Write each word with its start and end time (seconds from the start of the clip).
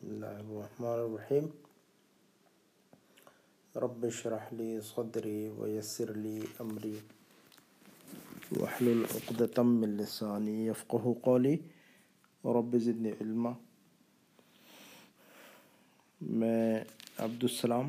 بسم 0.00 0.12
الله 0.16 0.40
الرحمن 0.40 0.98
الرحيم 0.98 1.46
رب 3.74 4.04
اشرح 4.04 4.44
لي 4.52 4.80
صدري 4.80 5.52
ويسر 5.52 6.16
لي 6.16 6.40
أمري 6.60 6.96
واحلل 8.52 9.04
عقدة 9.04 9.62
من 9.62 9.96
لساني 9.96 10.66
يفقه 10.66 11.16
قولي 11.22 11.60
رب 12.44 12.76
زدني 12.78 13.12
علما 13.20 13.52
میں 16.20 16.84
عبدالسلام 17.18 17.88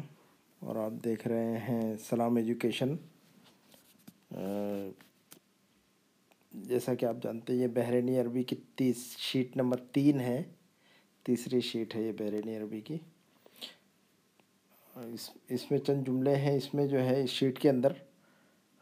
اور 0.62 0.75
آپ 0.86 1.04
دیکھ 1.04 1.28
رہے 1.28 1.57
ہیں 1.68 1.98
سلام 2.09 2.36
ایجوکیشن 2.36 2.96
جیسا 6.52 6.93
کہ 6.96 7.05
آپ 7.05 7.23
جانتے 7.23 7.54
ہیں 7.54 7.59
یہ 7.62 7.68
بحرینی 7.75 8.20
عربی 8.21 8.43
کی 8.43 8.55
تیس 8.75 9.12
شیٹ 9.20 9.57
نمبر 9.57 9.91
تین 9.91 10.20
ہے 10.20 10.41
تیسری 11.24 11.62
شیٹ 11.62 11.96
ہے 11.96 12.02
یہ 12.02 12.12
بحرینی 12.12 12.58
عربی 12.58 12.82
کی۔ 12.82 12.98
اس 14.95 15.30
اس 15.50 15.72
میں 15.72 15.80
چند 15.80 16.08
جملے 16.08 16.36
ہیں۔ 16.36 16.58
اس 16.58 16.73
میں 16.73 16.88
جو 16.88 17.00
ہے، 17.00 17.23
اس 17.23 17.30
شیٹ 17.30 17.59
کے 17.59 17.70
اندر 17.70 17.94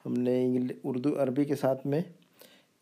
ہم 0.05 0.13
نے 0.13 0.57
اردو، 0.83 1.23
عربی 1.23 1.45
کے 1.45 1.55
ساتھ 1.55 1.87
میں 1.87 2.01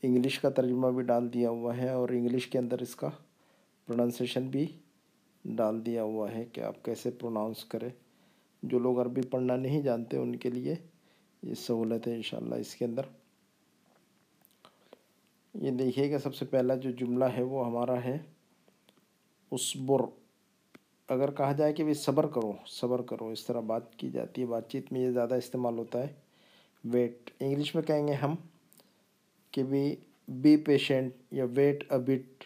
انگلش 0.04 0.40
کا 0.40 0.50
ترجمہ 0.50 0.88
بھی 0.88 1.04
ڈال 1.04 1.34
دیا 1.34 1.50
ہوا 1.50 1.78
ہے 1.78 1.90
اور 1.90 2.10
انگلش 2.10 2.48
کے 2.48 2.58
اندر 2.58 2.82
اس 2.82 2.96
کا 2.96 3.10
پروننسیشن 3.86 4.48
بھی 4.48 4.68
ڈال 5.46 5.86
دیا 5.86 6.04
ہوا 6.04 6.32
ہے 6.32 6.46
کہ 6.46 6.62
آپ 6.62 6.86
کیسے 6.86 7.10
پروناؤنس 7.10 7.64
کریں۔ 7.66 7.90
جو 8.64 8.80
لوگ 8.80 9.02
عربی 9.02 9.22
پڑھنا 9.22 9.56
نہیں 9.56 9.82
جانتے 9.82 10.18
ان 10.18 10.36
کے 10.36 10.50
لیے 10.50 10.76
یہ 11.44 11.54
سہولت 11.54 12.08
ہے 12.08 12.16
انشاءاللہ 12.16 12.56
اس 12.56 12.76
کے 12.76 12.86
اندر۔ 12.86 13.02
یہ 15.54 15.72
دیکھیے 15.72 16.12
گا 16.12 16.20
سب 16.20 16.36
سے 16.36 16.46
پہلا 16.46 16.76
جو 16.76 16.92
جملہ 16.92 17.26
ہے 17.26 17.42
وہ 17.42 17.66
ہمارا 17.66 18.04
ہے۔ 18.04 18.18
اسبر 19.52 20.00
اگر 21.08 21.32
کہا 21.32 21.52
جائے 21.52 21.74
کہ 21.74 21.84
بھی 21.84 21.94
صبر 21.94 22.28
کرو 22.28 22.52
صبر 22.66 23.02
کرو۔ 23.02 23.30
اس 23.30 23.46
طرح 23.46 23.60
بات 23.60 23.96
کی 23.96 24.10
جاتی 24.10 24.42
ہے، 24.42 24.46
بات 24.46 24.70
چیت 24.70 24.92
میں 24.92 25.02
یہ 25.02 25.12
زیادہ 25.12 25.36
استعمال 25.36 25.78
ہوتا 25.78 26.00
ہے۔ 26.00 26.14
ویٹ 26.84 27.30
انگلش 27.40 27.76
میں 27.76 27.84
کہیں 27.84 28.08
گے 28.08 28.14
ہم 28.14 28.36
کہ 29.52 29.64
بھی 29.64 29.96
بی 30.28 30.58
پیشنٹ 30.58 31.14
یا 31.32 31.46
ویٹ 31.56 31.92
اے 31.92 31.98
بٹ 31.98 32.44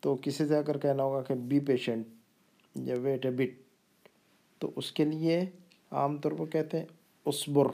تو 0.00 0.16
کسی 0.22 0.48
سے 0.48 0.56
اگر 0.56 0.78
کہنا 0.78 1.02
ہوگا 1.02 1.22
کہ 1.22 1.34
بی 1.34 1.60
پیشنٹ 1.60 2.06
یا 2.74 2.94
ویٹ 3.02 3.24
اے 3.26 3.30
بٹ 3.30 3.62
تو 4.58 4.70
اس 4.76 4.92
کے 4.92 5.04
لیے 5.04 5.44
عام 5.90 6.16
طور 6.18 6.32
پر 6.32 6.46
کہتے 6.46 6.78
ہیں 6.78 6.86
اسبر 7.24 7.66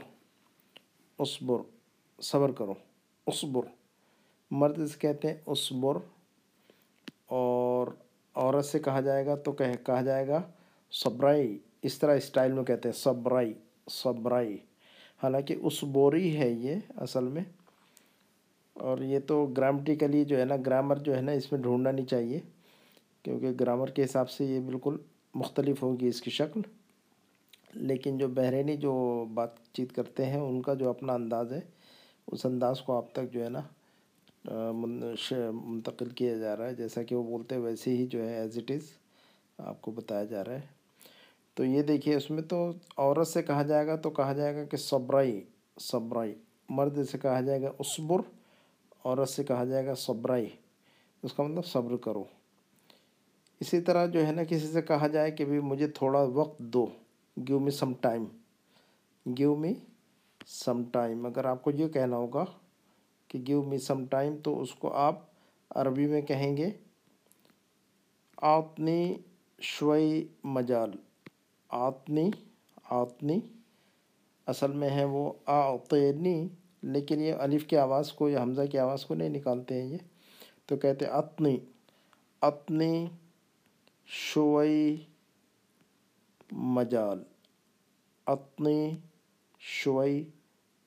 اسبر 1.19 1.56
صبر 2.22 2.53
کرو 2.53 2.75
اسبر 3.27 3.62
مرد 4.50 4.86
سے 4.86 4.98
کہتے 4.98 5.28
ہیں 5.28 5.34
اسبر 5.47 5.97
اور 7.27 7.86
عورت 8.34 8.64
سے 8.64 8.78
کہا 8.78 9.00
جائے 9.00 9.27
گا 9.27 9.34
تو 9.34 9.53
کہا 9.53 10.00
جائے 10.00 10.28
گا 10.28 10.42
صبرائی، 10.91 11.58
اس 11.83 11.98
طرح 11.98 12.16
اسٹائل 12.16 12.53
میں 12.53 12.64
کہتے 12.64 12.89
ہیں 12.89 12.97
صبرائی 12.97 13.55
صبرائی۔ 13.91 14.58
حالانکہ 15.22 15.56
اسبوری 15.62 16.36
ہے 16.36 16.50
یہ 16.50 16.77
اصل 16.97 17.25
میں۔ 17.25 17.42
اور 18.72 18.98
یہ 18.98 19.19
تو 19.27 19.47
گرامٹیکلی 19.47 20.25
جو 20.25 20.41
ہے 20.41 20.44
نا، 20.44 20.56
گرامر 20.66 20.97
جو 20.97 21.16
ہے 21.16 21.20
نا، 21.20 21.33
اس 21.33 21.53
میں 21.53 21.61
ڈھونڈنا 21.61 21.91
نہیں 21.91 22.06
چاہیے، 22.06 22.41
کیونکہ 23.22 23.50
گرامر 23.61 23.91
کے 23.91 24.05
حساب 24.05 24.31
سے 24.31 24.44
یہ 24.44 24.61
بالکل 24.61 24.97
مختلف 25.34 25.83
ہوگی 25.83 26.09
اس 26.09 26.22
کی 26.22 26.31
شکل۔ 26.31 26.61
لیکن 27.75 28.19
جو 28.19 28.28
بحرینی 28.28 28.77
جو 28.77 29.25
بات 29.34 29.50
چیت 29.72 29.92
کرتے 29.92 30.27
ہیں، 30.27 30.41
ان 30.41 30.62
کا 30.62 30.75
جو 30.75 30.91
اپنا 30.91 31.12
انداز 31.12 31.53
ہے، 31.53 31.61
اس 32.27 32.47
انداز 32.47 32.81
کو 32.81 32.97
آپ 32.97 33.12
تک 33.12 33.33
جو 33.33 33.44
ہے 33.44 33.48
نا 33.48 33.61
منتقل 34.50 36.09
کیا 36.09 36.37
جا 36.39 36.56
رہا 36.56 36.67
ہے۔ 36.67 36.75
جیسا 36.75 37.03
کہ 37.03 37.14
وہ 37.14 37.23
بولتے 37.23 37.55
ہیں، 37.55 37.62
ویسے 37.62 37.97
ہی 37.97 38.06
جو 38.06 38.28
ہے 38.28 38.34
ایز 38.34 38.59
اٹ 38.59 38.70
از 38.70 38.83
آپ 39.59 39.83
کو 39.83 39.91
بتایا 39.91 40.25
جا 40.25 40.45
رہا 40.45 40.55
ہے۔ 40.55 40.61
تو 41.55 41.64
یہ 41.64 41.83
دیکھیے، 41.83 42.14
اس 42.14 42.31
میں 42.31 42.42
تو 42.42 42.72
عورت 42.97 43.28
سے 43.28 43.42
کہا 43.42 43.62
جائے 43.62 43.87
گا 43.87 43.97
تو 43.97 44.11
کہا 44.11 44.33
جائے 44.33 44.56
گا 44.56 44.65
کہ 44.65 44.77
صبرائی 44.77 45.44
صبرائی۔ 45.81 46.34
مرد 46.69 47.04
سے 47.04 47.19
کہا 47.19 47.41
جائے 47.41 47.62
گا 47.62 47.72
اسبر 47.78 48.21
عورت 49.04 49.28
سے 49.28 49.44
کہا 49.44 49.65
جائے 49.65 49.87
گا 49.87 49.94
صبرائی۔ 49.94 50.49
اس 51.22 51.33
کا 51.33 51.43
مطلب 51.43 51.66
صبر 51.66 51.97
کرو۔ 51.97 52.25
اسی 53.60 53.81
طرح 53.81 54.06
جو 54.06 54.27
ہے 54.27 54.33
نا، 54.33 54.44
کسی 54.44 54.66
سے 54.72 54.83
کہا 54.83 55.06
جائے 55.06 55.31
کہ 55.31 55.44
بھی 55.44 55.60
مجھے 55.60 55.87
تھوڑا 55.88 56.22
وقت 56.22 56.59
دو 56.59 56.87
give 57.49 57.59
me 57.60 57.71
some 57.71 57.93
time 58.00 58.25
give 59.38 59.56
me 59.56 59.72
some 60.47 60.83
time 60.93 61.27
اگر 61.27 61.44
آپ 61.44 61.62
کو 61.62 61.71
یہ 61.71 61.88
کہنا 61.88 62.16
ہوگا 62.16 62.44
کہ 63.34 63.41
گیو 63.47 63.62
می 63.62 63.78
سم 63.78 64.06
ٹائم 64.06 64.37
تو 64.37 64.62
اس 64.62 64.75
کو 64.75 64.93
آپ 64.93 65.19
عربی 65.71 66.06
میں 66.06 66.22
کہیں 66.22 66.56
گے۔ 66.56 66.71
آتنی 68.37 69.15
شوئی 69.61 70.28
مجال۔ 70.45 70.91
آتنی 71.69 72.31
آتنی۔ 72.84 73.41
اصل 74.47 74.72
میں 74.72 74.91
ہے 74.91 75.05
وہ 75.05 75.33
آتنی، 75.47 76.49
لیکن 76.83 77.21
یہ 77.21 77.34
الف 77.34 77.67
کی 77.67 77.77
آواز 77.77 78.12
کو 78.12 78.28
یا 78.28 78.43
حمزہ 78.43 78.62
کی 78.72 78.78
آواز 78.78 79.06
کو 79.06 79.15
نہیں 79.15 79.28
نکالتے 79.28 79.83
ہیں 79.83 79.89
یہ۔ 79.89 79.99
تو 80.66 80.77
کہتے 80.77 81.06
اتنی۔ 81.06 81.56
اتنی 82.43 83.06
شوئی 84.06 84.97
مجال۔ 86.53 87.25
اتنی 88.27 88.97
شوئی 89.59 90.25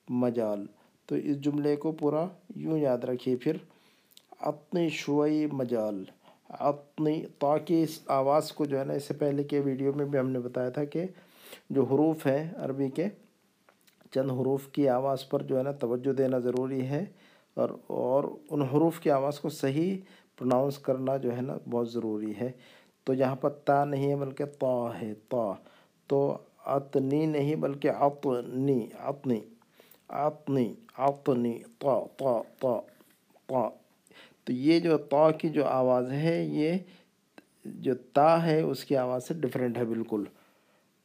مجال۔ 0.08 0.66
تو 1.08 1.14
اس 1.14 1.40
جملے 1.40 1.76
کو 1.76 1.92
پورا 1.92 2.26
یوں 2.56 2.78
یاد 2.78 2.98
رکھیے۔ 2.98 3.36
پھر 3.36 3.56
اپنی 4.40 4.88
شوئی 4.88 5.46
مجال۔ 5.52 6.04
اپنی 6.48 7.24
تاکہ 7.38 7.82
اس 7.82 7.98
آواز 8.06 8.52
کو 8.52 8.64
جو 8.64 8.78
ہے 8.78 8.84
نا، 8.84 8.92
اس 8.92 9.04
سے 9.04 9.14
پہلے 9.14 9.44
کے 9.44 9.60
ویڈیو 9.60 9.92
میں 9.92 10.04
بھی 10.04 10.18
ہم 10.18 10.30
نے 10.30 10.38
بتایا 10.38 10.70
تھا 10.70 10.84
کہ 10.84 11.04
جو 11.70 11.84
حروف 11.84 12.26
ہیں 12.26 12.50
عربی 12.56 12.88
کے، 12.88 13.06
چند 14.10 14.30
حروف 14.30 14.66
کی 14.66 14.88
آواز 14.88 15.28
پر 15.28 15.42
جو 15.42 15.58
ہے 15.58 15.62
نا، 15.62 15.72
توجہ 15.72 16.12
دینا 16.12 16.38
ضروری 16.38 16.86
ہے۔ 16.86 17.04
اور 17.54 17.70
اور 17.86 18.24
ان 18.50 18.62
حروف 18.62 19.00
کی 19.00 19.10
آواز 19.10 19.40
کو 19.40 19.48
صحیح 19.48 19.96
پروناؤنس 20.38 20.78
کرنا 20.78 21.16
جو 21.16 21.36
ہے 21.36 21.40
نا، 21.40 21.56
بہت 21.70 21.90
ضروری 21.90 22.32
ہے۔ 22.40 22.50
تو 23.04 23.14
یہاں 23.14 23.36
پر 23.36 23.50
تا 23.50 23.84
نہیں 23.84 24.10
ہے 24.10 24.16
بلکہ 24.16 24.44
تا 24.44 25.00
ہے، 25.02 25.14
تا۔ 25.28 25.52
تو 26.06 26.38
اتنی 26.66 27.26
نہیں 27.26 27.54
بلکہ 27.54 27.90
اطنی 27.90 28.86
اطنی۔ 28.98 29.40
اطنی 30.08 30.74
اطنی 30.98 31.58
تا 31.78 32.00
تا 32.16 32.42
تا 32.58 32.80
تا۔ 33.46 33.68
تو 34.44 34.52
یہ 34.52 34.80
جو 34.80 34.98
تا 34.98 35.30
کی 35.30 35.48
جو 35.48 35.64
آواز 35.64 36.12
ہے، 36.12 36.44
یہ 36.44 36.72
جو 37.64 37.94
تا 38.12 38.46
ہے، 38.46 38.60
اس 38.60 38.84
کی 38.84 38.96
آواز 38.96 39.28
سے 39.28 39.34
ڈفرینٹ 39.34 39.78
ہے 39.78 39.84
بالکل۔ 39.84 40.24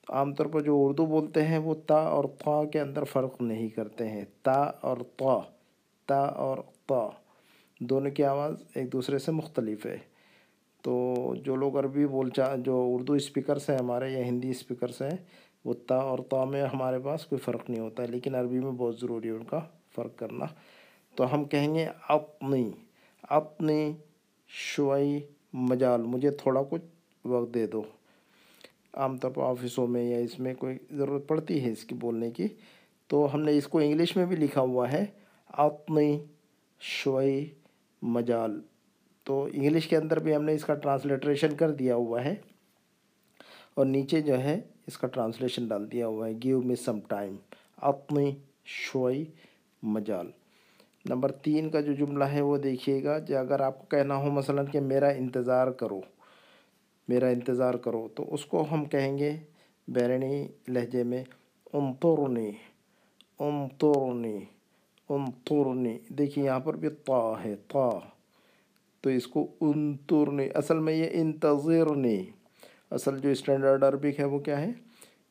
عام 0.10 0.34
طور 0.34 0.46
پر 0.46 0.62
جو 0.62 0.86
اردو 0.86 1.06
بولتے 1.06 1.46
ہیں، 1.46 1.58
وہ 1.58 1.76
تا 1.88 1.96
اور 1.96 2.24
تا 2.38 2.66
کے 2.66 2.80
اندر 2.80 3.04
فرق 3.04 3.42
نہیں 3.42 3.70
کرتے 3.70 4.10
ہیں۔ 4.10 4.26
تا 4.44 4.62
اور 4.82 4.98
تا 4.98 5.40
تا 6.06 6.20
اور 6.20 6.58
تا۔ 6.86 7.10
دونوں 7.80 8.12
کی 8.12 8.24
آواز 8.24 8.64
ایک 8.76 8.94
دوسرے 8.94 9.18
سے 9.18 9.32
مختلف 9.32 9.86
ہے۔ 9.86 9.98
تو 10.82 11.16
جو 11.44 11.56
لوگ 11.56 11.80
عربی 11.80 12.06
بول 12.06 12.30
چا، 12.30 12.56
جو 12.56 12.92
اردو 12.94 13.14
اسپیکرس 13.14 13.70
ہیں، 13.70 13.78
ہمارے 13.78 14.10
یا 14.10 14.20
ہندی 14.20 14.50
اسپیکرس 14.50 15.02
ہیں 15.02 15.18
وہ 15.66 15.74
تا 15.88 15.96
اور 15.96 16.20
تا 16.30 16.46
میں 16.46 16.64
ہمارے 16.64 17.00
پاس 17.00 17.26
کوئی 17.26 17.40
فرق 17.40 17.70
نہیں 17.70 17.82
ہوتا 17.82 18.04
ہے، 18.04 18.08
لیکن 18.08 18.36
عربی 18.36 18.60
میں 18.60 18.72
بہت 18.72 19.00
ضروری 19.00 19.28
ہے 19.28 19.34
ان 19.34 19.44
کا 19.44 19.60
فرق 19.96 20.20
کرنا۔ 20.20 20.46
تو 21.16 21.34
ہم 21.34 21.44
کہیں 21.44 21.76
گے 21.76 21.88
اپنی 22.08 22.72
اپنی 23.22 23.92
شوئی 24.48 25.20
مجال، 25.54 26.02
مجھے 26.02 26.32
تھوڑا 26.32 26.62
کچھ 26.70 26.82
وقت 27.28 27.54
دے 27.54 27.68
دو۔ 27.68 27.82
عام 28.94 29.18
طور 29.18 29.32
پر 29.32 29.42
آفسوں 29.42 29.88
میں 29.88 30.04
یا 30.04 30.18
اس 30.18 30.40
میں 30.40 30.54
کوئی 30.54 30.78
ضرورت 30.92 31.28
پڑتی 31.28 31.66
ہے 31.66 31.72
اس 31.72 31.86
کی 31.86 31.96
بولنے 31.96 32.32
کی۔ 32.32 32.48
تو 33.08 33.34
ہم 33.34 33.42
نے 33.42 33.58
اس 33.58 33.68
کو 33.68 33.80
انگلش 33.80 34.16
میں 34.16 34.26
بھی 34.26 34.36
لکھا 34.36 34.62
ہوا 34.62 34.92
ہے، 34.92 35.06
اپنی 35.48 36.24
شوئی 36.80 37.54
مجال۔ 38.02 38.62
تو 39.24 39.48
انگلش 39.54 39.88
کے 39.88 39.98
اندر 39.98 40.20
بھی 40.20 40.36
ہم 40.36 40.44
نے 40.44 40.54
اس 40.54 40.66
کا 40.66 40.74
ٹرانسلیٹریشن 40.74 41.56
کر 41.56 41.72
دیا 41.72 41.96
ہوا 41.96 42.24
ہے۔ 42.24 42.36
اور 43.74 43.86
نیچے 43.86 44.22
جو 44.22 44.40
ہے 44.40 44.60
اس 44.88 44.98
کا 44.98 45.08
ٹرانسلیشن 45.08 45.68
ڈال 45.68 45.92
دیا 45.92 46.08
ہوا 46.08 46.28
ہے۔ 46.28 46.34
گیو 46.44 46.62
می 46.62 46.76
سم 46.76 47.00
ٹائم 47.08 47.36
اپنی 47.78 48.32
شوئی 48.66 49.26
مجال۔ 49.84 50.32
نمبر 51.10 51.32
تین 51.32 51.70
کا 51.70 51.82
جو 51.82 51.94
جملہ 51.94 52.24
ہے 52.24 52.42
وہ 52.42 52.58
دیکھیے 52.58 53.04
گا 53.04 53.20
جو 53.20 53.38
اگر 53.38 53.60
آپ 53.60 53.80
کو 53.80 53.86
کہنا 53.86 54.16
ہو 54.16 54.32
مثلا 54.32 54.64
کہ 54.64 54.80
میرا 54.80 55.08
انتظار 55.08 55.68
کرو، 55.68 56.02
میرا 57.08 57.28
انتظار 57.28 57.74
کرو، 57.74 58.08
تو 58.16 58.34
اس 58.34 58.46
کو 58.46 58.66
ہم 58.72 58.86
کہیں 58.86 59.18
گے 59.18 59.38
بیرنی 59.88 60.48
لہجے 60.68 61.04
میں 61.04 61.24
انطرنی 61.74 62.52
انطرنی 63.40 64.40
انطرنی۔ 65.10 65.98
دیکھیے 66.10 66.46
یہاں 66.46 66.60
پر 66.60 66.74
بھی 66.74 66.90
طا 66.90 67.44
ہے 67.44 67.56
طا 67.68 68.00
تو 69.02 69.10
اس 69.10 69.28
کو 69.28 69.48
انطرنی، 69.62 70.48
اصل 70.54 70.80
میں 70.80 70.94
یہ 70.94 71.08
انتظرنی۔ 71.12 72.24
اصل 72.94 73.20
جو 73.20 73.30
اسٹینڈرڈ 73.30 73.84
عربک 73.84 74.20
ہے 74.20 74.26
وہ 74.26 74.40
کیا 74.40 74.62
ہے؟ 74.62 74.72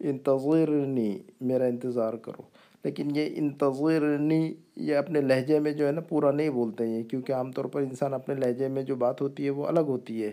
انتظرنی، 0.00 1.18
میرا 1.40 1.64
انتظار 1.64 2.14
کرو۔ 2.14 2.42
لیکن 2.84 3.16
یہ 3.16 3.28
انتظرنی، 3.34 4.54
یہ 4.76 4.96
اپنے 4.96 5.20
لہجے 5.20 5.58
میں 5.58 5.72
جو 5.72 5.86
ہے 5.86 5.92
نا، 5.92 6.00
پورا 6.00 6.30
نہیں 6.30 6.50
بولتے 6.50 6.86
ہیں، 6.86 7.02
کیونکہ 7.02 7.32
عام 7.32 7.52
طور 7.52 7.64
پر 7.64 7.80
انسان 7.80 8.14
اپنے 8.14 8.34
لہجے 8.34 8.68
میں 8.68 8.82
جو 8.82 8.96
بات 8.96 9.20
ہوتی 9.20 9.44
ہے 9.44 9.50
وہ 9.50 9.66
الگ 9.66 9.80
ہوتی 9.80 10.24
ہے۔ 10.24 10.32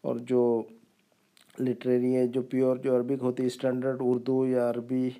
اور 0.00 0.16
جو 0.16 0.62
لٹریری 1.60 2.16
ہے 2.16 2.26
جو 2.26 2.42
پیور 2.42 2.76
جو 2.76 2.96
عربک 2.96 3.22
ہوتی 3.22 3.42
ہے 3.42 3.46
اسٹینڈرڈ 3.46 3.96
اردو 4.00 4.46
یا 4.46 4.70
عربی، 4.70 5.10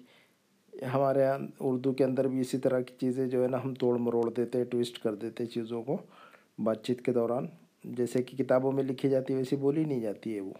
ہمارے 0.94 1.20
یہاں 1.20 1.38
اردو 1.60 1.92
کے 1.92 2.04
اندر 2.04 2.28
بھی 2.28 2.40
اسی 2.40 2.58
طرح 2.58 2.80
کی 2.80 2.94
چیزیں 3.00 3.26
جو 3.26 3.42
ہے 3.42 3.48
نا، 3.48 3.64
ہم 3.64 3.74
توڑ 3.74 3.98
مروڑ 3.98 4.30
دیتے 4.30 4.64
ٹویسٹ 4.64 5.02
کر 5.02 5.14
دیتے 5.14 5.46
چیزوں 5.46 5.82
کو۔ 5.82 5.96
بات 6.58 6.84
چیت 6.84 7.02
کے 7.02 7.12
دوران، 7.12 7.46
جیسے 7.84 8.22
کہ 8.22 8.36
کتابوں 8.36 8.72
میں 8.72 8.82
لکھی 8.82 9.10
جاتی 9.10 9.32
ہے، 9.32 9.38
ویسی 9.38 9.56
بولی 9.56 9.84
نہیں 9.84 10.00
جاتی 10.00 10.34
ہے 10.34 10.40
وہ۔ 10.40 10.52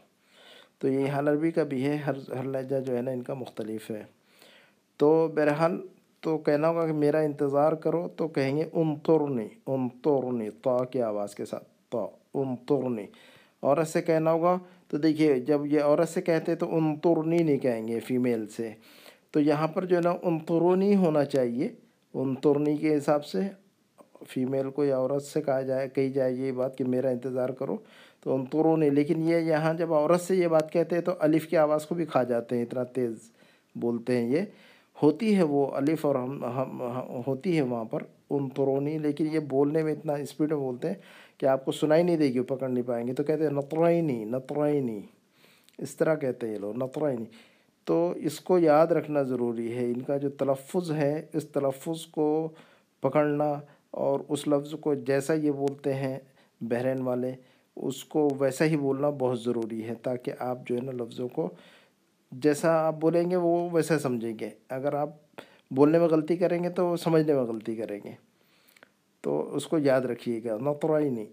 تو 0.83 0.89
یہ 0.89 1.11
حال 1.11 1.29
عربی 1.29 1.51
کا 1.51 1.63
بھی 1.63 1.87
ہے، 1.87 1.97
ہر 1.97 2.15
ہر 2.39 2.43
لہجہ 2.43 2.81
جو 2.81 2.97
ہے 2.97 3.03
نا، 3.03 3.11
ان 3.11 3.23
کا 3.23 3.35
مختلف 3.35 3.91
ہے۔ 3.91 4.03
تو 4.97 5.29
بہرحال 5.35 5.87
تو 6.21 6.39
کہنا 6.39 6.69
ہوگا 6.69 6.87
کہ 6.87 6.93
میرا 6.93 7.19
انتظار 7.19 7.73
کرو 7.73 8.09
تو 8.17 8.29
کہیں 8.29 8.57
گے 8.57 8.65
انطرنی 8.73 9.49
انطرنی 9.67 10.51
طا 10.51 10.85
کی 10.85 11.03
آواز 11.03 11.35
کے 11.35 11.45
ساتھ 11.45 11.65
طا 11.91 12.07
انطرنی۔ 12.35 13.07
عورت 13.63 13.89
سے 13.89 14.03
کہنا 14.03 14.33
ہوگا 14.33 14.59
تو 14.89 14.97
دیکھیے، 14.99 15.35
جب 15.35 15.67
یہ 15.67 15.81
عورت 15.81 16.09
سے 16.09 16.23
کہتے 16.23 16.55
تو 16.55 16.77
انطرنی 16.77 17.39
نہیں 17.39 17.59
کہیں 17.59 17.89
گے 17.89 18.01
فیمیل 18.01 18.47
سے۔ 18.47 18.71
تو 19.31 19.41
یہاں 19.41 19.69
پر 19.69 19.85
جو 19.85 19.97
ہے 19.97 20.01
نا 20.01 20.15
انطرونی 20.23 20.97
ہونا 20.97 21.25
چاہیے۔ 21.25 21.69
انطرنی 22.15 22.77
کے 22.77 22.97
حساب 22.97 23.25
سے 23.25 23.41
فیمیل 24.29 24.71
کو 24.71 24.85
یا 24.85 24.99
عورت 24.99 25.23
سے 25.23 25.43
کہا 25.43 25.61
جائے، 25.61 25.89
کہی 25.89 26.11
جائے 26.11 26.33
یہ 26.33 26.53
بات 26.53 26.79
کہ 26.79 26.85
میرا 26.85 27.09
انتظار 27.09 27.49
کرو۔ 27.49 27.77
تو 28.23 28.35
انطرونی 28.35 28.91
لیکن 28.91 29.29
یہ 29.29 29.37
یہاں 29.37 29.75
جب 29.75 29.95
عورت 29.95 30.21
سے 30.21 30.37
یہ 30.37 30.49
بات 30.49 30.73
کہتے 30.73 30.95
ہیں 30.95 31.03
تو 31.03 31.13
الف 31.19 31.47
کی 31.47 31.57
آواز 31.57 31.87
کو 31.87 31.95
بھی 31.95 32.05
کھا 32.05 32.23
جاتے 32.23 32.57
ہیں، 32.57 32.63
اتنا 32.63 32.85
تیز 32.85 33.31
بولتے 33.75 34.17
ہیں 34.17 34.29
یہ۔ 34.29 34.41
ہوتی 35.03 35.37
ہے 35.37 35.43
وہ 35.43 35.67
الف 35.67 36.07
اور 36.07 36.15
ہم 36.15 36.43
ہوتی 37.27 37.57
ہے 37.57 37.63
وہاں 37.63 37.85
پر 37.85 38.03
انطرونی 38.31 38.99
لیکن 38.99 39.29
یہ 39.33 39.39
بولنے 39.39 39.83
میں 39.83 39.93
اتنا 39.93 40.13
اسپیڈ 40.13 40.53
میں 40.53 40.59
بولتے 40.59 40.89
ہیں 40.89 40.95
کہ 41.39 41.47
آپ 41.47 41.65
کو 41.65 41.73
سنائی 41.73 42.03
نہیں 42.03 42.17
دے 42.17 42.25
گی 42.25 42.41
پکڑ 42.41 42.69
نہیں 42.69 42.87
پائیں 42.87 43.07
گے۔ 43.07 43.15
تو 43.15 43.23
کہتے 43.23 43.43
ہیں 43.43 43.51
نطرائنی 43.51 44.25
نطرائنی 44.25 45.01
اس 45.79 45.97
طرح 45.97 46.15
کہتے 46.15 46.47
ہیں 46.47 46.55
یہ 46.55 46.59
لوگ 46.59 46.77
نطرائنی 46.77 47.25
تو 47.85 48.13
اس 48.17 48.41
کو 48.41 48.59
یاد 48.59 48.87
رکھنا 48.87 49.23
ضروری 49.23 49.75
ہے، 49.77 49.87
ان 49.87 50.01
کا 50.01 50.17
جو 50.17 50.31
تلفظ 50.31 50.93
ہے، 50.93 51.27
اس 51.33 51.49
تلفظ 51.49 52.07
کو 52.07 52.49
پکڑنا 53.01 53.61
اور 53.91 54.21
اس 54.29 54.49
لفظ 54.49 54.75
کو 54.81 54.95
جیسا 54.95 55.35
یہ 55.35 55.51
بولتے 55.51 55.95
ہیں 55.95 56.19
بحرین 56.61 57.03
والے 57.03 57.33
اس 57.77 58.05
کو 58.05 58.29
ویسا 58.39 58.65
ہی 58.65 58.77
بولنا 58.77 59.11
بہت 59.11 59.41
ضروری 59.41 59.85
ہے 59.85 59.95
تاکہ 59.95 60.33
آپ 60.39 60.59
جو 60.67 60.77
ہے 60.77 60.81
نا 60.81 60.93
لفظوں 60.93 61.29
کو 61.29 61.51
جیسا 62.33 62.87
آپ 62.87 62.95
بولیں 63.01 63.31
گے 63.31 63.37
وہ 63.37 63.71
ویسا 63.73 63.99
سمجھیں 63.99 64.39
گے۔ 64.41 64.51
اگر 64.69 64.93
آپ 64.93 65.09
بولنے 65.71 65.99
میں 65.99 66.09
غلطی 66.09 66.37
کریں 66.37 66.65
گے 66.65 66.69
تو 66.69 66.97
سمجھنے 66.97 67.35
میں 67.35 67.43
غلطی 67.43 67.77
کریں 67.77 68.01
گے۔ 68.05 68.13
تو 69.21 69.55
اس 69.55 69.67
کو 69.67 69.79
یاد 69.79 70.01
رکھیے 70.01 70.41
گا 70.45 70.57
نطرائنی 70.59 71.27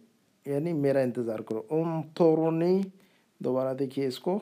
یعنی 0.45 0.73
میرا 0.73 0.99
انتظار 0.99 1.39
کرو۔ 1.39 1.61
انطرنی 1.69 2.81
دوبارہ 3.39 3.73
دیکھیے 3.73 4.07
اس 4.07 4.19
کو۔ 4.19 4.39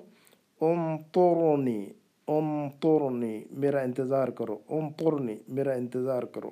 انطرنی 0.61 1.85
انطرنی 2.27 3.43
میرا 3.51 3.79
انتظار 3.79 4.27
کرو۔ 4.27 4.57
انطرنی 4.69 5.35
میرا 5.47 5.71
انتظار 5.71 6.23
کرو۔ 6.23 6.49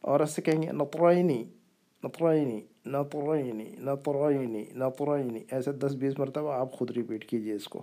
اور 0.00 0.20
ایسے 0.20 0.42
کہیں 0.42 0.62
گے 0.62 0.72
نطرائنی 0.72 1.44
نطرائنی 2.06 2.60
نطرائنی 2.86 3.76
نطرائنی 3.78 4.64
نطرائنی 4.74 5.38
ایسے 5.50 5.72
دس 5.72 5.94
بیس 5.94 6.18
مرتبہ 6.18 6.52
آپ 6.52 6.72
خود 6.72 6.90
ریپیٹ 6.90 7.24
کیجیے 7.24 7.52
اس 7.52 7.68
کو۔ 7.68 7.82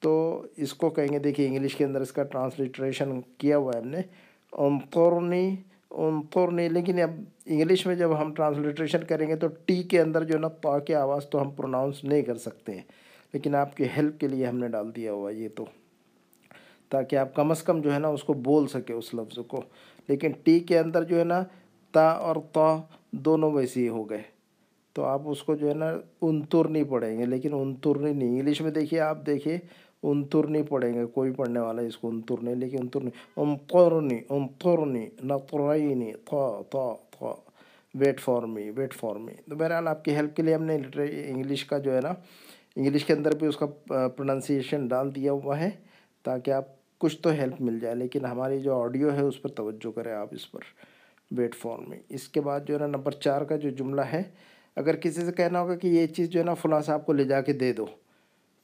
تو 0.00 0.42
اس 0.56 0.74
کو 0.74 0.90
کہیں 0.90 1.08
گے، 1.12 1.18
دیکھیے 1.18 1.46
انگلش 1.46 1.74
کے 1.74 1.84
اندر 1.84 2.00
اس 2.00 2.12
کا 2.12 2.22
ٹرانسلیٹریشن 2.22 3.20
کیا 3.38 3.56
ہوا 3.56 3.72
ہے 3.74 3.80
ہم 3.80 3.88
نے۔ 3.88 4.00
انطرنی 4.52 5.56
انطرنی 5.90 6.68
لیکن 6.68 7.00
اب 7.00 7.10
انگلش 7.46 7.86
میں 7.86 7.94
جب 7.94 8.20
ہم 8.20 8.34
ٹرانسلیٹریشن 8.34 9.04
کریں 9.04 9.28
گے 9.28 9.36
تو 9.36 9.46
ٹی 9.64 9.82
کے 9.82 10.00
اندر 10.00 10.24
جو 10.24 10.34
ہے 10.34 10.38
نا 10.38 10.48
پا 10.48 10.78
کی 10.78 10.94
آواز 10.94 11.26
تو 11.30 11.42
ہم 11.42 11.50
پروناؤنس 11.50 12.04
نہیں 12.04 12.22
کر 12.22 12.34
سکتے 12.34 12.74
ہیں۔ 12.74 12.82
لیکن 13.32 13.54
آپ 13.54 13.76
کی 13.76 13.84
ہیلپ 13.96 14.20
کے 14.20 14.28
لیے 14.28 14.46
ہم 14.46 14.58
نے 14.58 14.68
ڈال 14.68 14.96
دیا 14.96 15.12
ہوا 15.12 15.30
یہ 15.30 15.48
تو۔ 15.54 15.64
تاکہ 16.88 17.16
آپ 17.16 17.34
کم 17.34 17.50
از 17.50 17.62
کم 17.62 17.80
جو 17.80 17.94
ہے 17.94 17.98
نا 17.98 18.08
اس 18.08 18.24
کو 18.24 18.32
بول 18.32 18.66
سکے 18.66 18.92
اس 18.92 19.14
لفظ 19.14 19.38
کو۔ 19.48 19.62
لیکن 20.08 20.32
ٹی 20.42 20.60
کے 20.60 20.78
اندر 20.78 21.04
جو 21.04 21.18
ہے 21.18 21.24
نا 21.24 21.44
تا 21.92 22.08
اور 22.08 22.36
تا 22.52 22.76
دونوں 23.12 23.50
ویسے 23.52 23.80
ہی 23.80 23.88
ہو 23.88 24.08
گئے۔ 24.10 24.22
تو 24.92 25.04
آپ 25.04 25.22
اس 25.24 25.42
کو 25.42 25.54
جو 25.54 25.68
ہے 25.68 25.74
نا 25.74 25.90
انتر 26.22 26.68
نہیں 26.68 26.84
پڑھیں 26.84 27.18
گے، 27.18 27.26
لیکن 27.26 27.54
انتر 27.54 27.98
نہیں 27.98 28.28
انگلش 28.28 28.60
میں 28.60 28.70
دیکھیے 28.70 29.00
آپ 29.00 29.26
دیکھیے، 29.26 29.58
انتر 30.02 30.46
نہیں 30.46 30.62
پڑھیں 30.68 30.92
گے، 30.94 31.04
کوئی 31.06 31.32
پڑھنے 31.32 31.60
والا 31.60 31.82
اس 31.82 31.96
کو 31.98 32.08
انتر 32.08 32.42
نہیں، 32.42 32.54
لیکن 32.54 32.78
انتر 32.80 33.00
نہیں۔ 33.00 33.40
انطرنی 33.40 34.18
انطرنی 34.28 35.06
نطرینی 35.22 36.12
تھا 36.24 36.46
تھا 36.70 36.92
تھا 37.10 37.34
wait 37.94 38.20
for 38.20 38.42
me 38.42 38.70
wait 38.70 38.94
for 38.94 39.16
me 39.16 39.32
تو 39.48 39.56
بہرحال 39.56 39.88
آپ 39.88 40.04
کی 40.04 40.14
ہیلپ 40.14 40.36
کے 40.36 40.42
لیے 40.42 40.54
ہم 40.54 40.64
نے 40.64 40.76
انگلش 41.04 41.64
کا 41.64 41.78
جو 41.78 41.94
ہے 41.94 42.00
نا، 42.00 42.12
انگلش 42.76 43.04
کے 43.04 43.12
اندر 43.12 43.36
بھی 43.36 43.46
اس 43.46 43.56
کا 43.56 43.66
پروننسیشن 43.86 44.86
ڈال 44.88 45.14
دیا 45.14 45.32
ہوا 45.32 45.58
ہے، 45.60 45.70
تاکہ 46.24 46.50
آپ 46.50 46.64
کچھ 46.98 47.16
تو 47.22 47.30
ہیلپ 47.30 47.60
مل 47.60 47.78
جائے، 47.80 47.94
لیکن 47.94 48.24
ہماری 48.24 48.60
جو 48.60 48.80
آڈیو 48.82 49.12
ہے 49.12 49.20
اس 49.20 49.42
پر 49.42 49.48
توجہ 49.48 49.90
کریں 49.90 50.12
آپ 50.12 50.28
اس 50.30 50.50
پر۔ 50.52 50.60
ویٹ 51.30 51.54
فارم 51.54 51.88
میں 51.88 51.98
اس 52.08 52.28
کے 52.28 52.40
بعد 52.40 52.60
جو 52.66 52.74
ہے 52.74 52.78
نا 52.78 52.86
نمبر 52.86 53.12
چار 53.12 53.42
کا 53.42 53.56
جو 53.56 53.70
جملہ 53.70 54.00
ہے، 54.12 54.22
اگر 54.76 54.96
کسی 54.96 55.24
سے 55.26 55.32
کہنا 55.32 55.60
ہوگا 55.60 55.74
کہ 55.76 55.86
یہ 55.86 56.06
چیز 56.06 56.28
جو 56.30 56.40
ہے 56.40 56.44
نا 56.44 56.54
فلاں 56.54 56.80
صاحب 56.80 57.06
کو 57.06 57.12
لے 57.12 57.24
جا 57.24 57.40
کے 57.40 57.52
دے 57.52 57.72
دو، 57.72 57.86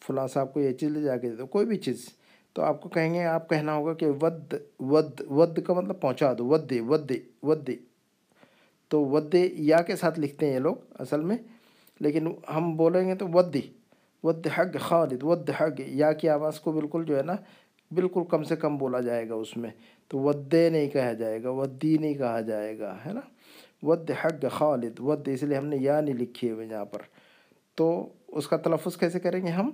فلاں 0.02 0.26
صاحب 0.26 0.52
کو 0.54 0.60
یہ 0.60 0.72
چیز 0.72 0.90
لے 0.90 1.02
جا 1.02 1.16
کے 1.16 1.30
دے 1.30 1.36
دو، 1.36 1.46
کوئی 1.46 1.66
بھی 1.66 1.76
چیز، 1.76 2.04
تو 2.52 2.62
آپ 2.62 2.80
کو 2.82 2.88
کہیں 2.88 3.12
گے، 3.14 3.24
آپ 3.24 3.48
کہنا 3.48 3.74
ہوگا 3.74 3.94
کہ 3.94 4.06
ود 4.22 4.54
ود 4.80 5.20
ود 5.30 5.58
کا 5.62 5.74
مطلب 5.74 6.00
پہنچا 6.00 6.32
دو 6.38 6.46
with 6.46 6.70
the 6.70 6.80
with 6.80 7.08
the 7.08 7.18
with 7.42 7.66
the 7.66 7.76
تو 8.88 9.04
ود 9.04 9.32
دے 9.32 9.48
یا 9.52 9.80
کے 9.82 9.96
ساتھ 9.96 10.20
لکھتے 10.20 10.46
ہیں 10.46 10.54
یہ 10.54 10.58
لوگ 10.58 10.76
اصل 10.98 11.20
میں، 11.20 11.36
لیکن 12.00 12.26
ہم 12.54 12.74
بولیں 12.76 13.06
گے 13.08 13.14
تو 13.14 13.28
with 13.28 13.56
with 14.24 14.46
hug 14.58 14.76
Khalid 14.80 15.22
with 15.22 15.50
حق۔ 15.60 15.80
یا 15.86 16.12
کی 16.12 16.28
آواز 16.28 16.60
کو 16.60 16.72
بالکل 16.72 17.04
جو 17.04 17.16
ہے 17.16 17.22
نا، 17.22 17.34
بالکل 17.90 18.20
کم 18.30 18.42
سے 18.42 18.56
کم 18.56 18.76
بولا 18.78 19.00
جائے 19.00 19.28
گا 19.28 19.34
اس 19.34 19.56
میں۔ 19.56 19.70
تو 20.08 20.18
ودے 20.18 20.70
نہیں 20.70 20.88
کہا 20.88 21.12
جائے 21.12 21.42
گا، 21.42 21.50
ودی 21.50 21.98
نہیں 21.98 22.14
کہا 22.14 22.40
جائے 22.40 22.78
گا، 22.78 22.96
ہے 23.06 23.12
نا؟ 23.12 23.20
With 23.82 24.10
hug 24.24 24.44
Khalid, 24.50 25.00
with 25.00 25.28
us 25.28 25.42
لیے 25.42 25.56
ہم 25.56 25.66
نے 25.66 25.76
یا 25.76 26.00
نہیں 26.00 26.14
لکھی 26.14 26.50
ہوئے 26.50 26.66
یہاں 26.66 26.84
پر۔ 26.84 26.98
تو 27.74 28.08
اس 28.28 28.48
کا 28.48 28.56
تلفظ 28.56 28.96
کیسے 28.96 29.20
کریں 29.20 29.42
گے 29.42 29.50
ہم؟ 29.50 29.70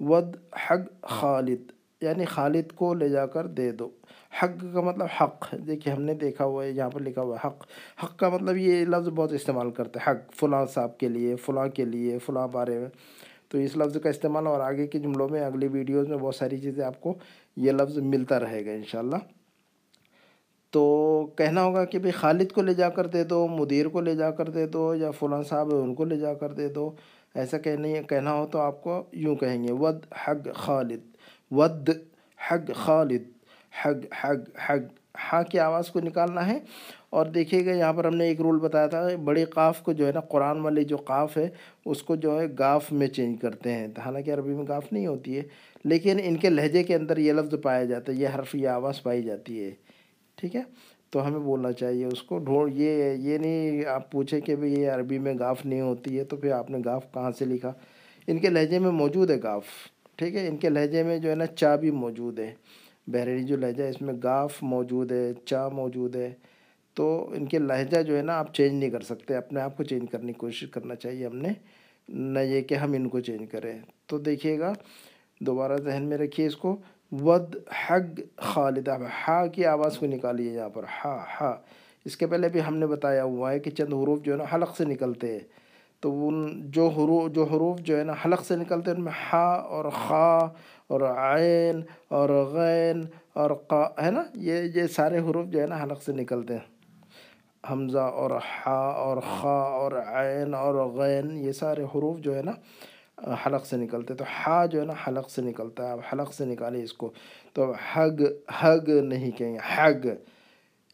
ود 0.00 0.36
حق 0.70 1.02
خالد 1.02 1.60
یعنی 2.00 2.24
خالد 2.24 2.72
کو 2.72 2.94
لے 2.94 3.08
جا 3.08 3.26
کر 3.26 3.46
دے 3.46 3.72
دو۔ 3.72 3.88
حق 4.42 4.74
کا 4.74 4.80
مطلب 4.80 5.06
حق، 5.20 5.54
دیکھیے 5.66 5.94
ہم 5.94 6.02
نے 6.02 6.14
دیکھا 6.14 6.44
ہوا 6.44 6.64
ہے، 6.64 6.70
یہاں 6.70 6.90
پر 6.90 7.02
لکھا 7.02 7.22
ہوا 7.22 7.36
ہے 7.36 7.48
حق۔ 7.48 7.66
حق 8.04 8.18
کا 8.18 8.28
مطلب 8.28 8.56
یہ 8.56 8.84
لفظ 8.84 9.08
بہت 9.08 9.32
استعمال 9.32 9.70
کرتے 9.70 9.98
ہیں۔ 9.98 10.12
حق، 10.12 10.32
فلاں 10.34 10.66
صاحب 10.66 10.98
کے 10.98 11.08
لیے، 11.08 11.36
فلاں 11.36 11.68
کے 11.68 11.84
لیے، 11.84 12.18
فلاں 12.18 12.48
بارے 12.48 12.78
میں۔ 12.78 12.88
تو 13.48 13.58
اس 13.58 13.76
لفظ 13.76 13.96
کا 14.02 14.08
استعمال 14.08 14.46
اور 14.46 14.60
آگے 14.60 14.86
کے 14.86 14.98
جملوں 14.98 15.28
میں، 15.28 15.40
اگلی 15.40 15.68
ویڈیوز 15.68 16.08
میں 16.08 16.18
بہت 16.18 16.34
ساری 16.34 16.58
چیزیں 16.58 16.84
آپ 16.84 17.00
کو 17.00 17.14
یہ 17.56 17.72
لفظ 17.72 17.98
ملتا 17.98 18.40
رہے 18.40 18.66
گا 18.66 18.70
انشاءاللہ۔ 18.70 19.16
تو 20.70 21.26
کہنا 21.36 21.62
ہوگا 21.62 21.84
کہ 21.84 21.98
بھئی 21.98 22.12
خالد 22.12 22.52
کو 22.52 22.62
لے 22.62 22.74
جا 22.74 22.88
کر 22.88 23.06
دے 23.06 23.24
دو، 23.24 23.46
مدیر 23.46 23.88
کو 23.88 24.00
لے 24.00 24.14
جا 24.14 24.30
کر 24.30 24.48
دے 24.48 24.66
دو 24.66 24.94
یا 24.94 25.10
فلاں 25.10 25.42
صاحب 25.42 25.72
ہے 25.72 25.78
ان 25.78 25.94
کو 25.94 26.04
لے 26.04 26.16
جا 26.16 26.34
کر 26.34 26.52
دے 26.52 26.68
دو۔ 26.68 26.90
ایسا 27.34 27.58
کہنے، 27.58 28.02
کہنا 28.08 28.32
ہو 28.32 28.46
تو 28.46 28.58
آپ 28.58 28.82
کو 28.82 29.02
یوں 29.12 29.36
کہیں 29.36 29.64
گے، 29.64 29.72
with 29.72 30.04
hug 30.28 30.54
Khalid, 30.54 31.00
with 31.50 31.90
hug 32.50 32.70
خالد، 32.74 33.22
حق 33.84 34.24
حق 34.24 34.70
حق۔ 34.70 34.98
ہاں 35.32 35.42
کی 35.42 35.58
آواز 35.58 35.88
کو 35.88 36.00
نکالنا 36.00 36.46
ہے۔ 36.46 36.58
اور 37.10 37.26
دیکھیے 37.26 37.66
گا، 37.66 37.70
یہاں 37.70 37.92
پر 37.92 38.04
ہم 38.04 38.16
نے 38.16 38.24
ایک 38.24 38.40
رول 38.40 38.58
بتایا 38.58 38.86
تھا 38.86 39.08
بڑی 39.24 39.44
قاف 39.44 39.82
کو 39.82 39.92
جو 39.92 40.06
ہے 40.06 40.12
نا، 40.12 40.20
قرآن 40.20 40.60
والی 40.60 40.84
جو 40.84 40.96
قاف 40.96 41.38
ہے 41.38 41.48
اس 41.86 42.02
کو 42.02 42.16
جو 42.16 42.40
ہے 42.40 42.46
گاف 42.58 42.92
میں 42.92 43.06
چینج 43.06 43.40
کرتے 43.40 43.72
ہیں۔ 43.72 43.88
حالانکہ 44.04 44.34
عربی 44.34 44.50
میں 44.50 44.64
گاف 44.68 44.92
نہیں 44.92 45.06
ہوتی 45.06 45.36
ہے، 45.36 45.42
لیکن 45.84 46.16
ان 46.22 46.36
کے 46.36 46.50
لہجے 46.50 46.82
کے 46.82 46.94
اندر 46.94 47.16
یہ 47.16 47.32
لفظ 47.32 47.54
پایا 47.62 47.84
جاتا 47.84 48.12
ہے، 48.12 48.16
یہ 48.16 48.28
حرف، 48.34 48.54
یہ 48.54 48.68
آواز 48.68 49.02
پائی 49.02 49.22
جاتی 49.22 49.64
ہے۔ 49.64 49.70
ٹھیک 50.38 50.56
ہے؟ 50.56 50.62
تو 51.10 51.26
ہمیں 51.26 51.38
بولنا 51.38 51.72
چاہیے 51.72 52.04
اس 52.04 52.22
کو۔ 52.22 52.38
ڈھونڈ، 52.38 52.72
یہ 52.76 53.14
یہ 53.14 53.38
نہیں 53.38 53.84
آپ 53.84 54.12
پوچھیں 54.12 54.40
کہ 54.40 54.56
بھئی 54.56 54.80
یہ 54.80 54.90
عربی 54.90 55.18
میں 55.18 55.34
گاف 55.38 55.66
نہیں 55.66 55.80
ہوتی 55.80 56.18
ہے 56.18 56.24
تو 56.24 56.36
پھر 56.36 56.50
آپ 56.50 56.70
نے 56.70 56.78
گاف 56.84 57.12
کہاں 57.14 57.30
سے 57.30 57.44
لکھا؟ 57.44 57.72
ان 58.26 58.38
کے 58.38 58.48
لہجے 58.48 58.78
میں 58.78 58.90
موجود 58.90 59.30
ہے 59.30 59.36
گاف، 59.42 59.64
ٹھیک 60.16 60.34
ہے؟ 60.34 60.48
ان 60.48 60.56
کے 60.56 60.68
لہجے 60.68 61.02
میں 61.02 61.18
جو 61.18 61.30
ہے 61.30 61.34
نا 61.34 61.46
چا 61.46 61.76
بھی 61.76 61.90
موجود 61.90 62.38
ہے۔ 62.38 62.54
بحرینی 63.06 63.42
جو 63.42 63.56
لہجہ 63.56 63.82
ہے، 63.82 63.88
اس 63.88 64.02
میں 64.02 64.14
گاف 64.24 64.62
موجود 64.62 65.12
ہے، 65.12 65.32
چا 65.44 65.68
موجود 65.68 66.16
ہے۔ 66.16 66.34
تو 66.94 67.30
ان 67.36 67.46
کے 67.46 67.58
لہجہ 67.58 68.02
جو 68.02 68.16
ہے 68.16 68.22
نا 68.22 68.38
آپ 68.38 68.54
چینج 68.54 68.72
نہیں 68.72 68.90
کر 68.90 69.00
سکتے، 69.00 69.36
اپنے 69.36 69.60
آپ 69.60 69.76
کو 69.76 69.82
چینج 69.82 70.10
کرنے 70.10 70.32
کی 70.32 70.38
کوشش 70.38 70.70
کرنا 70.70 70.94
چاہیے 70.94 71.26
ہم 71.26 71.36
نے۔ 71.36 71.48
نہ 72.08 72.38
یہ 72.38 72.60
کہ 72.60 72.74
ہم 72.74 72.92
ان 72.92 73.08
کو 73.08 73.20
چینج 73.20 73.50
کریں۔ 73.50 73.78
تو 74.06 74.18
دیکھیے 74.18 74.58
گا، 74.58 74.72
دوبارہ 75.40 75.76
ذہن 75.76 76.02
میں 76.02 76.18
رکھیے 76.18 76.46
اس 76.46 76.56
کو۔ 76.56 76.76
ود 77.12 77.56
حق 77.90 78.20
خالد 78.36 78.88
ہا 79.28 79.46
کی 79.46 79.64
آواز 79.64 79.98
کو 79.98 80.06
نکالیے 80.06 80.52
یہاں 80.52 80.68
پر، 80.68 80.82
ہا 81.04 81.24
ہا۔ 81.40 81.56
اس 82.04 82.16
کے 82.16 82.26
پہلے 82.26 82.48
بھی 82.48 82.60
ہم 82.68 82.76
نے 82.76 82.86
بتایا 82.86 83.24
ہوا 83.24 83.52
ہے 83.52 83.58
کہ 83.58 83.70
چند 83.70 83.94
حروف 83.94 84.22
جو 84.22 84.32
ہے 84.32 84.36
نا 84.36 84.44
حلق 84.54 84.76
سے 84.76 84.84
نکلتے 84.84 85.32
ہیں۔ 85.32 85.40
تو 86.00 86.28
ان 86.28 86.70
جو 86.70 86.88
حروف 86.88 87.30
جو 87.30 87.44
حروف 87.44 87.80
جو 87.80 87.98
ہے 87.98 88.04
نا 88.04 88.12
حلق 88.24 88.44
سے 88.44 88.56
نکلتے 88.56 88.90
ہیں، 88.90 88.98
ان 88.98 89.04
میں 89.04 89.12
ہا 89.32 89.52
اور 89.52 89.84
خا 89.84 90.46
اور 90.86 91.00
عین 91.00 91.80
اور 92.08 92.28
غین 92.28 93.06
اور 93.32 93.50
قا، 93.66 93.82
ہے 94.04 94.10
نا؟ 94.10 94.22
یہ 94.34 94.62
یہ 94.74 94.86
سارے 94.86 95.18
حروف 95.18 95.46
جو 95.46 95.60
ہے 95.60 95.66
نا 95.66 95.82
حلق 95.82 96.02
سے 96.02 96.12
نکلتے 96.12 96.54
ہیں۔ 96.54 96.78
حمزہ 97.70 97.98
اور 97.98 98.30
ہا 98.30 98.90
اور 98.90 99.16
خا 99.16 99.48
اور 99.48 99.92
عین 99.92 100.54
اور 100.54 100.74
غین، 100.74 101.30
یہ 101.30 101.52
سارے 101.52 101.82
حروف 101.82 102.18
جو 102.18 102.36
ہے 102.36 102.42
نا 102.42 102.52
حلق 103.26 103.66
سے 103.66 103.76
نکلتے 103.76 104.14
تو 104.14 104.24
ہا 104.24 104.66
جو 104.66 104.80
ہے 104.80 104.86
نا، 104.86 104.92
حلق 105.08 105.30
سے 105.30 105.42
نکلتا 105.42 105.86
ہے۔ 105.86 105.92
اب 105.92 106.00
حلق 106.12 106.34
سے 106.34 106.44
نکالیں 106.44 106.82
اس 106.82 106.92
کو، 106.92 107.12
تو 107.52 107.72
حگ 107.94 108.22
حگ 108.62 108.88
نہیں 108.88 109.30
کہیں 109.30 109.54
گے، 109.54 109.58
hug. 109.76 110.06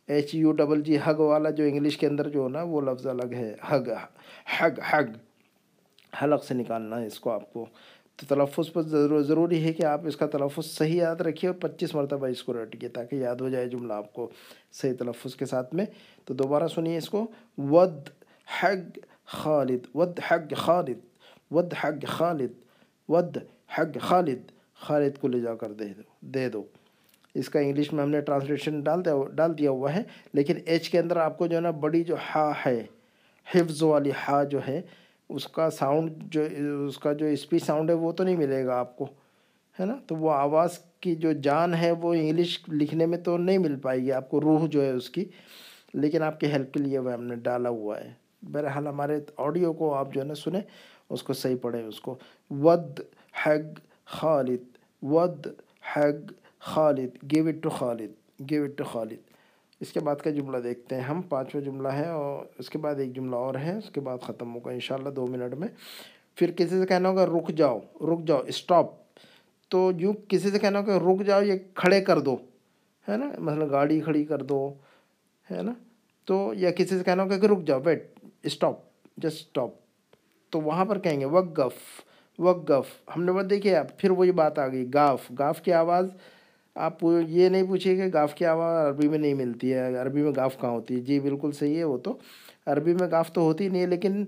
H 0.07 0.35
U 0.35 0.53
double 0.53 0.81
G 0.83 0.99
hug 1.05 1.15
والا 1.15 1.51
جو 1.51 1.65
انگلش 1.65 1.99
کے 1.99 2.07
اندر 2.07 2.29
جو 2.29 2.45
ہے 2.45 2.49
نا، 2.49 2.63
وہ 2.63 2.81
لفظ 2.81 3.07
الگ 3.07 3.33
ہے۔ 3.33 3.55
حگ 3.71 3.91
حگ 4.61 4.81
حگ۔ 4.91 5.03
حلق 6.23 6.45
سے 6.45 6.55
نکالنا 6.55 7.01
ہے 7.01 7.07
اس 7.07 7.21
کو 7.21 7.31
آپ 7.31 7.53
کو۔ 7.53 7.67
تو 8.17 8.35
تلفظ 8.35 8.73
پر 8.73 8.83
ضروری 9.23 9.65
ہے 9.65 9.73
کہ 9.73 9.85
آپ 9.85 10.01
اس 10.07 10.17
کا 10.17 10.27
تلفظ 10.27 10.67
صحیح 10.67 11.03
یاد 11.03 11.17
رکھیے 11.17 11.51
اور 11.51 11.61
پچیس 11.61 11.95
مرتبہ 11.95 12.27
اس 12.27 12.43
کو 12.43 12.63
رٹیے 12.63 12.89
تاکہ 12.89 13.17
یاد 13.17 13.37
ہو 13.37 13.49
جائے 13.49 13.69
جملہ 13.69 13.93
آپ 13.93 14.13
کو 14.13 14.31
صحیح 14.73 14.93
تلفظ 14.99 15.37
کے 15.37 15.47
ساتھ 15.47 15.75
میں۔ 15.75 15.87
تو 16.25 16.35
دوبارہ 16.35 16.69
سنیے 16.69 16.97
اس 16.97 17.09
کو۔ 17.09 17.27
With 17.59 18.09
hug 18.63 18.99
Khalid, 19.27 19.79
with 19.95 20.21
hug 20.31 20.55
Khalid. 20.57 21.14
With 21.55 21.75
hug 21.85 22.05
Khalid, 22.07 22.53
with 23.09 23.37
hug 23.79 23.99
Khalid 24.01 24.41
Khalid 24.75 25.19
کو 25.21 25.29
لے 25.29 25.41
جا 25.41 25.55
کر 25.55 25.73
دے 25.73 25.85
دو 25.85 26.03
دے 26.21 26.49
دو۔ 26.49 26.63
اس 27.35 27.49
کا 27.49 27.61
انگلش 27.61 27.93
میں 27.93 28.05
ہم 28.05 28.11
نے 28.11 28.21
ٹرانسلیشن 28.21 28.81
ڈال 28.81 29.05
دیا 29.05 29.15
ڈال 29.35 29.59
دیا 29.59 29.71
ہوا 29.71 29.95
ہے۔ 29.95 30.03
لیکن 30.33 30.55
ایچ 30.67 30.91
کے 30.91 30.99
اندر 30.99 31.17
آپ 31.17 31.39
کو 31.39 31.47
جو 31.47 31.57
ہے 31.57 31.61
نا 31.61 31.71
بڑی 31.71 32.05
جو 32.05 32.17
ہا 32.35 32.53
ہے، 32.67 32.85
حفظ 33.55 33.83
والی 33.83 34.11
ہا 34.29 34.43
جو 34.43 34.59
ہے، 34.69 34.83
اس 35.29 35.47
کا 35.47 35.71
ساؤنڈ 35.71 36.11
جو، 36.19 36.43
اس 36.89 36.99
کا 36.99 37.13
جو 37.13 37.27
اسپیچ 37.27 37.65
ساؤنڈ 37.65 37.91
ہے 37.91 37.95
وہ 37.95 38.13
تو 38.13 38.25
نہیں 38.25 38.37
ملے 38.37 38.67
گا 38.67 38.79
آپ 38.79 38.97
کو، 38.97 39.05
ہے 39.81 39.85
نا؟ 39.85 39.95
تو 40.07 40.17
وہ 40.17 40.33
آواز 40.33 40.79
کی 41.01 41.15
جو 41.15 41.33
جان 41.33 41.75
ہے 41.75 41.91
وہ 41.91 42.15
انگلش 42.15 42.61
لکھنے 42.73 43.07
میں 43.07 43.19
تو 43.19 43.39
نہیں 43.39 43.59
مل 43.59 43.77
پائے 43.77 44.03
گی، 44.03 44.13
آپ 44.13 44.31
کو 44.31 44.41
روح 44.41 44.67
جو 44.67 44.83
ہے 44.83 44.91
اس 44.91 45.11
کی۔ 45.11 45.25
لیکن 45.95 46.23
آپ 46.23 46.41
کے 46.41 46.47
ہیلپ 46.47 46.75
کے 46.75 46.81
لیے 46.81 46.99
وہ 46.99 47.13
ہم 47.13 47.25
نے 47.25 47.35
ڈالا 47.37 47.69
ہوا 47.69 48.01
ہے۔ 48.01 48.13
بہرحال 48.43 48.87
ہمارے 48.87 49.21
آڈیو 49.37 49.73
کو 49.73 49.95
آپ 49.95 50.15
جو 50.15 50.21
ہے 50.21 50.27
نا 50.27 50.35
سنیں۔ 50.35 50.61
اس 51.11 51.23
کو 51.23 51.33
صحیح 51.33 51.57
پڑھیں 51.63 51.83
اس 51.83 52.01
کو 52.01 52.17
with 52.51 53.01
hug 53.45 53.79
Khalid, 54.05 54.77
with 55.03 55.47
hug 55.95 56.33
Khalid 56.59 57.17
give 57.33 57.47
it 57.49 57.63
to 57.63 57.69
Khalid 57.69 58.13
give 58.51 58.65
it 58.65 58.77
to 58.79 58.85
Khalid. 58.85 59.33
اس 59.81 59.93
کے 59.93 60.01
بعد 60.01 60.17
کا 60.17 60.31
جملہ 60.31 60.57
دیکھتے 60.57 60.95
ہیں 60.95 61.03
ہم، 61.03 61.23
پانچواں 61.23 61.63
جملہ 61.65 61.89
ہے 61.89 62.09
اور 62.09 62.45
اس 62.59 62.71
کے 62.71 62.79
بعد 62.79 62.95
ایک 62.99 63.15
جملہ 63.17 63.37
اور 63.37 63.55
ہے، 63.55 63.77
اس 63.79 63.91
کے 63.91 64.01
بعد 64.01 64.19
ختم 64.23 64.55
ہوگا 64.55 64.71
انشاءاللہ 64.71 65.09
دو 65.09 65.27
منٹ 65.27 65.55
میں۔ 65.55 65.69
پھر 66.37 66.51
کسی 66.51 66.81
سے 66.81 66.87
کہنا 66.87 67.09
ہوگا 67.09 67.27
رک 67.27 67.49
جاؤ 67.57 67.79
رک 68.01 68.27
جاؤ 68.27 68.43
اسٹاپ 68.47 68.87
تو 69.71 69.91
یوں 69.99 70.13
کسی 70.29 70.51
سے 70.51 70.59
کہنا 70.59 70.79
ہوگا 70.79 70.99
رک 70.99 71.27
جاؤ، 71.27 71.43
یہ 71.43 71.59
کھڑے 71.75 72.01
کر 72.01 72.19
دو، 72.19 72.37
ہے 73.09 73.17
نا؟ 73.17 73.31
مثلا 73.39 73.67
گاڑی 73.71 74.01
کھڑی 74.01 74.25
کر 74.25 74.43
دو، 74.43 74.75
ہے 75.51 75.63
نا؟ 75.63 75.73
تو 76.25 76.53
یا 76.57 76.71
کسی 76.71 76.99
سے 76.99 77.05
کہنا 77.05 77.23
ہوگا 77.23 77.39
کہ 77.39 77.47
رک 77.47 77.65
جاؤ 77.67 77.81
ویٹ 77.85 78.13
اسٹاپ 78.43 78.79
جسٹ 79.17 79.37
اسٹاپ 79.37 79.71
تو 80.55 80.61
وہاں 80.61 80.85
پر 80.85 80.99
کہیں 80.99 81.21
گے، 81.21 81.25
وقف 81.25 81.75
وقف۔ 82.39 83.11
ہم 83.17 83.25
نے 83.25 83.33
بات 83.33 83.51
دیکھیے 83.51 83.77
پھر 83.99 84.11
وہی 84.11 84.33
بات 84.33 84.59
آ 84.59 84.69
گئی، 84.69 84.87
گاف۔ 84.95 85.33
گاف 85.39 85.63
کی 85.63 85.73
آواز، 85.73 86.07
آپ 86.75 87.05
یہ 87.29 87.49
نہیں 87.49 87.63
پوچھیے 87.63 87.97
کہ 87.97 88.03
گاف 88.15 88.35
کی 88.35 88.47
آواز 88.47 88.87
عربی 88.87 89.09
میں 89.09 89.19
نہیں 89.19 89.35
ملتی 89.35 89.75
ہے، 89.75 89.97
عربی 89.97 90.23
میں 90.23 90.33
گاف 90.37 90.61
کہاں 90.61 90.71
ہوتی 90.71 90.95
ہے؟ 90.95 91.01
جی 91.01 91.21
بالکل 91.21 91.53
صحیح 91.53 91.79
ہے، 91.79 91.85
وہ 91.85 91.99
تو۔ 91.99 92.19
عربی 92.67 92.95
میں 92.95 93.11
گاف 93.11 93.33
تو 93.33 93.41
ہوتی 93.41 93.69
نہیں 93.69 93.83
ہے، 93.83 93.87
لیکن 93.87 94.25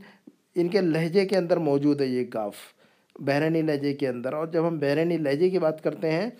ان 0.54 0.68
کے 0.68 0.80
لہجے 0.80 1.26
کے 1.26 1.36
اندر 1.36 1.56
موجود 1.56 2.00
ہے 2.00 2.06
یہ 2.06 2.24
گاف، 2.34 2.54
بحرینی 3.18 3.62
لہجے 3.62 3.94
کے 3.94 4.08
اندر۔ 4.08 4.32
اور 4.32 4.46
جب 4.46 4.68
ہم 4.68 4.78
بحرینی 4.78 5.16
لہجے 5.16 5.50
کی 5.50 5.58
بات 5.58 5.82
کرتے 5.82 6.12
ہیں، 6.12 6.30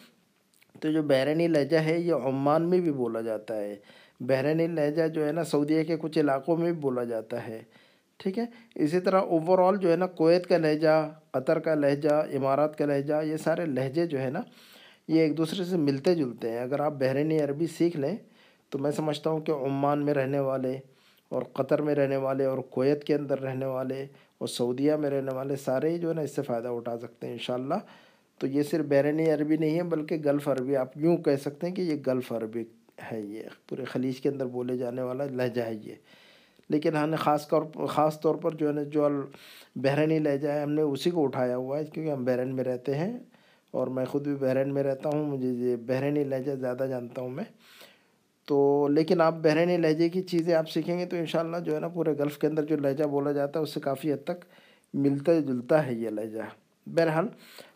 تو 0.80 0.92
جو 0.92 1.02
بحرینی 1.02 1.48
لہجہ 1.48 1.76
ہے، 1.76 2.00
یہ 2.00 2.12
عمان 2.12 2.62
میں 2.70 2.80
بھی 2.80 2.92
بولا 2.92 3.20
جاتا 3.20 3.56
ہے۔ 3.56 3.76
بحرینی 4.20 4.66
لہجہ 4.66 5.08
جو 5.08 5.26
ہے 5.26 5.32
نا، 5.32 5.44
سعودیہ 5.44 5.82
کے 5.82 5.96
کچھ 5.96 6.18
علاقوں 6.18 6.56
میں 6.56 6.72
بھی 6.72 6.80
بولا 6.80 7.04
جاتا 7.04 7.46
ہے۔ 7.46 7.62
ٹھیک 8.18 8.38
ہے؟ 8.38 8.44
اسی 8.74 9.00
طرح 9.00 9.20
اوور 9.20 9.58
آل 9.58 9.76
جو 9.76 9.90
ہے 9.90 9.96
نا، 9.96 10.06
کویت 10.06 10.46
کا 10.46 10.58
لہجہ، 10.58 11.12
قطر 11.30 11.58
کا 11.58 11.74
لہجہ، 11.74 12.22
امارات 12.34 12.78
کا 12.78 12.86
لہجہ، 12.86 13.14
یہ 13.24 13.36
سارے 13.36 13.66
لہجے 13.66 14.06
جو 14.06 14.20
ہے 14.20 14.30
نا، 14.30 14.40
یہ 15.08 15.20
ایک 15.20 15.36
دوسرے 15.38 15.64
سے 15.64 15.76
ملتے 15.76 16.14
جلتے 16.14 16.50
ہیں۔ 16.50 16.58
اگر 16.58 16.80
آپ 16.80 16.92
بحرینی 16.92 17.40
عربی 17.40 17.66
سیکھ 17.66 17.96
لیں، 17.96 18.16
تو 18.70 18.78
میں 18.78 18.90
سمجھتا 18.90 19.30
ہوں 19.30 19.40
کہ 19.40 19.52
عمان 19.52 20.04
میں 20.04 20.14
رہنے 20.14 20.38
والے 20.38 20.78
اور 21.28 21.42
قطر 21.42 21.82
میں 21.82 21.94
رہنے 21.94 22.16
والے 22.16 22.44
اور 22.44 22.58
کویت 22.58 23.04
کے 23.04 23.14
اندر 23.14 23.40
رہنے 23.40 23.66
والے 23.66 24.06
اور 24.38 24.48
سعودیہ 24.48 24.92
میں 24.92 25.10
رہنے 25.10 25.34
والے 25.34 25.56
سارے 25.56 25.90
ہی 25.90 25.98
جو 25.98 26.08
ہے 26.08 26.14
نا، 26.14 26.20
اس 26.20 26.36
سے 26.36 26.42
فائدہ 26.42 26.68
اٹھا 26.68 26.98
سکتے 26.98 27.26
ہیں 27.26 27.34
انشاءاللہ۔ 27.34 27.74
تو 28.38 28.46
یہ 28.46 28.62
صرف 28.62 28.86
بحرینی 28.86 29.30
عربی 29.30 29.56
نہیں 29.56 29.76
ہے، 29.76 29.82
بلکہ 29.82 30.16
گلف 30.24 30.48
عربی، 30.48 30.76
آپ 30.76 30.96
یوں 30.96 31.16
کہہ 31.16 31.36
سکتے 31.44 31.66
ہیں 31.66 31.74
کہ 31.74 31.82
یہ 31.82 31.96
گلف 32.06 32.32
عربی 32.32 32.64
ہے، 33.12 33.20
یہ 33.20 33.42
پورے 33.68 33.84
خلیج 33.84 34.20
کے 34.20 34.28
اندر 34.28 34.46
بولے 34.46 34.76
جانے 34.76 35.02
والا 35.02 35.24
لہجہ 35.24 35.62
ہے 35.62 35.74
یہ۔ 35.74 35.94
لیکن 36.68 36.96
ہم 36.96 37.08
نے 37.08 37.16
خاص 37.16 37.48
طور 37.48 37.86
خاص 37.86 38.20
طور 38.20 38.34
پر 38.34 38.54
جو 38.54 38.68
ہے 38.68 38.72
نا، 38.72 38.82
جو 38.82 39.08
بحرینی 39.76 40.18
لہجہ 40.18 40.48
ہے، 40.48 40.62
ہم 40.62 40.72
نے 40.72 40.82
اسی 40.82 41.10
کو 41.10 41.24
اٹھایا 41.24 41.56
ہوا 41.56 41.78
ہے 41.78 41.84
کیونکہ 41.84 42.10
ہم 42.10 42.24
بحرین 42.24 42.56
میں 42.56 42.64
رہتے 42.64 42.94
ہیں 42.94 43.18
اور 43.70 43.86
میں 43.86 44.04
خود 44.04 44.22
بھی 44.22 44.34
بحرین 44.34 44.74
میں 44.74 44.82
رہتا 44.82 45.08
ہوں، 45.08 45.24
مجھے 45.24 45.48
یہ 45.48 45.76
بحرینی 45.76 46.24
لہجہ 46.24 46.52
زیادہ 46.52 46.86
جانتا 46.88 47.22
ہوں 47.22 47.28
میں۔ 47.28 47.44
تو 48.46 48.88
لیکن 48.88 49.20
آپ 49.20 49.34
بحرینی 49.42 49.76
لہجے 49.76 50.08
کی 50.08 50.22
چیزیں 50.22 50.54
آپ 50.54 50.70
سیکھیں 50.70 50.98
گے 50.98 51.06
تو 51.06 51.16
انشاءاللہ 51.16 51.56
جو 51.56 51.74
ہے 51.74 51.80
نا، 51.80 51.88
پورے 51.88 52.18
گلف 52.18 52.38
کے 52.38 52.46
اندر 52.46 52.64
جو 52.64 52.76
لہجہ 52.76 53.04
بولا 53.04 53.32
جاتا 53.32 53.58
ہے، 53.58 53.62
اس 53.62 53.74
سے 53.74 53.80
کافی 53.80 54.12
حد 54.12 54.24
تک 54.24 54.44
ملتا 54.94 55.40
جلتا 55.40 55.86
ہے 55.86 55.94
یہ 55.94 56.08
لہجہ۔ 56.08 56.42
بہرحال 56.86 57.28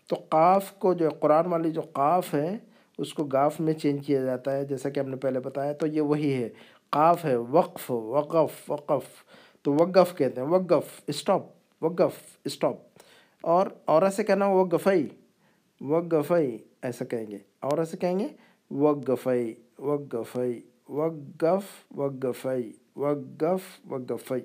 تو 0.09 0.16
قاف 0.28 0.73
کو 0.73 0.94
جو 0.94 1.09
قرآن 1.11 1.47
والی 1.47 1.70
جو 1.70 1.80
قاف 1.80 2.35
ہے، 2.35 2.59
اس 2.99 3.14
کو 3.14 3.25
گاف 3.25 3.61
میں 3.61 3.73
چینج 3.73 4.06
کیا 4.06 4.20
جاتا 4.20 4.56
ہے، 4.56 4.64
جیسا 4.64 4.88
کہ 4.88 5.00
ہم 5.00 5.11
نے 5.11 5.16
پہلے 5.16 5.40
بتایا، 5.40 5.73
تو 5.73 5.87
یہ 5.87 6.00
وہی 6.00 6.42
ہے۔ 6.42 6.49
قاف 6.90 7.25
ہے، 7.25 7.37
وقف 7.37 7.90
وقف 7.90 8.70
وقف، 8.70 9.06
تو 9.62 9.75
وقف 9.75 10.16
کہتے 10.16 10.40
ہیں، 10.40 10.49
وقف 10.49 11.00
اسٹاپ 11.06 11.42
وقف 11.82 12.16
اسٹاپ 12.44 12.76
اور 13.44 13.66
عورت 13.87 14.14
سے 14.14 14.25
کہنا 14.25 14.47
وقفئی 14.47 15.06
وقفئی 15.80 16.59
ایسا 16.82 17.04
کہیں 17.04 17.26
گے 17.26 17.38
اور 17.61 17.78
ایسا 17.78 17.97
کہیں 17.97 18.18
گے 18.18 18.26
وقفئی 18.70 19.54
وقفئی 19.78 20.61
وقف 20.88 21.97
وقفئی 21.97 22.73
وقف 22.97 23.92
وقفئی 23.92 24.40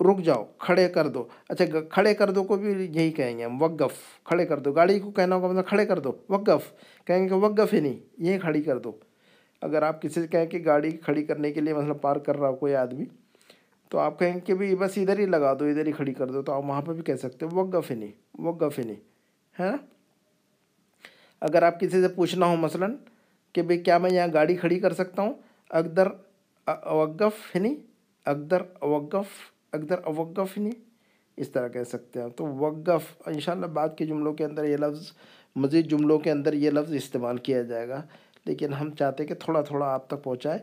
رک 0.00 0.20
جاؤ، 0.24 0.44
کھڑے 0.58 0.88
کر 0.88 1.08
دو 1.08 1.24
اچھا 1.48 1.64
کھڑے 1.90 2.14
کر 2.14 2.30
دو 2.30 2.44
کو 2.44 2.56
بھی 2.56 2.72
یہی 2.94 3.10
کہیں 3.12 3.38
گے 3.38 3.44
ہم، 3.44 3.62
وقف، 3.62 4.24
کھڑے 4.24 4.46
کر 4.46 4.58
دو، 4.58 4.72
گاڑی 4.72 4.98
کو 5.00 5.10
کہنا 5.10 5.36
ہوگا 5.36 5.48
مطلب 5.48 5.66
کھڑے 5.66 5.86
کر 5.86 5.98
دو، 5.98 6.12
وقف، 6.28 6.72
کہیں 7.04 7.22
گے 7.22 7.28
کہ 7.28 7.34
وقف 7.34 7.74
ہی 7.74 7.80
نہیں، 7.80 7.98
یہیں 8.18 8.38
کھڑی 8.38 8.62
کر 8.62 8.78
دو۔ 8.78 8.92
اگر 9.62 9.82
آپ 9.82 10.00
کسی 10.02 10.20
سے 10.20 10.26
کہیں 10.26 10.46
کہ 10.46 10.62
گاڑی 10.64 10.90
کھڑی 10.90 11.24
کرنے 11.24 11.52
کے 11.52 11.60
لیے 11.60 11.74
مثلا 11.74 11.92
پارک 11.92 12.24
کر 12.26 12.36
رہا 12.36 12.48
ہو 12.48 12.56
کوئی 12.56 12.74
آدمی، 12.74 13.04
تو 13.88 13.98
آپ 13.98 14.18
کہیں 14.18 14.38
کہ 14.40 14.54
بھی 14.54 14.74
بس 14.74 14.98
ادھر 14.98 15.18
ہی 15.18 15.26
لگا 15.26 15.52
دو، 15.60 15.64
ادھر 15.64 15.86
ہی 15.86 15.92
کھڑی 15.92 16.14
کر 16.14 16.26
دو، 16.26 16.42
تو 16.42 16.52
آپ 16.52 16.64
وہاں 16.64 16.82
پہ 16.82 16.92
بھی 16.92 17.02
کہہ 17.02 17.16
سکتے 17.22 17.46
ہو 17.46 17.56
وقف 17.56 17.90
ہی 17.90 17.96
نہیں، 17.96 18.12
وقف 18.38 18.78
ہی 18.78 18.84
نہیں، 18.84 18.96
ہے 19.56 19.70
نا؟ 19.70 19.76
اگر 21.42 21.62
آپ 21.62 21.80
کسی 21.80 22.00
سے 22.02 22.08
پوچھنا 22.08 22.46
ہو 22.46 22.56
مثلا 22.56 22.86
کہ 23.54 23.62
بھئی 23.62 23.78
کیا 23.78 23.98
میں 23.98 24.10
یہاں 24.10 24.28
گاڑی 24.34 24.56
کھڑی 24.56 24.78
کر 24.80 24.92
سکتا 24.92 25.22
ہوں؟ 25.22 25.32
اقدر 25.70 26.08
اوقف 26.66 27.54
نہیں، 27.56 27.74
اقدر 28.26 28.62
اوقف 28.80 29.40
اقدر 29.72 29.98
اوقف 30.04 30.56
نہیں، 30.58 30.80
اس 31.36 31.48
طرح 31.48 31.68
کہہ 31.68 31.84
سکتے 31.84 32.20
ہیں 32.20 32.28
تو 32.28 32.46
وقف، 32.56 33.12
انشاءاللہ 33.26 33.66
بعد 33.66 33.88
کے 33.96 34.06
جملوں 34.06 34.32
کے 34.32 34.44
اندر 34.44 34.64
یہ 34.64 34.76
لفظ، 34.76 35.12
مزید 35.56 35.90
جملوں 35.90 36.18
کے 36.18 36.30
اندر 36.30 36.52
یہ 36.52 36.70
لفظ 36.70 36.94
استعمال 36.94 37.36
کیا 37.36 37.62
جائے 37.62 37.88
گا۔ 37.88 38.02
لیکن 38.46 38.72
ہم 38.72 38.90
چاہتے 38.90 39.26
کہ 39.26 39.34
تھوڑا 39.34 39.62
تھوڑا 39.62 39.86
آپ 39.86 40.06
تک 40.06 40.22
پہنچائے 40.22 40.58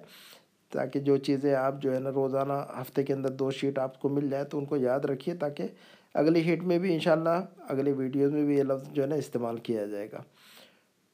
تاکہ 0.69 0.99
جو 0.99 1.17
چیزیں 1.17 1.55
آپ 1.55 1.75
جو 1.81 1.93
ہے 1.93 1.99
نا 1.99 2.11
روزانہ 2.11 2.53
ہفتے 2.81 3.03
کے 3.03 3.13
اندر 3.13 3.29
دو 3.29 3.51
شیٹ 3.51 3.79
آپ 3.79 3.99
کو 3.99 4.09
مل 4.09 4.29
جائے 4.29 4.43
تو 4.43 4.57
ان 4.57 4.65
کو 4.65 4.77
یاد 4.77 4.99
رکھیے 4.99 5.35
تاکہ 5.35 5.67
اگلی 6.13 6.43
شیٹ 6.43 6.63
میں 6.63 6.79
بھی 6.79 6.93
انشاءاللہ 6.93 7.45
اگلی 7.57 7.91
ویڈیوز 7.91 8.33
میں 8.33 8.45
بھی 8.45 8.57
یہ 8.57 8.63
لفظ 8.63 8.89
جو 8.91 9.03
ہے 9.03 9.07
نا 9.07 9.15
استعمال 9.15 9.57
کیا 9.57 9.85
جائے 9.85 10.11
گا۔ 10.11 10.21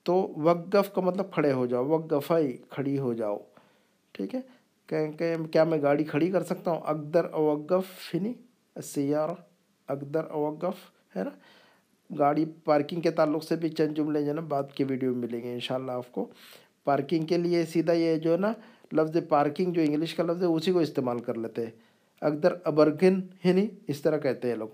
تو 0.03 0.33
وقف 0.37 0.93
کا 0.93 1.01
مطلب 1.01 1.31
کھڑے 1.31 1.51
ہو 1.51 1.65
جاؤ، 1.65 1.85
وقفائی 1.85 2.57
کھڑی 2.69 2.99
ہو 2.99 3.13
جاؤ، 3.13 3.37
ٹھیک 4.11 4.35
ہے؟ 4.35 4.39
کہ 4.87 5.11
کہ 5.11 5.35
کیا 5.51 5.63
میں 5.63 5.81
گاڑی 5.81 6.03
کھڑی 6.03 6.31
کر 6.31 6.43
سکتا 6.43 6.71
ہوں؟ 6.71 6.81
اقدر 6.85 7.25
اوقف، 7.25 8.11
فنی، 8.11 8.33
سیارہ، 8.83 9.31
اقدر 9.87 10.23
اوقف، 10.23 10.91
ہے 11.17 11.23
نا؟ 11.23 11.29
گاڑی 12.19 12.45
پارکنگ 12.63 13.01
کے 13.01 13.11
تعلق 13.11 13.43
سے 13.43 13.55
بھی 13.55 13.69
چند 13.69 13.95
جملے 13.95 14.21
جو 14.21 14.27
ہے 14.27 14.33
نا 14.33 14.41
بعد 14.41 14.63
کے 14.75 14.83
ویڈیو 14.83 15.13
میں 15.13 15.27
ملیں 15.27 15.41
گے 15.41 15.53
انشاءاللہ 15.53 15.91
آپ 15.91 16.11
کو۔ 16.11 16.29
پارکنگ 16.83 17.25
کے 17.25 17.37
لیے 17.37 17.65
سیدھا 17.65 17.93
یہ 17.93 18.15
جو 18.15 18.31
ہے 18.31 18.37
نا 18.37 18.53
لفظ 18.93 19.17
پارکنگ 19.29 19.73
جو 19.73 19.81
انگلش 19.81 20.15
کا 20.15 20.23
لفظ 20.23 20.41
ہے، 20.41 20.47
اسی 20.47 20.71
کو 20.71 20.79
استعمال 20.79 21.19
کر 21.19 21.33
لیتے 21.33 21.63
ہیں۔ 21.63 21.71
اقدر 22.21 22.53
ابرگن 22.63 23.13
ہے 23.13 23.17
یعنی 23.43 23.53
نہیں 23.53 23.67
اس 23.87 24.01
طرح 24.01 24.17
کہتے 24.17 24.47
ہیں 24.47 24.55
لوگ۔ 24.55 24.67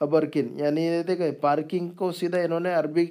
ابرکن 0.00 0.46
یعنی 0.58 1.02
دیکھیں، 1.08 1.30
پارکنگ 1.30 1.90
کو 1.90 2.12
سیدھا 2.12 2.38
انہوں 2.38 2.60
نے 2.60 2.72
عربی 2.72 3.06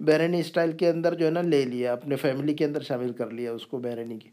بحرینی 0.00 0.40
اسٹائل 0.40 0.72
کے 0.72 0.88
اندر 0.88 1.14
جو 1.14 1.26
ہے 1.26 1.30
نا 1.30 1.42
لے 1.42 1.64
لیا، 1.64 1.92
اپنے 1.92 2.16
فیملی 2.16 2.54
کے 2.54 2.64
اندر 2.64 2.80
شامل 2.80 3.12
کر 3.12 3.30
لیا 3.30 3.52
اس 3.52 3.66
کو 3.66 3.78
بحرینی 3.78 4.18
کی۔ 4.18 4.28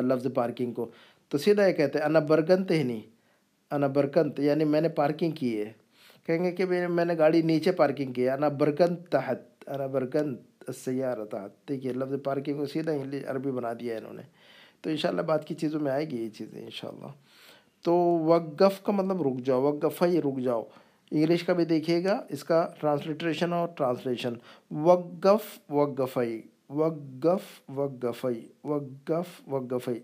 لفظ 0.00 0.26
پارکنگ 0.34 0.72
کو۔ 0.72 0.90
تو 1.28 1.38
سیدھا 1.38 1.66
یہ 1.66 1.72
کہتے 1.72 1.98
ہیں، 1.98 2.06
انا 2.06 2.18
برگنت 2.18 2.70
ہی 2.70 2.82
نہیں 2.82 3.00
انا 3.70 3.86
برکنت 3.86 4.40
یعنی 4.40 4.64
میں 4.64 4.80
نے 4.80 4.88
پارکنگ 4.88 5.30
کی 5.30 5.60
ہے۔ 5.60 5.72
کہیں 6.26 6.44
گے 6.44 6.50
کہ 6.50 6.64
میں 6.88 7.04
نے 7.04 7.18
گاڑی 7.18 7.42
نیچے 7.42 7.72
پارکنگ 7.72 8.12
کی 8.12 8.24
ہے، 8.24 8.30
انا 8.30 8.48
برگنت 8.48 9.08
تحت، 9.08 9.68
انا 9.68 9.86
برگنت 9.86 10.40
سیارہ 10.74 11.24
تحت۔ 11.24 11.68
دیکھیے، 11.68 11.92
لفظ 11.92 12.14
پارکنگ 12.24 12.58
کو 12.58 12.66
سیدھا 12.66 12.92
انگلش 12.92 13.24
عربی 13.26 13.50
بنا 13.50 13.72
دیا 13.80 13.94
ہے 13.94 13.98
انہوں 13.98 14.12
نے۔ 14.12 14.22
تو 14.80 14.90
انشاءاللہ 14.90 15.22
بعد 15.22 15.38
کی 15.46 15.54
چیزوں 15.54 15.80
میں 15.80 15.92
آئے 15.92 16.10
گی 16.10 16.24
یہ 16.24 16.28
چیزیں 16.28 16.64
انشاءاللہ۔ 16.64 17.06
تو 17.82 17.94
وقف 18.24 18.82
کا 18.82 18.92
مطلب 18.92 19.22
رک 19.22 19.44
جاؤ 19.44 19.60
وقف 19.60 20.02
ہی 20.02 20.22
رک 20.22 20.40
جاؤ۔ 20.40 20.62
انگلش 21.10 21.42
کا 21.42 21.52
بھی 21.52 21.64
دیکھیے 21.64 22.04
گا، 22.04 22.22
اس 22.28 22.44
کا 22.44 22.68
ٹرانسلیٹریشن 22.80 23.52
اور 23.52 23.68
ٹرانسلیشن 23.76 24.32
وقف 24.70 25.70
وقفئی 25.70 26.42
وقف 26.70 27.70
وقفئی 27.70 28.48
وقف 28.64 29.48
وقفئی 29.48 30.00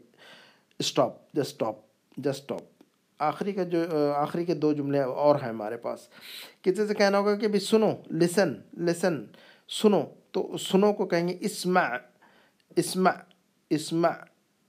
stop 0.79 1.13
just 1.35 1.41
stop 1.41 1.77
just 2.17 2.29
stop 2.29 2.61
آخری 3.19 3.53
کا 3.53 3.63
جو، 3.63 4.13
آخری 4.15 4.45
کے 4.45 4.55
دو 4.55 4.73
جملے 4.73 5.01
اور 5.01 5.37
ہیں 5.37 5.49
ہمارے 5.49 5.77
پاس۔ 5.77 5.99
کسی 6.63 6.87
سے 6.87 6.95
کہنا 6.95 7.19
ہوگا 7.19 7.35
کہ 7.35 7.49
بھی 7.49 7.61
سنو 7.61 7.91
لسن 8.11 8.53
لسن 8.79 9.25
سنو۔ 9.69 10.03
تو 10.31 10.57
سنو 10.57 10.93
کو 10.93 11.07
کہیں 11.07 11.29
گے 11.29 11.37
اسمع 11.41 11.87
اسمع 12.77 13.11
اسمع 13.71 14.11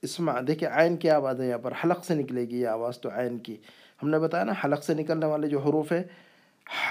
اسمع۔ 0.02 0.40
دیکھیں 0.48 0.70
عین 0.70 0.98
کی 0.98 1.10
آواز 1.10 1.42
ہے 1.42 1.48
یہاں 1.48 1.58
پر، 1.58 1.72
حلق 1.84 2.06
سے 2.06 2.16
نکلے 2.16 2.42
گی 2.42 2.62
یہ 2.62 2.68
آواز 2.68 3.00
تو 3.00 3.10
عین 3.10 3.38
کی۔ 3.38 3.58
ہم 4.04 4.10
نے 4.10 4.20
بتایا 4.20 4.44
نا، 4.44 4.54
حلق 4.64 4.84
سے 4.84 4.94
نکلنے 4.94 5.26
والے 5.26 5.48
جو 5.48 5.60
حروف 5.60 5.92
ہے 5.92 6.04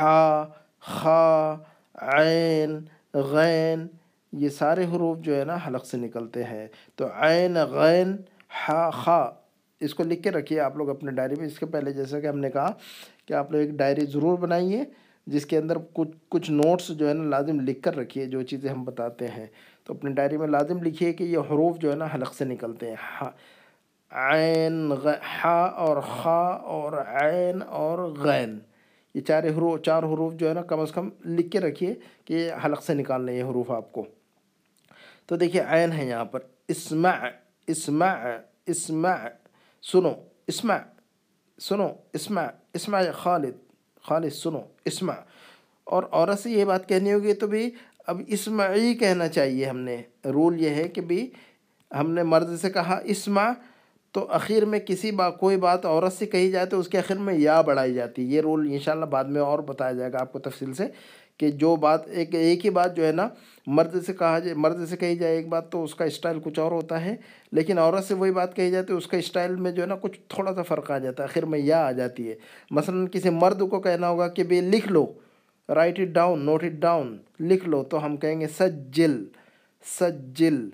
ہا، 0.01 0.45
خا، 0.81 1.55
عین، 1.95 2.79
غین، 3.15 3.87
یہ 4.33 4.49
سارے 4.49 4.85
حروف 4.85 5.19
جو 5.19 5.37
ہے 5.37 5.45
نا، 5.45 5.59
حلق 5.67 5.87
سے 5.87 5.97
نکلتے 5.97 6.45
ہیں۔ 6.45 6.69
تو 6.95 7.07
عین، 7.13 7.57
غین، 7.57 8.17
ہا، 8.69 8.91
خا۔ 8.91 9.31
اس 9.81 9.95
کو 9.95 10.03
لکھ 10.03 10.23
کے 10.23 10.31
رکھیے 10.31 10.61
آپ 10.61 10.77
لوگ 10.77 10.91
اپنے 10.91 11.11
ڈائری 11.13 11.35
میں۔ 11.39 11.47
اس 11.47 11.59
کے 11.59 11.67
پہلے 11.67 11.93
جیسا 11.93 12.21
کہ 12.21 12.27
ہم 12.27 12.39
نے 12.39 12.51
کہا 12.51 12.73
کہ 13.27 13.35
آپ 13.35 13.53
لوگ 13.53 13.61
ایک 13.61 13.71
ڈائری 13.71 14.07
ضرور 14.07 14.39
بنائیے، 14.39 14.85
جس 15.27 15.47
کے 15.47 15.59
اندر 15.59 15.77
کچھ 15.93 16.11
کچھ 16.29 16.51
نوٹس 16.51 16.89
جو 16.89 17.09
ہے 17.09 17.15
نا 17.15 17.25
لازم 17.25 17.61
لکھ 17.61 17.83
کر 17.83 17.97
رکھیے 17.97 18.27
جو 18.27 18.43
چیزیں 18.43 18.71
ہم 18.71 18.85
بتاتے 18.85 19.29
ہیں۔ 19.29 19.47
تو 19.85 19.95
اپنی 19.95 20.13
ڈائری 20.13 20.37
میں 20.37 20.47
لازم 20.47 20.83
لکھیے 20.83 21.13
کہ 21.13 21.25
یہ 21.25 21.39
حروف 21.39 21.79
جو 21.79 21.91
ہے 21.91 21.97
نا 21.97 22.07
حلق 22.15 22.35
سے 22.35 22.45
نکلتے 22.45 22.91
ہیں۔ 22.91 23.25
عین 24.11 24.93
ہا 25.45 25.65
اور 25.65 26.01
خا 26.01 26.47
اور 26.47 26.93
عین 26.93 27.63
اور 27.67 27.99
غین۔ 27.99 28.59
یہ 29.15 29.21
چار 29.21 29.45
حروف 29.45 29.81
چار 29.81 30.03
حروف 30.03 30.35
جو 30.35 30.49
ہے 30.49 30.55
نا 30.55 30.63
کم 30.63 30.81
از 30.81 30.93
کم 30.93 31.09
لکھ 31.25 31.51
کے 31.51 31.61
رکھیے 31.61 31.95
کہ 32.25 32.35
یہ 32.35 32.53
حلق 32.65 32.83
سے 32.83 32.95
نکالنے 32.95 33.37
یہ 33.37 33.43
حروف 33.43 33.71
آپ 33.71 33.93
کو۔ 33.93 34.07
تو 35.27 35.37
دیکھیے 35.37 35.63
عین 35.69 35.93
ہے 35.93 36.07
یہاں 36.07 36.25
پر۔ 36.25 36.41
اسمع 36.69 37.11
اسمع 37.67 38.15
اسمع 38.67 39.15
سنو، 39.93 40.13
اسمع 40.47 40.77
سنو، 41.61 41.89
اسمع 42.13 42.47
اسمع 42.75 43.03
خالد 43.15 43.53
خالد 44.03 44.31
سنو، 44.31 44.61
اسمع۔ 44.85 45.15
اور 45.85 46.03
عورت 46.13 46.39
سے 46.39 46.51
یہ 46.51 46.65
بات 46.65 46.89
کہنی 46.89 47.13
ہوگی 47.13 47.35
تو 47.35 47.47
بھی 47.47 47.71
اب 48.07 48.21
اسمعی 48.27 48.95
کہنا 48.95 49.29
چاہیے 49.29 49.65
ہم 49.65 49.79
نے۔ 49.79 50.03
رول 50.25 50.61
یہ 50.61 50.71
ہے 50.71 50.89
کہ 50.89 51.01
بھی 51.01 51.31
ہم 52.01 52.11
نے 52.11 52.23
مرد 52.23 52.57
سے 52.61 52.71
کہا 52.71 53.01
اسمع 53.05 53.53
تو 54.13 54.33
اخیر 54.33 54.65
میں 54.65 54.79
کسی 54.79 55.11
با، 55.11 55.31
کوئی 55.31 55.57
بات 55.57 55.87
عورت 55.87 56.13
سے 56.13 56.27
کہی 56.27 56.51
جائے 56.51 56.67
تو 56.67 56.81
اس 56.81 56.89
کے 56.89 56.99
اخیر 56.99 57.19
میں 57.19 57.35
یا 57.35 57.61
بڑھائی 57.61 57.95
جاتی۔ 57.95 58.23
ہے 58.23 58.27
یہ 58.27 58.41
رول 58.41 58.69
انشاءاللہ 58.73 59.05
بعد 59.05 59.25
میں 59.25 59.41
اور 59.41 59.59
بتایا 59.59 59.93
جائے 59.93 60.13
گا 60.13 60.21
آپ 60.21 60.33
کو 60.33 60.39
تفصیل 60.39 60.75
سے۔ 60.75 60.87
کہ 61.37 61.51
جو 61.51 61.77
بات 61.77 62.09
ایک 62.09 62.35
ایک 62.35 62.65
ہی 62.65 62.71
بات 62.71 62.97
جو 62.97 63.07
ہے 63.07 63.13
نا 63.13 63.29
مرد 63.67 64.05
سے 64.07 64.13
کہا 64.13 64.39
جائے، 64.39 64.55
مرد 64.55 64.89
سے 64.89 64.97
کہی 64.97 65.17
جائے 65.17 65.37
ایک 65.37 65.49
بات 65.49 65.71
تو 65.73 65.85
اس 65.85 65.95
کا 65.95 66.05
اسٹائل 66.05 66.39
کچھ 66.45 66.59
اور 66.59 66.73
ہوتا 66.73 67.05
ہے، 67.05 67.17
لیکن 67.53 67.79
عورت 67.79 68.05
سے 68.05 68.15
وہی 68.15 68.31
بات 68.31 68.57
کہی 68.57 68.71
جائے 68.71 68.85
تو 68.85 68.97
اس 68.97 69.07
کا 69.07 69.17
اسٹائل 69.17 69.57
میں 69.57 69.73
جو 69.73 69.83
ہے 69.83 69.87
نا 69.87 69.97
کچھ 69.97 70.19
تھوڑا 70.29 70.55
سا 70.55 70.63
فرق 70.63 70.91
آ 70.91 70.99
جاتا 70.99 71.23
ہے، 71.23 71.29
آخر 71.29 71.45
میں 71.45 71.59
یا 71.59 71.87
آ 71.87 71.93
جاتی 71.93 72.29
ہے۔ 72.29 72.35
مثلا 72.71 73.07
کسی 73.13 73.31
مرد 73.31 73.69
کو 73.71 73.81
کہنا 73.81 74.09
ہوگا 74.09 74.29
کہ 74.29 74.43
بھائی 74.43 74.61
لکھ 74.61 74.89
لو 74.89 75.07
write 75.69 76.01
it 76.01 76.09
down 76.09 76.45
note 76.45 76.65
it 76.65 76.73
down 76.73 77.17
لکھ 77.41 77.69
لو 77.69 77.83
تو 77.85 78.05
ہم 78.05 78.17
کہیں 78.17 78.41
گے 78.41 78.47
سجل 78.59 79.25
سجل۔ 80.01 80.69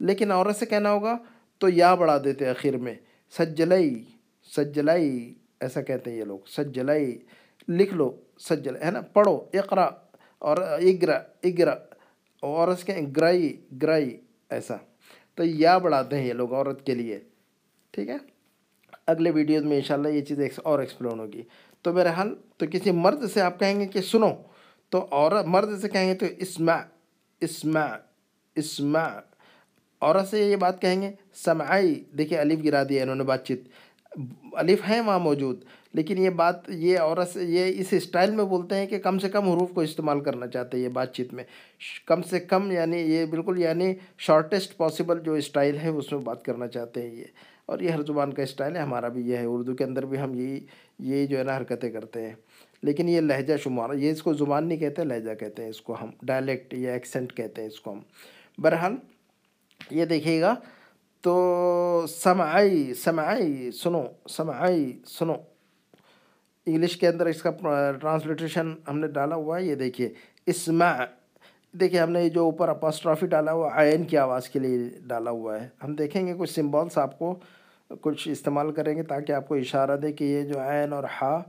لیکن 0.00 0.30
عورت 0.30 0.56
سے 0.56 0.66
کہنا 0.66 0.92
ہوگا 0.92 1.16
تو 1.58 1.68
یا 1.68 1.94
بڑھا 1.94 2.18
دیتے 2.24 2.48
آخر 2.48 2.76
میں 2.76 2.94
سجلئی 3.38 4.04
سجلئی 4.56 5.34
ایسا 5.60 5.82
کہتے 5.82 6.10
ہیں 6.10 6.18
یہ 6.18 6.24
لوگ 6.24 6.38
سجلئی 6.46 7.18
لکھ 7.68 7.94
لو۔ 7.94 8.10
سجل، 8.38 8.76
ہے 8.76 8.90
نا؟ 8.90 9.00
پڑھو 9.00 9.44
اقرا 9.52 9.88
اور 10.38 10.56
اگرا 10.56 11.20
اگرا 11.42 11.74
اور 12.40 12.68
اس 12.68 12.84
کے 12.84 12.94
گرائی 13.16 13.60
گرائی 13.82 14.20
ایسا۔ 14.50 14.74
تو 15.34 15.44
یا 15.44 15.78
بڑھاتے 15.78 16.18
ہیں 16.18 16.26
یہ 16.26 16.32
لوگ 16.32 16.54
عورت 16.54 16.86
کے 16.86 16.94
لیے، 16.94 17.20
ٹھیک 17.90 18.08
ہے؟ 18.08 18.16
اگلے 19.06 19.30
ویڈیوز 19.30 19.64
میں 19.64 19.76
انشاءاللہ 19.76 20.08
یہ 20.08 20.20
چیز 20.20 20.38
اور 20.56 20.78
ایکسپلون 20.78 21.20
ہوگی۔ 21.20 21.42
تو 21.82 21.92
بہرحال، 21.92 22.34
تو 22.56 22.66
کسی 22.72 22.90
مرد 22.90 23.30
سے 23.30 23.40
آپ 23.40 23.60
کہیں 23.60 23.80
گے 23.80 23.86
کہ 23.86 24.00
سنو، 24.00 24.30
تو 24.88 25.06
عورت، 25.10 25.46
مرد 25.46 25.80
سے 25.80 25.88
کہیں 25.88 26.08
گے 26.08 26.14
تو 26.14 26.26
اسمع 26.38 26.76
اسمع 27.40 27.86
اسمع۔ 28.54 29.08
عورت 30.00 30.28
سے 30.28 30.50
یہ 30.50 30.56
بات 30.56 30.80
کہیں 30.80 31.02
گے، 31.02 31.10
سمعی 31.34 31.94
دیکھیں 31.94 32.38
الف 32.38 32.58
گرا 32.64 32.82
دیا 32.88 33.02
انہوں 33.02 33.16
نے 33.16 33.24
بات 33.24 33.46
چیت۔ 33.46 33.62
الف 34.52 34.78
ہے 34.88 35.00
وہاں 35.00 35.18
موجود، 35.18 35.64
لیکن 35.92 36.18
یہ 36.18 36.30
بات، 36.30 36.70
یہ 36.70 36.98
عورت 36.98 37.28
سے، 37.28 37.44
یہ 37.44 37.80
اس 37.80 37.86
اسٹائل 37.90 38.30
میں 38.30 38.44
بولتے 38.44 38.74
ہیں 38.74 38.86
کہ 38.86 38.98
کم 38.98 39.18
سے 39.18 39.28
کم 39.28 39.48
حروف 39.48 39.70
کو 39.74 39.80
استعمال 39.80 40.20
کرنا 40.20 40.46
چاہتے 40.46 40.76
ہیں 40.76 40.84
یہ 40.84 40.88
بات 40.88 41.14
چیت 41.14 41.34
میں۔ 41.34 41.44
کم 42.06 42.22
سے 42.22 42.40
کم 42.40 42.70
یعنی 42.70 42.96
یہ 42.96 43.26
بالکل 43.26 43.58
یعنی 43.58 43.94
شارٹیسٹ 44.18 44.76
پاسبل 44.76 45.20
جو 45.20 45.32
اسٹائل 45.32 45.78
ہے 45.78 45.88
اس 45.88 46.12
میں 46.12 46.20
بات 46.20 46.44
کرنا 46.44 46.66
چاہتے 46.66 47.02
ہیں 47.02 47.16
یہ۔ 47.16 47.24
اور 47.66 47.80
یہ 47.80 47.88
ہر 47.88 48.02
زبان 48.02 48.32
کا 48.32 48.42
اسٹائل 48.42 48.76
ہے، 48.76 48.80
ہمارا 48.80 49.08
بھی 49.08 49.22
یہ 49.22 49.36
ہے۔ 49.36 49.44
اردو 49.44 49.74
کے 49.74 49.84
اندر 49.84 50.06
بھی 50.06 50.18
ہم 50.18 50.34
یہی 50.34 50.60
یہ 50.98 51.26
جو 51.26 51.38
ہے 51.38 51.44
نا 51.44 51.56
حرکتیں 51.56 51.90
کرتے 51.90 52.22
ہیں۔ 52.22 52.34
لیکن 52.82 53.08
یہ 53.08 53.20
لہجہ 53.20 53.56
شمار، 53.56 53.94
یہ 53.94 54.10
اس 54.10 54.22
کو 54.22 54.32
زبان 54.32 54.68
نہیں 54.68 54.78
کہتے، 54.78 55.04
لہجہ 55.04 55.34
کہتے 55.34 55.62
ہیں 55.62 55.70
اس 55.70 55.80
کو 55.80 55.96
ہم۔ 56.02 56.10
ڈائلیکٹ 56.22 56.74
یا 56.74 56.92
ایکسنٹ 56.92 57.32
کہتے 57.32 57.60
ہیں 57.60 57.68
اس 57.68 57.80
کو 57.80 57.92
ہم۔ 57.92 58.00
بہرحال 58.58 58.92
یہ 59.90 60.04
دیکھیے 60.04 60.40
گا 60.40 60.54
تو 61.24 62.04
سمعی 62.08 62.94
سمعی، 62.94 63.70
سنو 63.70 64.04
سمعی، 64.28 64.92
سنو۔ 65.06 65.34
انگلش 66.66 66.96
کے 66.96 67.08
اندر 67.08 67.26
اس 67.26 67.42
کا 67.42 67.50
ٹرانسلیٹریشن 68.00 68.74
ہم 68.88 68.98
نے 68.98 69.06
ڈالا 69.06 69.36
ہوا 69.36 69.58
ہے، 69.58 69.64
یہ 69.64 69.74
دیکھیے۔ 69.74 70.08
اسمع، 70.46 71.04
دیکھیے 71.72 72.00
ہم 72.00 72.10
نے 72.10 72.28
جو 72.28 72.44
اوپر 72.44 72.68
اپاسٹرافی 72.68 73.26
ڈالا 73.26 73.52
ہوا، 73.52 73.70
عین 73.74 74.04
کی 74.04 74.18
آواز 74.18 74.48
کے 74.48 74.58
لیے 74.58 74.78
ڈالا 75.06 75.30
ہوا 75.30 75.62
ہے۔ 75.62 75.68
ہم 75.84 75.94
دیکھیں 75.94 76.26
گے 76.26 76.34
کچھ 76.38 76.50
سمبولس 76.50 76.98
آپ 76.98 77.18
کو 77.18 77.34
کچھ 78.00 78.28
استعمال 78.28 78.72
کریں 78.72 78.96
گے 78.96 79.02
تاکہ 79.02 79.32
آپ 79.32 79.48
کو 79.48 79.54
اشارہ 79.54 79.96
دے 79.96 80.12
کہ 80.12 80.24
یہ 80.24 80.42
جو 80.42 80.60
عین 80.60 80.92
اور 80.92 81.04
ہا 81.04 81.42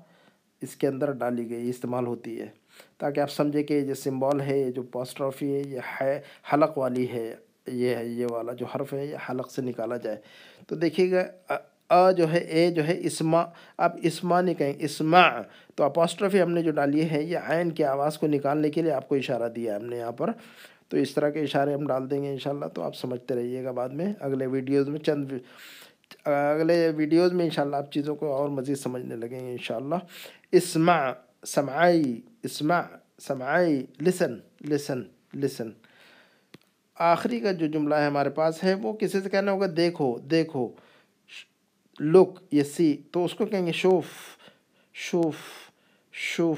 اس 0.61 0.75
کے 0.75 0.87
اندر 0.87 1.11
ڈالی 1.11 1.49
گئی 1.49 1.69
استعمال 1.69 2.07
ہوتی 2.07 2.41
ہے۔ 2.41 2.47
تاکہ 2.97 3.19
آپ 3.19 3.31
سمجھیں 3.31 3.63
کہ 3.63 3.73
یہ 3.73 3.81
جو 3.81 3.93
سمبول 3.93 4.41
ہے، 4.41 4.59
یہ 4.59 4.71
جو 4.71 4.83
پاسٹرافی 4.83 5.55
ہے، 5.55 5.61
یہ 5.65 5.79
ہے، 6.01 6.21
حلق 6.53 6.77
والی 6.77 7.11
ہے۔ 7.11 7.35
یہ 7.67 7.95
ہے، 7.95 8.05
یہ 8.05 8.27
والا 8.29 8.53
جو 8.53 8.65
حرف 8.65 8.93
ہے، 8.93 9.05
یہ 9.05 9.15
حلق 9.29 9.51
سے 9.51 9.61
نکالا 9.61 9.97
جائے۔ 9.97 10.17
تو 10.67 10.75
دیکھیے 10.75 11.11
گا 11.11 11.53
ا 11.89 12.11
جو 12.11 12.31
ہے، 12.31 12.37
اے 12.37 12.71
جو 12.71 12.87
ہے 12.87 12.97
اسما 12.99 13.43
آپ 13.77 13.95
اسما 14.03 14.41
نہیں 14.41 14.55
کہیں 14.55 14.73
اسما 14.79 15.21
تو 15.75 15.83
اپاسٹرفی 15.83 16.41
ہم 16.41 16.51
نے 16.51 16.61
جو 16.61 16.71
ڈالی 16.71 17.09
ہے، 17.09 17.23
یہ 17.23 17.37
عین 17.37 17.69
کی 17.71 17.83
آواز 17.83 18.17
کو 18.17 18.27
نکالنے 18.27 18.69
کے 18.69 18.81
لیے 18.81 18.91
آپ 18.91 19.09
کو 19.09 19.15
اشارہ 19.15 19.49
دیا 19.49 19.75
ہے 19.75 19.79
ہم 19.79 19.85
نے 19.85 19.97
یہاں 19.97 20.11
پر۔ 20.11 20.31
تو 20.89 20.97
اس 20.97 21.13
طرح 21.13 21.29
کے 21.29 21.41
اشارے 21.41 21.73
ہم 21.73 21.87
ڈال 21.87 22.11
دیں 22.11 22.23
گے 22.23 22.29
انشاءاللہ، 22.29 22.65
تو 22.65 22.81
آپ 22.81 22.95
سمجھتے 22.95 23.35
رہیے 23.35 23.63
گا 23.63 23.71
بعد 23.71 23.89
میں۔ 23.89 24.13
اگلے 24.19 24.45
ویڈیوز 24.45 24.89
میں 24.89 24.99
چند 24.99 25.31
اگلے 26.25 26.91
ویڈیوز 26.95 27.33
میں 27.33 27.45
انشاءاللہ 27.45 27.75
آپ 27.75 27.91
چیزوں 27.91 28.15
کو 28.15 28.33
اور 28.33 28.49
مزید 28.49 28.77
سمجھنے 28.77 29.15
لگیں 29.15 29.39
گے 29.39 29.51
انشاءاللہ۔ 29.51 29.95
اسمع 30.51 31.11
سمعی 31.45 32.15
اسمع 32.43 32.81
سمعی 33.21 33.85
لسن 34.01 34.37
لسن 34.69 35.01
لسن۔ 35.33 35.69
آخری 36.99 37.39
کا 37.39 37.51
جو 37.51 37.67
جملہ 37.67 37.95
ہے 37.95 38.05
ہمارے 38.05 38.29
پاس 38.29 38.63
ہے، 38.63 38.73
وہ 38.73 38.93
کسی 38.93 39.21
سے 39.21 39.29
کہنا 39.29 39.51
ہوگا؟ 39.51 39.65
دیکھو 39.77 40.19
دیکھو، 40.19 40.69
لک، 41.99 42.27
یہ 42.51 42.63
سی، 42.63 42.97
تو 43.11 43.25
اس 43.25 43.33
کو 43.33 43.45
کہیں 43.45 43.65
گے 43.65 43.71
شوف 43.71 44.05
شوف 44.93 45.35
شوف۔ 46.11 46.57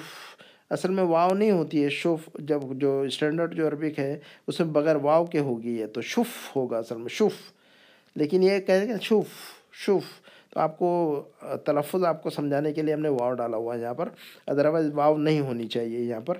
اصل 0.69 0.91
میں 0.91 1.03
واو 1.03 1.33
نہیں 1.33 1.51
ہوتی 1.51 1.83
ہے، 1.83 1.89
شوف 1.89 2.19
جب 2.39 2.59
جو 2.71 3.01
اسٹینڈرڈ 3.01 3.55
جو 3.55 3.67
عربک 3.67 3.99
ہے، 3.99 4.19
اس 4.47 4.59
میں 4.59 4.67
بغیر 4.67 4.95
واو 4.95 5.25
کے 5.25 5.39
ہوگی 5.39 5.81
ہے 5.81 5.87
تو 5.87 6.01
شف 6.01 6.55
ہوگا 6.55 6.77
اصل 6.77 6.97
میں، 6.97 7.09
شوف۔ 7.09 7.33
لیکن 8.15 8.43
یہ 8.43 8.59
کہیں 8.59 8.87
گے 8.87 8.93
شوف 9.01 9.25
شوف۔ 9.73 10.03
تو 10.49 10.59
آپ 10.59 10.77
کو 10.77 11.21
تلفظ 11.65 12.03
آپ 12.03 12.23
کو 12.23 12.29
سمجھانے 12.29 12.73
کے 12.73 12.81
لیے 12.81 12.93
ہم 12.93 12.99
نے 12.99 13.09
واو 13.09 13.33
ڈالا 13.33 13.57
ہوا 13.57 13.75
ہے 13.75 13.81
یہاں 13.81 13.93
پر، 13.93 14.09
ادروائز 14.47 14.87
واو 14.93 15.17
نہیں 15.17 15.39
ہونی 15.39 15.67
چاہیے 15.67 15.99
یہاں 15.99 16.21
پر۔ 16.21 16.37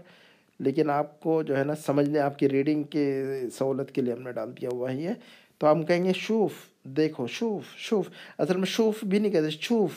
لیکن 0.60 0.90
آپ 0.90 1.20
کو 1.20 1.44
جو 1.44 1.58
ہے 1.58 1.64
نا 1.64 1.76
سمجھنے 1.76 2.20
آپ 2.20 2.40
کی 2.40 2.50
ریڈنگ 2.50 2.84
کے 2.84 3.24
سہولت 3.54 3.92
کے 3.92 4.02
لیے 4.02 4.14
ہم 4.14 4.22
نے 4.22 4.32
ڈال 4.32 4.52
دیا 4.52 4.70
ہوا 4.74 4.92
ہی 4.92 5.08
ہے۔ 5.08 5.14
تو 5.58 5.72
ہم 5.72 5.84
کہیں 5.84 6.06
گے 6.06 6.12
شوف، 6.16 6.52
دیکھو، 6.84 7.28
شوف 7.28 7.76
شوف۔ 7.78 8.10
اصل 8.38 8.58
میں 8.58 8.66
شوف 8.66 9.04
بھی 9.04 9.20
نہیں 9.20 9.32
کہتے، 9.32 9.50
شوف 9.50 9.92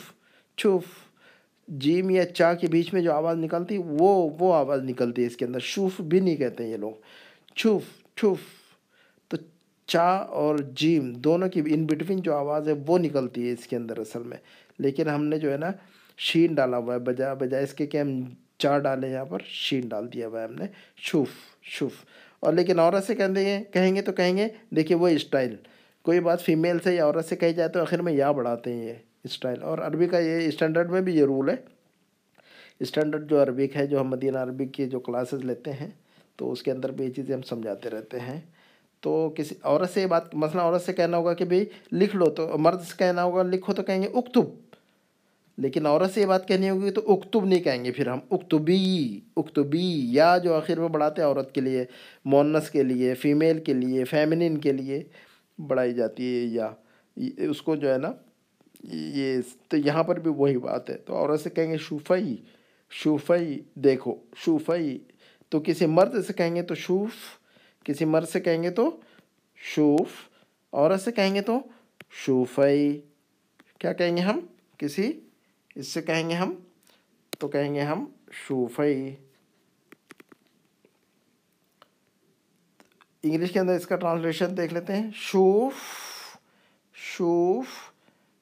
شوف۔ 0.57 0.83
جیم 1.67 2.09
یا 2.09 2.25
چا 2.25 2.53
کے 2.53 2.67
بیچ 2.67 2.93
میں 2.93 3.01
جو 3.01 3.13
آواز 3.13 3.37
نکلتی، 3.37 3.77
وہ 3.77 4.29
وہ 4.39 4.53
آواز 4.53 4.83
نکلتی 4.83 5.21
ہے 5.21 5.27
اس 5.27 5.37
کے 5.37 5.45
اندر۔ 5.45 5.59
شوف 5.59 6.01
بھی 6.01 6.19
نہیں 6.19 6.35
کہتے 6.35 6.67
یہ 6.67 6.77
لوگ۔ 6.77 6.91
چھوف 7.55 7.81
چھوف 8.17 8.37
تو 9.27 9.37
چا 9.87 10.09
اور 10.09 10.57
جیم 10.57 11.13
دونوں 11.13 11.49
کی 11.49 11.61
ان 11.65 11.85
بٹوین 11.85 12.21
جو 12.21 12.35
آواز 12.35 12.67
ہے، 12.67 12.73
وہ 12.87 12.97
نکلتی 12.97 13.47
ہے 13.47 13.53
اس 13.53 13.67
کے 13.67 13.75
اندر 13.75 13.97
اصل 13.97 14.23
میں۔ 14.23 14.37
لیکن 14.79 15.09
ہم 15.09 15.25
نے 15.25 15.39
جو 15.39 15.51
ہے 15.51 15.57
نا 15.57 15.71
شین 16.17 16.53
ڈالا 16.53 16.77
ہوا 16.77 16.93
ہے 16.93 16.99
بجائے 16.99 17.35
بجائے 17.35 17.63
اس 17.63 17.73
کے 17.73 17.87
کہ 17.87 17.97
ہم 17.97 18.21
چا 18.61 18.77
ڈالیں 18.77 19.09
یہاں 19.09 19.25
پر، 19.25 19.39
شین 19.45 19.87
ڈال 19.87 20.13
دیا 20.13 20.27
ہوا 20.27 20.39
ہے 20.39 20.45
ہم 20.45 20.53
نے۔ 20.53 20.65
شوف 20.97 21.29
شوف۔ 21.61 21.91
اور 22.39 22.53
لیکن 22.53 22.79
عورت 22.79 23.03
سے 23.03 23.15
کہیں 23.15 23.35
گے 23.35 23.63
کہیں 23.73 23.95
گے 23.95 24.01
تو 24.01 24.11
کہیں 24.11 24.37
گے، 24.37 24.47
دیکھیے 24.69 24.97
وہ 24.97 25.07
اسٹائل۔ 25.07 25.55
کوئی 26.01 26.19
بات 26.19 26.41
فیمیل 26.41 26.79
سے 26.79 26.95
یا 26.95 27.05
عورت 27.05 27.25
سے 27.25 27.35
کہی 27.35 27.53
جائے 27.53 27.69
تو 27.69 27.81
آخر 27.81 28.01
میں 28.01 28.13
یا 28.13 28.31
بڑھاتے 28.31 28.73
ہیں 28.73 28.87
یہ 28.87 28.93
اسٹائل۔ 29.23 29.63
اور 29.63 29.77
عربی 29.77 30.07
کا 30.07 30.19
یہ 30.19 30.47
اسٹینڈرڈ 30.47 30.91
میں 30.91 31.01
بھی 31.01 31.15
یہ 31.15 31.23
رول 31.23 31.49
ہے۔ 31.49 31.55
اسٹینڈرڈ 32.79 33.29
جو 33.29 33.43
عربک 33.43 33.77
ہے، 33.77 33.87
جو 33.87 34.01
ہم 34.01 34.09
مدینہ 34.09 34.37
عربک 34.37 34.73
کی 34.73 34.89
جو 34.89 34.99
کلاسز 34.99 35.45
لیتے 35.45 35.71
ہیں، 35.73 35.89
تو 36.35 36.51
اس 36.51 36.63
کے 36.63 36.71
اندر 36.71 36.91
بھی 36.91 37.05
یہ 37.05 37.09
چیزیں 37.09 37.35
ہم 37.35 37.41
سمجھاتے 37.41 37.89
رہتے 37.89 38.19
ہیں۔ 38.19 38.41
تو 38.99 39.33
کسی 39.37 39.55
عورت 39.63 39.89
سے 39.89 40.01
یہ 40.01 40.05
بات، 40.05 40.35
مثلا 40.35 40.63
عورت 40.63 40.81
سے 40.81 40.93
کہنا 40.93 41.17
ہوگا 41.17 41.33
کہ 41.33 41.45
بھئی 41.45 41.65
لکھ 41.91 42.15
لو 42.15 42.25
تو، 42.25 42.57
مرد 42.57 42.81
سے 42.81 42.93
کہنا 42.97 43.23
ہوگا 43.23 43.43
لکھو 43.43 43.73
تو 43.73 43.83
کہیں 43.83 44.03
گے 44.03 44.07
اکتب۔ 44.07 44.70
لیکن 45.61 45.85
عورت 45.85 46.13
سے 46.13 46.21
یہ 46.21 46.25
بات 46.25 46.47
کہنی 46.47 46.69
ہوگی 46.69 46.91
تو 46.91 47.13
اکتب 47.13 47.45
نہیں 47.45 47.63
کہیں 47.63 47.85
گے، 47.85 47.91
پھر 47.91 48.07
ہم 48.07 48.19
اکتبی 48.31 49.19
اکتبی 49.35 50.13
یا 50.13 50.37
جو 50.37 50.53
آخر 50.53 50.79
میں 50.79 50.87
بڑھاتے 50.87 51.21
ہیں 51.21 51.29
عورت 51.29 51.55
کے 51.55 51.61
لیے، 51.61 51.85
مونس 52.25 52.69
کے 52.69 52.83
لیے، 52.83 53.13
فیمیل 53.13 53.59
کے 53.59 53.73
لیے 53.73 54.03
فیمنن 54.03 54.57
کے 54.57 54.71
لیے 54.71 55.03
بڑھائی 55.67 55.93
جاتی 55.93 56.23
ہے، 56.23 56.45
یا 56.45 56.69
اس 57.37 57.61
کو 57.61 57.75
جو 57.75 57.93
ہے 57.93 57.97
نا، 57.97 58.11
یہ 58.93 59.37
تو 59.67 59.77
یہاں 59.77 60.03
پر 60.03 60.19
بھی 60.19 60.31
وہی 60.31 60.57
بات 60.57 60.89
ہے۔ 60.89 60.97
تو 60.97 61.15
عورت 61.15 61.41
سے 61.41 61.49
کہیں 61.49 61.71
گے 61.71 61.77
شوفئی 61.77 62.37
شوفئی 62.89 63.59
دیکھو، 63.75 64.15
شوفئی۔ 64.35 64.99
تو 65.49 65.59
کسی 65.59 65.85
مرد 65.85 66.25
سے 66.27 66.33
کہیں 66.33 66.55
گے 66.55 66.61
تو 66.61 66.75
شوف، 66.75 67.13
کسی 67.83 68.05
مرد 68.05 68.27
سے 68.27 68.39
کہیں 68.39 68.63
گے 68.63 68.69
تو 68.69 68.97
شوف، 69.55 70.09
عورت 70.73 71.01
سے 71.01 71.11
کہیں 71.11 71.35
گے 71.35 71.41
تو 71.41 71.59
شوفئی۔ 72.11 73.01
کیا 73.79 73.93
کہیں 73.93 74.17
گے 74.17 74.21
ہم؟ 74.21 74.39
کسی 74.77 75.11
اس 75.75 75.87
سے 75.87 76.01
کہیں 76.01 76.29
گے 76.29 76.33
ہم؟ 76.33 76.53
تو 77.39 77.47
کہیں 77.47 77.75
گے 77.75 77.81
ہم 77.81 78.05
شوفئی 78.31 79.15
انگلش 83.23 83.51
کے 83.51 83.59
اندر 83.59 83.75
اس 83.75 83.87
کا 83.87 83.95
ٹرانسلیشن 83.95 84.57
دیکھ 84.57 84.73
لیتے 84.73 84.95
ہیں۔ 84.95 85.11
شوف 85.13 85.73
شوف 86.93 87.65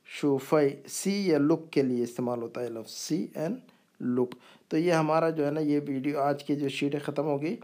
شوفئی 0.05 0.69
سی 0.87 1.27
یا 1.27 1.37
لک 1.37 1.71
کے 1.71 1.81
لیے 1.81 2.03
استعمال 2.03 2.41
ہوتا 2.41 2.61
ہے 2.61 2.69
لفظ۔ 2.69 2.91
See 2.91 3.27
and 3.33 3.57
look. 4.01 4.35
تو 4.67 4.77
یہ 4.77 4.93
ہمارا 4.93 5.29
جو 5.29 5.45
ہے 5.45 5.51
نا، 5.51 5.59
یہ 5.59 5.79
ویڈیو 5.87 6.19
آج 6.19 6.43
کی 6.43 6.55
جو 6.55 6.69
شیٹ 6.69 7.03
ختم 7.03 7.25
ہوگی۔ 7.25 7.55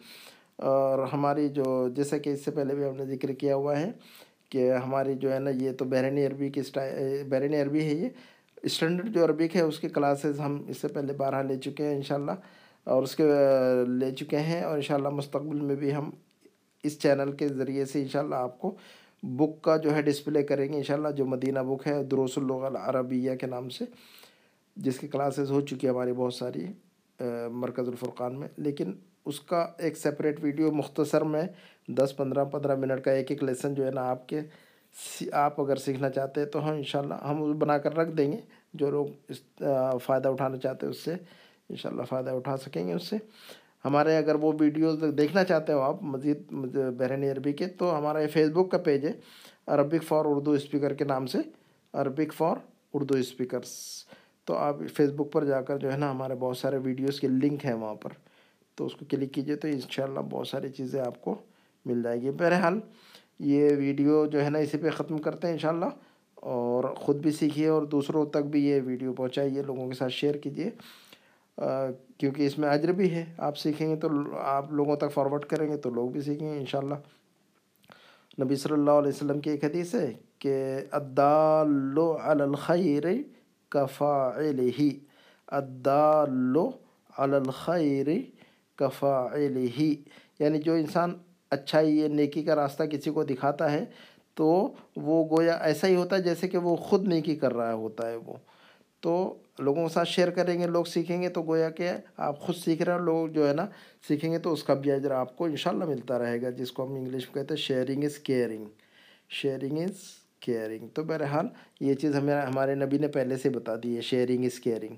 اور 0.55 1.07
ہماری 1.07 1.49
جو، 1.49 1.89
جیسا 1.89 2.17
کہ 2.17 2.29
اس 2.29 2.45
سے 2.45 2.51
پہلے 2.51 2.75
بھی 2.75 2.85
ہم 2.85 2.95
نے 2.95 3.05
ذکر 3.05 3.33
کیا 3.33 3.55
ہوا 3.55 3.79
ہے 3.79 3.91
کہ 4.49 4.73
ہماری 4.73 5.13
جو 5.15 5.33
ہے 5.33 5.39
نا، 5.39 5.49
یہ 5.49 5.71
تو 5.71 5.85
بحرینی 5.85 6.25
عربی 6.25 6.49
کی 6.49 6.61
بحرینی 7.29 7.61
عربی 7.61 7.83
ہے 7.83 7.93
یہ۔ 7.93 8.09
اسٹینڈرڈ 8.65 9.13
جو 9.13 9.23
عربک 9.25 9.55
ہے، 9.55 9.61
اس 9.61 9.79
کے 9.79 9.89
کلاسز 9.89 10.39
ہم 10.39 10.61
اس 10.67 10.77
سے 10.81 10.87
پہلے 10.87 11.13
بارہ 11.13 11.41
لے 11.43 11.57
چکے 11.63 11.87
ہیں 11.87 11.95
انشاءاللہ، 11.95 12.31
اور 12.87 13.03
اس 13.03 13.15
کے 13.15 13.23
لے 13.99 14.11
چکے 14.15 14.39
ہیں، 14.39 14.61
اور 14.63 14.75
انشاءاللہ 14.75 15.09
مستقبل 15.13 15.59
میں 15.61 15.75
بھی 15.75 15.93
ہم 15.95 16.09
اس 16.83 16.99
چینل 16.99 17.31
کے 17.37 17.47
ذریعے 17.47 17.85
سے 17.85 18.01
انشاءاللہ 18.01 18.35
آپ 18.35 18.59
کو 18.59 18.75
بک 19.23 19.61
کا 19.63 19.75
جو 19.83 19.95
ہے 19.95 20.01
ڈسپلے 20.01 20.43
کریں 20.43 20.67
گے 20.69 20.77
انشاءاللہ، 20.77 21.11
جو 21.17 21.25
مدینہ 21.25 21.59
بک 21.67 21.87
ہے، 21.87 22.03
دروس 22.03 22.37
اللغہ 22.37 22.65
العربیہ 22.65 23.35
کے 23.35 23.47
نام 23.47 23.69
سے، 23.69 23.85
جس 24.77 24.99
کی 24.99 25.07
کلاسز 25.07 25.51
ہو 25.51 25.61
چکی 25.61 25.87
ہے 25.87 25.91
ہماری 25.91 26.13
بہت 26.13 26.33
ساری 26.33 26.65
مرکز 27.53 27.87
الفرقان 27.89 28.39
میں۔ 28.39 28.47
لیکن 28.57 28.91
اس 29.25 29.39
کا 29.41 29.65
ایک 29.77 29.97
سیپریٹ 29.97 30.43
ویڈیو 30.43 30.71
مختصر 30.71 31.21
میں 31.23 31.43
دس 31.87 32.13
پندرہ 32.17 32.43
پندرہ 32.45 32.75
منٹ 32.75 33.03
کا 33.03 33.11
ایک 33.11 33.31
ایک 33.31 33.43
لیسن 33.43 33.73
جو 33.73 33.85
ہے 33.85 33.91
نا، 33.91 34.09
آپ 34.09 34.27
کے 34.29 34.41
آپ 35.33 35.59
اگر 35.61 35.75
سیکھنا 35.75 36.09
چاہتے 36.09 36.41
ہیں 36.41 36.47
تو 36.47 36.63
ہم 36.67 36.73
انشاءاللہ 36.73 37.13
ہم 37.23 37.57
بنا 37.59 37.77
کر 37.77 37.95
رکھ 37.97 38.11
دیں 38.17 38.31
گے۔ 38.31 38.37
جو 38.77 38.89
لوگ 38.91 39.07
اس 39.29 39.41
فائدہ 40.05 40.29
اٹھانا 40.29 40.57
چاہتے 40.57 40.85
ہیں 40.85 40.93
اس 40.93 41.03
سے، 41.03 41.15
انشاءاللہ 41.69 42.03
فائدہ 42.09 42.29
اٹھا 42.29 42.57
سکیں 42.57 42.87
گے 42.87 42.93
اس 42.93 43.07
سے۔ 43.09 43.17
ہمارے 43.85 44.17
اگر 44.17 44.35
وہ 44.41 44.51
ویڈیوز 44.59 45.03
دیکھنا 45.17 45.43
چاہتے 45.43 45.73
ہو 45.73 45.79
آپ، 45.81 46.01
مزید 46.03 46.51
بحرین 46.97 47.23
عربی 47.31 47.53
کے، 47.53 47.67
تو 47.79 47.97
ہمارا 47.97 48.21
یہ 48.21 48.27
فیس 48.33 48.49
بک 48.53 48.71
کا 48.71 48.77
پیج 48.85 49.05
ہے، 49.05 49.11
عربک 49.67 50.03
فار 50.03 50.25
اردو 50.25 50.51
اسپیکر 50.51 50.93
کے 50.93 51.05
نام 51.05 51.25
سے، 51.27 51.37
عربک 51.93 52.33
فار 52.33 52.57
اردو 52.93 53.17
اسپیکرس 53.17 53.73
تو 54.47 54.55
آپ 54.55 54.75
فیس 54.95 55.11
بک 55.15 55.31
پر 55.31 55.45
جا 55.45 55.61
کر 55.61 55.77
جو 55.77 55.91
ہے 55.91 55.97
نا، 55.97 56.09
ہمارے 56.11 56.35
بہت 56.39 56.57
سارے 56.57 56.77
ویڈیوز 56.83 57.19
کے 57.19 57.27
لنک 57.27 57.65
ہیں 57.65 57.73
وہاں 57.73 57.95
پر، 57.95 58.09
تو 58.77 58.85
اس 58.85 58.95
کو 58.95 59.05
کلک 59.09 59.33
کیجیے، 59.33 59.55
تو 59.55 59.67
انشاءاللہ 59.67 60.19
بہت 60.29 60.47
ساری 60.47 60.69
چیزیں 60.69 60.99
آپ 61.01 61.21
کو 61.21 61.35
مل 61.85 62.01
جائے 62.03 62.21
گی۔ 62.21 62.31
بہرحال 62.31 62.79
یہ 63.39 63.69
ویڈیو 63.77 64.25
جو 64.25 64.43
ہے 64.43 64.49
نا، 64.49 64.59
اسی 64.59 64.77
پہ 64.77 64.89
ختم 64.89 65.17
کرتے 65.17 65.47
ہیں 65.47 65.53
انشاءاللہ۔ 65.53 65.85
اور 66.45 66.83
خود 66.83 67.15
بھی 67.15 67.31
سیکھیے 67.31 67.67
اور 67.67 67.81
دوسروں 67.81 68.25
تک 68.25 68.37
بھی 68.37 68.67
یہ 68.67 68.81
ویڈیو 68.85 69.13
پہنچائیے، 69.13 69.61
لوگوں 69.61 69.87
کے 69.87 69.93
ساتھ 69.93 70.13
شیئر 70.13 70.35
کیجیے۔ 70.35 70.69
کیونکہ 72.17 72.45
اس 72.45 72.57
میں 72.57 72.69
اجر 72.69 72.91
بھی 72.91 73.11
ہے۔ 73.11 73.25
آپ 73.37 73.57
سیکھیں 73.57 73.89
گے 73.89 73.95
تو 73.95 74.07
آپ 74.37 74.71
لوگوں 74.71 74.95
تک 74.95 75.13
فارورڈ 75.13 75.45
کریں 75.45 75.71
گے 75.71 75.77
تو 75.77 75.89
لوگ 75.89 76.09
بھی 76.09 76.21
سیکھیں 76.21 76.53
گے، 76.53 76.59
انشاءاللہ۔ 76.59 76.95
نبی 78.43 78.55
صلی 78.55 78.73
اللہ 78.73 78.91
علیہ 78.91 79.09
وسلم 79.09 79.39
کی 79.39 79.49
ایک 79.49 79.63
حدیث 79.63 79.95
ہے 79.95 80.13
کہ 80.39 80.77
الدال 80.91 81.97
علی 82.21 82.43
الخیر 82.43 83.03
کفاعلہ 83.69 84.89
الدال 85.47 86.57
علی 87.17 87.35
الخیر 87.35 88.07
کفاعلہ۔ 88.75 89.93
یعنی 90.39 90.57
جو 90.57 90.73
انسان 90.73 91.13
اچھائی 91.49 91.99
یہ 91.99 92.07
نیکی 92.07 92.43
کا 92.43 92.55
راستہ 92.55 92.83
کسی 92.83 93.11
کو 93.11 93.23
دکھاتا 93.23 93.71
ہے 93.71 93.85
تو 94.35 94.73
وہ 94.95 95.37
گویا 95.37 95.53
ایسا 95.53 95.87
ہی 95.87 95.95
ہوتا 95.95 96.15
ہے 96.15 96.21
جیسے 96.21 96.47
کہ 96.47 96.57
وہ 96.57 96.75
خود 96.75 97.07
نیکی 97.07 97.35
کر 97.35 97.53
رہا 97.53 97.73
ہوتا 97.73 98.09
ہے 98.09 98.15
وہ۔ 98.15 98.33
تو 98.99 99.35
لوگوں 99.59 99.87
کے 99.87 99.93
ساتھ 99.93 100.09
شیئر 100.09 100.29
کریں 100.29 100.61
گے، 100.61 100.67
لوگ 100.67 100.85
سیکھیں 100.85 101.21
گے 101.21 101.29
تو 101.29 101.41
گویا 101.41 101.69
کہ 101.69 101.91
آپ 102.17 102.39
خود 102.39 102.55
سیکھ 102.55 102.81
رہے 102.81 102.93
ہیں، 102.93 102.99
لوگ 102.99 103.27
جو 103.27 103.47
ہے 103.47 103.53
نا 103.53 103.67
سیکھیں 104.07 104.31
گے 104.31 104.39
تو 104.39 104.53
اس 104.53 104.63
کا 104.63 104.73
بھی 104.73 104.91
اجر 104.91 105.11
آپ 105.11 105.37
کو 105.37 105.45
انشاءاللہ 105.45 105.85
ملتا 105.85 106.19
رہے 106.19 106.41
گا، 106.41 106.49
جس 106.49 106.71
کو 106.71 106.85
ہم 106.85 106.93
انگلش 106.93 107.25
میں 107.25 107.33
کہتے 107.33 107.53
ہیں 107.53 107.61
sharing 107.61 108.03
is 108.03 108.17
caring 108.17 108.65
sharing 109.29 109.77
is 109.77 109.95
caring 110.39 110.87
تو 110.87 111.03
بہرحال 111.03 111.47
یہ 111.79 111.93
چیز 111.93 112.15
ہمیں، 112.15 112.41
ہمارے 112.41 112.75
نبی 112.75 112.97
نے 112.97 113.07
پہلے 113.07 113.37
سے 113.37 113.49
بتا 113.49 113.75
دی 113.83 113.95
ہے 113.95 114.01
شیئرنگ 114.01 114.45
از 114.45 114.59
کیئرنگ 114.59 114.95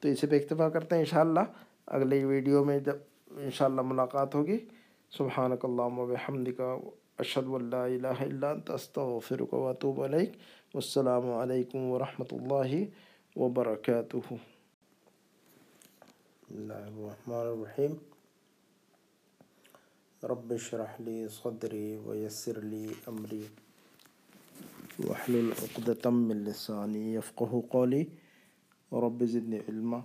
تو 0.00 0.08
اسے 0.08 0.26
پہ 0.26 0.36
اکتفا 0.36 0.68
کرتے 0.68 0.94
ہیں 0.94 1.02
انشاءاللہ۔ 1.02 1.40
اگلے 1.86 2.24
ویڈیو 2.24 2.64
میں 2.64 2.78
جب 2.78 2.96
انشاءاللہ 3.30 3.80
ملاقات 3.84 4.34
ہوگی۔ 4.34 4.58
سبحانک 5.10 5.64
اللہم 5.64 5.98
و 5.98 6.06
بحمدک۔ 6.06 6.60
اشہد 7.18 7.46
واللہ 7.46 7.76
الہ 7.76 8.16
الا 8.22 8.50
انت 8.50 8.70
استغفرک 8.70 9.54
و 9.54 9.66
اتوب 9.68 10.02
علیک 10.04 10.32
والسلام 10.74 11.30
علیکم 11.32 11.90
ورحمۃ 11.90 12.32
اللہ 12.32 12.74
وبرکاتہ 13.36 14.16
اللہ 16.50 16.74
الرحمن 16.74 17.34
الرحیم 17.36 17.94
رب 20.22 20.52
اشرح 20.52 21.00
لی 21.04 21.26
صدری 21.32 21.96
ویسر 22.04 22.60
لی 22.62 22.86
امری 23.06 23.44
واحلل 24.98 25.50
عقدة 25.52 26.10
من 26.10 26.36
لسانی 26.44 27.14
یفقہ 27.14 27.60
قولی 27.70 28.02
رب 28.92 29.24
زدنی 29.32 29.58
علما. 29.68 29.98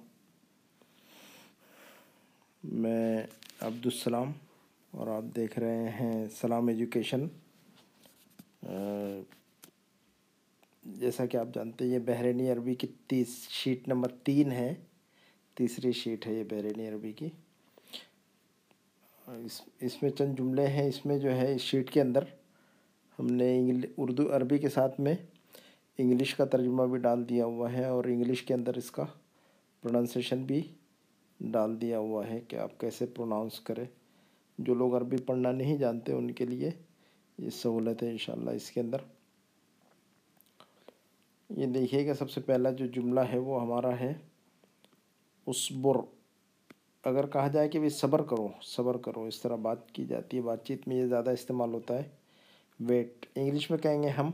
میں 2.63 3.23
عبدالسلام 3.61 4.31
اور 4.91 5.07
آپ 5.07 5.23
دیکھ 5.35 5.59
رہے 5.59 5.89
ہیں 5.89 6.25
سلام 6.41 6.67
ایجوکیشن۔ 6.67 7.27
جیسا 10.83 11.25
کہ 11.25 11.37
آپ 11.37 11.47
جانتے 11.53 11.85
ہیں، 11.85 11.91
یہ 11.91 11.99
بحرینی 11.99 12.51
عربی 12.51 12.75
کی 12.75 12.87
تیس، 13.07 13.47
شیٹ 13.49 13.87
نمبر 13.87 14.11
تین 14.23 14.51
ہے۔ 14.51 14.73
تیسری 15.53 15.91
شیٹ 15.91 16.27
ہے 16.27 16.33
یہ 16.33 16.43
بحرینی 16.43 16.87
عربی 16.87 17.11
کی۔ 17.11 17.29
اس 19.27 19.61
اس 19.79 20.03
میں 20.03 20.11
چند 20.11 20.35
جملے 20.39 20.67
ہیں۔ 20.67 20.87
اس 20.89 21.05
میں 21.05 21.19
جو 21.19 21.31
ہے، 21.31 21.55
اس 21.55 21.61
شیٹ 21.61 21.91
کے 21.91 22.01
اندر 22.01 22.23
ہم 23.19 23.27
نے 23.27 23.71
اردو 23.97 24.35
عربی 24.35 24.57
کے 24.57 24.69
ساتھ 24.69 25.01
میں 25.01 25.15
انگلش 25.97 26.35
کا 26.35 26.45
ترجمہ 26.45 26.83
بھی 26.83 26.99
ڈال 26.99 27.29
دیا 27.29 27.45
ہوا 27.45 27.73
ہے 27.73 27.85
اور 27.85 28.03
انگلش 28.03 28.43
کے 28.43 28.53
اندر 28.53 28.75
اس 28.75 28.91
کا 28.91 29.05
پروننسیشن 29.81 30.43
بھی 30.43 30.61
ڈال 31.39 31.81
دیا 31.81 31.99
ہوا 31.99 32.27
ہے 32.27 32.39
کہ 32.47 32.55
آپ 32.55 32.79
کیسے 32.79 33.05
پروناؤنس 33.05 33.59
کریں۔ 33.59 33.85
جو 34.57 34.73
لوگ 34.73 34.95
عربی 34.95 35.17
پڑھنا 35.17 35.51
نہیں 35.51 35.77
جانتے 35.77 36.11
ان 36.11 36.31
کے 36.31 36.45
لیے 36.45 36.71
یہ 37.37 37.49
سہولت 37.49 38.03
ہے 38.03 38.11
انشاءاللہ 38.11 38.49
اس 38.49 38.71
کے 38.71 38.81
اندر۔ 38.81 38.97
یہ 41.49 41.65
دیکھیے 41.65 42.07
گا 42.07 42.13
سب 42.13 42.29
سے 42.29 42.41
پہلا 42.41 42.71
جو 42.71 42.85
جملہ 42.85 43.19
ہے 43.19 43.37
وہ 43.37 43.61
ہمارا 43.61 43.99
ہے 43.99 44.13
اسبر 45.45 45.95
اگر 47.03 47.27
کہا 47.27 47.47
جائے 47.47 47.69
کہ 47.69 47.79
بھی 47.79 47.89
صبر 47.89 48.21
کرو 48.21 48.47
صبر 48.61 48.97
کرو، 48.97 49.23
اس 49.23 49.41
طرح 49.41 49.55
بات 49.55 49.91
کی 49.91 50.05
جاتی 50.05 50.37
ہے، 50.37 50.41
بات 50.41 50.65
چیت 50.65 50.87
میں 50.87 50.95
یہ 50.95 51.05
زیادہ 51.05 51.29
استعمال 51.29 51.73
ہوتا 51.73 51.97
ہے۔ 51.97 52.09
ویٹ، 52.79 53.25
انگلش 53.35 53.69
میں 53.69 53.77
کہیں 53.77 54.03
گے 54.03 54.07
ہم 54.07 54.31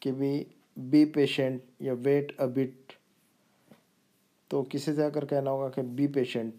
کہ 0.00 0.12
بھی 0.12 0.44
بی 0.76 1.04
پیشنٹ 1.04 1.60
یا 1.80 1.94
ویٹ 2.04 2.40
اے 2.40 2.46
بٹ۔ 2.46 2.92
تو 4.48 4.62
کسی 4.62 4.94
سے 4.94 5.04
اگر 5.04 5.24
کہنا 5.24 5.50
ہوگا 5.50 5.68
کہ 5.68 5.82
بی 5.82 6.06
پیشنٹ 6.06 6.54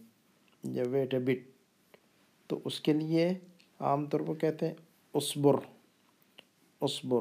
یا 0.63 0.83
ویٹ 0.89 1.13
اے 1.13 1.19
بٹ۔ 1.19 1.54
تو 2.47 2.59
اس 2.65 2.79
کے 2.79 2.93
لیے 2.93 3.33
عام 3.79 4.05
طور 4.05 4.19
پر 4.19 4.33
کہتے 4.33 4.67
ہیں 4.67 4.73
اسبر 5.13 5.55
اسبر 6.81 7.19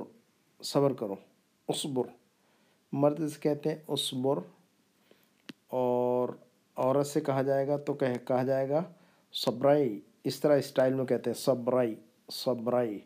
صبر 0.62 0.92
کرو 0.92 1.14
اسبر 1.68 2.02
مرد 2.92 3.28
سے 3.28 3.40
کہتے 3.40 3.68
ہیں 3.68 3.76
اسبر 3.88 4.38
اور 5.68 6.28
عورت 6.76 7.06
سے 7.06 7.20
کہا 7.20 7.42
جائے 7.42 7.68
گا 7.68 7.76
تو 7.76 7.94
کہا 7.94 8.42
جائے 8.42 8.68
گا 8.68 8.82
صبرائی۔ 9.32 10.00
اس 10.24 10.40
طرح 10.40 10.56
اسٹائل 10.58 10.94
میں 10.94 11.04
کہتے 11.04 11.30
ہیں 11.30 11.34
صبرائی 11.34 11.94
صبرائی۔ 12.30 12.98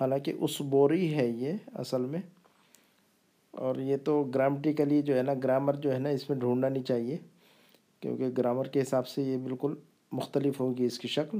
حالانکہ 0.00 0.32
اسبوری 0.40 1.14
ہے 1.14 1.26
یہ 1.26 1.52
اصل 1.74 2.00
میں 2.00 2.20
اور 3.50 3.76
یہ 3.76 3.96
تو 4.04 4.24
گرامٹیکلی 4.24 5.02
جو 5.02 5.16
ہے 5.16 5.22
نا، 5.22 5.34
گرامر 5.34 5.74
جو 5.74 5.92
ہے 5.92 5.98
نا، 5.98 6.08
اس 6.08 6.30
میں 6.30 6.38
ڈھونڈنا 6.38 6.68
نہیں 6.68 6.82
چاہیے 6.82 7.16
کیونکہ 8.00 8.28
گرامر 8.38 8.68
کے 8.68 8.82
حساب 8.82 9.08
سے 9.08 9.22
یہ 9.22 9.36
بالکل 9.36 9.74
مختلف 10.12 10.60
ہوگی 10.60 10.84
اس 10.84 10.98
کی 10.98 11.08
شکل، 11.08 11.38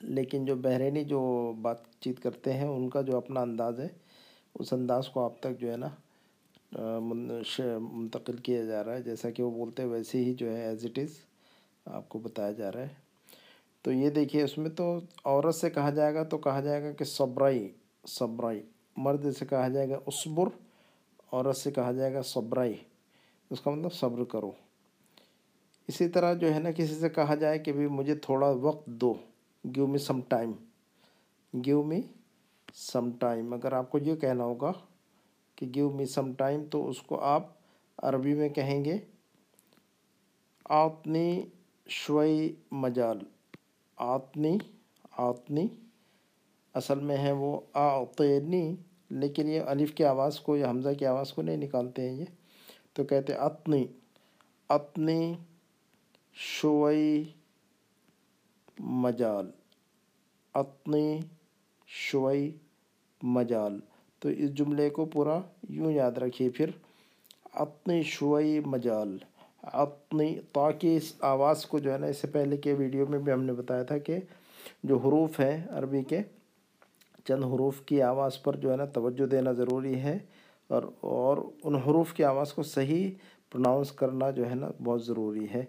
لیکن 0.00 0.44
جو 0.44 0.54
بحرینی 0.56 1.04
جو 1.04 1.20
بات 1.62 1.78
چیت 2.00 2.20
کرتے 2.22 2.52
ہیں، 2.52 2.66
ان 2.66 2.88
کا 2.90 3.00
جو 3.00 3.16
اپنا 3.16 3.40
انداز 3.40 3.80
ہے، 3.80 3.88
اس 4.54 4.72
انداز 4.72 5.08
کو 5.08 5.24
آپ 5.24 5.40
تک 5.40 5.60
جو 5.60 5.70
ہے 5.72 5.76
نا 5.76 5.88
منتقل 7.92 8.36
کیا 8.36 8.64
جا 8.64 8.84
رہا 8.84 8.94
ہے۔ 8.94 9.02
جیسا 9.02 9.30
کہ 9.30 9.42
وہ 9.42 9.50
بولتے 9.50 9.82
ہیں، 9.82 9.90
ویسے 9.90 10.24
ہی 10.24 10.34
جو 10.34 10.50
ہے 10.50 10.60
ایز 10.62 10.84
اٹ 10.84 10.98
از 10.98 11.18
آپ 11.86 12.08
کو 12.08 12.18
بتایا 12.18 12.52
جا 12.52 12.70
رہا 12.72 12.80
ہے۔ 12.80 12.94
تو 13.82 13.92
یہ 13.92 14.10
دیکھیے، 14.10 14.42
اس 14.42 14.56
میں 14.58 14.70
تو 14.70 14.98
عورت 15.24 15.54
سے 15.54 15.70
کہا 15.70 15.90
جائے 15.90 16.14
گا 16.14 16.22
تو 16.24 16.38
کہا 16.38 16.60
جائے 16.60 16.82
گا 16.82 16.92
کہ 16.92 17.04
صبرائی 17.04 17.68
صبرائی۔ 18.08 18.62
مرد 18.96 19.30
سے 19.38 19.46
کہا 19.46 19.68
جائے 19.68 19.88
گا 19.88 19.98
اصبر، 20.06 20.48
عورت 21.32 21.56
سے 21.56 21.70
کہا 21.70 21.92
جائے 21.92 22.12
گا 22.14 22.22
صبرائی۔ 22.22 22.74
اس 23.50 23.60
کا 23.60 23.70
مطلب 23.70 23.92
صبر 23.92 24.24
کرو۔ 24.24 24.50
اسی 25.90 26.08
طرح 26.08 26.34
جو 26.34 26.54
ہے 26.54 26.58
نا 26.58 26.70
کسی 26.70 26.94
سے 26.94 27.08
کہا 27.08 27.34
جائے 27.34 27.58
کہ 27.58 27.72
بھی 27.72 27.86
مجھے 27.86 28.14
تھوڑا 28.14 28.48
وقت 28.48 28.86
دو 28.86 29.14
give 29.64 29.86
me 29.86 29.98
some 29.98 30.20
time 30.20 30.52
give 31.54 31.82
me 31.82 32.00
some 32.74 33.10
time 33.18 33.52
اگر 33.52 33.72
آپ 33.72 33.90
کو 33.90 33.98
یہ 33.98 34.16
کہنا 34.16 34.44
ہوگا 34.44 34.72
کہ 35.54 35.66
گیو 35.74 35.90
می 35.90 36.06
سم 36.06 36.32
ٹائم 36.32 36.64
تو 36.70 36.88
اس 36.88 37.02
کو 37.02 37.20
آپ 37.20 37.48
عربی 37.98 38.34
میں 38.34 38.48
کہیں 38.48 38.84
گے، 38.84 38.98
آتنی 40.64 41.42
شوئی 41.86 42.54
مجال. 42.70 43.18
آتنی 43.96 44.58
آتنی. 45.10 45.66
اصل 46.74 47.00
میں 47.00 47.16
ہے 47.16 47.32
وہ 47.32 47.60
آتنی، 47.72 48.76
لیکن 49.10 49.48
یہ 49.48 49.60
الف 49.66 49.94
کی 49.94 50.04
آواز 50.04 50.40
کو 50.40 50.56
یا 50.56 50.70
حمزہ 50.70 50.88
کی 50.98 51.06
آواز 51.06 51.32
کو 51.32 51.42
نہیں 51.42 51.56
نکالتے 51.56 52.10
ہیں 52.10 52.16
یہ. 52.16 52.24
تو 52.92 53.04
کہتے 53.04 53.34
اتنی 53.34 53.86
اتنی 54.68 55.34
شوئی 56.42 57.24
مجال۔ 58.78 59.50
اتنی 60.54 61.20
شوئی 61.86 62.52
مجال۔ 63.22 63.80
تو 64.18 64.28
اس 64.28 64.54
جملے 64.54 64.90
کو 64.90 65.04
پورا 65.04 65.40
یوں 65.68 65.92
یاد 65.92 66.12
رکھیے 66.12 66.50
پھر۔ 66.50 66.70
اتنی 67.54 68.02
شوئی 68.02 68.60
مجال۔ 68.60 69.18
اپنی 69.62 70.36
تاکہ 70.52 70.96
اس 70.96 71.12
آواز 71.20 71.66
کو 71.66 71.78
جو 71.78 71.92
ہے 71.92 71.98
نا، 71.98 72.06
اس 72.06 72.16
سے 72.16 72.26
پہلے 72.26 72.56
کے 72.56 72.72
ویڈیو 72.72 73.06
میں 73.06 73.18
بھی 73.18 73.32
ہم 73.32 73.42
نے 73.42 73.52
بتایا 73.52 73.82
تھا 73.82 73.98
کہ 73.98 74.18
جو 74.84 74.96
حروف 74.96 75.40
ہیں 75.40 75.66
عربی 75.70 76.02
کے، 76.02 76.20
چند 77.24 77.44
حروف 77.44 77.80
کی 77.80 78.02
آواز 78.02 78.42
پر 78.42 78.56
جو 78.56 78.72
ہے 78.72 78.76
نا 78.76 78.84
توجہ 78.84 79.26
دینا 79.26 79.52
ضروری 79.52 79.94
ہے۔ 79.94 80.18
اور 80.68 80.82
اور 81.00 81.36
ان 81.64 81.74
حروف 81.74 82.12
کی 82.12 82.24
آواز 82.24 82.52
کو 82.52 82.62
صحیح 82.62 83.10
پروناؤنس 83.50 83.92
کرنا 83.92 84.30
جو 84.30 84.50
ہے 84.50 84.54
نا 84.54 84.68
بہت 84.84 85.04
ضروری 85.04 85.46
ہے۔ 85.54 85.64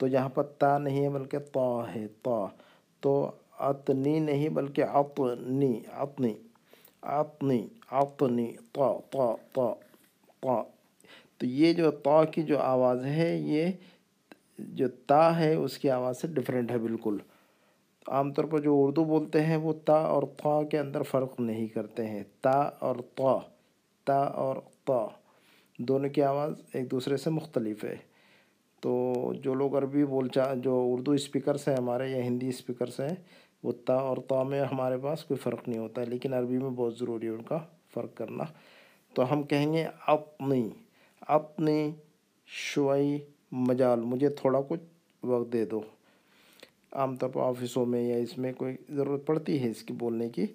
تو 0.00 0.06
یہاں 0.06 0.28
پر 0.28 0.42
تا 0.42 0.78
نہیں 0.78 1.04
ہے 1.04 1.08
بلکہ 1.08 1.38
تا 1.38 1.94
ہے 1.94 2.06
تا 2.22 2.46
تو 3.00 3.30
اتنی 3.58 4.18
نہیں 4.18 4.48
بلکہ 4.48 4.82
اپنی 4.82 5.80
اپنی 5.92 6.34
اپنی 7.00 7.66
اپنی 7.90 8.52
تا 8.72 8.92
تا 9.10 9.34
تا 9.52 9.74
تا 10.40 10.62
تو 11.38 11.46
یہ 11.46 11.72
جو 11.72 11.90
تا 11.90 12.24
کی 12.24 12.42
جو 12.42 12.58
آواز 12.58 13.04
ہے، 13.04 13.36
یہ 13.36 13.70
جو 14.58 14.88
تا 15.06 15.38
ہے، 15.38 15.54
اس 15.54 15.78
کی 15.78 15.90
آواز 15.90 16.20
سے 16.20 16.26
ڈفرینٹ 16.28 16.70
ہے 16.70 16.78
بالکل۔ 16.78 17.16
عام 18.06 18.32
طور 18.32 18.44
پر 18.44 18.58
جو 18.58 18.84
اردو 18.84 19.04
بولتے 19.04 19.44
ہیں، 19.44 19.56
وہ 19.56 19.72
تا 19.84 19.94
اور 19.94 20.22
تا 20.36 20.62
کے 20.62 20.78
اندر 20.78 21.02
فرق 21.02 21.40
نہیں 21.40 21.66
کرتے 21.66 22.06
ہیں۔ 22.06 22.22
تا 22.40 22.58
اور 22.58 22.96
تا 23.14 23.38
تا 24.04 24.18
اور 24.18 24.56
تا 24.84 25.06
دونوں 25.78 26.10
کی 26.10 26.22
آواز 26.22 26.62
ایک 26.72 26.90
دوسرے 26.90 27.16
سے 27.16 27.30
مختلف 27.30 27.84
ہے۔ 27.84 27.96
تو 28.80 29.14
جو 29.42 29.54
لوگ 29.54 29.76
عربی 29.76 30.04
بول 30.04 30.28
چا 30.28 30.54
جو 30.54 30.90
اردو 30.92 31.12
اسپیکرس 31.12 31.68
ہیں 31.68 31.76
ہمارے 31.76 32.08
یا 32.08 32.16
ہندی 32.16 32.48
اسپیکرس 32.48 33.00
ہیں، 33.00 33.16
وہ 33.62 33.72
تا 33.86 33.94
اور 33.94 34.16
تا 34.28 34.42
میں 34.42 34.60
ہمارے 34.60 34.98
پاس 34.98 35.24
کوئی 35.24 35.38
فرق 35.38 35.68
نہیں 35.68 35.78
ہوتا 35.78 36.00
ہے، 36.00 36.06
لیکن 36.06 36.34
عربی 36.34 36.58
میں 36.58 36.70
بہت 36.70 36.98
ضروری 36.98 37.26
ہے 37.26 37.32
ان 37.32 37.42
کا 37.42 37.58
فرق 37.94 38.14
کرنا۔ 38.14 38.44
تو 39.14 39.32
ہم 39.32 39.42
کہیں 39.42 39.72
گے 39.72 39.84
اپنی 40.06 40.68
اپنی 41.20 41.90
شوئی 42.46 43.18
مجال، 43.52 44.00
مجھے 44.00 44.28
تھوڑا 44.28 44.60
کچھ 44.68 44.80
وقت 45.22 45.52
دے 45.52 45.64
دو۔ 45.64 45.80
عام 46.92 47.16
طور 47.16 47.28
پر 47.28 47.40
آفسوں 47.40 47.86
میں 47.86 48.02
یا 48.02 48.16
اس 48.16 48.38
میں 48.38 48.52
کوئی 48.52 48.76
ضرورت 48.88 49.26
پڑتی 49.26 49.62
ہے 49.62 49.70
اس 49.70 49.82
کی 49.82 49.92
بولنے 49.92 50.28
کی؟ 50.28 50.46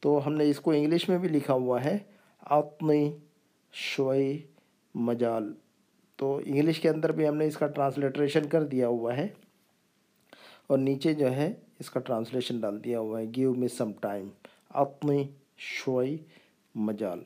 تو 0.00 0.26
ہم 0.26 0.34
نے 0.34 0.50
اس 0.50 0.60
کو 0.60 0.70
انگلش 0.70 1.08
میں 1.08 1.18
بھی 1.18 1.28
لکھا 1.28 1.54
ہوا 1.54 1.84
ہے، 1.84 1.98
اپنی 2.40 3.16
شوئی 3.72 4.42
مجال۔ 4.94 5.54
تو 6.16 6.40
انگلش 6.44 6.80
کے 6.80 6.88
اندر 6.88 7.12
بھی 7.12 7.28
ہم 7.28 7.36
نے 7.36 7.46
اس 7.46 7.56
کا 7.56 7.66
ٹرانسلیٹریشن 7.66 8.48
کر 8.48 8.64
دیا 8.64 8.88
ہوا 8.88 9.16
ہے 9.16 9.28
اور 10.66 10.78
نیچے 10.78 11.14
جو 11.14 11.32
ہے 11.32 11.52
اس 11.78 11.90
کا 11.90 12.00
ٹرانسلیشن 12.00 12.60
ڈال 12.60 12.84
دیا 12.84 13.00
ہوا 13.00 13.20
ہے۔ 13.20 13.26
گیو 13.36 13.54
می 13.54 13.68
سم 13.68 13.92
ٹائم 14.00 14.28
اپنی 14.68 15.24
شوئی 15.56 16.16
مجال۔ 16.74 17.22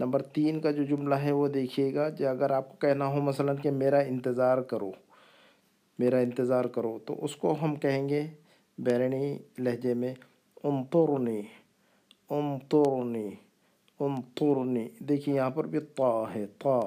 نمبر 0.00 0.22
تین 0.22 0.60
کا 0.60 0.70
جو 0.70 0.82
جملہ 0.82 1.14
ہے 1.14 1.32
وہ 1.32 1.48
دیکھیے 1.48 1.94
گا 1.94 2.08
جو 2.08 2.28
اگر 2.28 2.50
آپ 2.50 2.68
کو 2.68 2.76
کہنا 2.76 3.06
ہو 3.06 3.20
مثلا 3.20 3.54
کہ 3.54 3.70
میرا 3.70 3.98
انتظار 3.98 4.58
کرو، 4.58 4.92
میرا 5.98 6.18
انتظار 6.18 6.64
کرو، 6.64 6.98
تو 7.06 7.24
اس 7.24 7.36
کو 7.36 7.56
ہم 7.62 7.76
کہیں 7.76 8.08
گے 8.08 8.26
بیرنی 8.78 9.38
لہجے 9.58 9.94
میں 9.94 10.14
انطرنی 10.64 11.42
انطرنی 12.30 13.30
انطرنی 14.00 14.88
دیکھیے 14.98 15.34
یہاں 15.34 15.50
پر 15.50 15.66
بھی 15.66 15.78
طا 15.80 16.34
ہے 16.34 16.46
طا 16.58 16.80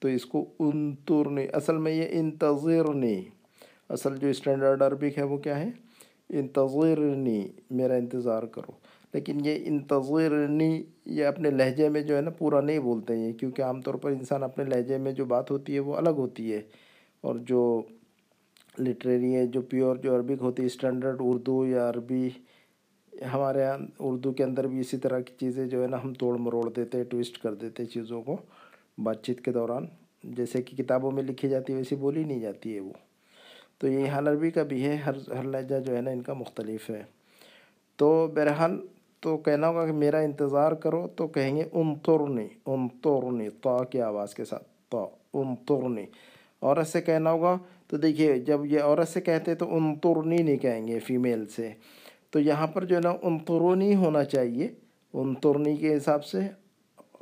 تو 0.00 0.08
اس 0.08 0.26
کو 0.26 0.44
انطرنی 0.58 1.46
اصل 1.52 1.76
میں 1.76 1.92
یہ 1.92 2.04
انتظرنی۔ 2.10 3.22
اصل 3.88 4.16
جو 4.16 4.28
اسٹینڈرڈ 4.28 4.82
عربک 4.82 5.18
ہے 5.18 5.22
وہ 5.22 5.36
کیا 5.36 5.58
ہے؟ 5.58 5.70
انتظرنی، 6.30 7.48
میرا 7.70 7.94
انتظار 7.94 8.42
کرو۔ 8.42 8.72
لیکن 9.14 9.40
یہ 9.44 9.58
انتظرنی، 9.64 10.82
یہ 11.06 11.24
اپنے 11.24 11.50
لہجے 11.50 11.88
میں 11.88 12.00
جو 12.00 12.16
ہے 12.16 12.20
نا، 12.20 12.30
پورا 12.30 12.60
نہیں 12.60 12.78
بولتے 12.78 13.16
ہیں، 13.16 13.32
کیونکہ 13.32 13.62
عام 13.62 13.82
طور 13.82 13.94
پر 13.94 14.10
انسان 14.10 14.42
اپنے 14.42 14.64
لہجے 14.64 14.98
میں 14.98 15.12
جو 15.12 15.24
بات 15.24 15.50
ہوتی 15.50 15.74
ہے 15.74 15.78
وہ 15.78 15.96
الگ 15.96 16.10
ہوتی 16.10 16.52
ہے۔ 16.52 16.62
اور 17.20 17.34
جو 17.34 17.82
لٹریری 18.78 19.36
ہے 19.36 19.46
جو 19.46 19.62
پیور 19.62 19.96
جو 19.96 20.16
عربک 20.16 20.42
ہوتی 20.42 20.62
ہے، 20.62 20.66
اسٹینڈرڈ 20.66 21.16
اردو 21.20 21.66
یا 21.66 21.90
عربی، 21.90 22.30
ہمارے 23.32 23.60
یہاں 23.60 23.78
اردو 23.98 24.32
کے 24.32 24.44
اندر 24.44 24.66
بھی 24.66 24.80
اسی 24.80 24.96
طرح 24.96 25.20
کی 25.20 25.34
چیزیں 25.40 25.66
جو 25.66 25.82
ہے 25.82 25.88
نا، 25.88 26.04
ہم 26.04 26.14
توڑ 26.14 26.38
مروڑ 26.38 26.70
دیتے 26.76 27.04
ٹویسٹ 27.04 27.42
کر 27.42 27.54
دیتے 27.54 27.84
چیزوں 27.84 28.22
کو۔ 28.22 28.36
بات 29.02 29.22
چیت 29.22 29.40
کے 29.40 29.52
دوران، 29.52 29.86
جیسے 30.24 30.62
کہ 30.62 30.82
کتابوں 30.82 31.10
میں 31.10 31.22
لکھی 31.22 31.48
جاتی 31.48 31.72
ہے، 31.72 31.78
ویسی 31.78 31.94
بولی 31.94 32.24
نہیں 32.24 32.40
جاتی 32.40 32.74
ہے 32.74 32.80
وہ۔ 32.80 32.92
تو 33.78 33.88
یہ 33.88 34.10
حال 34.10 34.28
عربی 34.28 34.50
کا 34.50 34.62
بھی 34.62 34.84
ہے، 34.84 34.96
ہر 34.96 35.30
ہر 35.38 35.42
لہجہ 35.42 35.80
جو 35.80 35.96
ہے 35.96 36.00
نا، 36.00 36.10
ان 36.10 36.22
کا 36.22 36.32
مختلف 36.32 36.90
ہے۔ 36.90 37.02
تو 37.96 38.26
بہرحال، 38.34 38.86
تو 39.20 39.36
کہنا 39.36 39.68
ہوگا 39.68 39.86
کہ 39.86 39.92
میرا 39.92 40.18
انتظار 40.18 40.72
کرو، 40.72 41.08
تو 41.16 41.28
کہیں 41.28 41.56
گے 41.56 41.64
انطرنی 41.72 42.48
انطرنی 42.66 43.48
طا 43.62 43.84
کی 43.84 44.00
آواز 44.00 44.34
کے 44.34 44.44
ساتھ 44.44 44.64
طا 44.90 45.04
انطرنی 45.34 46.04
عورت 46.62 46.86
سے 46.86 47.00
کہنا 47.00 47.30
ہوگا، 47.30 47.58
تو 47.86 47.96
دیکھیے، 47.96 48.38
جب 48.38 48.66
یہ 48.66 48.80
عورت 48.80 49.08
سے 49.08 49.20
کہتے 49.20 49.54
تو 49.54 49.76
انطرنی 49.76 50.42
نہیں 50.42 50.56
کہیں 50.56 50.88
گے، 50.88 50.98
فیمیل 50.98 51.46
سے۔ 51.46 51.70
تو 52.30 52.40
یہاں 52.40 52.66
پر 52.66 52.84
جو 52.84 52.96
ہے 52.96 53.00
نا 53.00 53.12
انطرنی 53.22 53.94
ہونا 53.94 54.24
چاہیے 54.24 54.68
انطرنی 55.14 55.76
کے 55.76 55.96
حساب 55.96 56.24
سے 56.24 56.38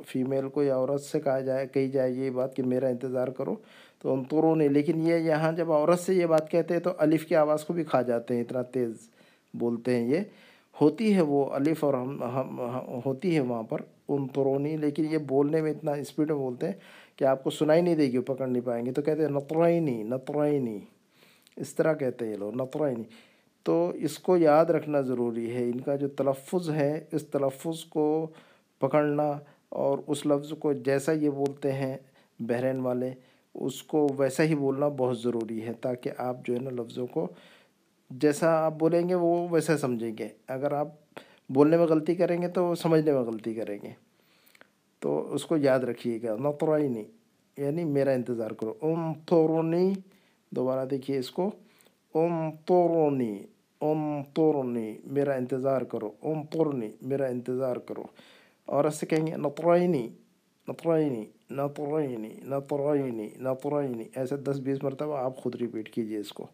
فیمیل 0.05 0.49
کو 0.49 0.63
یا 0.63 0.75
عورت 0.75 1.01
سے 1.01 1.19
کہا 1.19 1.39
جائے 1.39 1.67
کہی 1.67 1.87
جائے 1.87 2.11
یہ 2.11 2.29
بات 2.29 2.55
کہ 2.55 2.63
میرا 2.63 2.87
انتظار 2.87 3.27
کرو۔ 3.27 3.55
تو 3.99 4.13
انطرونی 4.13 4.67
لیکن 4.67 5.07
یہ 5.07 5.15
یہاں 5.15 5.51
جب 5.51 5.71
عورت 5.71 5.99
سے 5.99 6.13
یہ 6.13 6.25
بات 6.25 6.51
کہتے 6.51 6.73
ہیں 6.73 6.81
تو 6.81 6.89
الف 6.97 7.25
کی 7.25 7.35
آواز 7.35 7.65
کو 7.65 7.73
بھی 7.73 7.83
کھا 7.83 8.01
جاتے 8.01 8.33
ہیں، 8.33 8.41
اتنا 8.41 8.61
تیز 8.61 9.09
بولتے 9.53 9.95
ہیں 9.95 10.07
یہ۔ 10.07 10.19
ہوتی 10.81 11.15
ہے 11.15 11.21
وہ 11.21 11.45
الف 11.45 11.83
اور 11.83 11.93
ہم 11.93 12.21
ہوتی 13.05 13.35
ہے 13.35 13.39
وہاں 13.39 13.63
پر 13.63 13.81
انطرونی 14.07 14.77
لیکن 14.77 15.05
یہ 15.11 15.17
بولنے 15.17 15.61
میں 15.61 15.71
اتنا 15.71 15.91
اسپیڈ 15.91 16.31
میں 16.31 16.37
بولتے 16.37 16.65
ہیں 16.65 16.73
کہ 17.15 17.23
آپ 17.23 17.43
کو 17.43 17.49
سنائی 17.49 17.81
نہیں 17.81 17.95
دے 17.95 18.11
گی 18.11 18.19
پکڑ 18.19 18.47
نہیں 18.47 18.65
پائیں 18.65 18.85
گے۔ 18.85 18.91
تو 18.91 19.01
کہتے 19.01 19.21
ہیں 19.21 19.29
نطرائنی 19.29 20.03
نطرائنی 20.03 20.79
اس 21.55 21.75
طرح 21.75 21.93
کہتے 21.93 22.25
ہیں 22.25 22.31
یہ 22.31 22.37
لوگ 22.37 22.55
نطرائنی 22.55 23.03
تو 23.63 23.91
اس 23.95 24.19
کو 24.19 24.37
یاد 24.37 24.65
رکھنا 24.65 25.01
ضروری 25.01 25.51
ہے۔ 25.55 25.63
ان 25.63 25.79
کا 25.81 25.95
جو 25.95 26.07
تلفظ 26.07 26.69
ہے، 26.69 27.03
اس 27.11 27.27
تلفظ 27.27 27.85
کو 27.85 28.27
پکڑنا 28.79 29.31
اور 29.69 29.99
اس 30.07 30.25
لفظ 30.25 30.53
کو 30.59 30.73
جیسا 30.73 31.11
یہ 31.11 31.29
بولتے 31.29 31.71
ہیں 31.71 31.97
بحرین 32.39 32.79
والے، 32.79 33.13
اس 33.53 33.83
کو 33.83 34.07
ویسا 34.17 34.43
ہی 34.43 34.55
بولنا 34.55 34.87
بہت 34.87 35.19
ضروری 35.19 35.61
ہے 35.61 35.73
تاکہ 35.73 36.11
آپ 36.17 36.45
جو 36.45 36.53
ہے 36.53 36.59
نا 36.59 36.69
لفظوں 36.69 37.07
کو 37.07 37.27
جیسا 38.09 38.65
آپ 38.65 38.73
بولیں 38.79 39.09
گے 39.09 39.15
وہ 39.15 39.47
ویسا 39.51 39.77
سمجھیں 39.77 40.17
گے۔ 40.19 40.27
اگر 40.47 40.71
آپ 40.71 40.87
بولنے 41.49 41.77
میں 41.77 41.85
غلطی 41.85 42.15
کریں 42.15 42.41
گے 42.41 42.47
تو 42.47 42.75
سمجھنے 42.75 43.11
میں 43.11 43.21
غلطی 43.21 43.53
کریں 43.53 43.79
گے۔ 43.83 43.89
تو 44.99 45.33
اس 45.33 45.45
کو 45.45 45.57
یاد 45.57 45.79
رکھیے 45.79 46.19
گا 46.23 46.35
نطرائنی 46.35 47.03
یعنی 47.57 47.83
میرا 47.83 48.11
انتظار 48.11 48.51
کرو۔ 48.51 48.73
ام 48.81 49.13
تورنی، 49.13 49.93
دوبارہ 50.49 50.85
دیکھیے 50.85 51.17
اس 51.17 51.31
کو۔ 51.31 51.51
ام 52.15 52.51
تورنی 52.65 53.39
ام 53.81 54.23
تورنی، 54.33 54.97
میرا 55.05 55.33
انتظار 55.33 55.81
کرو۔ 55.81 56.11
ام 56.21 56.43
تورنی، 56.43 56.89
میرا 57.01 57.25
انتظار 57.25 57.75
کرو۔ 57.75 58.03
اور 58.69 58.85
ایسے 58.85 59.05
کہیں 59.05 59.27
گے 59.27 59.31
نطرائنی 59.31 60.09
نطرینی 60.67 61.25
نطرینی 61.51 62.33
نطرینی 62.43 63.29
نطرینی 63.37 64.03
ایسے 64.15 64.37
دس 64.37 64.59
بیس 64.59 64.83
مرتبہ 64.83 65.17
آپ 65.17 65.37
خود 65.37 65.55
ریپیٹ 65.55 65.89
کیجیے 65.93 66.17
اس 66.17 66.33
کو۔ 66.33 66.47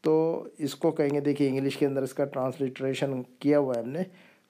تو 0.00 0.44
اس 0.58 0.74
کو 0.74 0.90
کہیں 0.90 1.10
گے، 1.10 1.20
دیکھیے 1.20 1.48
انگلش 1.48 1.76
کے 1.76 1.86
اندر 1.86 2.02
اس 2.02 2.14
کا 2.14 2.24
ٹرانسلیٹریشن 2.24 3.22
کیا 3.38 3.58
ہوا 3.58 3.74
ہے 3.76 3.82
ہم 3.82 3.88
نے۔ 3.88 4.02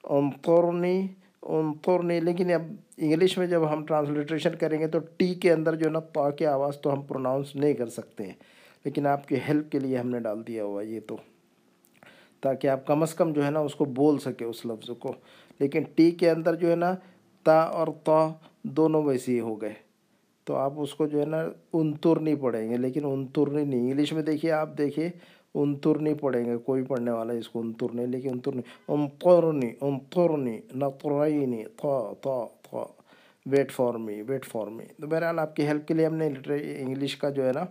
انطرنی 0.05 1.07
انطرنی، 1.42 2.20
لیکن 2.20 2.53
اب 2.53 2.62
انگلش 2.96 3.38
میں 3.38 3.46
جب 3.46 3.72
ہم 3.72 3.85
ٹرانسلیٹریشن 3.85 4.55
کریں 4.55 4.79
گے 4.79 4.87
تو 4.87 4.98
ٹی 4.98 5.35
کے 5.35 5.53
اندر 5.53 5.74
جو 5.74 5.87
ہے 5.87 5.90
نا، 5.90 6.01
پا 6.01 6.31
کی 6.31 6.46
آواز 6.46 6.81
تو 6.81 6.92
ہم 6.92 7.03
پروناؤنس 7.03 7.57
نہیں 7.57 7.72
کر 7.72 7.87
سکتے 7.87 8.24
ہیں۔ 8.24 8.35
لیکن 8.85 9.07
آپ 9.07 9.29
کے 9.29 9.37
ہیلپ 9.48 9.72
کے 9.72 9.79
لیے 9.79 9.98
ہم 9.98 10.11
نے 10.11 10.20
ڈال 10.20 10.46
دیا 10.46 10.64
ہوا 10.64 10.83
یہ 10.83 11.01
تو۔ 11.07 11.16
تاکہ 12.40 12.66
آپ 12.66 12.87
کم 12.87 13.03
از 13.03 13.14
کم 13.14 13.33
جو 13.33 13.44
ہے 13.44 13.51
نا، 13.51 13.61
اس 13.61 13.74
کو 13.74 13.85
بول 13.85 14.18
سکے 14.18 14.44
اس 14.44 14.66
لفظ 14.66 14.90
کو۔ 14.98 15.14
لیکن 15.61 15.83
ٹی 15.94 16.11
کے 16.11 16.31
اندر 16.31 16.55
جو 16.55 16.71
ہے 16.71 16.77
نا 16.77 16.94
تا 17.47 17.59
اور 17.61 17.88
تا 18.05 18.29
دونوں 18.77 19.03
ویسے 19.03 19.33
ہی 19.33 19.40
ہو 19.40 19.61
گئے۔ 19.61 19.73
تو 20.47 20.57
آپ 20.57 20.73
اس 20.77 20.94
کو 20.94 21.07
جو 21.07 21.21
ہے 21.21 21.25
نا 21.27 21.42
انتر 21.73 22.21
نہیں 22.21 22.35
پڑھیں 22.35 22.68
گے، 22.71 22.77
لیکن 22.77 23.05
انتر 23.05 23.51
نہیں۔ 23.51 23.81
انگلش 23.81 24.12
میں 24.12 24.23
دیکھیے 24.23 24.53
آپ 24.53 24.77
دیکھیے 24.79 25.09
انتر 25.55 25.99
نہیں 25.99 26.14
پڑھیں 26.14 26.44
گے، 26.44 26.57
کوئی 26.57 26.83
پڑھنے 26.83 27.11
والا 27.11 27.33
اس 27.33 27.49
کو 27.49 27.61
انتر 27.61 27.94
نہیں 27.94 28.07
لیکن 28.07 28.31
انتر 28.33 28.53
نہیں 28.53 28.87
انطرنی 28.88 29.71
انطرنی 29.81 30.59
نطرینی 30.75 31.62
تھا 31.77 31.99
تھا 32.21 32.44
تھا 32.62 32.85
wait 33.47 33.73
for 33.73 33.94
me 33.94 34.21
wait 34.23 34.44
for 34.44 34.66
me 34.66 34.85
تو 35.01 35.07
بہرحال 35.07 35.38
آپ 35.38 35.55
کی 35.57 35.66
ہیلپ 35.66 35.87
کے 35.88 35.94
لیے 35.94 36.07
ہم 36.07 36.14
نے 36.14 36.29
انگلش 36.81 37.16
کا 37.16 37.31
جو 37.31 37.47
ہے 37.47 37.53
نا، 37.53 37.64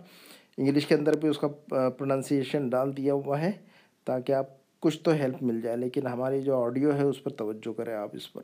انگلش 0.58 0.86
کے 0.86 0.94
اندر 0.94 1.16
بھی 1.16 1.28
اس 1.28 1.38
کا 1.38 1.48
پروننسیشن 1.96 2.68
ڈال 2.68 2.96
دیا 2.96 3.14
ہوا 3.14 3.40
ہے 3.40 3.50
تاکہ 4.06 4.32
آپ 4.32 4.46
کچھ 4.82 4.98
تو 5.02 5.12
ہیلپ 5.12 5.42
مل 5.42 5.60
جائے، 5.60 5.76
لیکن 5.76 6.06
ہماری 6.06 6.40
جو 6.42 6.62
آڈیو 6.62 6.94
ہے 6.96 7.02
اس 7.02 7.22
پر 7.22 7.30
توجہ 7.38 7.72
کریں 7.76 7.94
آپ 7.94 8.10
اس 8.12 8.32
پر 8.32 8.42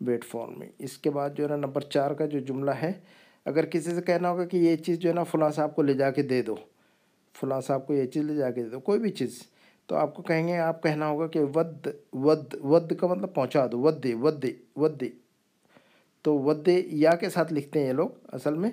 ویٹ 0.00 0.24
فار 0.24 0.48
می 0.48 0.66
اس 0.78 0.96
کے 0.98 1.10
بعد 1.10 1.30
جو 1.36 1.44
ہے 1.44 1.48
نا 1.48 1.56
نمبر 1.56 1.80
چار 1.90 2.10
کا 2.14 2.26
جو 2.26 2.38
جملہ 2.46 2.70
ہے، 2.82 2.92
اگر 3.46 3.66
کسی 3.66 3.94
سے 3.94 4.02
کہنا 4.02 4.30
ہوگا 4.30 4.44
کہ 4.44 4.56
یہ 4.56 4.76
چیز 4.76 4.98
جو 4.98 5.08
ہے 5.08 5.14
نا 5.14 5.24
فلاں 5.24 5.50
صاحب 5.50 5.74
کو 5.74 5.82
لے 5.82 5.94
جا 5.94 6.10
کے 6.10 6.22
دے 6.22 6.40
دو، 6.42 6.54
فلاں 7.34 7.60
صاحب 7.60 7.86
کو 7.86 7.94
یہ 7.94 8.06
چیز 8.06 8.24
لے 8.24 8.34
جا 8.34 8.50
کے 8.50 8.62
دے 8.62 8.68
دو، 8.68 8.80
کوئی 8.80 9.00
بھی 9.00 9.10
چیز، 9.10 9.42
تو 9.88 9.96
آپ 9.96 10.14
کو 10.14 10.22
کہیں 10.22 10.46
گے، 10.48 10.58
آپ 10.58 10.82
کہنا 10.82 11.08
ہوگا 11.08 11.26
کہ 11.26 11.40
ود 11.54 11.88
ود 12.12 12.54
ود 12.64 12.92
کا 12.96 13.06
مطلب 13.06 13.34
پہنچا 13.34 13.66
دو 13.72 13.80
ود 13.80 14.06
ود 14.22 14.44
ود 14.76 15.02
تو 16.24 16.38
ود 16.38 16.68
یا 16.68 17.14
کے 17.14 17.28
ساتھ 17.30 17.52
لکھتے 17.52 17.80
ہیں 17.80 17.86
یہ 17.86 17.92
لوگ 17.92 18.08
اصل 18.32 18.54
میں، 18.54 18.70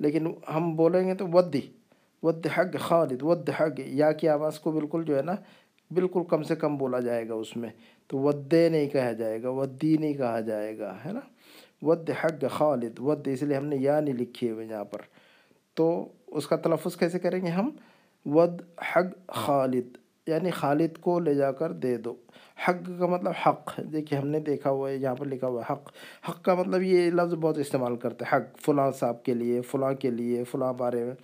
لیکن 0.00 0.26
ہم 0.54 0.74
بولیں 0.76 1.06
گے 1.08 1.14
تو 1.14 1.26
with 1.32 1.56
with 2.22 2.46
hug 2.56 2.76
Khalid 2.80 3.22
with 3.22 3.48
حق۔ 3.60 3.80
یا 4.00 4.10
کی 4.12 4.28
آواز 4.28 4.58
کو 4.60 4.70
بالکل 4.70 5.04
جو 5.04 5.16
ہے 5.16 5.22
نا 5.22 5.34
بالکل 5.94 6.20
کم 6.28 6.42
سے 6.42 6.56
کم 6.56 6.76
بولا 6.76 7.00
جائے 7.00 7.28
گا 7.28 7.34
اس 7.34 7.56
میں۔ 7.56 7.68
تو 8.06 8.18
ودے 8.18 8.68
نہیں 8.68 8.86
کہا 8.86 9.12
جائے 9.12 9.42
گا، 9.42 9.50
ودی 9.50 9.96
نہیں 9.96 10.12
کہا 10.12 10.40
جائے 10.40 10.78
گا، 10.78 10.96
ہے 11.06 11.12
نا؟ 11.12 11.20
ود 11.82 12.10
حق 12.24 12.44
خالد، 12.50 13.00
ود، 13.00 13.28
اس 13.28 13.42
لیے 13.42 13.56
ہم 13.56 13.66
نے 13.66 13.76
یا 13.76 14.00
نہیں 14.00 14.14
لکھی 14.14 14.50
ہوئے 14.50 14.66
یہاں 14.66 14.84
پر۔ 14.84 14.98
تو 15.74 16.08
اس 16.26 16.46
کا 16.46 16.56
تلفظ 16.56 16.96
کیسے 16.96 17.18
کریں 17.18 17.40
گے 17.40 17.46
ہم؟ 17.46 17.70
ود 18.26 18.62
حق 18.96 19.28
خالد 19.28 19.96
یعنی 20.26 20.50
خالد 20.50 20.98
کو 21.00 21.20
لے 21.20 21.34
جا 21.34 21.52
کر 21.52 21.72
دے 21.72 21.96
دو۔ 21.96 22.14
حق 22.68 22.90
کا 22.98 23.06
مطلب 23.06 23.32
حق، 23.46 23.80
دیکھیے 23.92 24.18
ہم 24.18 24.28
نے 24.28 24.40
دیکھا 24.40 24.70
ہوا 24.70 24.90
ہے، 24.90 24.96
یہاں 24.96 25.14
پر 25.14 25.26
لکھا 25.26 25.46
ہوا 25.46 25.62
ہے 25.62 25.72
حق۔ 25.72 25.92
حق 26.28 26.44
کا 26.44 26.54
مطلب 26.54 26.82
یہ 26.82 27.10
لفظ 27.10 27.34
بہت 27.34 27.58
استعمال 27.58 27.96
کرتے 27.96 28.24
ہیں۔ 28.24 28.36
حق، 28.36 28.58
فلاں 28.58 28.90
صاحب 28.90 29.22
کے 29.22 29.34
لیے، 29.34 29.60
فلاں 29.60 29.92
کے 29.92 30.10
لیے، 30.10 30.44
فلاں 30.44 30.72
بارے 30.72 31.04
میں۔ 31.04 31.14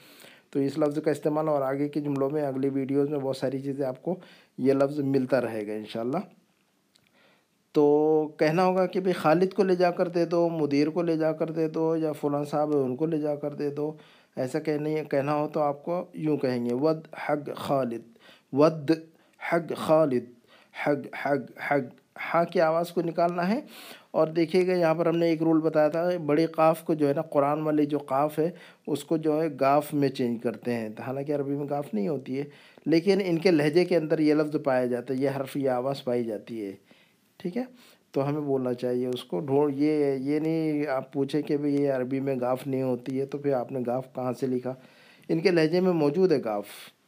تو 0.51 0.61
اس 0.61 0.79
لفظ 0.79 0.99
کا 1.03 1.11
استعمال 1.11 1.49
اور 1.49 1.63
آگے 1.63 1.89
کے 1.89 2.01
جملوں 2.01 2.31
میں، 2.31 2.43
اگلی 2.43 2.69
ویڈیوز 2.69 3.09
میں 3.09 3.19
بہت 3.19 3.37
ساری 3.37 3.61
چیزیں 3.61 3.87
آپ 3.87 4.03
کو 4.03 4.17
یہ 4.59 4.73
لفظ 4.73 5.01
ملتا 5.01 5.41
رہے 5.41 5.67
گا 5.67 5.73
انشاءاللہ۔ 5.73 6.19
تو 7.73 8.29
کہنا 8.39 8.65
ہوگا 8.65 8.87
کہ 8.87 9.01
بھئی 9.01 9.13
خالد 9.13 9.53
کو 9.53 9.63
لے 9.63 9.77
جا 9.77 9.91
کر 9.91 10.09
دے 10.09 10.25
دو، 10.25 10.49
مدیر 10.49 10.91
کو 10.91 11.03
لے 11.03 11.17
جا 11.17 11.33
کر 11.33 11.51
دے 11.51 11.69
دو، 11.69 11.97
یا 11.97 12.13
فلاں 12.13 12.45
صاحب 12.45 12.77
ہے 12.77 12.81
ان 12.81 12.97
کو 12.97 13.07
لے 13.07 13.19
جا 13.19 13.35
کر 13.35 13.55
دے 13.55 13.71
دو۔ 13.71 13.93
ایسا 14.37 14.59
کہنے، 14.59 15.03
کہنا 15.11 15.35
ہو 15.35 15.49
تو 15.49 15.61
آپ 15.61 15.85
کو 15.85 16.05
یوں 16.13 16.37
کہیں 16.37 16.67
گے، 16.67 16.75
with 16.75 17.07
hug 17.29 17.57
Khalid, 17.57 18.03
with 18.53 18.91
hug 19.53 19.73
خالد، 19.77 20.25
حق 20.87 21.27
حق 21.27 21.73
حق۔ 21.73 21.95
ہاں 22.35 22.45
کی 22.45 22.61
آواز 22.61 22.91
کو 22.91 23.03
نکالنا 23.03 23.49
ہے۔ 23.49 23.61
اور 24.11 24.27
دیکھیے 24.27 24.67
گا، 24.67 24.73
یہاں 24.73 24.95
پر 24.95 25.07
ہم 25.07 25.17
نے 25.17 25.27
ایک 25.27 25.43
رول 25.43 25.61
بتایا 25.61 25.89
تھا، 25.89 26.09
بڑے 26.27 26.47
قاف 26.47 26.83
کو 26.83 26.95
جو 26.95 27.09
ہے 27.09 27.13
نا، 27.13 27.23
قرآن 27.23 27.61
والی 27.61 27.87
جو 27.87 27.99
قاف 27.99 28.39
ہے 28.39 28.51
اس 28.87 29.05
کو 29.05 29.17
جو 29.17 29.43
ہے 29.43 29.49
گاف 29.61 29.95
میں 29.95 30.09
چینج 30.09 30.43
کرتے 30.43 30.75
ہیں۔ 30.75 30.89
حالانکہ 31.07 31.35
عربی 31.35 31.57
میں 31.57 31.67
گاف 31.71 31.95
نہیں 31.95 32.09
ہوتی 32.09 32.39
ہے۔ 32.39 32.45
لیکن 32.89 33.19
ان 33.25 33.39
کے 33.39 33.51
لہجے 33.51 33.85
کے 33.85 33.97
اندر 33.97 34.19
یہ 34.19 34.35
لفظ 34.35 34.57
پایا 34.65 34.87
جاتا 34.87 35.15
ہے، 35.15 35.19
یہ 35.19 35.31
حرف، 35.37 35.57
یہ 35.57 35.71
آواز 35.71 36.05
پائی 36.05 36.25
جاتی 36.25 36.65
ہے، 36.65 36.73
ٹھیک 37.37 37.57
ہے؟ 37.57 37.65
تو 38.13 38.29
ہمیں 38.29 38.41
بولنا 38.41 38.75
چاہیے 38.75 39.07
اس 39.07 39.25
کو۔ 39.25 39.41
ڈھونڈ، 39.41 39.75
یہ 39.77 40.15
یہ 40.15 40.39
نہیں 40.39 40.87
آپ 40.87 41.13
پوچھیں 41.13 41.43
کہ 41.43 41.57
بھئی 41.57 41.83
یہ 41.83 41.93
عربی 41.93 42.21
میں 42.21 42.35
گاف 42.41 42.67
نہیں 42.67 42.83
ہوتی 42.83 43.21
ہے، 43.21 43.27
تو 43.27 43.39
پھر 43.39 43.53
آپ 43.53 43.73
نے 43.73 43.79
گاف 43.87 44.15
کہاں 44.15 44.33
سے 44.33 44.47
لکھا؟ 44.47 44.75
ان 45.29 45.41
کے 45.41 45.51
لہجے 45.51 45.81
میں 45.81 45.93
موجود 45.93 46.33
ہے 46.33 46.39
گاف، 46.45 46.67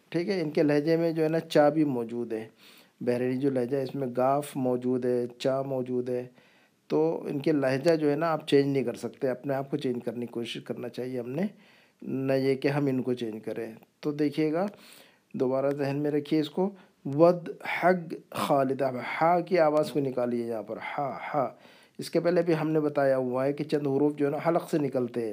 ٹھیک 0.09 0.29
ہے؟ 0.29 0.41
ان 0.41 0.51
کے 0.51 0.63
لہجے 0.63 0.97
میں 0.97 1.13
جو 1.13 1.23
ہے 1.23 1.29
نا 1.29 1.41
چا 1.41 1.69
بھی 1.69 1.85
موجود 1.85 2.33
ہے۔ 2.33 2.49
بحرینی 3.01 3.37
جو 3.37 3.51
لہجہ 3.51 3.77
ہے، 3.77 3.83
اس 3.83 3.95
میں 3.95 4.09
گاف 4.17 4.57
موجود 4.57 5.05
ہے، 5.05 5.27
چا 5.39 5.63
موجود 5.63 6.11
ہے۔ 6.11 6.27
تو 6.89 7.25
ان 7.29 7.39
کے 7.39 7.53
لہجہ 7.53 7.97
جو 7.97 8.11
ہے 8.11 8.17
نا 8.17 8.33
آپ 8.33 8.49
چینج 8.49 8.67
نہیں 8.67 8.85
کر 8.85 8.95
سکتے، 8.95 9.29
اپنے 9.29 9.55
آپ 9.55 9.71
کو 9.71 9.77
چینج 9.77 10.05
کرنے 10.05 10.21
کی 10.21 10.33
کوشش 10.33 10.65
کرنا 10.65 10.89
چاہیے 10.89 11.19
ہم 11.19 11.31
نے، 11.31 11.43
نہ 12.03 12.33
یہ 12.33 12.55
کہ 12.55 12.69
ہم 12.69 12.87
ان 12.87 13.03
کو 13.03 13.15
چینج 13.15 13.45
کریں۔ 13.45 13.73
تو 14.01 14.13
دیکھیے 14.13 14.53
گا 14.53 14.67
دوبارہ 15.33 15.71
ذہن 15.71 15.97
میں 15.97 16.11
رکھیے 16.11 16.41
اس 16.41 16.51
کو۔ 16.51 16.71
ود 17.05 17.49
حق 17.83 18.15
خالد 18.31 18.83
ہا 19.21 19.41
کی 19.41 19.59
آواز 19.59 19.93
کو 19.93 20.01
نکالیے 20.01 20.47
یہاں 20.47 20.63
پر۔ 20.63 20.77
ہا 20.77 21.19
ہا۔ 21.35 21.49
اس 21.99 22.11
کے 22.11 22.21
پہلے 22.21 22.43
بھی 22.43 22.55
ہم 22.61 22.71
نے 22.71 22.81
بتایا 22.81 23.17
ہوا 23.17 23.45
ہے 23.45 23.53
کہ 23.53 23.65
چند 23.65 23.87
حروف 23.87 24.17
جو 24.17 24.27
ہے 24.27 24.31
نا 24.31 24.39
حلق 24.47 24.71
سے 24.71 24.79
نکلتے 24.79 25.27
ہیں۔ 25.27 25.33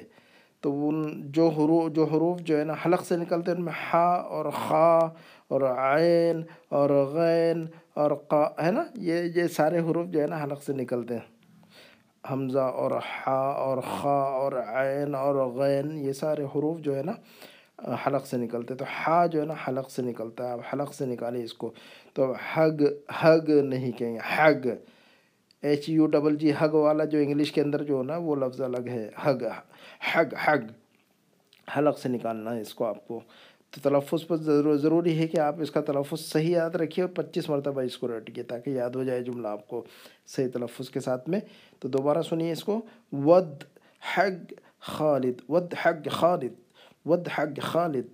تو 0.62 0.90
ان 0.90 1.32
جو 1.32 1.48
حروف 1.48 1.92
جو 1.92 2.04
حروف 2.06 2.40
جو 2.40 2.60
ہے 2.60 2.64
نا 2.64 2.74
حلق 2.86 3.06
سے 3.06 3.18
نکلتے 3.18 3.52
ہیں، 3.52 3.58
ان 3.58 3.66
میں 3.66 3.74
ہا 3.94 4.14
اور 4.14 4.46
خا 4.68 5.00
اور 5.48 5.62
عین 5.62 6.42
اور 6.70 6.90
غین 6.90 7.66
اور 7.94 8.12
قا، 8.28 8.66
ہے 8.66 8.72
نا؟ 8.72 8.84
یہ 8.96 9.24
یہ 9.36 9.48
سارے 9.48 9.80
حروف 9.80 10.08
جو 10.08 10.22
ہے 10.22 10.28
نا 10.28 10.44
حلق 10.44 10.64
سے 10.64 10.74
نکلتے 10.74 11.14
ہیں۔ 11.14 11.38
حمزہ 12.32 12.60
اور 12.60 12.92
ہا 12.92 13.50
اور 13.50 13.78
خا 13.78 14.10
اور 14.10 14.52
عین 14.54 15.16
اور 15.16 15.36
غین، 15.36 15.98
یہ 15.98 16.14
سارے 16.14 16.44
حروف 16.44 16.80
جو 16.80 16.98
ہے 16.98 17.04
نا 17.04 17.12
حلق 17.86 18.26
سے 18.26 18.38
نکلتے 18.38 18.76
تو 18.76 18.86
ہا 18.86 19.26
جو 19.26 19.42
ہے 19.42 19.46
نا، 19.46 19.54
حلق 19.68 19.92
سے 19.92 20.02
نکلتا 20.02 20.48
ہے۔ 20.48 20.54
اب 20.54 20.60
حلق 20.74 20.94
سے 20.94 21.06
نکالیں 21.06 21.44
اس 21.44 21.54
کو۔ 21.54 21.74
تو 22.14 22.34
حگ 22.56 22.84
حگ 23.24 23.50
نہیں 23.50 23.92
کہیں 23.92 24.14
گے۔ 24.14 24.20
Hug. 24.38 24.68
H 25.62 25.90
U 25.90 26.06
double 26.08 26.36
G 26.36 26.52
hug 26.60 26.70
والا 26.70 27.06
جو 27.06 27.18
انگلش 27.18 27.52
کے 27.52 27.62
اندر 27.62 27.84
جو 27.84 27.98
ہے 28.00 28.04
نا، 28.04 28.18
وہ 28.18 28.36
لفظ 28.36 28.62
الگ 28.62 28.88
ہے۔ 28.88 29.10
حگ 29.26 29.44
حگ 30.16 30.36
حگ۔ 30.46 30.58
حلق 31.78 32.00
سے 32.00 32.10
نکالنا 32.10 32.56
ہے 32.56 32.62
اس 32.62 32.74
کو 32.74 32.86
آپ 32.86 33.08
کو۔ 33.08 33.22
تو 33.72 33.90
تلفظ 33.90 34.28
پر 34.28 34.38
ضروری 34.78 35.20
ہے 35.20 35.28
کہ 35.28 35.40
آپ 35.40 35.56
اس 35.60 35.72
کا 35.72 35.82
تلفظ 35.82 36.20
صحیح 36.20 36.56
یاد 36.56 36.70
رکھیے 36.70 37.06
اور 37.06 37.14
پچیس 37.16 37.50
مرتبہ 37.50 37.82
اس 37.82 37.98
کو 37.98 38.18
رٹیے 38.18 38.44
تاکہ 38.44 38.70
یاد 38.70 38.90
ہو 38.90 39.04
جائے 39.04 39.24
جملہ 39.24 39.48
آپ 39.48 39.68
کو 39.68 39.86
صحیح 40.28 40.48
تلفظ 40.54 40.90
کے 40.90 41.00
ساتھ 41.00 41.30
میں۔ 41.30 41.40
تو 41.80 41.88
دوبارہ 41.88 42.22
سنیے 42.22 42.52
اس 42.52 42.64
کو۔ 42.64 42.82
With 43.12 43.64
hug 44.18 44.54
Khalid, 44.80 45.34
with 45.50 45.74
hug 45.86 46.08
Khalid. 46.12 46.67
With 47.08 47.28
hug 47.38 47.62
Khalid, 47.62 48.08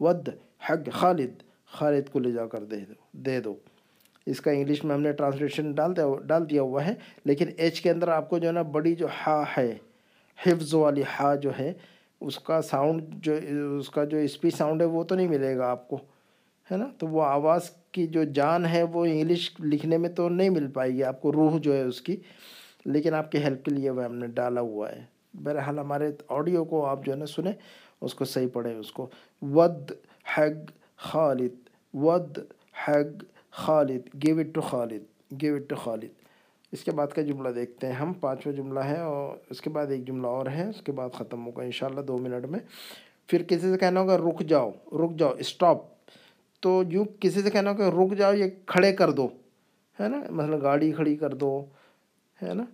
with 0.00 0.28
hug 0.70 0.92
خالد 0.92 1.30
خالد 1.66 2.08
کو 2.08 2.18
لے 2.18 2.30
جا 2.30 2.46
کر 2.46 2.64
دے 2.64 2.76
دو 2.76 2.92
دے 3.12 3.40
دو۔ 3.40 3.54
اس 4.26 4.40
کا 4.40 4.50
انگلش 4.50 4.84
میں 4.84 4.94
ہم 4.94 5.02
نے 5.02 5.12
ٹرانسلیشن 5.12 5.72
ڈال 5.72 5.96
دیا 5.96 6.04
ڈال 6.26 6.50
دیا 6.50 6.62
ہوا 6.62 6.86
ہے۔ 6.86 6.94
لیکن 7.24 7.46
ایچ 7.56 7.80
کے 7.80 7.90
اندر 7.90 8.08
آپ 8.08 8.30
کو 8.30 8.38
جو 8.38 8.48
ہے 8.48 8.52
نا 8.52 8.62
بڑی 8.62 8.94
جو 8.94 9.06
ہا 9.26 9.44
ہے، 9.56 9.74
حفظ 10.46 10.74
والی 10.74 11.02
ہا 11.20 11.34
جو 11.34 11.50
ہے، 11.58 11.72
اس 12.20 12.38
کا 12.38 12.62
ساؤنڈ 12.62 13.02
جو، 13.08 13.34
اس 13.78 13.90
کا 13.90 14.04
جو 14.04 14.18
اسپیچ 14.18 14.54
ساؤنڈ 14.54 14.80
ہے 14.80 14.86
وہ 14.86 15.04
تو 15.04 15.14
نہیں 15.14 15.28
ملے 15.28 15.56
گا 15.56 15.70
آپ 15.70 15.88
کو، 15.88 15.96
ہے 16.72 16.76
نا؟ 16.76 16.86
تو 16.98 17.06
وہ 17.06 17.22
آواز 17.22 17.70
کی 17.92 18.06
جو 18.06 18.24
جان 18.24 18.66
ہے 18.66 18.82
وہ 18.82 19.06
انگلش 19.06 19.50
لکھنے 19.60 19.96
میں 19.96 20.08
تو 20.08 20.28
نہیں 20.28 20.50
مل 20.50 20.66
پائے 20.66 20.90
گی، 20.90 21.04
آپ 21.04 21.22
کو 21.22 21.32
روح 21.32 21.58
جو 21.58 21.74
ہے 21.74 21.82
اس 21.82 22.00
کی۔ 22.00 22.16
لیکن 22.84 23.14
آپ 23.14 23.32
کے 23.32 23.38
ہیلپ 23.38 23.64
کے 23.64 23.74
لیے 23.74 23.90
وہ 23.90 24.04
ہم 24.04 24.14
نے 24.14 24.26
ڈالا 24.26 24.60
ہوا 24.60 24.92
ہے۔ 24.92 25.04
بہرحال 25.34 25.78
ہمارے 25.78 26.12
آڈیو 26.28 26.64
کو 26.64 26.86
آپ 26.86 27.04
جو 27.04 27.12
ہے 27.12 27.16
نا 27.16 27.26
سنیں۔ 27.26 27.52
اس 28.04 28.14
کو 28.14 28.24
صحیح 28.24 28.46
پڑھیں، 28.52 28.74
اس 28.74 28.92
کو۔ 28.92 29.06
With 29.42 29.92
hug 30.36 30.70
Khalid, 30.96 31.68
with 31.94 32.38
hug 32.86 33.24
Khalid 33.50 34.22
give 34.22 34.38
it 34.38 34.54
to 34.54 34.60
Khalid 34.60 35.02
give 35.42 35.54
it 35.54 35.68
to 35.68 35.76
Khalid. 35.76 36.12
اس 36.72 36.84
کے 36.84 36.90
بعد 36.90 37.06
کا 37.06 37.22
جملہ 37.22 37.48
دیکھتے 37.48 37.86
ہیں 37.86 37.94
ہم، 37.94 38.12
پانچواں 38.12 38.54
جملہ 38.56 38.80
ہے 38.80 39.00
اور 39.00 39.36
اس 39.50 39.60
کے 39.60 39.70
بعد 39.70 39.86
ایک 39.86 40.06
جملہ 40.06 40.26
اور 40.26 40.46
ہے، 40.46 40.68
اس 40.68 40.82
کے 40.82 40.92
بعد 40.92 41.10
ختم 41.14 41.46
ہوگا 41.46 41.62
انشاءاللہ 41.62 42.00
دو 42.00 42.18
منٹ 42.18 42.46
میں۔ 42.46 42.60
پھر 43.26 43.42
کسی 43.42 43.72
سے 43.72 43.78
کہنا 43.78 44.00
ہوگا 44.00 44.18
رک 44.18 44.40
جاؤ 44.40 44.70
رک 44.92 45.18
جاؤ 45.18 45.32
اسٹاپ 45.38 45.78
تو 46.60 46.82
یوں 46.90 47.04
کسی 47.20 47.42
سے 47.42 47.50
کہنا 47.50 47.70
ہوگا 47.70 47.90
رک 47.90 48.18
جاؤ، 48.18 48.34
یہ 48.34 48.50
کھڑے 48.66 48.92
کر 48.92 49.10
دو، 49.10 49.28
ہے 50.00 50.08
نا؟ 50.08 50.20
مثلا 50.30 50.56
گاڑی 50.62 50.92
کھڑی 50.92 51.16
کر 51.16 51.34
دو، 51.34 51.64
ہے 52.42 52.54
نا؟ 52.54 52.64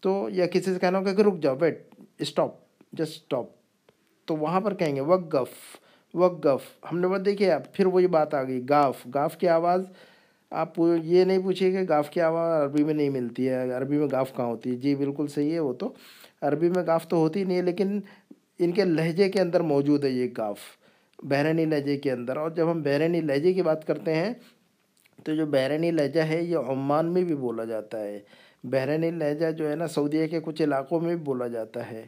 تو 0.00 0.28
یا 0.32 0.46
کسی 0.46 0.72
سے 0.72 0.78
کہنا 0.78 0.98
ہوگا 0.98 1.14
کہ 1.14 1.22
رک 1.22 1.40
جاؤ 1.42 1.56
ویٹ 1.60 1.94
اسٹاپ 2.18 2.54
جسٹ 2.92 3.12
اسٹاپ 3.12 3.46
تو 4.28 4.36
وہاں 4.36 4.60
پر 4.60 4.74
کہیں 4.74 4.96
گے، 4.96 5.00
وقف 5.00 5.50
وقف۔ 6.14 6.86
ہم 6.92 6.98
نے 6.98 7.08
بات 7.08 7.24
دیکھیے 7.24 7.52
پھر 7.72 7.86
وہی 7.86 8.06
بات 8.06 8.34
آ 8.34 8.42
گئی، 8.42 8.62
گاف۔ 8.68 9.06
گاف 9.14 9.36
کی 9.38 9.48
آواز، 9.48 9.84
آپ 10.50 10.80
یہ 11.02 11.24
نہیں 11.24 11.38
پوچھیے 11.38 11.70
کہ 11.72 11.78
گاف 11.88 12.10
کی 12.10 12.20
آواز 12.20 12.62
عربی 12.62 12.84
میں 12.84 12.94
نہیں 12.94 13.10
ملتی 13.10 13.48
ہے، 13.48 13.72
عربی 13.72 13.98
میں 13.98 14.06
گاف 14.12 14.36
کہاں 14.36 14.46
ہوتی 14.46 14.70
ہے؟ 14.70 14.76
جی 14.76 14.94
بالکل 14.94 15.26
صحیح 15.26 15.52
ہے، 15.52 15.58
وہ 15.58 15.72
تو۔ 15.72 15.92
عربی 16.42 16.70
میں 16.70 16.86
گاف 16.86 17.08
تو 17.08 17.16
ہوتی 17.16 17.44
نہیں 17.44 17.56
ہے، 17.56 17.62
لیکن 17.62 18.00
ان 18.58 18.72
کے 18.72 18.84
لہجے 18.84 19.28
کے 19.28 19.40
اندر 19.40 19.60
موجود 19.60 20.04
ہے 20.04 20.10
یہ 20.10 20.28
گاف، 20.38 20.58
بحرینی 21.22 21.64
لہجے 21.64 21.96
کے 21.96 22.12
اندر۔ 22.12 22.36
اور 22.36 22.50
جب 22.50 22.70
ہم 22.70 22.82
بحرینی 22.82 23.20
لہجے 23.20 23.52
کی 23.52 23.62
بات 23.62 23.86
کرتے 23.86 24.14
ہیں، 24.14 24.32
تو 25.24 25.34
جو 25.34 25.46
بحرینی 25.46 25.90
لہجہ 25.90 26.20
ہے، 26.20 26.42
یہ 26.42 26.56
عمان 26.56 27.12
میں 27.12 27.24
بھی 27.24 27.34
بولا 27.34 27.64
جاتا 27.64 28.00
ہے۔ 28.00 28.18
بحرینی 28.64 29.10
لہجہ 29.10 29.50
جو 29.50 29.70
ہے 29.70 29.76
نا، 29.76 29.86
سعودیہ 29.86 30.26
کے 30.26 30.40
کچھ 30.40 30.62
علاقوں 30.62 31.00
میں 31.00 31.16
بھی 31.16 31.24
بولا 31.24 31.46
جاتا 31.46 31.90
ہے۔ 31.90 32.06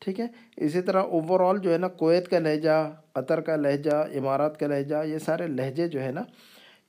ٹھیک 0.00 0.20
ہے؟ 0.20 0.26
اسی 0.56 0.80
طرح 0.82 1.02
اوور 1.02 1.40
آل 1.40 1.58
جو 1.58 1.72
ہے 1.72 1.78
نا، 1.78 1.88
کویت 1.88 2.28
کا 2.28 2.38
لہجہ، 2.38 2.92
قطر 3.12 3.40
کا 3.40 3.56
لہجہ 3.56 3.90
امارات 3.90 4.60
کا 4.60 4.66
لہجہ، 4.66 4.96
یہ 5.06 5.18
سارے 5.18 5.46
لہجے 5.46 5.88
جو 5.88 6.02
ہے 6.02 6.12
نا، 6.12 6.22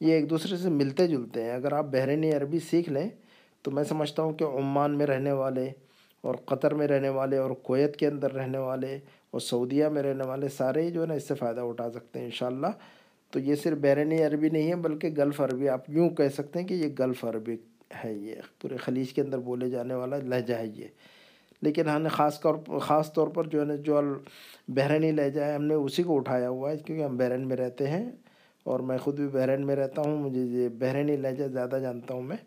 یہ 0.02 0.14
ایک 0.14 0.30
دوسرے 0.30 0.58
سے 0.58 0.70
ملتے 0.70 1.08
جلتے 1.08 1.44
ہیں۔ 1.44 1.52
اگر 1.52 1.72
آپ 1.72 1.86
بحرینی 1.86 2.32
عربی 2.32 2.60
سیکھ 2.60 2.90
لیں، 2.90 3.10
تو 3.62 3.72
میں 3.72 3.84
سمجھتا 3.84 4.24
ہوں 4.24 4.34
کہ 4.34 4.44
عمان 4.44 4.98
میں 4.98 5.06
رہنے 5.06 5.32
والے 5.32 5.72
اور 6.22 6.36
قطر 6.36 6.74
میں 6.74 6.88
رہنے 6.88 7.10
والے 7.10 7.38
اور 7.38 7.52
کویت 7.52 7.98
کے 7.98 8.08
اندر 8.08 8.34
رہنے 8.34 8.58
والے 8.58 9.00
اور 9.32 9.42
سعودیہ 9.42 9.86
میں 9.86 10.04
رہنے 10.04 10.28
والے 10.28 10.48
سارے 10.48 10.82
ہی 10.82 10.92
جو 10.92 11.02
ہے 11.02 11.08
نا، 11.08 11.14
اس 11.14 11.28
سے 11.28 11.36
فائدہ 11.36 11.62
اٹھا 11.62 11.92
سکتے 11.92 12.20
ہیں 12.20 12.26
انشاءاللہ۔ 12.26 12.68
تو 13.32 13.40
یہ 13.40 13.56
صرف 13.56 13.78
بحرینی 13.78 14.24
عربی 14.24 14.50
نہیں 14.50 14.70
ہے، 14.70 14.76
بلکہ 14.76 15.10
گلف 15.18 15.42
عربی 15.42 15.70
آپ 15.70 15.90
یوں 15.90 16.10
کہہ 16.10 16.30
سکتے 16.38 16.60
ہیں 16.60 16.68
کہ 16.68 16.74
یہ 16.74 16.88
گلف 17.00 17.26
عربی 17.26 17.56
ہے، 18.04 18.14
یہ 18.14 18.36
پورے 18.62 18.78
خلیج 18.78 19.14
کے 19.14 19.22
اندر 19.22 19.38
بولے 19.38 19.70
جانے 19.70 19.94
والا 19.94 20.18
لہجہ 20.18 20.54
ہے 20.54 20.68
یہ۔ 20.68 20.88
لیکن 21.62 21.88
ہم 21.88 22.02
نے 22.02 22.10
خاص 22.10 22.42
طور 22.42 22.80
خاص 22.80 23.14
طور 23.14 23.28
پر 23.28 23.48
جو 23.48 23.60
ہے 23.60 23.66
نا، 23.66 23.76
جو 23.76 24.02
بحرینی 24.68 25.12
لہجہ 25.12 25.42
ہے، 25.42 25.54
ہم 25.54 25.64
نے 25.64 25.74
اسی 25.74 26.04
کو 26.04 26.16
اٹھایا 26.16 26.50
ہوا 26.50 26.72
ہے، 26.72 26.78
کیونکہ 26.78 27.04
ہم 27.04 27.18
بحرین 27.18 27.48
میں 27.48 27.58
رہتے 27.58 27.88
ہیں 27.88 28.12
اور 28.64 28.80
میں 28.80 28.98
خود 28.98 29.16
بھی 29.16 29.28
بحرین 29.28 29.66
میں 29.66 29.76
رہتا 29.76 30.02
ہوں، 30.02 30.18
مجھے 30.18 30.42
یہ 30.42 30.70
بحرینی 30.70 31.18
لہجہ 31.18 31.44
زیادہ 31.44 31.80
جانتا 31.82 32.14
ہوں 32.14 32.22
میں۔ 32.22 32.38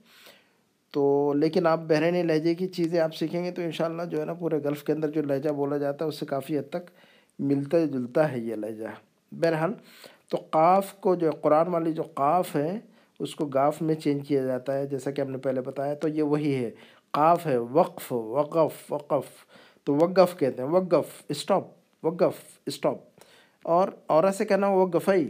تو 0.90 1.32
لیکن 1.36 1.66
آپ 1.66 1.80
بحرینی 1.86 2.22
لہجے 2.22 2.54
کی 2.54 2.66
چیزیں 2.66 3.00
آپ 3.00 3.14
سیکھیں 3.14 3.44
گے 3.44 3.50
تو 3.50 3.62
انشاءاللہ 3.62 4.02
جو 4.02 4.20
ہے 4.20 4.24
نا، 4.24 4.34
پورے 4.34 4.58
گلف 4.64 4.84
کے 4.84 4.92
اندر 4.92 5.10
جو 5.10 5.22
لہجہ 5.22 5.50
بولا 5.50 5.76
جاتا 5.76 6.04
ہے، 6.04 6.08
اس 6.08 6.20
سے 6.20 6.26
کافی 6.26 6.58
حد 6.58 6.70
تک 6.70 6.90
ملتا 7.38 7.78
جلتا 7.78 8.32
ہے 8.32 8.38
یہ 8.38 8.54
لہجہ۔ 8.54 8.86
بہرحال، 9.32 9.72
تو 10.28 10.36
قاف 10.50 10.94
کو 10.94 11.14
جو 11.14 11.30
قرآن 11.30 11.68
والی 11.68 11.92
جو 11.92 12.02
قاف 12.02 12.56
ہے، 12.56 12.78
اس 13.18 13.34
کو 13.34 13.46
گاف 13.46 13.82
میں 13.82 13.94
چینج 13.94 14.28
کیا 14.28 14.42
جاتا 14.42 14.78
ہے، 14.78 14.86
جیسا 14.86 15.10
کہ 15.10 15.20
ہم 15.20 15.30
نے 15.30 15.38
پہلے 15.38 15.60
بتایا، 15.60 15.94
تو 15.94 16.08
یہ 16.08 16.22
وہی 16.22 16.64
ہے۔ 16.64 16.70
قاف 17.14 17.46
ہے، 17.46 17.56
وقف 17.56 18.12
وقف 18.12 18.92
وقف، 18.92 19.44
تو 19.84 19.94
وقف 19.94 20.36
کہتے 20.38 20.62
ہیں، 20.62 20.68
وقف 20.70 21.22
اسٹاپ 21.28 21.64
وقف 22.02 22.42
اسٹاپ 22.66 22.98
اور 23.64 23.88
عورت 24.08 24.34
سے 24.34 24.44
کہنا 24.44 24.68
وقفئی 24.68 25.28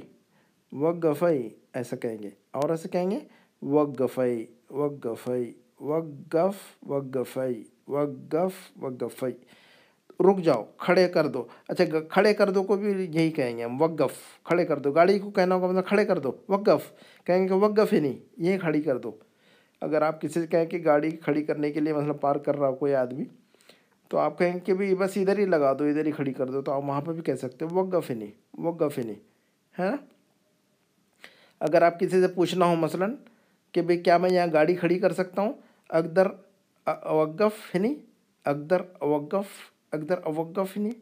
وقفئی 0.73 1.49
ایسا 1.75 1.97
کہیں 1.97 2.19
گے، 2.23 2.31
عورت 2.53 2.81
سے 2.81 2.89
کہیں 2.89 3.11
گے 3.11 3.19
وقفئی 3.63 4.45
وقفئی 4.71 5.53
وقف 5.81 6.57
وقفئی 6.87 7.63
وقف 7.89 8.61
وقفئی 8.83 9.33
رک 10.21 10.41
جاؤ، 10.45 10.65
کھڑے 10.77 11.09
کر 11.09 11.27
دو 11.27 11.45
اچھا 11.69 11.85
کھڑے 12.11 12.35
کر 12.35 12.51
دو 12.51 12.63
کو 12.63 12.77
بھی 12.77 12.93
یہی 13.15 13.31
کہیں 13.31 13.57
گے 13.57 13.65
ہم، 13.65 13.81
وقف، 13.83 14.13
کھڑے 14.45 14.65
کر 14.67 14.79
دو، 14.79 14.93
گاڑی 14.93 15.19
کو 15.19 15.31
کہنا 15.31 15.55
ہوگا 15.55 15.67
مطلب 15.67 15.87
کھڑے 15.87 16.05
کر 16.05 16.19
دو، 16.19 16.33
وقف، 16.49 16.93
کہیں 17.25 17.43
گے 17.43 17.49
کہ 17.49 17.55
وقف 17.55 17.93
ہی 17.93 18.01
نہیں 18.01 18.19
یہ 18.37 18.59
کھڑی 18.59 18.83
کر 18.83 18.99
دو 18.99 19.11
اگر 19.81 20.03
آپ 20.03 20.21
کسی 20.21 20.41
سے 20.41 20.47
کہیں 20.47 20.65
کہ 20.67 20.81
گاڑی 20.85 21.11
کھڑی 21.11 21.43
کرنے 21.45 21.71
کے 21.73 21.81
لیے 21.81 21.93
مطلب 21.93 22.21
پارک 22.21 22.45
کر 22.45 22.57
رہا 22.57 22.69
ہو 22.69 22.75
کوئی 22.75 22.95
آدمی، 22.95 23.25
تو 24.09 24.19
آپ 24.19 24.39
کہیں 24.39 24.59
کہ 24.59 24.75
بھی 24.75 24.95
بس 24.95 25.17
ادھر 25.17 25.39
ہی 25.39 25.45
لگا 25.45 25.73
دو، 25.73 25.85
ادھر 25.85 26.07
ہی 26.07 26.11
کھڑی 26.11 26.33
کر 26.33 26.47
دو، 26.47 26.63
تو 26.63 26.73
آپ 26.73 26.85
وہاں 26.85 27.01
پہ 27.01 27.13
بھی 27.13 27.23
کہہ 27.23 27.35
سکتے 27.35 27.65
ہو، 27.65 27.75
وقف 27.75 28.11
ہی 28.11 28.15
نہیں، 28.15 28.31
وقف 28.61 28.99
ہی 28.99 29.03
نہیں، 29.03 29.21
ہے 29.75 29.91
نا؟ 29.91 29.97
اگر 31.61 31.83
آپ 31.83 32.01
کسی 32.01 32.21
سے 32.21 32.29
پوچھنا 32.29 32.67
ہو 32.67 32.77
مثلا 32.77 33.07
کہ 33.75 33.83
بھئی 33.83 33.97
کیا 33.99 34.19
میں 34.19 34.31
یہاں 34.31 34.47
گاڑی 34.53 34.75
کھڑی 34.75 34.99
کر 34.99 35.13
سکتا 35.13 35.43
ہوں؟ 35.43 35.53
اقدر 35.91 36.27
اوقف 36.87 37.75
ہی 37.75 37.81
نہیں، 37.81 37.95
اقدر 38.45 38.83
اوقف 38.99 39.59
اقدر 39.93 40.19
اوقف 40.23 40.77
ہی 40.77 40.83
نہیں، 40.83 40.93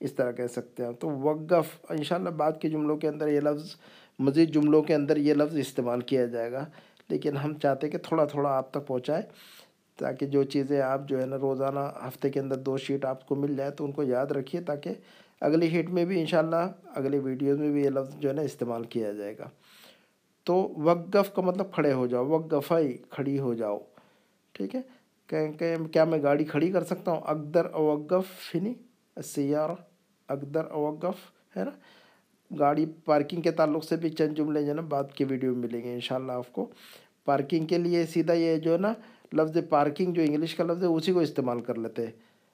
اس 0.00 0.12
طرح 0.12 0.32
کہہ 0.32 0.46
سکتے 0.46 0.84
ہیں 0.84 0.92
تو 0.92 1.10
وقف، 1.10 1.76
انشاءاللہ 1.88 2.30
بعد 2.30 2.52
کے 2.60 2.68
جملوں 2.68 2.96
کے 2.96 3.08
اندر 3.08 3.28
یہ 3.28 3.40
لفظ، 3.40 3.74
مزید 4.18 4.52
جملوں 4.54 4.82
کے 4.82 4.94
اندر 4.94 5.16
یہ 5.16 5.34
لفظ 5.34 5.56
استعمال 5.56 6.00
کیا 6.00 6.26
جائے 6.26 6.52
گا۔ 6.52 6.64
لیکن 7.08 7.36
ہم 7.36 7.54
چاہتے 7.54 7.88
کہ 7.88 7.98
تھوڑا 7.98 8.24
تھوڑا 8.24 8.50
آپ 8.50 8.70
تک 8.70 8.86
پہنچائے 8.86 9.22
تاکہ 9.96 10.26
جو 10.26 10.42
چیزیں 10.42 10.80
آپ 10.80 11.00
جو 11.08 11.20
ہے 11.20 11.26
نا 11.26 11.36
روزانہ 11.38 11.80
ہفتے 12.08 12.30
کے 12.30 12.40
اندر 12.40 12.56
دو 12.56 12.76
شیٹ 12.76 13.04
آپ 13.04 13.26
کو 13.26 13.34
مل 13.34 13.56
جائے 13.56 13.70
تو 13.70 13.84
ان 13.84 13.92
کو 13.92 14.02
یاد 14.02 14.26
رکھیے 14.26 14.60
تاکہ 14.60 14.90
اگلی 15.40 15.70
شیٹ 15.70 15.90
میں 15.90 16.04
بھی 16.04 16.20
انشاءاللہ 16.20 16.72
اگلی 16.94 17.18
ویڈیوز 17.18 17.58
میں 17.58 17.70
بھی 17.70 17.84
یہ 17.84 17.90
لفظ 17.90 18.14
جو 18.18 18.28
ہے 18.28 18.34
نا 18.34 18.42
استعمال 18.42 18.84
کیا 18.84 19.12
جائے 19.12 19.38
گا۔ 19.38 19.48
تو 20.44 20.72
وقف 20.76 21.34
کا 21.34 21.42
مطلب 21.42 21.72
کھڑے 21.72 21.92
ہو 21.92 22.06
جاؤ، 22.06 22.26
وقفائی 22.26 22.98
کھڑی 23.10 23.38
ہو 23.38 23.54
جاؤ، 23.54 23.78
ٹھیک 24.52 24.74
ہے؟ 24.74 24.80
کہ 25.26 25.52
کہ 25.52 25.76
کیا 25.92 26.04
میں 26.04 26.22
گاڑی 26.22 26.44
کھڑی 26.44 26.70
کر 26.72 26.84
سکتا 26.84 27.10
ہوں؟ 27.10 27.20
اقدر 27.24 27.66
اوقف 27.72 28.50
فنی 28.50 28.74
سیارہ 29.24 29.72
اقدر 30.28 30.64
اوقف، 30.70 31.32
ہے 31.56 31.64
نا؟ 31.64 31.70
گاڑی 32.58 32.86
پارکنگ 33.04 33.40
کے 33.40 33.50
تعلق 33.50 33.84
سے 33.84 33.96
بھی 33.96 34.08
چند 34.08 34.36
جملے 34.36 34.62
جو 34.62 34.68
ہے 34.68 34.74
نا 34.74 34.82
بعد 34.82 35.04
کے 35.14 35.24
ویڈیو 35.24 35.54
میں 35.54 35.68
ملیں 35.68 35.84
گے 35.84 35.94
انشاءاللہ 35.94 36.32
آپ 36.32 36.52
کو۔ 36.52 36.70
پارکنگ 37.24 37.66
کے 37.66 37.78
لیے 37.78 38.06
سیدھا 38.06 38.32
یہ 38.32 38.56
جو 38.56 38.72
ہے 38.72 38.78
نا 38.78 38.92
لفظ 39.32 39.58
پارکنگ 39.68 40.12
جو 40.12 40.22
انگلش 40.22 40.54
کا 40.54 40.64
لفظ 40.64 40.82
ہے، 40.82 40.88
اسی 40.88 41.12
کو 41.12 41.20
استعمال 41.20 41.60
کر 41.60 41.74
لیتے 41.74 42.04
ہیں۔ 42.04 42.12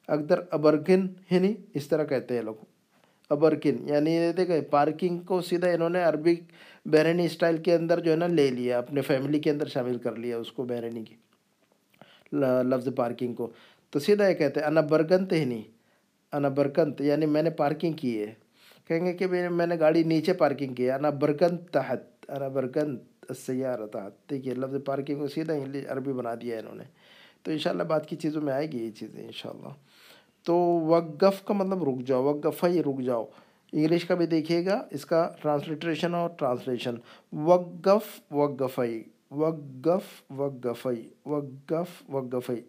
اقدر 0.09 0.40
ابرگن 0.51 1.01
ہے 1.01 1.07
یعنی 1.30 1.38
نہیں 1.38 1.55
اس 1.74 1.88
طرح 1.88 2.05
کہتے 2.05 2.34
ہیں 2.34 2.42
لوگ۔ 2.42 2.55
ابرکن 3.30 3.76
یعنی 3.88 4.32
دیکھیں 4.36 4.61
پارکنگ 4.61 5.18
کو 5.18 5.40
سیدھا 5.40 5.68
انہوں 5.68 5.90
نے 5.90 6.03
عربی 6.03 6.36
بحرینی 6.84 7.24
اسٹائل 7.24 7.57
کے 7.57 7.74
اندر 7.74 8.01
جو 8.01 8.11
ہے 8.11 8.16
نا 8.16 8.26
لے 8.26 8.51
لیا، 8.51 8.78
اپنے 8.78 9.01
فیملی 9.01 9.38
کے 9.38 9.51
اندر 9.51 9.66
شامل 9.66 9.98
کر 9.98 10.16
لیا 10.16 10.38
اس 10.38 10.53
کو 10.53 10.64
بحرینی 10.64 11.05
کی۔ 11.05 11.14
لفظ 12.62 12.88
پارکنگ 12.96 13.34
کو۔ 13.34 13.51
تو 13.90 13.98
سیدھا 13.98 14.28
یہ 14.28 14.34
کہتے 14.34 14.61
ہیں، 14.61 14.66
انا 14.66 14.80
برگنت 14.80 15.32
ہی 15.32 15.44
نہیں 15.44 15.62
انا 16.32 16.48
برکنت 16.48 17.01
یعنی 17.01 17.26
میں 17.26 17.42
نے 17.42 17.51
پارکنگ 17.51 17.92
کی 17.92 18.22
ہے۔ 18.22 18.34
کہیں 18.91 19.07
گے 19.07 19.12
کہ 19.12 19.49
میں 19.49 19.66
نے 19.66 19.78
گاڑی 19.80 20.03
نیچے 20.03 20.32
پارکنگ 20.32 20.74
کی 20.74 20.86
ہے، 20.86 20.91
انا 20.91 21.11
برگنت 21.11 21.70
تحت، 21.70 22.30
انا 22.30 22.49
برگنت 22.49 23.03
سیارہ 23.36 23.86
تحت۔ 23.86 24.30
دیکھیے، 24.30 24.55
لفظ 24.55 24.74
پارکنگ 24.84 25.18
کو 25.18 25.28
سیدھا 25.28 25.53
انگلش 25.53 25.84
عربی 25.88 26.12
بنا 26.12 26.34
دیا 26.34 26.55
ہے 26.55 26.61
انہوں 26.61 26.74
نے۔ 26.74 26.84
تو 27.43 27.51
انشاءاللہ 27.51 27.82
بعد 27.82 28.01
کی 28.09 28.16
چیزوں 28.16 28.43
میں 28.43 28.53
آئے 28.53 28.72
گی 28.72 28.84
یہ 28.84 28.91
چیزیں 28.91 29.24
انشاءاللہ۔ 29.24 29.68
تو 30.43 30.55
وقف 30.86 31.45
کا 31.45 31.55
مطلب 31.55 31.84
رک 31.84 32.07
جاؤ 32.07 32.22
وقف 32.22 32.64
ہی 32.64 32.82
رک 32.82 33.01
جاؤ۔ 33.01 33.26
انگلش 33.72 34.05
کا 34.05 34.14
بھی 34.14 34.26
دیکھیے 34.26 34.66
گا، 34.66 34.84
اس 34.91 35.07
کا 35.07 35.30
ٹرانسلیٹریشن 35.43 36.14
اور 36.14 36.30
ٹرانسلیشن 36.38 36.95
وقف 37.32 38.32
وقفئی 38.32 39.03
وقف 39.30 40.22
وقفئی 40.30 41.09
وقف 41.26 42.03
وقفئی 42.09 42.61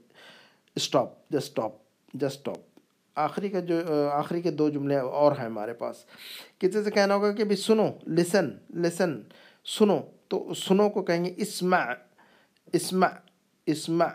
stop 0.75 1.29
just 1.29 1.47
stop 1.47 1.71
just 2.13 2.23
stop 2.23 2.70
آخری 3.15 3.49
کا 3.49 3.59
جو، 3.59 4.09
آخری 4.11 4.41
کے 4.41 4.51
دو 4.51 4.69
جملے 4.69 4.97
اور 4.97 5.31
ہیں 5.31 5.45
ہمارے 5.45 5.73
پاس۔ 5.73 5.95
کسی 6.59 6.83
سے 6.83 6.91
کہنا 6.91 7.15
ہوگا 7.15 7.31
کہ 7.31 7.43
بھی 7.43 7.55
سنو 7.55 7.87
لسن 8.07 8.49
لسن 8.75 9.21
سنو، 9.65 9.99
تو 10.27 10.53
سنو 10.53 10.89
کو 10.89 11.03
کہیں 11.03 11.25
گے 11.25 11.33
اسمع 11.37 11.93
اسمع 12.73 13.07
اسمع 13.65 14.05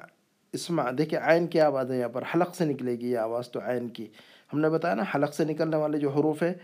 اسمع۔ 0.52 0.90
دیکھیں 0.98 1.20
عین 1.22 1.46
کی 1.46 1.60
آواز 1.60 1.90
ہے 1.90 1.98
یہاں 1.98 2.08
پر، 2.08 2.22
حلق 2.34 2.54
سے 2.54 2.64
نکلے 2.64 2.92
گی 2.92 3.10
یہ 3.10 3.18
آواز 3.18 3.50
تو 3.50 3.60
عین 3.60 3.88
کی۔ 3.88 4.06
ہم 4.52 4.60
نے 4.60 4.68
بتایا 4.68 4.94
نا، 4.94 5.02
حلق 5.14 5.34
سے 5.34 5.44
نکلنے 5.44 5.76
والے 5.76 5.98
جو 5.98 6.10
حروف 6.10 6.42
ہے 6.42 6.54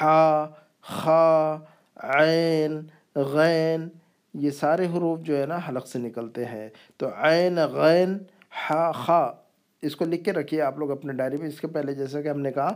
ہا، 0.00 0.46
خا، 0.80 1.56
عین، 1.96 2.80
غین، 3.16 3.88
یہ 4.34 4.50
سارے 4.50 4.86
حروف 4.86 5.20
جو 5.20 5.40
ہے 5.40 5.46
نا، 5.46 5.58
حلق 5.68 5.86
سے 5.86 5.98
نکلتے 5.98 6.44
ہیں۔ 6.44 6.68
تو 6.96 7.08
عین، 7.14 7.58
غین، 7.58 8.18
ہا، 8.70 8.92
خا۔ 8.92 9.32
اس 9.86 9.96
کو 9.96 10.04
لکھ 10.04 10.24
کے 10.24 10.32
رکھیے 10.32 10.62
آپ 10.62 10.78
لوگ 10.78 10.90
اپنے 10.90 11.12
ڈائری 11.12 11.36
میں۔ 11.36 11.48
اس 11.48 11.60
کے 11.60 11.66
پہلے 11.66 11.94
جیسا 11.94 12.22
کہ 12.22 12.28
ہم 12.28 12.40
نے 12.40 12.52
کہا 12.52 12.72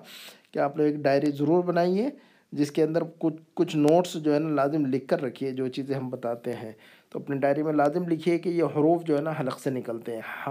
کہ 0.53 0.59
آپ 0.59 0.77
لوگ 0.77 0.87
ایک 0.87 0.97
ڈائری 0.97 1.31
ضرور 1.31 1.65
بنائیے، 1.65 2.09
جس 2.53 2.71
کے 2.71 2.83
اندر 2.83 3.03
کچھ 3.19 3.35
کچھ 3.55 3.77
نوٹس 3.77 4.15
جو 4.15 4.35
ہے 4.35 4.39
نا 4.39 4.49
لازم 4.49 4.87
لکھ 4.87 5.09
کر 5.09 5.23
رکھیے 5.23 5.51
جو 5.51 5.69
چیزیں 5.69 5.95
ہم 5.95 6.11
بتاتے 6.11 6.53
ہیں۔ 6.53 6.73
تو 7.11 7.19
اپنی 7.19 7.37
ڈائری 7.37 7.63
میں 7.63 7.73
لازم 7.73 8.09
لکھیے 8.09 8.39
کہ 8.39 8.49
یہ 8.49 8.65
حروف 8.65 9.03
جو 9.03 9.17
ہے 9.17 9.23
نا 9.23 9.33
حلق 9.41 9.61
سے 9.61 9.71
نکلتے 9.71 10.17
ہیں۔ 10.17 10.49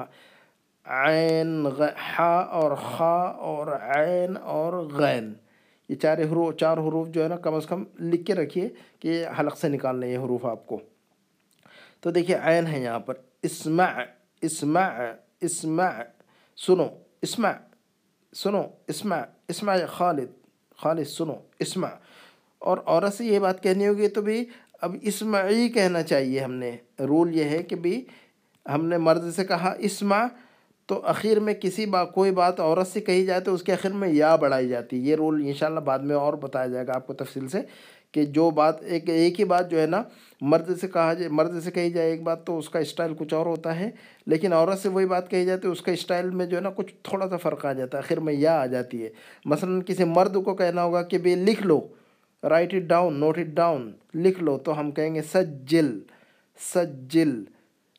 عین 0.86 1.68
ہا 2.20 2.40
اور 2.40 2.76
خا 2.76 3.22
اور 3.22 3.68
عین 3.68 4.38
اور 4.42 4.74
غین۔ 4.74 5.34
یہ 5.90 5.96
چار 5.96 6.18
حروف 6.18 6.56
چار 6.56 6.78
حروف 6.78 7.10
جو 7.10 7.24
ہے 7.24 7.28
نا 7.28 7.36
کم 7.36 7.54
از 7.54 7.66
کم 7.66 7.84
لکھ 8.00 8.26
کے 8.26 8.36
رکھیے 8.36 8.70
کہ 9.00 9.08
یہ 9.08 9.26
حلق 9.40 9.58
سے 9.58 9.70
نکالنے 9.70 10.08
یہ 10.08 10.18
حروف 10.18 10.46
آپ 10.46 10.68
کو۔ 10.68 10.80
تو 12.00 12.12
دیکھیے 12.12 12.38
عین 12.42 12.68
ہے 12.68 12.80
یہاں 12.80 13.00
پر۔ 13.00 13.14
اسمع 13.44 13.86
اسمع 14.42 14.90
اسمع 15.42 15.90
سنو، 16.68 16.88
اسمع 17.22 17.52
سنو، 18.36 18.64
اسمع 18.88 19.22
اسمع 19.48 19.78
خالد 19.88 20.28
خالد 20.78 21.04
سنو، 21.04 21.36
اسمع۔ 21.60 21.88
اور 22.60 22.78
عورت 22.86 23.14
سے 23.14 23.26
یہ 23.26 23.40
بات 23.40 23.64
کہنی 23.64 23.88
ہوگی 23.88 24.08
تو 24.08 24.22
بھی 24.22 24.46
اب 24.82 24.96
اسمعی 25.02 25.70
کہنا 25.70 26.04
چاہیے 26.04 26.40
ہم 26.40 26.54
نے۔ 26.54 26.78
رول 27.00 27.36
یہ 27.36 27.44
ہے 27.44 27.64
کہ 27.64 27.76
بھی 27.76 28.06
ہم 28.74 28.86
نے 28.86 28.98
مرد 28.98 29.32
سے 29.36 29.46
کہا 29.46 29.76
اسمع، 29.80 30.26
تو 30.86 31.06
اخیر 31.06 31.40
میں 31.40 31.54
کسی 31.54 31.86
با، 31.86 32.06
کوئی 32.06 32.32
بات 32.32 32.60
عورت 32.60 32.88
سے 32.88 33.02
کہی 33.02 33.26
جائے 33.26 33.40
تو 33.40 33.54
اس 33.54 33.64
کے 33.64 33.74
آخر 33.74 33.90
میں 33.90 34.10
یا 34.10 34.36
بڑھائی 34.36 34.70
جاتی۔ 34.70 34.98
ہے 34.98 35.02
یہ 35.02 35.16
رول 35.16 35.44
انشاءاللہ 35.46 35.80
بعد 35.80 36.00
میں 36.00 36.16
اور 36.16 36.34
بتایا 36.34 36.68
جائے 36.68 36.88
گا 36.88 36.94
آپ 36.96 37.08
کو 37.08 37.14
تفصیل 37.14 37.48
سے۔ 37.48 37.62
کہ 38.12 38.26
جو 38.26 38.50
بات 38.50 38.84
ایک 38.84 39.10
ایک 39.10 39.40
ہی 39.40 39.46
بات 39.46 39.72
جو 39.72 39.82
ہے 39.82 39.86
نا 39.86 40.04
مرد 40.42 40.78
سے 40.82 40.88
کہا 40.88 41.14
جائے، 41.14 41.30
مرد 41.30 41.64
سے 41.64 41.72
کہی 41.72 41.90
جائے 41.92 42.12
ایک 42.12 42.24
بات 42.24 42.46
تو 42.46 42.58
اس 42.58 42.70
کا 42.70 42.80
اسٹائل 42.80 43.14
کچھ 43.18 43.34
اور 43.34 43.46
ہوتا 43.46 43.80
ہے، 43.80 43.90
لیکن 44.26 44.54
عورت 44.54 44.80
سے 44.80 44.90
وہی 44.90 45.06
بات 45.06 45.30
کہی 45.30 45.46
جاتی 45.46 45.68
ہے 45.68 45.72
اس 45.72 45.82
کا 45.82 45.92
اسٹائل 45.92 46.30
میں 46.30 46.46
جو 46.46 46.58
ہے 46.58 46.62
نا 46.62 46.70
کچھ 46.70 46.94
تھوڑا 47.04 47.30
سا 47.30 47.38
فرق 47.38 47.66
آ 47.66 47.74
جاتا 47.74 47.98
ہے، 47.98 48.04
آخر 48.04 48.20
میں 48.20 48.34
یا 48.34 48.62
آ 48.62 48.66
جاتی 48.66 49.04
ہے۔ 49.04 49.10
مثلاً 49.46 49.82
کسی 49.82 50.04
مرد 50.04 50.44
کو 50.46 50.56
کہنا 50.56 50.84
ہوگا 50.84 51.02
کہ 51.02 51.18
بھائی 51.18 51.36
لکھ 51.36 51.64
لو 51.64 51.88
write 52.44 52.74
it 52.74 52.82
down 52.82 53.20
note 53.20 53.38
it 53.38 53.46
down 53.46 53.92
لکھ 54.16 54.44
لو، 54.44 54.58
تو 54.58 54.80
ہم 54.80 54.92
کہیں 54.92 55.16
گے 55.16 55.22
سجل 55.22 56.00
سجل۔ 56.76 57.44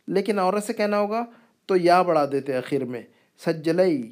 لیکن 0.08 0.38
عورت 0.38 0.64
سے 0.64 0.72
کہنا 0.72 0.98
ہوگا 0.98 1.24
تو 1.66 1.76
یا 1.76 2.02
بڑھا 2.02 2.24
دیتے 2.32 2.54
آخر 2.54 2.84
میں 2.84 3.02
سجلئی 3.46 4.10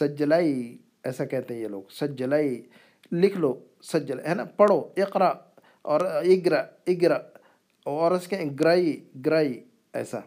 سجلائی، 0.00 0.78
ایسا 1.04 1.24
کہتے 1.24 1.54
ہیں 1.54 1.60
یہ 1.60 1.68
لوگ، 1.68 1.82
سجلائی، 1.90 2.62
لکھ 3.12 3.38
لو۔ 3.38 3.54
سجل، 3.92 4.18
ہے 4.26 4.34
نا؟ 4.34 4.44
پڑھو 4.44 4.88
اقرا 4.96 5.32
اور 5.82 6.00
اگرا 6.00 6.64
اگرا 6.86 7.18
اور 7.84 8.10
اس 8.10 8.28
کے 8.28 8.38
گرائی 8.60 9.04
گرائی 9.26 9.64
ایسا۔ 9.92 10.18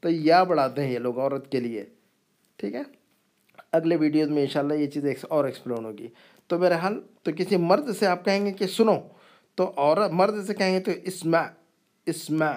تو 0.00 0.10
یا 0.10 0.42
بڑھاتے 0.42 0.84
ہیں 0.84 0.92
یہ 0.92 0.98
لوگ 0.98 1.18
عورت 1.18 1.52
کے 1.52 1.60
لیے، 1.60 1.84
ٹھیک 2.56 2.74
ہے؟ 2.74 2.82
اگلے 3.72 3.96
ویڈیوز 3.96 4.28
میں 4.28 4.42
انشاءاللہ 4.42 4.74
یہ 4.74 4.86
چیز 4.86 5.04
اور 5.22 5.44
ایکسپلون 5.44 5.84
ہوگی۔ 5.84 6.08
تو 6.46 6.58
بہرحال، 6.58 7.00
تو 7.22 7.30
کسی 7.36 7.56
مرد 7.56 7.96
سے 7.96 8.06
آپ 8.06 8.24
کہیں 8.24 8.46
گے 8.46 8.52
کہ 8.52 8.66
سنو، 8.66 8.96
تو 9.54 9.72
عورت، 9.76 10.10
مرد 10.10 10.46
سے 10.46 10.54
کہیں 10.54 10.74
گے 10.74 10.80
تو 10.80 10.90
اسمع 11.02 11.42
اسمع 12.06 12.52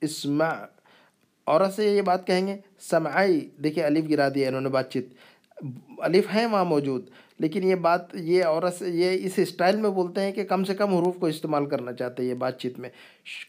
اسمع۔ 0.00 0.50
عورت 1.46 1.74
سے 1.74 1.88
یہ 1.88 2.02
بات 2.02 2.26
کہیں 2.26 2.46
گے، 2.46 2.56
سمعی 2.80 3.40
دیکھیں 3.64 3.84
الف 3.84 4.04
گرا 4.10 4.28
دیا 4.34 4.48
انہوں 4.48 4.60
نے 4.60 4.68
بات 4.68 4.92
چیت۔ 4.92 5.06
الف 5.98 6.24
ہے 6.34 6.46
وہاں 6.46 6.64
موجود۔ 6.64 7.10
لیکن 7.38 7.64
یہ 7.64 7.74
بات، 7.74 8.14
یہ 8.14 8.44
عورت 8.44 8.82
یہ 8.82 9.26
اس 9.26 9.32
اسٹائل 9.36 9.76
میں 9.76 9.90
بولتے 9.90 10.20
ہیں 10.20 10.32
کہ 10.32 10.44
کم 10.44 10.64
سے 10.64 10.74
کم 10.74 10.94
حروف 10.94 11.16
کو 11.20 11.26
استعمال 11.26 11.66
کرنا 11.66 11.92
چاہتے 11.92 12.22
ہیں 12.22 12.30
یہ 12.30 12.34
بات 12.34 12.60
چیت 12.60 12.78
میں 12.78 12.88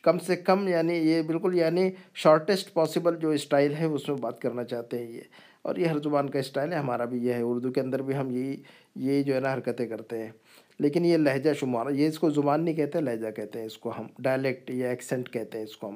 کم 0.02 0.20
سے 0.20 0.36
کم 0.36 0.68
یعنی 0.68 0.94
یہ 0.94 1.22
بالکل 1.22 1.58
یعنی 1.58 1.90
شارٹیسٹ 2.14 2.74
پاسبل 2.74 3.16
جو 3.16 3.30
اسٹائل 3.30 3.74
ہے 3.74 3.86
اس 3.86 4.10
میں 4.10 4.18
بات 4.18 4.40
کرنا 4.42 4.64
چاہتے 4.64 5.00
ہیں 5.00 5.12
یہ۔ 5.12 5.22
اور 5.62 5.76
یہ 5.76 5.86
ہر 5.86 5.98
زبان 6.00 6.30
کا 6.30 6.40
اسٹائل 6.40 6.74
ہے، 6.74 6.78
ہمارا 6.78 7.06
بھی 7.06 7.18
یہ 7.18 7.34
ہے۔ 7.34 7.42
اردو 7.42 7.72
کے 7.72 7.82
اندر 7.82 8.02
بھی 8.02 8.16
ہم 8.16 8.32
یہی 8.32 8.64
یہ 8.96 9.24
جو 9.24 9.36
ہے 9.36 9.40
نا 9.40 9.54
حرکتیں 9.54 9.88
کرتے 9.88 10.18
ہیں۔ 10.18 10.32
لیکن 10.80 11.06
یہ 11.06 11.18
لہجہ 11.18 11.54
شمار، 11.54 11.90
یہ 11.90 12.08
اس 12.08 12.20
کو 12.20 12.30
زبان 12.30 12.66
نہیں 12.66 12.76
کہتے، 12.76 13.02
لہجہ 13.02 13.32
کہتے 13.32 13.60
ہیں 13.60 13.66
اس 13.66 13.78
کو 13.78 13.90
ہم۔ 13.90 14.08
ڈائلیکٹ 14.20 14.70
یا 14.70 14.90
ایکسنٹ 14.90 15.30
کہتے 15.30 15.58
ہیں 15.58 15.66
اس 15.66 15.78
کو 15.78 15.90
ہم۔ 15.90 15.96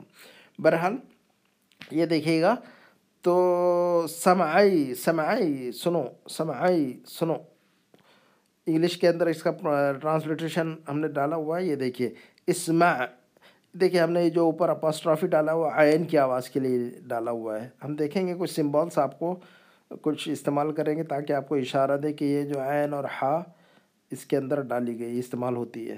بہرحال 0.59 0.95
یہ 1.91 2.05
دیکھیے 2.05 2.41
گا 2.41 2.55
تو 3.21 4.05
سمعی 4.09 4.95
سمعی، 4.95 5.71
سنو 5.71 6.03
سمعی، 6.29 6.93
سنو۔ 7.07 7.35
انگلش 8.68 8.97
کے 8.97 9.07
اندر 9.07 9.28
اس 9.28 9.43
کا 9.43 9.51
ٹرانسلیٹریشن 10.01 10.74
ہم 10.89 10.99
نے 10.99 11.07
ڈالا 11.07 11.36
ہوا 11.36 11.59
ہے، 11.59 11.66
یہ 11.66 11.76
دیکھیے 11.76 12.09
اسمع 12.47 12.93
دیکھیے 13.80 14.01
ہم 14.01 14.11
نے 14.11 14.30
جو 14.30 14.43
اوپر 14.43 14.70
اپاسٹرافی 14.70 15.28
ڈالا 15.28 15.53
ہوا، 15.53 15.70
عین 15.76 16.03
کی 16.03 16.18
آواز 16.18 16.49
کے 16.49 16.59
لیے 16.59 16.89
ڈالا 17.07 17.32
ہوا 17.32 17.61
ہے۔ 17.61 17.68
ہم 17.84 17.95
دیکھیں 17.95 18.28
گے 18.28 18.34
کچھ 18.39 18.51
سمبولس 18.51 18.97
آپ 18.97 19.20
کو 19.20 19.36
کچھ 20.01 20.30
استعمال 20.30 20.72
کریں 20.72 20.95
گے 20.97 21.03
تاکہ 21.03 21.34
آپ 21.34 21.47
کو 21.49 21.55
اشارہ 21.55 21.97
دے 21.97 22.14
کہ 22.14 22.26
یہ 22.26 22.43
جو 22.43 22.61
عین 22.61 22.93
اور 22.93 23.03
ہا 23.22 23.43
اس 24.11 24.26
کے 24.26 24.38
اندر 24.38 24.61
ڈالی 24.61 24.99
گئی 24.99 25.20
استعمال 25.20 25.55
ہوتی 25.55 25.89
ہے۔ 25.91 25.97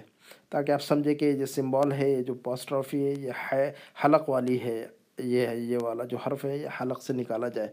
تاکہ 0.49 0.71
آپ 0.71 0.81
سمجھیں 0.81 1.15
کہ 1.15 1.25
یہ 1.25 1.31
جو 1.31 1.45
سمبول 1.45 1.91
ہے، 1.91 2.09
یہ 2.11 2.21
جو 2.21 2.33
پاسٹرافی 2.33 3.05
ہے، 3.05 3.11
یہ 3.11 3.31
ہے، 3.51 3.71
حلق 4.05 4.29
والی 4.29 4.61
ہے، 4.63 4.87
یہ 5.17 5.47
ہے، 5.47 5.57
یہ 5.57 5.77
والا 5.81 6.03
جو 6.03 6.17
حرف 6.17 6.45
ہے، 6.45 6.57
یہ 6.57 6.81
حلق 6.81 7.01
سے 7.01 7.13
نکالا 7.13 7.47
جائے۔ 7.47 7.69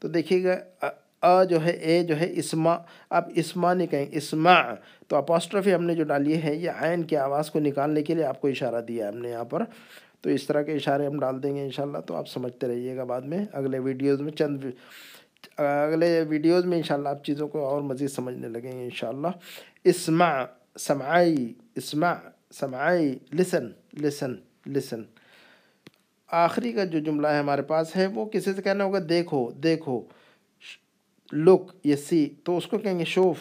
تو 0.00 0.08
دیکھیے 0.08 0.44
گا 0.44 0.86
ا 1.26 1.44
جو 1.44 1.64
ہے 1.64 1.70
اے 1.70 2.02
جو 2.02 2.20
ہے 2.20 2.26
اسما 2.34 2.76
اب 3.10 3.24
اسما 3.34 3.74
نہیں 3.74 3.86
کہیں 3.86 4.06
اسما 4.12 4.54
تو 5.08 5.16
اپاسٹرفی 5.16 5.74
ہم 5.74 5.84
نے 5.84 5.94
جو 5.94 6.04
ڈالی 6.04 6.42
ہے، 6.42 6.54
یہ 6.54 6.70
عین 6.80 7.02
کی 7.02 7.16
آواز 7.16 7.50
کو 7.50 7.60
نکالنے 7.60 8.02
کے 8.02 8.14
لیے 8.14 8.24
آپ 8.24 8.40
کو 8.40 8.48
اشارہ 8.48 8.80
دیا 8.80 9.06
ہے 9.06 9.12
ہم 9.12 9.18
نے 9.18 9.30
یہاں 9.30 9.44
پر۔ 9.44 9.62
تو 10.20 10.30
اس 10.30 10.46
طرح 10.46 10.62
کے 10.62 10.72
اشارے 10.72 11.06
ہم 11.06 11.20
ڈال 11.20 11.42
دیں 11.42 11.56
گے 11.56 11.62
انشاءاللہ، 11.62 11.98
تو 11.98 12.16
آپ 12.16 12.28
سمجھتے 12.28 12.68
رہیے 12.68 12.96
گا 12.96 13.04
بعد 13.04 13.20
میں۔ 13.20 13.44
اگلے 13.52 13.78
ویڈیوز 13.78 14.20
میں 14.20 14.32
چند 14.32 14.64
اگلے 15.56 16.24
ویڈیوز 16.28 16.64
میں 16.64 16.76
انشاءاللہ 16.76 17.08
آپ 17.08 17.24
چیزوں 17.24 17.48
کو 17.48 17.66
اور 17.66 17.82
مزید 17.82 18.10
سمجھنے 18.10 18.48
لگیں 18.48 18.72
گے 18.72 18.84
انشاءاللہ۔ 18.84 19.28
اسمع 19.84 20.44
سمعی 20.78 21.34
اسمع 21.74 22.14
سمعی 22.54 23.14
لسن 23.32 23.68
لسن 24.02 24.34
لسن۔ 24.66 25.02
آخری 26.32 26.72
کا 26.72 26.84
جو 26.84 26.98
جملہ 26.98 27.28
ہے 27.28 27.38
ہمارے 27.38 27.62
پاس 27.62 27.96
ہے، 27.96 28.06
وہ 28.06 28.24
کسی 28.26 28.52
سے 28.52 28.62
کہنا 28.62 28.84
ہوگا؟ 28.84 28.98
دیکھو 29.08 29.50
دیکھو۔ 29.50 30.02
لک 31.32 31.72
یہ 31.84 31.96
سی 31.96 32.30
تو 32.44 32.56
اس 32.56 32.66
کو 32.66 32.78
کہیں 32.78 32.98
گے 32.98 33.04
شوف 33.04 33.38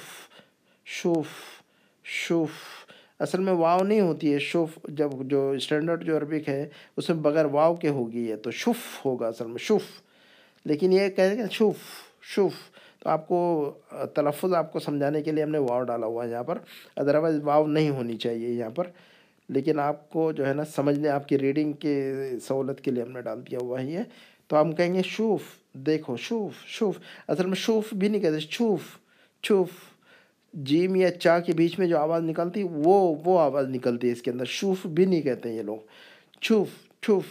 شوف 0.86 1.28
شوف۔ 2.04 2.50
اصل 3.20 3.40
میں 3.40 3.54
واو 3.54 3.84
نہیں 3.84 4.02
ہوتی 4.02 4.34
ہے، 4.34 4.40
شوف 4.40 4.70
جب 4.84 5.10
جو 5.22 5.50
اسٹینڈرڈ 5.50 6.06
جو 6.06 6.18
عربک 6.18 6.50
ہے، 6.50 6.70
اس 6.98 7.10
میں 7.10 7.18
بغیر 7.18 7.46
واو 7.46 7.76
کے 7.76 7.90
ہوگی 7.90 8.32
ہے 8.32 8.36
تو 8.36 8.52
شف 8.52 9.06
ہوگا 9.06 9.28
اصل 9.28 9.48
میں 9.48 9.58
شف 9.58 10.02
لیکن 10.66 10.94
یہ 10.94 11.10
کہہ 11.10 11.24
گے 11.24 11.42
شوف 11.52 11.76
شوف۔ 12.22 12.54
تو 13.00 13.10
آپ 13.10 13.28
کو 13.28 13.72
تلفظ 14.14 14.54
آپ 14.54 14.74
کو 14.74 14.80
سمجھانے 14.80 15.22
کے 15.22 15.32
لیے 15.32 15.44
ہم 15.44 15.50
نے 15.50 15.58
واو 15.58 15.84
ڈالا 15.84 16.06
ہوا 16.06 16.26
ہے 16.26 16.32
یہاں 16.32 16.44
پر۔ 16.44 16.58
ادروائز 16.96 17.36
واو 17.44 17.68
نہیں 17.68 17.90
ہونی 17.90 18.18
چاہیے 18.18 18.50
یہاں 18.50 18.70
پر۔ 18.70 18.88
لیکن 19.50 19.80
آپ 19.80 20.10
کو 20.10 20.32
جو 20.32 20.48
ہے 20.48 20.54
نا، 20.54 20.66
سمجھنے، 20.66 21.10
آپ 21.10 21.28
کی 21.28 21.40
ریڈنگ 21.40 21.74
کے 21.74 22.14
سہولت 22.42 22.82
کے 22.82 22.92
لیے 22.92 23.04
ہم 23.04 23.12
نے 23.12 23.22
ڈال 23.22 23.42
دیا 23.52 23.60
ہوا 23.62 23.82
ہی 23.82 23.96
ہے 23.96 24.04
تو 24.48 24.62
ہم 24.62 24.72
کہیں 24.72 24.94
گے 24.94 25.02
شوف۔ 25.06 25.42
دیکھو، 25.76 26.18
شوف 26.18 26.66
شوف، 26.66 27.00
اصل 27.28 27.46
میں 27.46 27.56
شوف 27.56 27.94
بھی 27.94 28.08
نہیں 28.08 28.22
کہتے 28.22 28.40
چھوف 28.40 28.82
چھوف 29.44 29.68
جیم 30.54 30.96
یا 30.96 31.12
چا 31.12 31.40
کے 31.40 31.54
بیچ 31.54 31.80
میں 31.80 31.88
جو 31.88 31.98
آواز 31.98 32.24
نکلتی، 32.24 32.64
وہ 32.64 33.16
وہ 33.26 33.40
آواز 33.40 33.70
نکلتی 33.70 34.08
ہے 34.08 34.12
اس 34.12 34.22
کے 34.22 34.32
اندر، 34.32 34.46
شوف 34.46 34.86
بھی 34.86 35.06
نہیں 35.06 35.22
کہتے 35.22 35.50
ہیں 35.50 35.58
یہ 35.58 35.62
لوگ۔ 35.62 35.78
چھوف 36.42 36.68
چھوف 37.04 37.24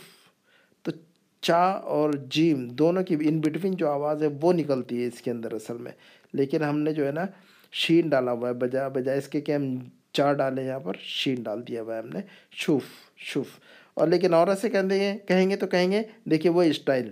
تو 0.83 0.93
چا 1.41 1.63
اور 1.65 2.13
جیم 2.31 2.69
دونوں 2.69 3.03
کی 3.03 3.17
ان 3.21 3.41
بٹوین 3.41 3.77
جو 3.77 3.89
آواز 3.89 4.23
ہے 4.23 4.29
وہ 4.41 4.53
نکلتی 4.53 5.03
ہے 5.03 5.07
اس 5.07 5.21
کے 5.21 5.31
اندر 5.31 5.53
اصل 5.53 5.77
میں۔ 5.77 5.93
لیکن 6.33 6.63
ہم 6.63 6.79
نے 6.79 6.93
جو 6.93 7.07
ہے 7.07 7.13
نا 7.13 7.25
شین 7.73 8.09
ڈالا 8.09 8.33
ہوا 8.33 8.49
ہے 8.49 8.55
بجائے 8.55 8.91
بجائے 8.91 9.19
اس 9.19 9.29
کے 9.29 9.41
کہ 9.41 9.53
ہم 9.53 9.77
چا 10.13 10.33
ڈالیں 10.33 10.65
یہاں 10.65 10.81
پر، 10.81 10.93
شین 11.01 11.43
ڈال 11.43 11.69
دیا 11.69 11.83
ہوا 11.83 11.95
ہے 11.95 12.03
ہم 12.03 12.09
نے۔ 12.09 12.21
شوف 12.51 12.83
شوف۔ 13.17 13.47
اور 13.95 14.09
لیکن 14.09 14.35
عورت 14.35 14.59
سے 14.59 14.69
کہیں 14.69 14.91
گے 14.91 15.15
کہیں 15.29 15.51
گے 15.51 15.57
تو 15.57 15.67
کہیں 15.67 15.93
گے، 15.93 16.03
دیکھیے 16.25 16.53
وہ 16.53 16.63
اسٹائل۔ 16.63 17.11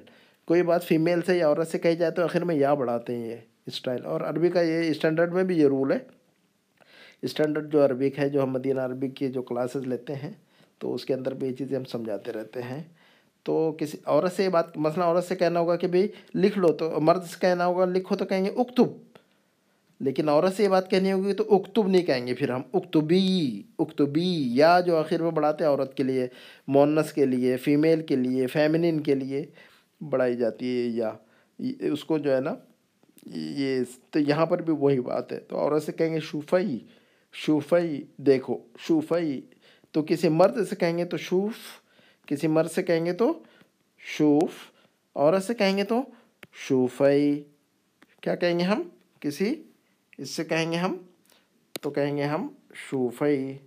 کوئی 0.49 0.63
بات 0.63 0.85
فیمیل 0.85 1.23
سے 1.23 1.37
یا 1.37 1.49
عورت 1.49 1.69
سے 1.69 1.79
کہی 1.79 1.97
جائے 1.97 2.13
تو 2.13 2.23
آخر 2.23 2.45
میں 2.45 2.55
یا 2.55 2.75
بڑھاتے 2.75 3.17
ہیں 3.17 3.29
یہ 3.29 3.37
اسٹائل 3.67 4.07
اور 4.07 4.21
عربی 4.21 4.49
کا 4.49 4.61
یہ 4.61 4.91
اسٹینڈرڈ 4.91 5.33
میں 5.33 5.45
بھی 5.45 5.59
یہ 5.59 5.67
رول 5.67 5.93
ہے. 5.93 5.99
اسٹینڈرڈ 7.23 7.73
جو 7.73 7.85
عربک 7.85 8.19
ہے، 8.19 8.29
جو 8.29 8.43
ہم 8.43 8.51
مدینہ 8.51 8.81
عربک 8.81 9.17
کی 9.17 9.29
جو 9.29 9.43
کلاسز 9.43 9.87
لیتے 9.87 10.15
ہیں، 10.15 10.31
تو 10.79 10.95
اس 10.95 11.05
کے 11.05 11.15
اندر 11.15 11.35
بھی 11.35 11.49
یہ 11.49 11.53
چیزیں 11.53 11.77
ہم 11.77 11.85
سمجھاتے 11.85 12.33
رہتے 12.33 12.63
ہیں. 12.63 12.83
تو 13.43 13.73
کسی 13.79 13.99
عورت 14.05 14.33
سے 14.33 14.45
یہ 14.45 14.49
بات، 14.49 14.77
مثلا 14.77 15.05
عورت 15.05 15.25
سے 15.25 15.37
کہنا 15.37 15.61
ہوگا 15.61 15.77
کہ 15.77 15.87
بھئی 15.87 16.09
لکھ 16.35 16.59
لو 16.59 16.73
تو، 16.73 17.01
مرد 17.01 17.25
سے 17.25 17.37
کہنا 17.41 17.67
ہوگا 17.67 17.85
لکھو 17.85 18.17
تو 18.17 18.25
کہیں 18.25 18.45
گے 18.45 18.51
اکتب 18.57 18.87
لیکن 20.01 20.29
عورت 20.29 20.57
سے 20.57 20.63
یہ 20.63 20.69
بات 20.69 20.91
کہنی 20.91 21.13
ہوگی 21.13 21.33
تو 21.33 21.45
اکتب 21.57 21.89
نہیں 21.89 22.03
کہیں 22.03 22.27
گے، 22.27 22.35
پھر 22.35 22.51
ہم 22.51 22.63
اکتبی 22.73 23.63
اکتبی 23.79 24.55
یا 24.57 24.81
جو 24.81 24.97
آخر 24.97 25.23
میں 25.23 25.31
بڑھاتے 25.31 25.65
ہیں 25.65 25.71
عورت 25.71 25.95
کے 25.95 26.03
لیے، 26.03 26.27
مونس 26.69 27.13
کے 27.13 27.27
لیے 27.27 27.57
فیمیل 27.57 28.03
کے 28.03 28.17
لیے 28.17 28.47
فیمنن 28.47 29.01
کے 29.01 29.15
لیے. 29.15 29.45
بڑھائی 30.11 30.37
جاتی 30.37 30.83
ہے 30.83 30.89
یا 30.89 31.13
اس 31.81 32.05
کو 32.05 32.19
جو 32.19 32.35
ہے 32.37 32.41
نا، 32.41 32.55
یہ 33.27 33.81
تو 34.11 34.19
یہاں 34.19 34.47
پر 34.47 34.63
بھی 34.63 34.73
وہی 34.73 35.01
بات 35.01 35.33
ہے۔ 35.33 35.41
تو 35.41 35.57
عورت 35.57 35.83
سے 35.83 35.93
کہیں 35.93 36.15
گے 36.15 36.21
شوفئی 36.21 36.79
شوفئی 37.33 38.05
دیکھو 38.17 38.59
شوفئی 38.79 39.41
تو 39.91 40.03
کسی 40.03 40.29
مرد 40.29 40.69
سے 40.69 40.77
کہیں 40.77 40.99
گے 40.99 41.05
تو 41.05 41.17
شوف، 41.17 41.55
کسی 42.27 42.47
مرد 42.47 42.71
سے 42.71 42.83
کہیں 42.83 43.07
گے 43.07 43.13
تو 43.13 43.43
شوف، 43.99 44.51
عورت 45.15 45.45
سے 45.45 45.55
کہیں 45.55 45.77
گے 45.77 45.85
تو 45.85 46.03
شوفئی 46.53 47.45
کیا 48.21 48.35
کہیں 48.35 48.59
گے 48.59 48.65
ہم؟ 48.65 48.83
کسی، 49.21 49.63
اس 50.19 50.31
سے 50.31 50.45
کہیں 50.45 50.73
گے 50.73 50.77
ہم؟ 50.77 50.97
تو 51.81 51.91
کہیں 51.91 52.17
گے 52.17 52.23
ہم 52.23 52.49
شوفئی 52.75 53.59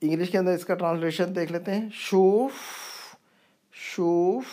انگلش 0.00 0.30
کے 0.30 0.38
اندر 0.38 0.52
اس 0.52 0.64
کا 0.64 0.74
ٹرانسلیشن 0.74 1.36
دیکھ 1.36 1.52
لیتے 1.52 1.74
ہیں۔ 1.74 1.88
شوف 1.92 2.52
شوف 3.72 4.44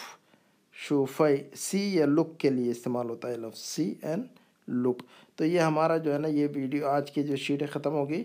شوفئی 0.74 1.38
سی 1.56 1.96
یا 1.96 2.06
لک 2.06 2.38
کے 2.38 2.50
لیے 2.50 2.72
استعمال 2.72 3.10
ہوتا 3.10 3.30
ہے 3.30 3.38
لفظ۔ 3.38 3.60
See 3.60 3.94
and 4.02 4.24
look. 4.68 5.04
تو 5.36 5.46
یہ 5.46 5.60
ہمارا 5.60 5.98
جو 5.98 6.14
ہے 6.14 6.20
نا، 6.20 6.28
یہ 6.28 6.48
ویڈیو 6.56 6.88
آج 6.88 7.12
کی 7.12 7.24
جو 7.24 7.36
شیٹ 7.36 7.70
ختم 7.70 7.94
ہوگی 7.94 8.24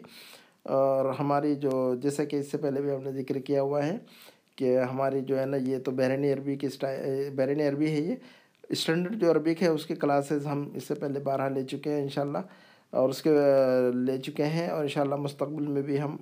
اور 0.62 1.14
ہماری 1.14 1.55
جو، 1.55 1.95
جیسا 2.03 2.25
کہ 2.25 2.37
اس 2.37 2.51
سے 2.51 2.57
پہلے 2.57 2.81
بھی 2.81 2.91
ہم 2.91 3.03
نے 3.03 3.23
ذکر 3.23 3.39
کیا 3.39 3.62
ہوا 3.62 3.87
ہے 3.87 3.97
کہ 4.57 4.79
ہماری 4.79 5.21
جو 5.21 5.41
ہے 5.41 5.47
نا، 5.47 5.57
یہ 5.57 5.79
تو 5.79 5.91
بحرینی 5.91 6.33
عربی 6.33 6.57
کی 6.57 6.66
بحرینی 7.37 7.68
عربی 7.68 7.91
ہے 7.91 8.01
یہ۔ 8.01 8.14
اسٹینڈرڈ 8.68 9.21
جو 9.21 9.31
عربک 9.31 9.62
ہے 9.62 9.68
اس 9.68 9.87
کی 9.87 9.95
کلاسز 9.95 10.47
ہم 10.47 10.68
اس 10.75 10.85
سے 10.85 10.95
پہلے 10.95 11.21
بارہ 11.21 11.49
لے 11.49 11.62
چکے 11.62 11.93
ہیں 11.93 12.03
انشاءاللہ۔ 12.03 12.39
اور 12.91 13.09
اس 13.09 13.23
کے، 13.23 13.31
لے 13.95 14.18
چکے 14.18 14.45
ہیں 14.45 14.68
اور 14.68 14.83
انشاءاللہ 14.83 15.14
مستقبل 15.14 15.66
میں 15.66 15.83
بھی 15.83 16.01
ہم 16.01 16.16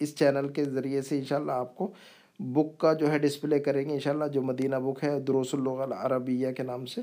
اس 0.00 0.14
چینل 0.16 0.48
کے 0.48 0.64
ذریعے 0.64 1.02
سے 1.02 1.18
انشاءاللہ 1.18 1.52
آپ 1.52 1.74
کو 1.76 1.90
بک 2.38 2.78
کا 2.80 2.92
جو 2.92 3.10
ہے 3.12 3.18
ڈسپلے 3.18 3.58
کریں 3.60 3.84
گے، 3.88 3.92
انشاءاللہ 3.94 4.24
جو 4.32 4.42
مدینہ 4.42 4.76
بک 4.76 5.04
ہے، 5.04 5.18
دروس 5.20 5.54
اللغہ 5.54 5.82
العربیہ 5.82 6.52
کے 6.56 6.62
نام 6.62 6.86
سے، 6.86 7.00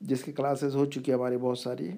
جس 0.00 0.22
کی 0.24 0.32
کلاسز 0.32 0.76
ہو 0.76 0.84
چکی 0.84 1.10
ہے 1.10 1.16
ہماری 1.16 1.36
بہت 1.36 1.58
ساری 1.58 1.90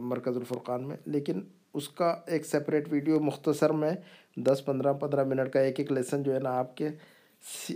مرکز 0.00 0.36
الفرقان 0.36 0.86
میں۔ 0.88 0.96
لیکن 1.06 1.40
اس 1.74 1.88
کا 1.88 2.14
ایک 2.26 2.46
سیپریٹ 2.46 2.92
ویڈیو 2.92 3.20
مختصر 3.20 3.72
میں 3.72 3.92
دس، 4.36 4.62
پندرہ 4.64 4.92
پندرہ 4.92 5.24
منٹ 5.24 5.52
کا 5.52 5.60
ایک 5.60 5.78
ایک 5.80 5.92
لیسن 5.92 6.22
جو 6.22 6.34
ہے 6.34 6.38
نا 6.40 6.50
آپ 6.58 6.76
کے 6.76 6.88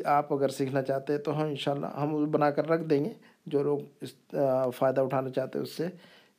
آپ 0.05 0.33
اگر 0.33 0.49
سیکھنا 0.49 0.83
چاہتے 0.83 1.13
ہیں 1.13 1.21
تو 1.21 1.37
ہم 1.37 1.47
انشاءاللہ 1.47 1.87
ہم 2.01 2.31
بنا 2.31 2.51
کر 2.51 2.69
رکھ 2.71 2.85
دیں 2.91 3.05
گے۔ 3.05 3.13
جو 3.47 3.63
لوگ 3.63 3.79
اس 4.01 4.13
فائدہ 4.77 5.01
اٹھانا 5.01 5.31
چاہتے 5.31 5.59
ہیں 5.59 5.65
اس 5.65 5.73
سے 5.73 5.87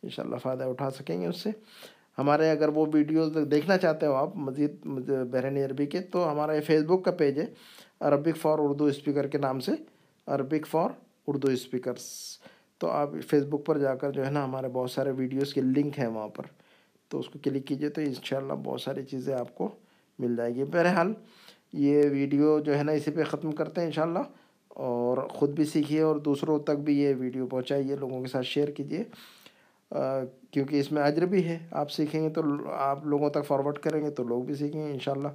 انشاءاللہ 0.03 0.35
فائدہ 0.35 0.63
اٹھا 0.63 0.89
سکیں 0.89 1.19
گے 1.21 1.27
اس 1.27 1.41
سے۔ 1.41 1.49
ہمارے 2.17 2.51
اگر 2.51 2.69
وہ 2.69 2.85
ویڈیوز 2.93 3.37
دیکھنا 3.51 3.77
چاہتے 3.77 4.05
ہو 4.05 4.13
آپ، 4.13 4.35
مزید، 4.35 4.85
بحرین 5.31 5.57
عربی 5.57 5.85
کے، 5.85 5.99
تو 5.99 6.31
ہمارا 6.31 6.53
یہ 6.53 6.61
فیس 6.61 6.83
بک 6.83 7.05
کا 7.05 7.11
پیج 7.11 7.39
ہے 7.39 7.45
عربک 7.99 8.37
فار 8.37 8.57
اردو 8.59 8.85
اسپیکر 8.85 9.27
کے 9.27 9.37
نام 9.37 9.59
سے 9.59 9.71
عربک 10.27 10.67
فار 10.67 10.89
اردو 11.27 11.51
اسپیکرس 11.51 12.37
تو 12.77 12.89
آپ 12.89 13.09
فیس 13.27 13.43
بک 13.43 13.65
پر 13.65 13.77
جا 13.77 13.95
کر 13.95 14.11
جو 14.11 14.25
ہے 14.25 14.31
نا، 14.31 14.43
ہمارے 14.43 14.67
بہت 14.67 14.91
سارے 14.91 15.11
ویڈیوز 15.11 15.53
کے 15.53 15.61
لنک 15.61 15.99
ہیں 15.99 16.07
وہاں 16.07 16.27
پر۔ 16.27 16.43
تو 17.09 17.19
اس 17.19 17.29
کو 17.29 17.39
کلک 17.43 17.67
کیجیے 17.67 17.89
تو 17.89 18.01
انشاءاللہ 18.01 18.53
بہت 18.63 18.81
ساری 18.81 19.03
چیزیں 19.03 19.35
آپ 19.35 19.55
کو 19.55 19.69
مل 20.19 20.35
جائے 20.35 20.55
گی۔ 20.55 20.63
بہرحال، 20.63 21.13
یہ 21.73 22.03
ویڈیو 22.11 22.59
جو 22.59 22.77
ہے 22.77 22.83
نا، 22.83 22.91
اسی 22.91 23.11
پہ 23.11 23.23
ختم 23.23 23.51
کرتے 23.51 23.81
ہیں 23.81 23.87
انشاءاللہ۔ 23.87 24.19
اور 24.67 25.17
خود 25.17 25.49
بھی 25.49 25.65
سیکھیے 25.65 26.01
اور 26.01 26.15
دوسروں 26.15 26.59
تک 26.59 26.71
بھی 26.71 26.99
یہ 26.99 27.15
ویڈیو 27.19 27.47
پہنچائیے، 27.47 27.95
لوگوں 27.95 28.21
کے 28.21 28.27
ساتھ 28.27 28.45
شیئر 28.45 28.67
کیجیے 28.67 29.03
کیونکہ 30.51 30.79
اس 30.79 30.91
میں 30.91 31.03
اجر 31.03 31.25
بھی 31.25 31.45
ہے۔ 31.45 31.59
آپ 31.71 31.91
سیکھیں 31.91 32.23
گے 32.23 32.29
تو 32.29 32.41
آپ 32.71 33.05
لوگوں 33.05 33.29
تک 33.29 33.45
فارورڈ 33.47 33.77
کریں 33.77 34.01
گے 34.03 34.09
تو 34.09 34.23
لوگ 34.23 34.43
بھی 34.43 34.55
سیکھیں 34.55 34.87
گے 34.87 34.91
انشاءاللہ۔ 34.91 35.27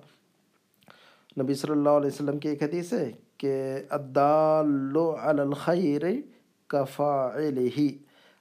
نبی 1.42 1.54
صلی 1.54 1.70
اللہ 1.70 1.88
علیہ 1.88 2.06
وسلم 2.06 2.38
کی 2.38 2.48
ایک 2.48 2.62
حدیث 2.62 2.92
ہے 2.92 3.12
کہ 3.36 3.74
الدال 3.90 4.96
علی 5.20 5.40
الخیر 5.40 6.02
کفاعلہ 6.66 7.88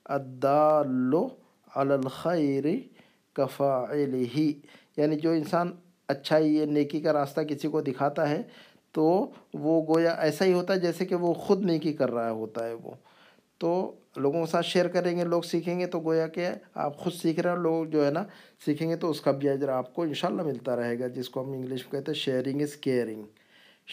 الدال 0.06 1.14
علی 1.76 1.94
الخیر 1.94 2.66
کفاعلہ۔ 3.34 4.52
یعنی 4.98 5.16
جو 5.16 5.32
انسان 5.32 5.72
اچھائی 6.08 6.56
یا 6.58 6.66
نیکی 6.66 7.00
کا 7.02 7.14
راستہ 7.14 7.42
کسی 7.42 7.68
کو 7.68 7.82
دکھاتا 7.82 8.30
ہے 8.30 8.42
تو 8.92 9.32
وہ 9.54 9.96
گویا 9.96 10.12
ایسا 10.12 10.46
ہی 10.46 10.54
ہوتا 10.54 10.74
ہے 10.74 10.80
جیسے 10.80 11.06
کہ 11.06 11.16
وہ 11.16 11.34
خود 11.34 11.62
نیکی 11.62 11.94
کر 11.94 12.12
رہا 12.12 12.32
ہوتا 12.32 12.66
ہے 12.68 12.74
وہ۔ 12.74 12.92
تو 13.58 13.96
لوگوں 14.16 14.46
کے 14.46 14.52
ساتھ 14.52 14.66
شیئر 14.66 14.88
کریں 14.94 15.16
گے، 15.18 15.24
لوگ 15.24 15.42
سیکھیں 15.42 15.80
گے 15.80 15.86
تو 15.88 16.00
گویا 16.00 16.28
کہ 16.28 16.48
آپ 16.86 16.98
خود 16.98 17.14
سیکھ 17.14 17.40
رہے 17.40 17.50
ہیں، 17.50 17.58
لوگ 17.58 17.86
جو 17.92 18.06
ہے 18.06 18.12
نا 18.12 18.24
سیکھیں 18.66 18.90
گے 18.90 18.96
تو 18.96 19.10
اس 19.10 19.22
کا 19.22 19.32
بھی 19.32 19.50
اجر 19.50 19.70
آپ 19.70 19.94
کو 19.94 20.02
انشاءاللہ 20.02 20.42
ملتا 20.44 20.76
رہے 20.76 21.00
گا، 21.00 21.08
جس 21.08 21.30
کو 21.30 21.44
ہم 21.44 21.52
انگلش 21.52 21.84
میں 21.84 21.92
کہتے 21.92 22.12
ہیں 22.12 22.20
sharing 22.20 22.62
is 22.62 22.76
caring 22.76 23.24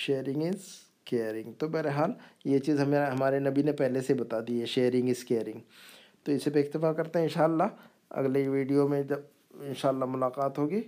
sharing 0.05 0.43
is 0.43 0.67
caring 1.05 1.53
تو 1.59 1.69
بہرحال 1.69 2.13
یہ 2.45 2.59
چیز 2.59 2.81
ہمیں، 2.81 2.99
ہمارے 2.99 3.39
نبی 3.39 3.63
نے 3.63 3.73
پہلے 3.73 4.01
سے 4.01 4.15
بتا 4.15 4.41
دی 4.49 4.61
ہے 4.61 4.67
شیئرنگ 4.75 5.09
از 5.09 5.25
کیئرنگ 5.25 5.61
تو 6.23 6.33
اسے 6.33 6.51
پہ 6.51 6.61
اکتفا 6.61 6.93
کرتے 6.93 7.19
ہیں 7.19 7.27
انشاءاللہ 7.27 7.69
اگلی 8.11 8.47
ویڈیو 8.49 8.89
میں 8.89 9.03
جب 9.03 9.21
انشاءاللہ 9.67 10.05
ملاقات 10.09 10.59
ہوگی۔ 10.59 10.81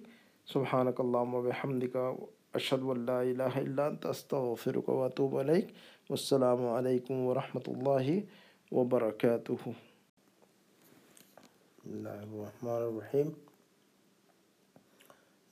سبحانک 0.49 1.01
اللہم 1.01 1.35
و 1.35 1.41
بحمدک 1.43 1.97
اشہد 1.97 2.83
و 2.83 2.91
الہ 2.91 3.12
الا 3.12 3.87
انت، 3.87 4.07
استغفرک 4.07 4.89
و 4.89 5.03
اتوب 5.05 5.39
علیک۔ 5.39 5.66
والسلام 6.11 6.66
علیکم 6.66 7.26
ورحمۃ 7.26 7.66
اللہ 7.66 8.11
وبرکاتہ۔ 8.72 9.68
اللہ 11.86 12.08
الرحمن 12.08 12.70
الرحیم۔ 12.70 13.28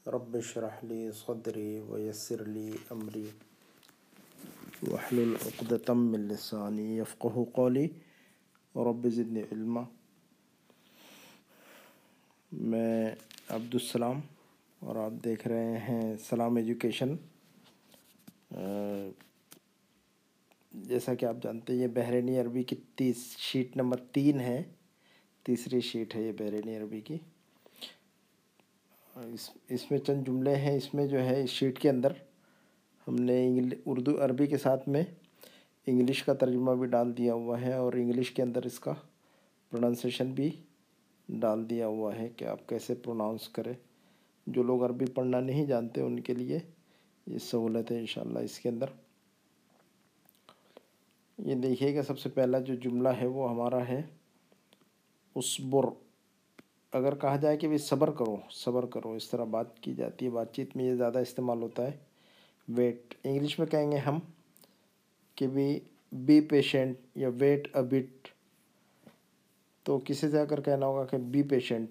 رب 0.07 0.37
اشرح 0.37 0.77
لی 0.83 1.11
صدری 1.27 1.81
ویسر 1.89 2.45
لی 2.45 2.73
امری۔ 2.91 3.31
واحلل 4.89 5.35
عقدة 5.47 5.95
من 5.95 6.21
لسانی 6.21 6.99
یفقہ 6.99 7.45
قولی۔ 7.53 7.89
رب 8.77 9.09
زدنی 9.09 9.43
علما۔ 9.43 9.81
میں 12.53 13.15
عبدالسلام 13.49 14.21
اور 14.79 14.97
آپ 14.97 15.25
دیکھ 15.25 15.49
رہے 15.49 15.79
ہیں 15.79 16.17
سلام 16.29 16.57
ایجوکیشن۔ 16.57 17.17
جیسا 20.85 21.15
کہ 21.15 21.27
آپ 21.27 21.37
جانتے 21.43 21.73
ہیں، 21.73 21.81
یہ 21.81 21.87
بحرینی 21.87 22.41
عربی 22.41 22.63
کی 22.63 22.77
تیس، 22.95 23.37
شیٹ 23.39 23.77
نمبر 23.77 23.97
تین 23.97 24.41
ہے۔ 24.41 24.63
تیسری 25.43 25.81
شیٹ 25.81 26.17
ہے 26.17 26.23
یہ 26.23 26.33
بحرینی 26.33 26.77
عربی 26.77 27.01
کی۔ 27.01 27.17
اس 29.17 29.51
اس 29.69 29.91
میں 29.91 29.99
چند 29.99 30.27
جملے 30.27 30.57
ہیں۔ 30.57 30.77
اس 30.77 30.95
میں 30.95 31.07
جو 31.07 31.21
ہے، 31.21 31.43
اس 31.45 31.51
شیٹ 31.51 31.79
کے 31.79 31.91
اندر 31.91 32.13
ہم 33.09 33.15
نے 33.15 33.61
اردو 33.87 34.25
عربی 34.25 34.47
کے 34.47 34.57
ساتھ 34.57 34.89
میں 34.89 35.03
انگلش 35.87 36.23
کا 36.23 36.35
ترجمہ 36.35 36.71
بھی 36.71 36.87
ڈال 36.87 37.19
دیا 37.19 37.35
ہوا 37.35 37.61
ہے 37.61 37.73
اور 37.73 37.93
انگلش 37.93 38.31
کے 38.31 38.43
اندر 38.43 38.63
اس 38.63 38.81
کا 38.81 38.93
پروننسیشن 39.71 40.31
بھی 40.31 40.51
ڈال 41.29 41.71
دیا 41.71 41.87
ہوا 41.87 42.17
ہے 42.17 42.29
کہ 42.37 42.45
آپ 42.45 42.69
کیسے 42.69 42.95
پروناؤنس 42.95 43.49
کریں۔ 43.49 43.73
جو 44.47 44.63
لوگ 44.63 44.85
عربی 44.85 45.07
پڑھنا 45.07 45.41
نہیں 45.41 45.67
جانتے، 45.67 46.01
ان 46.01 46.21
کے 46.21 46.35
لیے 46.35 46.59
یہ 47.27 47.39
سہولت 47.39 47.91
ہے 47.91 47.99
انشاءاللہ 47.99 48.39
اس 48.39 48.59
کے 48.61 48.69
اندر۔ 48.69 48.87
یہ 51.39 51.55
دیکھیے 51.55 51.95
گا 51.95 52.03
سب 52.03 52.19
سے 52.19 52.29
پہلا 52.29 52.59
جو 52.59 52.75
جملہ 52.75 53.09
ہے 53.09 53.27
وہ 53.27 53.51
ہمارا 53.51 53.89
ہے 53.89 54.03
اسبر 55.35 55.85
اگر 56.93 57.15
کہا 57.15 57.37
جائے 57.37 57.57
کہ 57.57 57.69
بھی 57.69 57.79
صبر 57.79 58.11
کرو 58.11 58.37
صبر 58.51 58.87
کرو۔ 58.87 59.13
اس 59.13 59.31
طرح 59.31 59.45
بات 59.45 59.79
کی 59.81 59.95
جاتی 59.95 60.25
ہے، 60.25 60.31
بات 60.31 60.55
چیت 60.55 60.77
میں 60.77 60.85
یہ 60.85 60.95
زیادہ 60.95 61.19
استعمال 61.19 61.63
ہوتا 61.63 61.87
ہے۔ 61.87 61.97
ویٹ۔ 62.69 63.15
انگلش 63.25 63.59
میں 63.59 63.67
کہیں 63.67 63.93
گے 63.93 63.97
ہم 63.97 64.19
کہ 65.35 65.47
بھی 65.47 65.81
بی 66.13 66.41
پیشنٹ 66.41 66.97
یا 67.15 67.29
ویٹ 67.39 67.77
اے 67.77 67.83
بٹ 67.83 68.29
تو 69.83 69.99
کسی 70.05 70.31
سے 70.31 70.41
اگر 70.41 70.61
کہنا 70.61 70.87
ہوگا 70.87 71.05
کہ 71.05 71.17
بی 71.17 71.43
پیشنٹ 71.43 71.91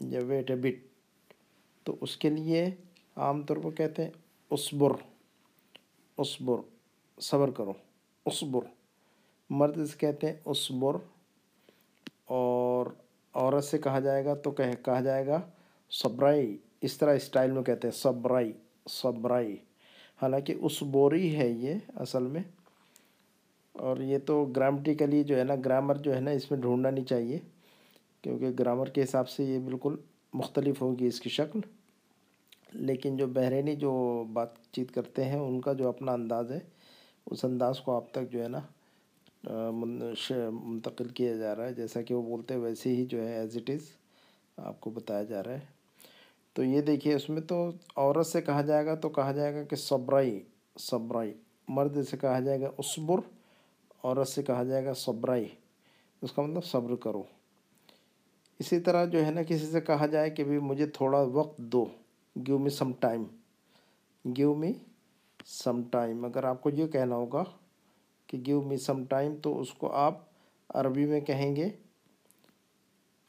یا 0.00 0.20
ویٹ 0.26 0.50
اے 0.50 0.56
بٹ 0.56 0.86
تو 1.82 1.96
اس 2.00 2.16
کے 2.16 2.30
لیے 2.30 2.70
عام 3.16 3.42
طور 3.42 3.56
پر 3.56 3.70
کہتے 3.70 4.04
ہیں 4.04 4.10
اسبر 4.50 4.92
اسبر 6.16 6.56
صبر 7.20 7.50
کرو۔ 7.50 7.72
اسبر 8.26 8.60
مرد 9.50 9.86
سے 9.86 9.98
کہتے 9.98 10.26
ہیں 10.26 10.34
اسبر 10.44 10.96
اور 12.24 12.86
عورت 13.34 13.64
سے 13.64 13.78
کہا 13.78 14.00
جائے 14.00 14.24
گا 14.24 14.34
تو 14.34 14.50
کہا 14.50 15.00
جائے 15.00 15.26
گا 15.26 15.40
صبرائی۔ 15.90 16.56
اس 16.80 16.98
طرح 16.98 17.14
اسٹائل 17.14 17.50
میں 17.50 17.62
کہتے 17.62 17.88
ہیں 17.88 17.98
صبرائی 17.98 18.52
صبرائی۔ 18.88 19.56
حالانکہ 20.22 20.54
اسبوری 20.60 21.36
ہے 21.36 21.48
یہ 21.48 21.74
اصل 21.96 22.22
میں۔ 22.22 22.42
اور 23.72 23.98
یہ 23.98 24.18
تو 24.26 24.44
گرامٹیکلی 24.44 25.24
جو 25.24 25.38
ہے 25.38 25.44
نا، 25.44 25.54
گرامر 25.64 25.94
جو 25.94 26.14
ہے 26.14 26.20
نا، 26.20 26.30
اس 26.30 26.50
میں 26.50 26.60
ڈھونڈنا 26.60 26.90
نہیں 26.90 27.04
چاہیے، 27.04 27.38
کیونکہ 28.22 28.48
گرامر 28.58 28.86
کے 28.86 29.02
حساب 29.02 29.28
سے 29.28 29.44
یہ 29.44 29.58
بالکل 29.58 29.96
مختلف 30.32 30.82
ہوگی 30.82 31.06
اس 31.06 31.20
کی 31.20 31.30
شکل۔ 31.30 31.60
لیکن 32.72 33.16
جو 33.16 33.26
بحرینی 33.26 33.76
جو 33.76 34.24
بات 34.32 34.48
چیت 34.72 34.94
کرتے 34.94 35.24
ہیں، 35.24 35.38
ان 35.38 35.60
کا 35.60 35.72
جو 35.72 35.88
اپنا 35.88 36.12
انداز 36.12 36.52
ہے 36.52 36.58
اس 37.26 37.44
انداز 37.44 37.80
کو 37.80 37.96
آپ 37.96 38.12
تک 38.12 38.30
جو 38.32 38.42
ہے 38.42 38.48
نا 38.48 38.60
منتقل 40.50 41.08
کیا 41.08 41.36
جا 41.36 41.56
رہا 41.56 41.64
ہے۔ 41.64 41.74
جیسا 41.74 42.02
کہ 42.02 42.14
وہ 42.14 42.22
بولتے 42.22 42.54
ہیں، 42.54 42.60
ویسے 42.60 42.94
ہی 42.96 43.04
جو 43.06 43.28
ہے 43.28 43.32
ایز 43.34 43.56
اٹ 43.56 43.70
از 43.70 43.82
آپ 44.56 44.80
کو 44.80 44.90
بتایا 44.90 45.22
جا 45.22 45.42
رہا 45.42 45.52
ہے۔ 45.52 45.64
تو 46.52 46.64
یہ 46.64 46.80
دیکھیے، 46.80 47.14
اس 47.14 47.28
میں 47.30 47.40
تو 47.40 47.70
عورت 47.96 48.26
سے 48.26 48.40
کہا 48.42 48.62
جائے 48.62 48.86
گا 48.86 48.94
تو 48.94 49.08
کہا 49.08 49.32
جائے 49.32 49.54
گا 49.54 49.62
کہ 49.62 49.76
صبرائی 49.76 50.40
صبرائی۔ 50.78 51.32
مرد 51.68 52.02
سے 52.10 52.16
کہا 52.16 52.40
جائے 52.40 52.60
گا 52.60 52.70
اسبر 52.78 53.18
عورت 54.04 54.28
سے 54.28 54.42
کہا 54.42 54.64
جائے 54.64 54.84
گا 54.84 54.94
صبرائی۔ 54.94 55.48
اس 56.22 56.32
کا 56.32 56.42
مطلب 56.42 56.64
صبر 56.64 56.94
کرو۔ 56.96 57.22
اسی 58.58 58.80
طرح 58.80 59.04
جو 59.04 59.24
ہے 59.26 59.30
نا، 59.30 59.42
کسی 59.42 59.66
سے 59.66 59.80
کہا 59.80 60.06
جائے 60.06 60.30
کہ 60.30 60.44
بھی 60.44 60.58
مجھے 60.58 60.86
تھوڑا 60.86 61.20
وقت 61.20 61.58
دو، 61.58 61.84
give 62.46 62.58
me 62.58 62.70
some 62.70 62.92
time. 62.92 63.24
Give 64.36 64.54
me 64.54 64.72
some 65.46 65.82
time 65.82 66.24
اگر 66.24 66.44
آپ 66.44 66.62
کو 66.62 66.70
یہ 66.70 66.86
کہنا 66.86 67.16
ہوگا 67.16 67.42
کہ 68.26 68.38
گیو 68.46 68.60
می 68.62 68.76
سم 68.76 69.04
ٹائم 69.04 69.34
تو 69.42 69.60
اس 69.60 69.72
کو 69.72 69.92
آپ 69.92 70.18
عربی 70.70 71.06
میں 71.06 71.20
کہیں 71.20 71.56
گے، 71.56 71.68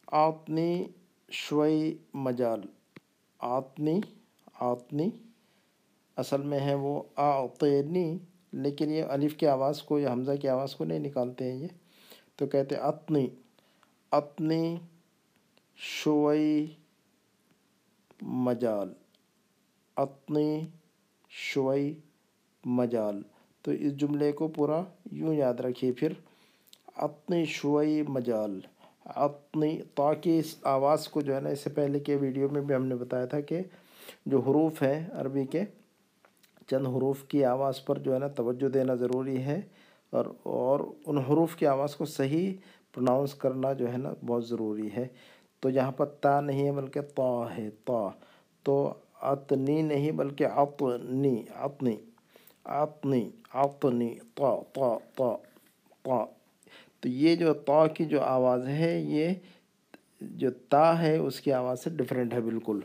آتنی 0.08 0.88
شوئی 1.30 1.98
مجال، 2.14 2.62
آتنی 3.40 4.00
آتنی، 4.60 5.10
اصل 6.18 6.42
میں 6.42 6.60
ہے 6.60 6.74
وہ 6.76 7.02
آتنی، 7.16 8.18
لیکن 8.54 8.92
یہ 8.92 9.04
الف 9.10 9.36
کی 9.38 9.48
آواز 9.48 9.82
کو 9.84 10.00
یا 10.00 10.12
حمزہ 10.14 10.36
کی 10.42 10.48
آواز 10.48 10.76
کو 10.76 10.86
نہیں 10.86 11.00
نکالتے 11.00 11.52
ہیں 11.52 11.60
یہ، 11.60 11.68
تو 12.36 12.48
کہتے 12.48 12.76
اتنی 12.76 13.28
اتنی 14.12 14.76
شوئی 15.78 16.66
مجال 18.22 18.94
اتنی 19.98 20.66
شوئی 21.32 22.00
مجال۔ 22.66 23.22
تو 23.62 23.72
اس 23.72 23.98
جملے 23.98 24.32
کو 24.32 24.48
پورا 24.48 24.82
یوں 25.12 25.34
یاد 25.34 25.54
رکھیے۔ 25.54 25.92
پھر 25.92 26.14
اتنی 26.98 27.46
شوئی 27.46 28.04
مجال۔ 28.08 28.60
اتنی 29.06 29.82
تاکہ 29.96 30.40
اس 30.40 30.56
آواز 30.64 31.08
کو 31.08 31.22
جو 31.22 31.36
ہے 31.36 31.40
نا، 31.40 31.50
اس 31.50 31.60
سے 31.60 31.70
پہلے 31.70 32.00
کے 32.00 32.16
ویڈیو 32.16 32.50
میں 32.50 32.62
بھی 32.62 32.76
ہم 32.76 32.86
نے 32.86 32.96
بتایا 32.96 33.26
تھا 33.26 33.40
کہ 33.40 33.60
جو 34.26 34.40
حروف 34.40 34.84
ہیں 34.84 35.08
عربی 35.12 35.46
کے، 35.46 35.64
چند 36.68 36.88
حروف 36.88 37.24
کی 37.24 37.46
آواز 37.46 37.86
پر 37.86 37.98
جو 37.98 38.14
ہے 38.14 38.20
نا، 38.20 38.28
توجہ 38.28 38.70
دینا 38.70 38.96
ضروری 38.96 39.38
ہے۔ 39.38 39.62
اور 40.10 40.26
اور 40.44 40.80
ان 41.06 41.18
حروف 41.18 41.56
کی 41.56 41.68
آواز 41.68 41.96
کو 41.96 42.06
صحیح 42.06 42.54
پروناؤنس 42.94 43.34
کرنا 43.34 43.74
جو 43.74 43.92
ہے 43.92 43.98
نا، 43.98 44.14
بہت 44.26 44.48
ضروری 44.48 44.90
ہے۔ 44.98 45.08
تو 45.60 45.70
یہاں 45.70 45.92
پر 45.92 46.06
تا 46.06 46.42
نہیں 46.42 46.68
ہے، 46.68 46.72
بلکہ 46.72 47.02
تا 47.02 47.58
ہے، 47.58 47.70
تا۔ 47.86 48.10
تو 48.64 48.94
اتنی 49.22 49.82
نہیں 49.82 50.12
بلکہ 50.12 50.46
اطنی 50.46 51.44
اطنی 51.56 51.96
اطنی 52.66 53.30
اطنی 53.54 54.16
تا 54.16 54.56
تا 54.74 54.98
تا 55.16 55.36
تا 56.02 56.26
تو 57.00 57.10
یہ 57.10 57.36
جو 57.36 57.54
تا 57.54 57.88
کی 57.88 58.06
جو 58.06 58.22
آواز 58.22 58.68
ہے، 58.68 59.00
یہ 59.00 59.34
جو 60.22 60.50
تا 60.70 61.02
ہے، 61.02 61.18
اس 61.18 61.42
کی 61.42 61.54
آواز 61.54 61.84
سے 61.84 61.90
ڈفرینٹ 61.90 62.34
ہے 62.34 62.42
بالکل۔ 62.42 62.80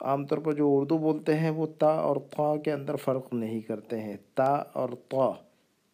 عام 0.00 0.26
طور 0.26 0.38
پر 0.38 0.52
جو 0.52 0.76
اردو 0.76 0.98
بولتے 0.98 1.38
ہیں، 1.38 1.50
وہ 1.50 1.66
تا 1.78 1.86
اور 1.86 2.16
تا 2.16 2.56
کے 2.56 2.72
اندر 2.72 2.96
فرق 2.96 3.34
نہیں 3.34 3.60
کرتے 3.60 4.00
ہیں۔ 4.00 4.16
تا 4.34 4.52
اور 4.52 4.88
تا 5.08 5.30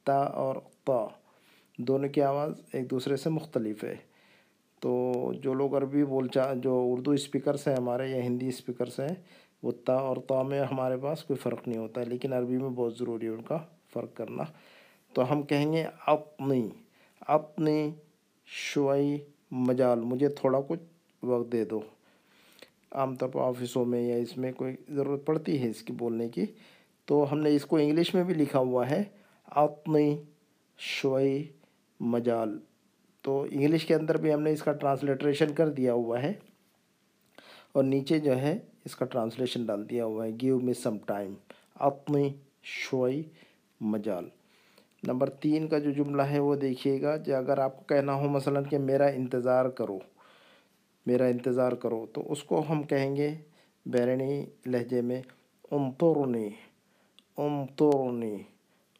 تا 0.05 0.17
اور 0.17 0.55
تا 0.85 1.07
دونوں 1.79 2.09
کی 2.09 2.23
آواز 2.23 2.61
ایک 2.73 2.91
دوسرے 2.91 3.17
سے 3.17 3.31
مختلف 3.31 3.85
ہے۔ 3.85 3.95
تو 4.81 5.13
جو 5.43 5.55
لوگ 5.55 5.77
عربی 5.77 6.05
بول 6.05 6.29
چا، 6.29 6.53
جو 6.55 6.89
اردو 6.93 7.11
اسپیکرس 7.11 7.69
ہیں، 7.69 7.77
ہمارے 7.77 8.09
یا 8.09 8.17
ہندی 8.17 8.49
اسپیکرس 8.49 9.01
ہیں 9.01 9.15
وہ 9.63 9.73
تا 9.85 9.95
اور 9.95 10.17
تا 10.29 10.43
میں 10.43 10.61
ہمارے 10.61 10.97
پاس 10.97 11.25
کوئی 11.25 11.39
فرق 11.39 11.69
نہیں 11.69 11.79
ہوتا 11.79 12.01
ہے، 12.01 12.07
لیکن 12.07 12.33
عربی 12.33 12.59
میں 12.59 12.71
بہت 12.71 12.99
ضروری 12.99 13.27
ہے 13.27 13.31
ان 13.31 13.43
کا 13.43 13.59
فرق 13.93 14.09
کرنا۔ 14.15 14.43
تو 15.13 15.33
ہم 15.33 15.43
کہیں 15.43 15.73
گے 15.73 15.85
اپنی 16.07 16.69
اپنی 17.21 17.91
شوئی 18.47 19.19
مجال، 19.51 20.01
مجھے 20.01 20.29
تھوڑا 20.29 20.61
کچھ 20.69 20.81
وقت 21.25 21.53
دے 21.53 21.65
دو۔ 21.65 21.81
عام 22.93 23.15
طور 23.15 23.29
پر 23.29 23.41
آفسوں 23.41 23.85
میں 23.85 24.03
یا 24.03 24.17
اس 24.17 24.37
میں 24.37 24.53
کوئی 24.53 24.77
ضرورت 24.89 25.27
پڑتی 25.27 25.63
ہے 25.63 25.69
اس 25.69 25.83
کی 25.83 25.93
بولنے 25.93 26.29
کی؟ 26.29 26.45
تو 27.05 27.33
ہم 27.33 27.39
نے 27.39 27.55
اس 27.55 27.65
کو 27.65 27.77
انگلش 27.77 28.15
میں 28.15 28.25
بھی 28.25 28.35
لکھا 28.35 28.59
ہوا 28.59 28.91
ہے، 28.91 29.03
اپنی 29.45 30.23
شوئی 30.79 31.53
مجال۔ 32.01 32.59
تو 33.23 33.47
انگلش 33.51 33.87
کے 33.87 33.95
اندر 33.95 34.17
بھی 34.17 34.35
ہم 34.35 34.43
نے 34.43 34.53
اس 34.53 34.63
کا 34.63 34.73
ٹرانسلیٹریشن 34.73 35.55
کر 35.55 35.69
دیا 35.69 35.93
ہوا 35.93 36.23
ہے۔ 36.23 36.33
اور 37.73 37.85
نیچے 37.85 38.19
جو 38.19 38.39
ہے 38.39 38.59
اس 38.89 38.97
کا 38.97 39.05
ٹرانسلیشن 39.05 39.65
ڈال 39.65 39.91
دیا 39.91 40.05
ہوا 40.05 40.27
ہے۔ 40.27 40.31
گیو 40.43 40.61
می 40.61 40.75
سم 40.75 40.97
ٹائم 41.07 41.35
اپنی 41.75 42.29
شوئی 42.63 43.23
مجال۔ 43.81 44.29
نمبر 45.07 45.31
تین 45.31 45.69
کا 45.69 45.79
جو 45.79 45.91
جملہ 45.91 46.23
ہے 46.23 46.39
وہ 46.39 46.55
دیکھیے 46.55 47.03
گا 47.03 47.17
جو 47.17 47.37
اگر 47.37 47.59
آپ 47.59 47.77
کو 47.77 47.83
کہنا 47.85 48.15
ہو 48.15 48.29
مثلا 48.29 48.63
کہ 48.63 48.79
میرا 48.79 49.07
انتظار 49.07 49.69
کرو، 49.69 49.99
میرا 51.07 51.25
انتظار 51.25 51.73
کرو، 51.73 52.07
تو 52.13 52.33
اس 52.33 52.45
کو 52.45 52.65
ہم 52.71 52.83
کہیں 52.83 53.17
گے 53.17 53.35
بیرنی 53.87 54.47
لہجے 54.67 55.01
میں 55.01 55.23
انطرنی 55.71 56.49
انطرنی 57.37 58.37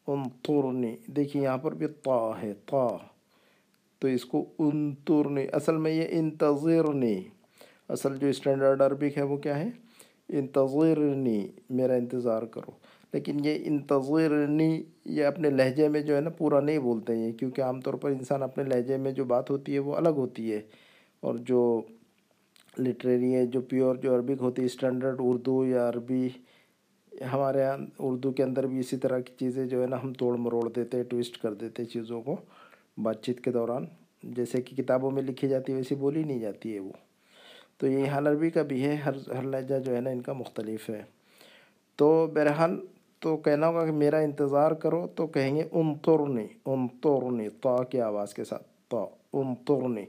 انطرنی 0.07 0.97
دیکھیے 1.07 1.43
یہاں 1.43 1.59
پر 1.59 1.75
بھی 1.75 1.87
طا 1.87 2.43
ہے 2.43 2.53
طا 2.67 2.97
تو 3.99 4.09
اس 4.09 4.25
کو 4.25 4.45
انطرنی، 4.59 5.47
اصل 5.53 5.77
میں 5.77 5.91
یہ 5.91 6.05
انتظرنی۔ 6.11 7.23
اصل 7.89 8.17
جو 8.17 8.27
اسٹینڈرڈ 8.27 8.83
عربک 8.83 9.19
ہے 9.19 9.23
وہ 9.23 9.37
کیا 9.37 9.59
ہے؟ 9.59 9.69
انتظرنی، 10.29 11.49
میرا 11.71 11.95
انتظار 11.95 12.43
کرو۔ 12.43 12.71
لیکن 13.13 13.45
یہ 13.45 13.59
انتظرنی، 13.65 14.83
یہ 15.05 15.25
اپنے 15.25 15.51
لہجے 15.51 15.89
میں 15.89 16.01
جو 16.01 16.17
ہے 16.17 16.21
نا، 16.21 16.31
پورا 16.31 16.61
نہیں 16.61 16.79
بولتے 16.79 17.17
ہیں، 17.17 17.33
کیونکہ 17.33 17.63
عام 17.63 17.81
طور 17.81 17.95
پر 17.95 18.11
انسان 18.11 18.43
اپنے 18.43 18.65
لہجے 18.65 18.97
میں 18.97 19.13
جو 19.13 19.25
بات 19.25 19.51
ہوتی 19.51 19.75
ہے 19.75 19.79
وہ 19.79 19.95
الگ 19.95 20.09
ہوتی 20.09 20.53
ہے۔ 20.53 20.61
اور 21.21 21.35
جو 21.35 21.83
لٹریری 22.79 23.35
ہے 23.35 23.47
جو 23.47 23.61
پیور 23.61 23.97
جو 23.97 24.15
عربک 24.15 24.43
ہوتی 24.43 24.63
ہے 24.63 24.67
اسٹینڈرڈ 24.67 25.17
اردو 25.19 25.67
یا 25.67 25.89
عربی، 25.89 26.29
ہمارے 27.33 27.61
یہاں 27.61 27.79
اردو 27.99 28.33
کے 28.33 28.43
اندر 28.43 28.67
بھی 28.67 28.79
اسی 28.79 28.97
طرح 28.97 29.19
کی 29.19 29.33
چیزیں 29.41 29.67
جو 29.67 29.83
ہے 29.83 29.87
نا، 29.87 30.03
ہم 30.03 30.13
توڑ 30.13 30.37
مروڑ 30.37 30.71
دیتے 30.77 31.03
ٹویسٹ 31.03 31.43
کر 31.43 31.55
دیتے 31.55 31.85
چیزوں 31.85 32.23
کو۔ 32.23 32.37
بات 32.99 33.23
چیت 33.23 33.41
کے 33.41 33.51
دوران، 33.51 33.87
جیسے 34.23 34.63
کہ 34.63 34.83
کتابوں 34.83 35.11
میں 35.11 35.23
لکھی 35.23 35.49
جاتی 35.49 35.73
ہے، 35.73 35.77
ویسی 35.77 35.95
بولی 35.95 36.25
نہیں 36.25 36.39
جاتی 36.39 36.75
ہے 36.75 36.79
وہ۔ 36.79 36.93
تو 37.79 37.87
یہ 37.87 38.09
حال 38.09 38.27
عربی 38.27 38.51
کا 38.51 38.63
بھی 38.63 38.85
ہے، 38.85 38.95
ہر 38.95 39.31
ہر 39.39 39.43
لہجہ 39.43 39.79
جو 39.79 39.97
ہے 39.97 40.01
نا، 40.01 40.11
ان 40.11 40.21
کا 40.21 40.33
مختلف 40.33 40.91
ہے۔ 40.91 41.03
تو 41.97 42.27
بہرحال 42.35 42.87
تو 43.19 43.37
کہنا 43.37 43.69
ہوگا 43.69 43.87
کہ 43.87 43.93
میرا 43.93 44.19
انتظار 44.19 44.71
کرو 44.71 45.07
تو 45.15 45.27
کہیں 45.27 45.57
گے 45.57 45.63
انطرنی 45.73 46.47
انطرنی 46.67 47.49
طا 47.63 47.85
کی 47.85 48.01
آواز 48.01 48.35
کے 48.35 48.45
ساتھ 48.45 48.63
طا 48.91 49.05
انطرنی۔ 49.33 50.05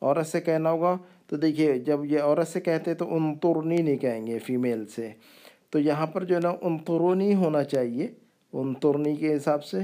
عورت 0.00 0.26
سے 0.26 0.40
کہنا 0.40 0.70
ہوگا 0.70 0.96
تو 1.26 1.36
دیکھیے، 1.36 1.78
جب 1.78 2.04
یہ 2.04 2.20
عورت 2.20 2.48
سے 2.48 2.60
کہتے 2.60 2.94
تو 2.94 3.14
انطرنی 3.14 3.82
نہیں 3.82 3.96
کہیں 3.96 4.26
گے 4.26 4.38
فیمیل 4.38 4.86
سے۔ 4.86 5.10
تو 5.70 5.78
یہاں 5.78 6.06
پر 6.06 6.24
جو 6.24 6.34
ہے 6.34 6.40
نا، 6.40 6.52
انطرنی 6.60 7.34
ہونا 7.34 7.64
چاہیے۔ 7.64 8.08
انطرنی 8.52 9.16
کے 9.16 9.36
حساب 9.36 9.64
سے 9.64 9.78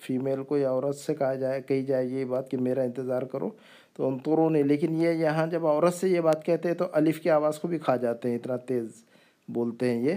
فیمیل 0.00 0.42
کو 0.42 0.58
یا 0.58 0.70
عورت 0.70 0.96
سے 0.96 1.14
کہا 1.14 1.34
جائے، 1.34 1.62
کہی 1.62 1.82
جائے 1.82 2.06
یہ 2.06 2.24
بات 2.24 2.50
کہ 2.50 2.56
میرا 2.56 2.82
انتظار 2.82 3.22
کرو۔ 3.22 3.50
تو 3.94 4.08
انطرونی 4.08 4.62
لیکن 4.62 5.02
یہ 5.02 5.08
یہاں 5.08 5.46
جب 5.46 5.66
عورت 5.66 5.94
سے 5.94 6.08
یہ 6.08 6.20
بات 6.20 6.44
کہتے 6.44 6.68
ہیں 6.68 6.74
تو 6.74 6.84
الف 6.92 7.20
کی 7.20 7.30
آواز 7.30 7.58
کو 7.58 7.68
بھی 7.68 7.78
کھا 7.78 7.96
جاتے 7.96 8.28
ہیں، 8.28 8.36
اتنا 8.36 8.56
تیز 8.56 8.86
بولتے 9.48 9.90
ہیں 9.90 10.02
یہ۔ 10.02 10.14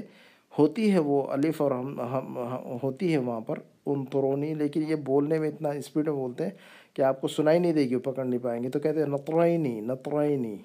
ہوتی 0.60 0.94
ہے 0.94 1.00
وہ 1.00 1.24
الف 1.24 1.62
اور 1.62 1.72
ہم 1.72 2.02
ہم 2.02 2.38
ہوتی 2.84 3.12
ہے 3.14 3.18
وہاں 3.18 3.40
پر 3.40 3.60
انطرونی 3.86 4.54
لیکن 4.54 4.84
یہ 4.88 4.96
بولنے 4.96 5.40
میں 5.40 5.48
اتنا 5.48 5.70
اسپیڈ 5.70 6.06
میں 6.06 6.16
بولتے 6.16 6.44
ہیں 6.44 6.52
کہ 6.94 7.02
آپ 7.02 7.22
کو 7.22 7.28
سنائی 7.28 7.60
نہیں 7.60 7.74
دے 7.74 7.82
گی 7.82 7.98
پکڑ 7.98 8.26
نہیں 8.26 8.40
پائیں 8.40 8.64
گے 8.64 8.70
تو 8.70 8.80
کہتے 8.80 9.00
ہیں 9.00 9.08
نطرائنی 9.08 9.80
نطرائنی 9.82 10.56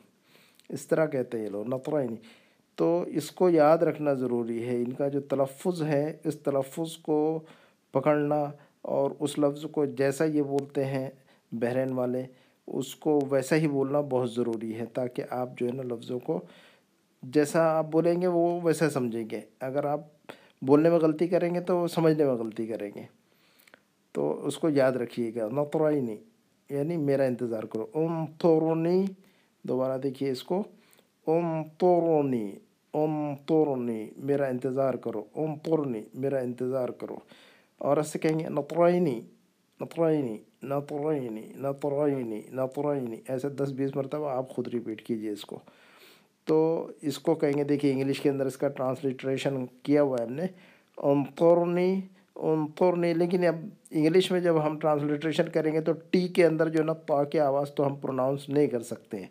اس 0.69 0.87
طرح 0.87 1.07
کہتے 1.07 1.39
ہیں 1.39 1.45
یہ 1.45 1.51
لوگ 1.51 1.69
نطرائنی 1.69 2.17
تو 2.77 3.05
اس 3.07 3.31
کو 3.31 3.51
یاد 3.51 3.79
رکھنا 3.79 4.13
ضروری 4.13 4.65
ہے۔ 4.65 4.77
ان 4.77 4.93
کا 4.93 5.09
جو 5.09 5.21
تلفظ 5.21 5.83
ہے، 5.83 6.17
اس 6.25 6.37
تلفظ 6.37 6.97
کو 6.97 7.41
پکڑنا 7.93 8.45
اور 8.83 9.11
اس 9.19 9.39
لفظ 9.39 9.65
کو 9.73 9.85
جیسا 9.85 10.25
یہ 10.25 10.43
بولتے 10.43 10.85
ہیں 10.85 11.11
بحرین 11.53 11.93
والے 11.93 12.23
اس 12.71 12.95
کو 12.95 13.21
ویسا 13.31 13.57
ہی 13.57 13.69
بولنا 13.69 14.01
بہت 14.01 14.33
ضروری 14.33 14.75
ہے 14.75 14.87
تاکہ 14.87 15.23
آپ 15.31 15.49
جو 15.59 15.67
ہے 15.67 15.73
نا 15.73 15.83
لفظوں 15.83 16.19
کو 16.19 16.41
جیسا 17.23 17.79
آپ 17.79 17.87
بولیں 17.93 18.23
گے 18.23 18.27
وہ 18.27 18.61
ویسا 18.63 18.91
سمجھیں 18.91 19.31
گے۔ 19.31 19.41
اگر 19.61 19.85
آپ 19.85 20.01
بولنے 20.63 20.91
میں 20.91 20.99
غلطی 20.99 21.29
کریں 21.29 21.55
گے 21.55 21.61
تو 21.61 21.87
سمجھنے 21.87 22.25
میں 22.25 22.35
غلطی 22.35 22.67
کریں 22.67 22.91
گے۔ 22.95 23.03
تو 24.13 24.47
اس 24.47 24.59
کو 24.59 24.69
یاد 24.69 24.93
رکھیے 24.93 25.35
گا 25.35 25.49
نطرائنی 25.49 26.17
یعنی 26.71 26.97
میرا 26.97 27.25
انتظار 27.25 27.63
کرو۔ 27.63 27.87
ام 27.95 28.27
تورنی 28.27 29.05
دوبارہ 29.63 29.99
دیکھیے 29.99 30.31
اس 30.31 30.43
کو۔ 30.43 30.65
ام 31.27 31.63
تورنی 31.79 32.53
ام 32.95 33.37
تورنی 33.47 34.11
میرا 34.17 34.47
انتظار 34.47 34.95
کرو۔ 34.95 35.25
ام 35.37 35.57
تورنی 35.57 36.03
میرا 36.15 36.39
انتظار 36.39 36.89
کرو۔ 36.89 37.17
اور 37.79 37.97
ایسے 37.97 38.19
کہیں 38.19 38.39
گے 38.39 38.49
نطرائنی 38.49 39.21
نطرائنی 39.81 40.39
نطرائنی 40.63 41.53
نطرائنی 41.57 42.41
نطرائنی 42.53 43.17
ایسے 43.29 43.49
دس 43.49 43.71
بیس 43.71 43.97
مرتبہ 43.97 44.31
آپ 44.31 44.49
خود 44.49 44.69
ریپیٹ 44.69 45.03
کیجیے 45.03 45.31
اس 45.31 45.45
کو۔ 45.45 45.59
تو 46.45 46.87
اس 47.03 47.19
کو 47.19 47.35
کہیں 47.35 47.53
گے، 47.57 47.65
دیکھیے 47.65 47.93
انگلش 47.93 48.21
کے 48.21 48.31
اندر 48.31 48.47
اس 48.47 48.57
کا 48.57 48.69
ٹرانسلیٹریشن 48.69 49.67
کیا 49.83 50.03
ہوا 50.03 50.17
ہے 50.21 50.27
ہم 50.27 50.33
نے۔ 50.33 50.47
انطرنی 50.97 52.01
انطرنی، 52.35 53.15
لیکن 53.15 53.47
اب 53.47 53.55
انگلش 53.91 54.31
میں 54.31 54.41
جب 54.41 54.67
ہم 54.67 54.79
ٹرانسلیٹریشن 54.79 55.49
کریں 55.49 55.73
گے 55.73 55.81
تو 55.81 55.93
ٹی 56.11 56.29
کے 56.29 56.47
اندر 56.47 56.69
جو 56.69 56.79
ہے 56.79 56.85
نا 56.85 56.93
پا 56.93 57.25
کی 57.25 57.41
آواز 57.41 57.75
تو 57.75 57.87
ہم 57.87 57.95
پروناؤنس 57.95 58.49
نہیں 58.49 58.67
کر 58.67 58.81
سکتے 58.81 59.17
ہیں۔ 59.17 59.27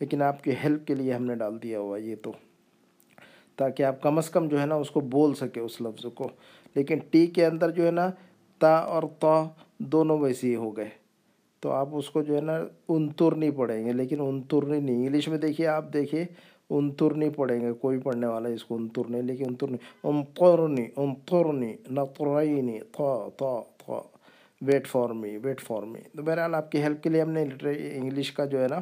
لیکن 0.00 0.22
آپ 0.22 0.44
کی 0.44 0.50
ہیلپ 0.64 0.86
کے 0.86 0.94
لیے 0.94 1.12
ہم 1.12 1.24
نے 1.24 1.34
ڈال 1.34 1.62
دیا 1.62 1.80
ہوا 1.80 1.98
یہ 1.98 2.16
تو۔ 2.22 2.32
تاکہ 3.56 3.82
آپ 3.82 4.02
کم 4.02 4.18
از 4.18 4.30
کم 4.30 4.48
جو 4.48 4.60
ہے 4.60 4.66
نا 4.66 4.74
اس 4.74 4.90
کو 4.90 5.00
بول 5.00 5.34
سکے 5.34 5.60
اس 5.60 5.80
لفظ 5.80 6.06
کو۔ 6.14 6.28
لیکن 6.74 6.98
ٹی 7.10 7.26
کے 7.26 7.46
اندر 7.46 7.70
جو 7.70 7.86
ہے 7.86 7.90
نا 7.90 8.10
تا 8.58 8.74
اور 8.74 9.02
تا 9.18 9.44
دونوں 9.90 10.18
ویسے 10.18 10.46
ہی 10.46 10.54
ہو 10.56 10.76
گئے۔ 10.76 10.88
تو 11.60 11.70
آپ 11.70 11.88
اس 11.92 12.10
کو 12.10 12.22
جو 12.22 12.36
ہے 12.36 12.40
نا 12.40 12.58
انتر 12.88 13.34
نہیں 13.34 13.50
پڑھیں 13.50 13.84
گے، 13.84 13.92
لیکن 13.92 14.20
انتر 14.20 14.66
نہیں 14.66 14.96
انگلش 14.96 15.28
میں 15.28 15.38
دیکھیے، 15.38 15.66
آپ 15.66 15.92
دیکھیے 15.92 16.24
انتر 16.70 17.14
نہیں 17.14 17.30
پڑھیں 17.30 17.60
گے، 17.60 17.72
کوئی 17.72 17.98
پڑھنے 17.98 18.26
والا 18.26 18.48
اس 18.48 18.64
کو 18.64 18.76
انتر 18.76 19.02
نہیں، 19.08 19.22
لیکن 19.22 19.44
انتر 19.48 19.68
نہیں۔ 19.68 19.96
انطرنی 20.02 20.86
انطرنی 20.96 21.74
نطرائنی 21.90 22.78
تھا 22.92 23.28
تھا 23.36 23.60
تھا 23.78 24.00
wait 24.60 24.86
for 24.86 25.10
me 25.10 25.36
wait 25.36 25.60
for 25.60 25.82
me 25.82 26.00
تو 26.16 26.22
بہرحال 26.22 26.54
آپ 26.54 26.70
کی 26.72 26.82
ہیلپ 26.82 27.02
کے 27.02 27.10
لیے 27.10 27.22
ہم 27.22 27.30
نے 27.30 27.44
انگلش 27.94 28.32
کا 28.32 28.44
جو 28.44 28.62
ہے 28.62 28.68
نا 28.68 28.80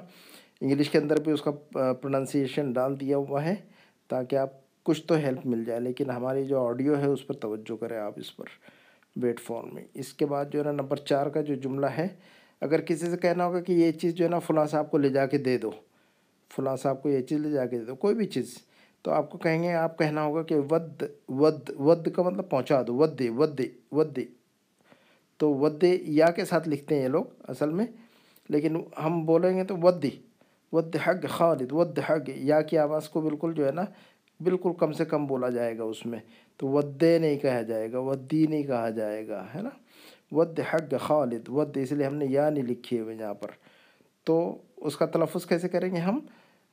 انگلش 0.61 0.90
کے 0.90 0.98
اندر 0.98 1.20
بھی 1.20 1.32
اس 1.32 1.42
کا 1.42 1.51
پروننسیشن 1.92 2.72
ڈال 2.72 3.01
دیا 3.01 3.16
ہوا 3.16 3.44
ہے، 3.44 3.55
تاکہ 4.09 4.36
آپ 4.36 4.51
کچھ 4.82 5.03
تو 5.07 5.14
ہیلپ 5.14 5.46
مل 5.46 5.64
جائے، 5.64 5.80
لیکن 5.80 6.11
ہماری 6.11 6.44
جو 6.46 6.66
آڈیو 6.66 6.98
ہے 6.98 7.07
اس 7.07 7.26
پر 7.26 7.34
توجہ 7.34 7.76
کریں 7.76 7.98
آپ 7.98 8.12
اس 8.16 8.36
پر۔ 8.36 8.44
ویٹ 9.23 9.41
فار 9.41 9.64
می 9.64 9.83
اس 9.95 10.12
کے 10.12 10.27
بعد 10.27 10.45
جو 10.53 10.59
ہے 10.59 10.64
نا 10.64 10.73
نمبر 10.73 10.97
چار 10.97 11.27
کا 11.27 11.41
جو 11.41 11.55
جملہ 11.55 11.87
ہے، 11.87 12.07
اگر 12.62 12.81
کسی 12.81 13.11
سے 13.11 13.16
کہنا 13.16 13.45
ہوگا 13.47 13.61
کہ 13.61 13.73
یہ 13.73 13.93
چیز 13.93 14.14
جو 14.14 14.25
ہے 14.25 14.31
نا 14.31 14.39
فلاں 14.39 14.66
صاحب 14.66 14.91
کو 14.91 14.99
لے 14.99 15.09
جا 15.09 15.27
کے 15.27 15.39
دے 15.39 15.57
دو، 15.59 15.71
فلاں 16.51 16.77
صاحب 16.77 17.03
کو 17.03 17.09
یہ 17.09 17.21
چیز 17.21 17.39
لے 17.39 17.51
جا 17.51 17.66
کے 17.66 17.79
دے 17.79 17.85
دو، 17.85 17.95
کوئی 17.95 18.14
بھی 18.14 18.27
چیز، 18.27 18.55
تو 19.03 19.11
آپ 19.11 19.31
کو 19.31 19.39
کہیں 19.39 19.62
گے، 19.62 19.73
آپ 19.75 19.99
کہنا 19.99 20.25
ہوگا 20.25 20.43
کہ 20.43 20.57
ود 20.71 21.03
ود 21.29 21.71
ود 21.79 22.09
کا 22.12 22.23
مطلب 22.23 22.49
پہنچا 22.51 22.83
دو 22.87 22.95
ود 22.95 23.21
ود 23.37 23.61
ود 23.93 24.18
تو 25.41 25.55
ود 25.55 25.85
یا 25.85 26.27
کے 26.27 26.45
ساتھ 26.45 26.68
لکھتے 26.68 26.95
ہیں 26.95 27.03
یہ 27.03 27.09
لوگ 27.09 27.25
اصل 27.49 27.71
میں، 27.71 27.87
لیکن 28.49 28.77
ہم 29.05 29.25
بولیں 29.27 29.57
گے 29.57 29.64
تو 29.64 29.77
with 29.83 30.05
with 30.73 30.97
hug 31.07 31.25
Khalid 31.29 31.73
with 31.73 31.99
حق۔ 31.99 32.29
یا 32.29 32.61
کی 32.61 32.79
آواز 32.79 33.09
کو 33.09 33.21
بالکل 33.21 33.53
جو 33.55 33.66
ہے 33.66 33.73
نا 33.73 33.85
بالکل 34.43 34.70
کم 34.78 34.93
سے 34.93 35.05
کم 35.05 35.26
بولا 35.26 35.49
جائے 35.49 35.78
گا 35.78 35.82
اس 35.82 36.07
میں۔ 36.07 36.18
تو 36.57 36.68
ودے 36.68 37.18
نہیں 37.18 37.36
کہا 37.36 37.62
جائے 37.62 37.93
گا، 37.93 37.99
ودی 37.99 38.47
نہیں 38.47 38.62
کہا 38.62 38.91
جائے 38.91 39.28
گا، 39.28 39.47
ہے 39.55 39.62
نا؟ 39.62 39.70
With 40.32 40.61
hug 40.74 40.95
Khalid, 41.01 41.49
with 41.49 41.76
us 41.76 41.93
لیے 41.93 42.07
ہم 42.07 42.14
نے 42.14 42.26
یا 42.28 42.51
نہیں 42.51 42.64
لکھی 42.64 43.01
ہوئے 43.01 43.16
یہاں 43.20 43.34
پر۔ 43.34 43.49
تو 44.24 44.59
اس 44.76 44.97
کا 44.97 45.07
تلفظ 45.07 45.47
کیسے 45.47 45.68
کریں 45.68 45.91
گے 45.91 45.97
ہم؟ 45.97 46.18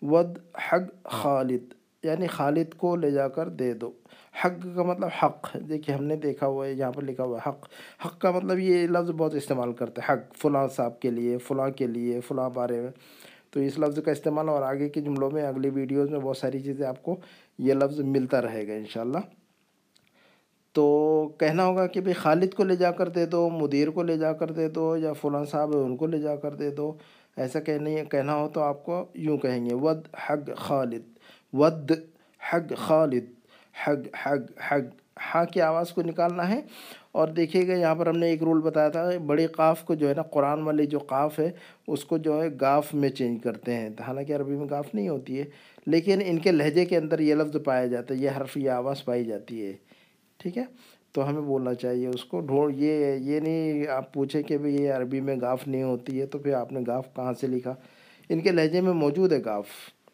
ود 0.02 0.38
حق 0.56 1.04
خالد 1.04 1.64
یعنی 2.04 2.28
خالد 2.28 2.74
کو 2.78 2.96
لے 2.96 3.12
جا 3.12 3.28
کر 3.28 3.50
دے 3.50 3.74
دو۔ 3.74 3.92
حق 4.46 4.68
کا 4.76 4.84
مطلب 4.84 5.10
حق، 5.24 5.58
دیکھیے 5.70 5.96
ہم 5.96 6.04
نے 6.04 6.16
دیکھا 6.16 6.48
ہوا 6.48 6.68
ہے، 6.68 6.74
یہاں 6.74 6.92
پر 6.92 7.04
لکھا 7.04 7.24
ہوا 7.24 7.38
ہے 7.38 7.50
حق۔ 7.50 7.68
حق 8.06 8.22
کا 8.22 8.32
مطلب 8.32 8.60
یہ 8.60 8.88
لفظ 8.88 9.12
بہت 9.12 9.34
استعمال 9.34 9.74
کرتے 9.74 10.02
ہیں، 10.02 10.14
حق، 10.14 10.36
فلاں 10.38 10.68
صاحب 10.68 11.00
کے 11.00 11.10
لیے، 11.10 11.38
فلاں 11.38 11.70
کے 11.70 11.88
لیے، 11.88 12.20
فلاں 12.20 12.50
بارے 12.50 12.82
میں۔ 12.82 12.92
تو 13.52 13.60
اس 13.60 13.80
لفظ 13.80 14.00
کا 14.06 14.12
استعمال 14.12 14.50
اور 14.50 14.62
آگے 14.62 14.90
کے 14.90 15.02
جملوں 15.02 15.32
میں، 15.32 15.44
اگلی 15.44 15.70
ویڈیوز 15.70 16.10
میں 16.10 16.20
بہت 16.20 16.38
ساری 16.38 16.60
چیزیں 16.60 16.88
آپ 16.88 17.04
کو 17.04 17.16
یہ 17.58 17.74
لفظ 17.74 18.00
ملتا 18.00 18.42
رہے 18.42 18.68
گا 18.68 18.74
انشاءاللہ۔ 18.74 19.18
تو 20.74 21.30
کہنا 21.40 21.66
ہوگا 21.66 21.88
کہ 21.88 22.02
بھئی 22.02 22.14
خالد 22.14 22.54
کو 22.54 22.64
لے 22.64 22.76
جا 22.76 22.92
کر 22.92 23.10
دے 23.10 23.26
دو، 23.26 23.50
مدیر 23.50 23.90
کو 23.90 24.04
لے 24.04 24.18
جا 24.18 24.34
کر 24.34 24.52
دے 24.52 24.70
دو 24.70 24.98
یا 24.98 25.14
فلاں 25.14 25.46
صاحب 25.46 25.76
ہے 25.76 25.82
ان 25.82 25.98
کو 25.98 26.08
لے 26.08 26.20
جا 26.20 26.36
کر 26.36 26.54
دے 26.54 26.70
دو۔ 26.70 26.94
ایسا 27.38 27.60
کہنے 27.60 28.04
کہنا 28.12 28.36
ہو 28.36 28.50
تو 28.50 28.62
آپ 28.62 28.86
کو 28.86 29.06
یوں 29.14 29.38
کہیں 29.38 29.66
گے، 29.66 29.76
with 29.76 30.08
hug 30.30 30.58
Khalid, 30.58 31.02
with 31.54 31.92
hug 32.54 32.78
خالد، 32.78 33.26
حق 33.88 34.28
حق 34.28 34.62
حق۔ 34.72 34.96
ہاں 35.36 35.46
کی 35.46 35.62
آواز 35.62 35.90
کو 35.90 36.02
نکالنا 36.02 36.50
ہے۔ 36.50 36.62
اور 37.12 37.28
دیکھیے 37.28 37.68
گا، 37.68 37.74
یہاں 37.74 37.96
پر 37.96 38.08
ہم 38.08 38.18
نے 38.18 38.28
ایک 38.28 38.44
رول 38.44 38.62
بتایا 38.62 38.90
تھا، 38.90 39.10
بڑے 39.26 39.48
قاف 39.48 39.84
کو 39.84 39.96
جو 39.96 40.10
ہے 40.10 40.14
نا، 40.14 40.22
قرآن 40.22 40.62
والی 40.62 40.86
جو 40.86 41.00
قاف 41.00 41.40
ہے 41.40 41.52
اس 41.88 42.06
کو 42.06 42.18
جو 42.18 42.44
ہے 42.44 42.48
گاف 42.62 42.94
میں 42.94 43.10
چینج 43.10 43.44
کرتے 43.44 43.74
ہیں۔ 43.74 43.90
حالانکہ 44.08 44.36
عربی 44.36 44.56
میں 44.56 44.68
گاف 44.70 44.96
نہیں 44.96 45.10
ہوتی 45.10 45.40
ہے۔ 45.40 45.46
لیکن 45.88 46.20
ان 46.26 46.38
کے 46.38 46.52
لہجے 46.52 46.86
کے 46.86 46.98
اندر 46.98 47.20
یہ 47.20 47.36
لفظ 47.36 47.56
پایا 47.66 47.86
جاتا 47.86 48.14
ہے 48.14 48.20
یہ 48.20 48.30
حرف، 48.38 48.58
یہ 48.58 48.70
آواز 48.70 49.06
پائی 49.06 49.26
جاتی 49.26 49.66
ہے، 49.66 49.74
ٹھیک 50.38 50.58
ہے؟ 50.58 50.64
تو 51.12 51.30
ہمیں 51.30 51.42
بولنا 51.42 51.74
چاہیے 51.74 52.08
اس 52.08 52.26
کو۔ 52.26 52.40
ڈھونڈ، 52.40 52.76
یہ 52.78 53.16
یہ 53.16 53.40
نہیں 53.40 53.88
آپ 53.88 54.14
پوچھیں 54.14 54.42
کہ 54.44 54.58
بھئی 54.58 54.76
یہ 54.76 54.92
عربی 54.92 55.22
میں 55.22 55.36
گاف 55.42 55.68
نہیں 55.68 55.84
ہوتی 55.84 56.22
ہے، 56.22 56.26
تو 56.26 56.40
پھر 56.40 56.54
آپ 56.54 56.72
نے 56.72 56.80
گاف 56.88 57.16
کہاں 57.16 57.34
سے 57.34 57.48
لکھا؟ 57.48 57.76
ان 58.30 58.40
کے 58.40 58.52
لہجے 58.52 58.82
میں 58.82 58.94
موجود 58.94 59.34
ہے 59.34 59.40
گاف، 59.46 59.68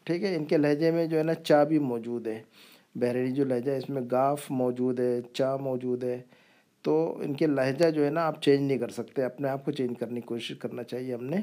ٹھیک 0.03 0.23
ہے؟ 0.23 0.35
ان 0.35 0.45
کے 0.45 0.57
لہجے 0.57 0.91
میں 0.91 1.05
جو 1.05 1.17
ہے 1.17 1.23
نا 1.23 1.33
چا 1.33 1.63
بھی 1.63 1.79
موجود 1.79 2.27
ہے۔ 2.27 2.41
بحرینی 2.95 3.31
جو 3.31 3.43
لہجہ 3.45 3.71
ہے، 3.71 3.77
اس 3.77 3.89
میں 3.89 4.01
گاف 4.11 4.51
موجود 4.51 4.99
ہے، 4.99 5.19
چا 5.33 5.55
موجود 5.55 6.03
ہے۔ 6.03 6.21
تو 6.81 7.17
ان 7.23 7.33
کے 7.33 7.47
لہجہ 7.47 7.89
جو 7.89 8.05
ہے 8.05 8.09
نا 8.09 8.21
آپ 8.21 8.41
چینج 8.41 8.59
نہیں 8.59 8.77
کر 8.77 8.89
سکتے، 8.89 9.23
اپنے 9.23 9.47
آپ 9.47 9.65
کو 9.65 9.71
چینج 9.71 9.99
کرنے 9.99 10.15
کی 10.15 10.27
کوشش 10.27 10.57
کرنا 10.57 10.83
چاہیے 10.83 11.13
ہم 11.13 11.23
نے، 11.23 11.37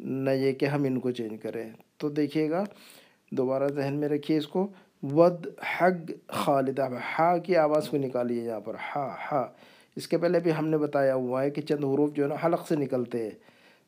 نہ 0.00 0.30
یہ 0.30 0.52
کہ 0.52 0.66
ہم 0.66 0.84
ان 0.84 1.00
کو 1.00 1.10
چینج 1.10 1.42
کریں۔ 1.42 1.70
تو 1.96 2.08
دیکھیے 2.08 2.50
گا 2.50 2.64
دوبارہ 3.30 3.68
ذہن 3.68 3.94
میں 3.94 4.08
رکھیے 4.08 4.38
اس 4.38 4.48
کو۔ 4.48 4.68
ود 5.02 5.46
حق 5.80 6.10
خالد 6.28 6.78
ہا 7.18 7.38
کی 7.38 7.56
آواز 7.56 7.88
کو 7.88 7.96
نکالیے 7.96 8.42
یہاں 8.42 8.60
پر۔ 8.60 8.74
ہا 8.74 9.14
ہا۔ 9.32 9.46
اس 9.96 10.08
کے 10.08 10.18
پہلے 10.18 10.40
بھی 10.40 10.50
ہم 10.58 10.68
نے 10.68 10.78
بتایا 10.78 11.14
ہوا 11.14 11.42
ہے 11.42 11.50
کہ 11.50 11.62
چند 11.62 11.84
حروف 11.84 12.12
جو 12.12 12.22
ہے 12.22 12.28
نا 12.28 12.34
حلق 12.44 12.68
سے 12.68 12.76
نکلتے 12.76 13.22
ہیں۔ 13.22 13.30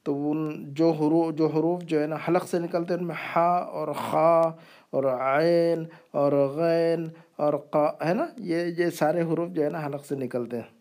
تو 0.03 0.30
ان 0.30 0.74
جو 0.74 0.91
حروف 0.91 1.34
جو 1.34 1.47
حروف 1.47 1.82
جو 1.82 2.03
ہے 2.03 2.07
نا 2.07 2.16
حلق 2.28 2.49
سے 2.49 2.59
نکلتے 2.59 2.95
ہیں، 2.95 3.01
ان 3.01 3.07
میں 3.07 3.14
ہا 3.36 3.57
اور 3.57 3.89
خا 4.11 4.51
اور 4.91 5.05
عین 5.05 5.84
اور 6.11 6.32
غین 6.32 7.05
اور 7.36 7.55
قا، 7.70 8.09
ہے 8.09 8.14
نا؟ 8.14 8.26
یہ 8.36 8.57
یہ 8.78 8.91
سارے 8.91 9.22
حروف 9.22 9.49
جو 9.49 9.64
ہے 9.64 9.70
نا 9.70 9.86
حلق 9.86 10.07
سے 10.07 10.16
نکلتے 10.16 10.57
ہیں۔ 10.57 10.78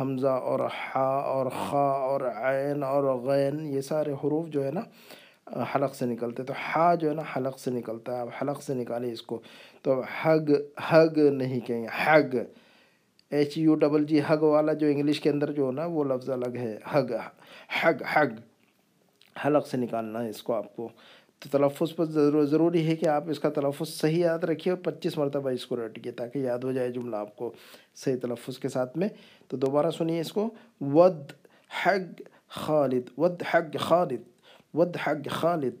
حمزہ 0.00 0.28
اور 0.28 0.60
ہا 0.60 1.04
اور 1.04 1.46
خا 1.46 1.78
اور 1.78 2.20
عین 2.20 2.82
اور 2.82 3.04
غین، 3.04 3.60
یہ 3.60 3.80
سارے 3.80 4.12
حروف 4.12 4.46
جو 4.46 4.64
ہے 4.64 4.70
نا 4.70 4.80
حلق 5.62 5.94
سے 5.94 6.06
نکلتے 6.06 6.42
تو 6.42 6.54
ہا 6.56 6.94
جو 6.94 7.08
ہے 7.08 7.14
نا، 7.14 7.22
حلق 7.36 7.58
سے 7.58 7.70
نکلتا 7.70 8.16
ہے۔ 8.16 8.20
اب 8.20 8.28
حلق 8.42 8.62
سے 8.62 8.74
نکالیں 8.74 9.12
اس 9.12 9.22
کو، 9.22 9.42
تو 9.82 10.02
حگ 10.24 10.38
حگ 10.90 11.18
نہیں 11.18 11.60
کہیں 11.60 11.82
گے، 11.82 11.88
hug. 12.04 12.36
H 13.30 13.58
U 13.58 13.74
double 13.74 14.04
G 14.04 14.20
hug 14.28 14.36
والا 14.36 14.72
جو 14.72 14.86
انگلش 14.86 15.20
کے 15.20 15.30
اندر 15.30 15.52
جو 15.52 15.66
ہے 15.66 15.72
نا، 15.72 15.84
وہ 15.84 16.04
لفظ 16.04 16.30
الگ 16.30 16.56
ہے، 16.56 16.78
حگ 16.92 17.12
حگ 17.82 18.02
حگ۔ 18.12 18.26
حلق 19.46 19.66
سے 19.66 19.76
نکالنا 19.76 20.24
ہے 20.24 20.30
اس 20.30 20.42
کو 20.42 20.52
آپ 20.52 20.76
کو۔ 20.76 20.88
تو 21.38 21.58
تلفظ 21.58 21.94
پر 21.96 22.04
ضروری 22.44 22.86
ہے 22.86 22.96
کہ 22.96 23.08
آپ 23.08 23.24
اس 23.26 23.40
کا 23.40 23.48
تلفظ 23.50 23.88
صحیح 23.88 24.24
یاد 24.24 24.38
رکھیے 24.38 24.74
اور 24.74 24.92
پچیس 24.92 25.18
مرتبہ 25.18 25.50
اس 25.50 25.66
کو 25.66 25.86
رٹیے 25.86 26.12
تاکہ 26.12 26.38
یاد 26.38 26.58
ہو 26.58 26.72
جائے 26.72 26.92
جملہ 26.92 27.16
آپ 27.16 27.36
کو 27.36 27.52
صحیح 27.94 28.16
تلفظ 28.22 28.58
کے 28.58 28.68
ساتھ 28.68 28.98
میں۔ 28.98 29.08
تو 29.48 29.56
دوبارہ 29.56 29.90
سنیے 29.90 30.20
اس 30.20 30.32
کو۔ 30.32 30.54
With 30.80 31.32
hug 31.86 32.22
Khalid, 32.48 33.02
with 33.18 33.42
hug 33.54 33.76
Khalid. 33.80 34.33
With 34.74 34.96
hug 35.06 35.30
Khalid, 35.30 35.74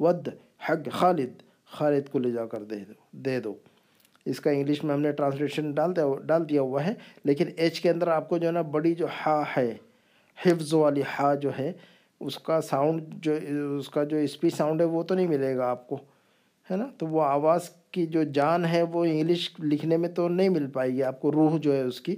with 0.00 0.28
hug 0.68 0.88
خالد 0.92 1.30
خالد 1.66 2.08
کو 2.08 2.18
لے 2.18 2.30
جا 2.30 2.46
کر 2.46 2.62
دے 2.62 2.76
دو 2.76 2.92
دے 3.12 3.40
دو۔ 3.40 3.54
اس 4.24 4.40
کا 4.40 4.50
انگلش 4.50 4.84
میں 4.84 4.94
ہم 4.94 5.00
نے 5.00 5.12
ٹرانسلیشن 5.12 5.70
ڈال 5.70 5.96
دیا 5.96 6.04
ڈال 6.24 6.48
دیا 6.48 6.60
ہوا 6.60 6.86
ہے۔ 6.86 6.94
لیکن 7.24 7.44
ایچ 7.56 7.80
کے 7.80 7.90
اندر 7.90 8.08
آپ 8.08 8.28
کو 8.28 8.38
جو 8.38 8.46
ہے 8.46 8.52
نا 8.52 8.62
بڑی 8.62 8.94
جو 8.94 9.06
ہا 9.26 9.42
ہے، 9.56 9.74
حفظ 10.46 10.74
والی 10.74 11.02
ہا 11.18 11.34
جو 11.34 11.50
ہے، 11.58 11.72
اس 12.20 12.38
کا 12.38 12.60
ساؤنڈ 12.60 13.02
جو، 13.14 13.32
اس 13.78 13.88
کا 13.88 14.04
جو 14.04 14.16
اسپیچ 14.16 14.54
ساؤنڈ 14.54 14.80
ہے 14.80 14.86
وہ 14.86 15.02
تو 15.02 15.14
نہیں 15.14 15.26
ملے 15.26 15.56
گا 15.56 15.66
آپ 15.70 15.88
کو، 15.88 15.98
ہے 16.70 16.76
نا؟ 16.76 16.86
تو 16.98 17.06
وہ 17.06 17.22
آواز 17.22 17.70
کی 17.90 18.06
جو 18.06 18.22
جان 18.22 18.64
ہے 18.64 18.82
وہ 18.82 19.04
انگلش 19.04 19.50
لکھنے 19.62 19.96
میں 19.96 20.08
تو 20.08 20.28
نہیں 20.28 20.48
مل 20.48 20.66
پائے 20.66 20.90
گی، 20.90 21.02
آپ 21.02 21.20
کو 21.20 21.32
روح 21.32 21.58
جو 21.58 21.72
ہے 21.72 21.80
اس 21.80 22.00
کی۔ 22.00 22.16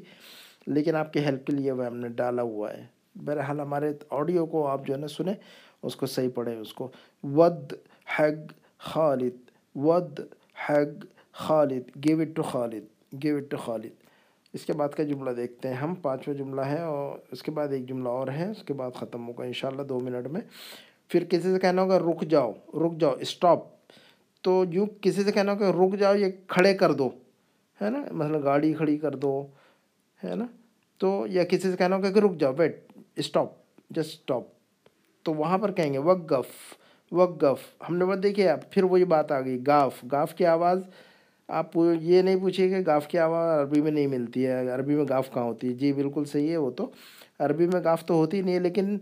لیکن 0.67 0.97
آپ 0.97 1.13
کے 1.13 1.21
ہیلپ 1.21 1.47
کے 1.47 1.53
لیے 1.53 1.73
وہ 1.73 1.87
ہم 1.87 1.97
نے 1.97 2.09
ڈالا 2.09 2.43
ہوا 2.43 2.73
ہے۔ 2.73 2.87
بہرحال 3.15 3.61
ہمارے 3.61 3.93
آڈیو 4.11 4.47
کو 4.47 4.67
آپ 4.67 4.87
جو 4.87 4.95
ہے 4.95 4.99
نا 4.99 5.07
سنیں۔ 5.09 5.35
اس 5.87 5.97
کو 5.97 6.07
صحیح 6.07 6.29
پڑھیں، 6.35 6.57
اس 6.57 6.73
کو 6.73 6.89
with 7.23 7.73
hug 8.19 8.53
Khalid, 8.79 9.51
with 9.77 10.21
hug 10.69 11.05
Khalid 11.33 11.91
give 12.05 12.21
it 12.21 12.35
to 12.37 12.43
Khalid 12.43 12.85
give 13.23 13.37
it 13.37 13.51
to 13.51 13.57
Khalid. 13.57 14.03
اس 14.55 14.65
کے 14.67 14.73
بعد 14.73 14.89
کا 14.89 15.03
جملہ 15.03 15.31
دیکھتے 15.31 15.69
ہیں 15.69 15.75
ہم، 15.75 15.95
پانچواں 15.95 16.37
جملہ 16.37 16.61
ہے 16.61 16.81
اور 16.81 17.19
اس 17.33 17.43
کے 17.43 17.51
بعد 17.51 17.69
ایک 17.69 17.89
جملہ 17.89 18.09
اور 18.09 18.29
ہے، 18.29 18.51
اس 18.51 18.63
کے 18.67 18.75
بعد 18.75 18.91
ختم 18.97 19.27
ہوگا 19.29 19.45
انشاءاللہ 19.45 19.83
دو 19.83 20.01
منٹ 20.01 20.27
میں۔ 20.27 20.41
پھر 21.09 21.25
کسی 21.25 21.53
سے 21.53 21.59
کہنا 21.59 21.83
ہوگا 21.83 21.99
رک 21.99 22.23
جاؤ 22.23 22.53
رک 22.75 22.99
جاؤ 23.01 23.13
اسٹاپ 23.21 23.59
تو 24.45 24.65
یوں 24.71 24.87
کسی 25.01 25.23
سے 25.23 25.33
کہنا 25.33 25.53
ہوگا 25.53 25.71
رک 25.73 25.99
جاؤ، 25.99 26.15
یہ 26.15 26.33
کھڑے 26.47 26.75
کر 26.75 26.93
دو، 26.93 27.09
ہے 27.83 27.91
نا؟ 27.91 28.05
مثلا 28.13 28.39
گاڑی 28.45 28.73
کھڑی 28.75 28.97
کر 28.99 29.15
دو، 29.15 29.47
ہے 30.25 30.35
نا؟ 30.35 30.47
تو 31.01 31.27
یا 31.31 31.45
کسی 31.45 31.71
سے 31.71 31.77
کہنا 31.77 31.97
ہوگا 31.97 32.11
کہ 32.11 32.19
رک 32.19 32.37
جاؤ 32.39 32.53
بیٹ 32.53 32.85
اسٹاپ 33.17 33.53
جسٹ 33.91 34.13
اسٹاپ 34.13 34.43
تو 35.25 35.35
وہاں 35.35 35.59
پر 35.59 35.73
کہیں 35.73 35.93
گے 35.93 35.99
وقف 35.99 36.47
وقف۔ 37.13 37.85
ہم 37.89 37.97
نے 37.97 38.05
بات 38.05 38.23
دیکھیے 38.23 38.49
اب 38.49 38.71
پھر 38.71 38.85
وہی 38.85 39.05
بات 39.05 39.33
آ 39.33 39.41
گئی، 39.41 39.59
گاف۔ 39.67 40.05
گاف 40.13 40.35
کی 40.35 40.47
آواز 40.47 40.79
آپ 41.49 41.77
یہ 42.01 42.23
نہیں 42.23 42.37
پوچھیے 42.41 42.69
کہ 42.69 42.77
گاف 42.87 43.09
کی 43.09 43.19
آواز 43.19 43.61
عربی 43.61 43.81
میں 43.81 43.91
نہیں 43.91 44.07
ملتی 44.07 44.47
ہے، 44.47 44.69
عربی 44.69 44.95
میں 44.95 45.05
گاف 45.09 45.33
کہاں 45.35 45.45
ہوتی 45.45 45.69
ہے؟ 45.69 45.73
جی 45.73 45.93
بالکل 45.93 46.25
صحیح 46.25 46.51
ہے، 46.51 46.57
وہ 46.57 46.71
تو 46.71 46.91
عربی 47.39 47.67
میں 47.67 47.81
گاف 47.85 48.07
تو 48.07 48.15
ہوتی 48.15 48.43
نہیں 48.43 48.55
ہے، 48.55 48.61
لیکن 48.61 48.99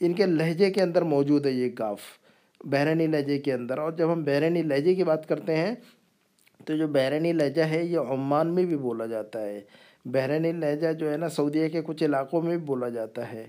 ان 0.00 0.12
کے 0.12 0.26
لہجے 0.26 0.70
کے 0.70 0.82
اندر 0.82 1.02
موجود 1.02 1.46
ہے 1.46 1.50
یہ 1.50 1.70
گاف، 1.78 2.00
بحرینی 2.64 3.06
لہجے 3.06 3.38
کے 3.38 3.52
اندر۔ 3.52 3.78
اور 3.78 3.92
جب 3.92 4.12
ہم 4.12 4.24
بحرینی 4.24 4.62
لہجے 4.62 4.94
کی 4.94 5.04
بات 5.04 5.28
کرتے 5.28 5.56
ہیں، 5.56 5.74
تو 6.64 6.76
جو 6.76 6.88
بحرینی 6.88 7.32
لہجہ 7.32 7.62
ہے، 7.62 7.84
یہ 7.84 7.98
عمان 7.98 8.54
میں 8.54 8.64
بھی 8.64 8.76
بولا 8.76 9.06
جاتا 9.06 9.40
ہے۔ 9.40 9.60
بحرینی 10.04 10.52
لہجہ 10.52 10.92
جو 10.92 11.12
ہے 11.12 11.16
نا، 11.16 11.28
سعودیہ 11.28 11.68
کے 11.68 11.82
کچھ 11.84 12.04
علاقوں 12.04 12.42
میں 12.42 12.56
بھی 12.56 12.66
بولا 12.66 12.88
جاتا 12.88 13.32
ہے۔ 13.32 13.46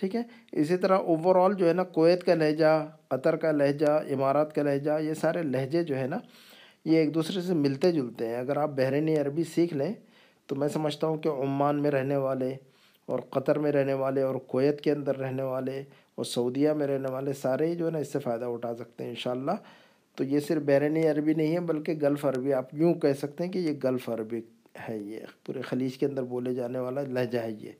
ٹھیک 0.00 0.16
ہے؟ 0.16 0.22
اسی 0.52 0.76
طرح 0.76 0.98
اوور 0.98 1.36
آل 1.36 1.54
جو 1.54 1.68
ہے 1.68 1.72
نا، 1.72 1.84
کویت 1.84 2.24
کا 2.24 2.34
لہجہ، 2.34 2.88
قطر 3.08 3.36
کا 3.36 3.52
لہجہ 3.52 3.90
امارات 4.10 4.54
کا 4.54 4.62
لہجہ، 4.62 4.98
یہ 5.00 5.14
سارے 5.14 5.42
لہجے 5.42 5.84
جو 5.84 5.98
ہے 5.98 6.06
نا، 6.06 6.18
یہ 6.84 6.98
ایک 6.98 7.14
دوسرے 7.14 7.40
سے 7.40 7.54
ملتے 7.54 7.92
جلتے 7.92 8.28
ہیں۔ 8.28 8.36
اگر 8.36 8.56
آپ 8.56 8.70
بحرینی 8.70 9.16
عربی 9.16 9.44
سیکھ 9.44 9.74
لیں، 9.74 9.92
تو 10.46 10.56
میں 10.56 10.68
سمجھتا 10.68 11.06
ہوں 11.06 11.16
کہ 11.16 11.28
عمان 11.28 11.82
میں 11.82 11.90
رہنے 11.90 12.16
والے 12.16 12.54
اور 13.06 13.18
قطر 13.18 13.58
میں 13.58 13.72
رہنے 13.72 13.92
والے 13.92 14.22
اور 14.22 14.34
کویت 14.34 14.80
کے 14.80 14.92
اندر 14.92 15.16
رہنے 15.16 15.42
والے 15.42 15.82
اور 16.14 16.24
سعودیہ 16.24 16.70
میں 16.70 16.86
رہنے 16.86 17.12
والے 17.12 17.32
سارے 17.32 17.66
ہی 17.66 17.74
جو 17.74 17.86
ہے 17.86 17.90
نا، 17.90 17.98
اس 17.98 18.12
سے 18.12 18.18
فائدہ 18.18 18.44
اٹھا 18.44 18.74
سکتے 18.74 19.04
ہیں 19.04 19.10
انشاءاللہ۔ 19.10 19.52
تو 20.16 20.24
یہ 20.24 20.40
صرف 20.40 20.62
بحرینی 20.62 21.06
عربی 21.06 21.34
نہیں 21.34 21.54
ہے، 21.54 21.60
بلکہ 21.60 21.92
گلف 22.02 22.24
عربی، 22.24 22.52
آپ 22.52 22.74
یوں 22.74 22.94
کہہ 22.94 23.12
سکتے 23.12 23.44
ہیں 23.44 23.52
کہ 23.52 23.58
یہ 23.58 23.72
گلف 23.84 24.08
عربی 24.08 24.40
ہے، 24.88 24.98
یہ 24.98 25.18
پورے 25.46 25.60
خلیج 25.60 25.98
کے 25.98 26.06
اندر 26.06 26.22
بولے 26.22 26.54
جانے 26.54 26.78
والا 26.78 27.02
لہجہ 27.02 27.38
ہے 27.38 27.50
یہ۔ 27.50 27.72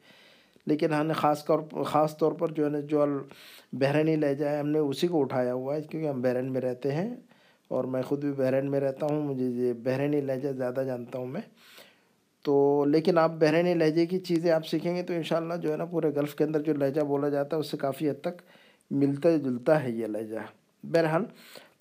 لیکن 0.66 0.92
ہم 0.92 1.06
نے 1.06 1.12
خاص 1.12 1.44
طور 1.44 1.82
خاص 1.84 2.16
طور 2.16 2.32
پر 2.32 2.48
جو 2.48 2.64
ہے 2.64 2.70
نا، 2.70 2.80
جو 2.80 3.04
بحرینی 3.72 4.16
لہجہ 4.16 4.46
ہے، 4.46 4.58
ہم 4.58 4.68
نے 4.68 4.78
اسی 4.78 5.08
کو 5.08 5.20
اٹھایا 5.20 5.54
ہوا 5.54 5.76
ہے، 5.76 5.82
کیونکہ 5.82 6.08
ہم 6.08 6.20
بحرین 6.20 6.52
میں 6.52 6.60
رہتے 6.60 6.92
ہیں 6.92 7.16
اور 7.68 7.84
میں 7.84 8.02
خود 8.02 8.24
بھی 8.24 8.32
بحرین 8.32 8.70
میں 8.70 8.80
رہتا 8.80 9.06
ہوں، 9.10 9.22
مجھے 9.22 9.46
یہ 9.46 9.72
بحرینی 9.72 10.20
لہجہ 10.20 10.48
زیادہ 10.48 10.82
جانتا 10.86 11.18
ہوں 11.18 11.26
میں۔ 11.26 11.40
تو 12.42 12.84
لیکن 12.84 13.18
آپ 13.18 13.30
بحرینی 13.30 13.74
لہجے 13.74 14.06
کی 14.06 14.18
چیزیں 14.18 14.52
آپ 14.52 14.66
سیکھیں 14.66 14.96
گے 14.96 15.02
تو 15.02 15.12
انشاءاللہ 15.12 15.54
جو 15.54 15.72
ہے 15.72 15.76
نا، 15.76 15.84
پورے 15.84 16.14
گلف 16.16 16.34
کے 16.34 16.44
اندر 16.44 16.60
جو 16.60 16.72
لہجہ 16.74 17.00
بولا 17.00 17.28
جاتا 17.28 17.56
ہے، 17.56 17.60
اس 17.60 17.70
سے 17.70 17.76
کافی 17.76 18.10
حد 18.10 18.20
تک 18.20 18.42
ملتا 18.90 19.36
جلتا 19.36 19.84
ہے 19.84 19.90
یہ 19.90 20.06
لہجہ۔ 20.06 20.38
بہرحال، 20.84 21.24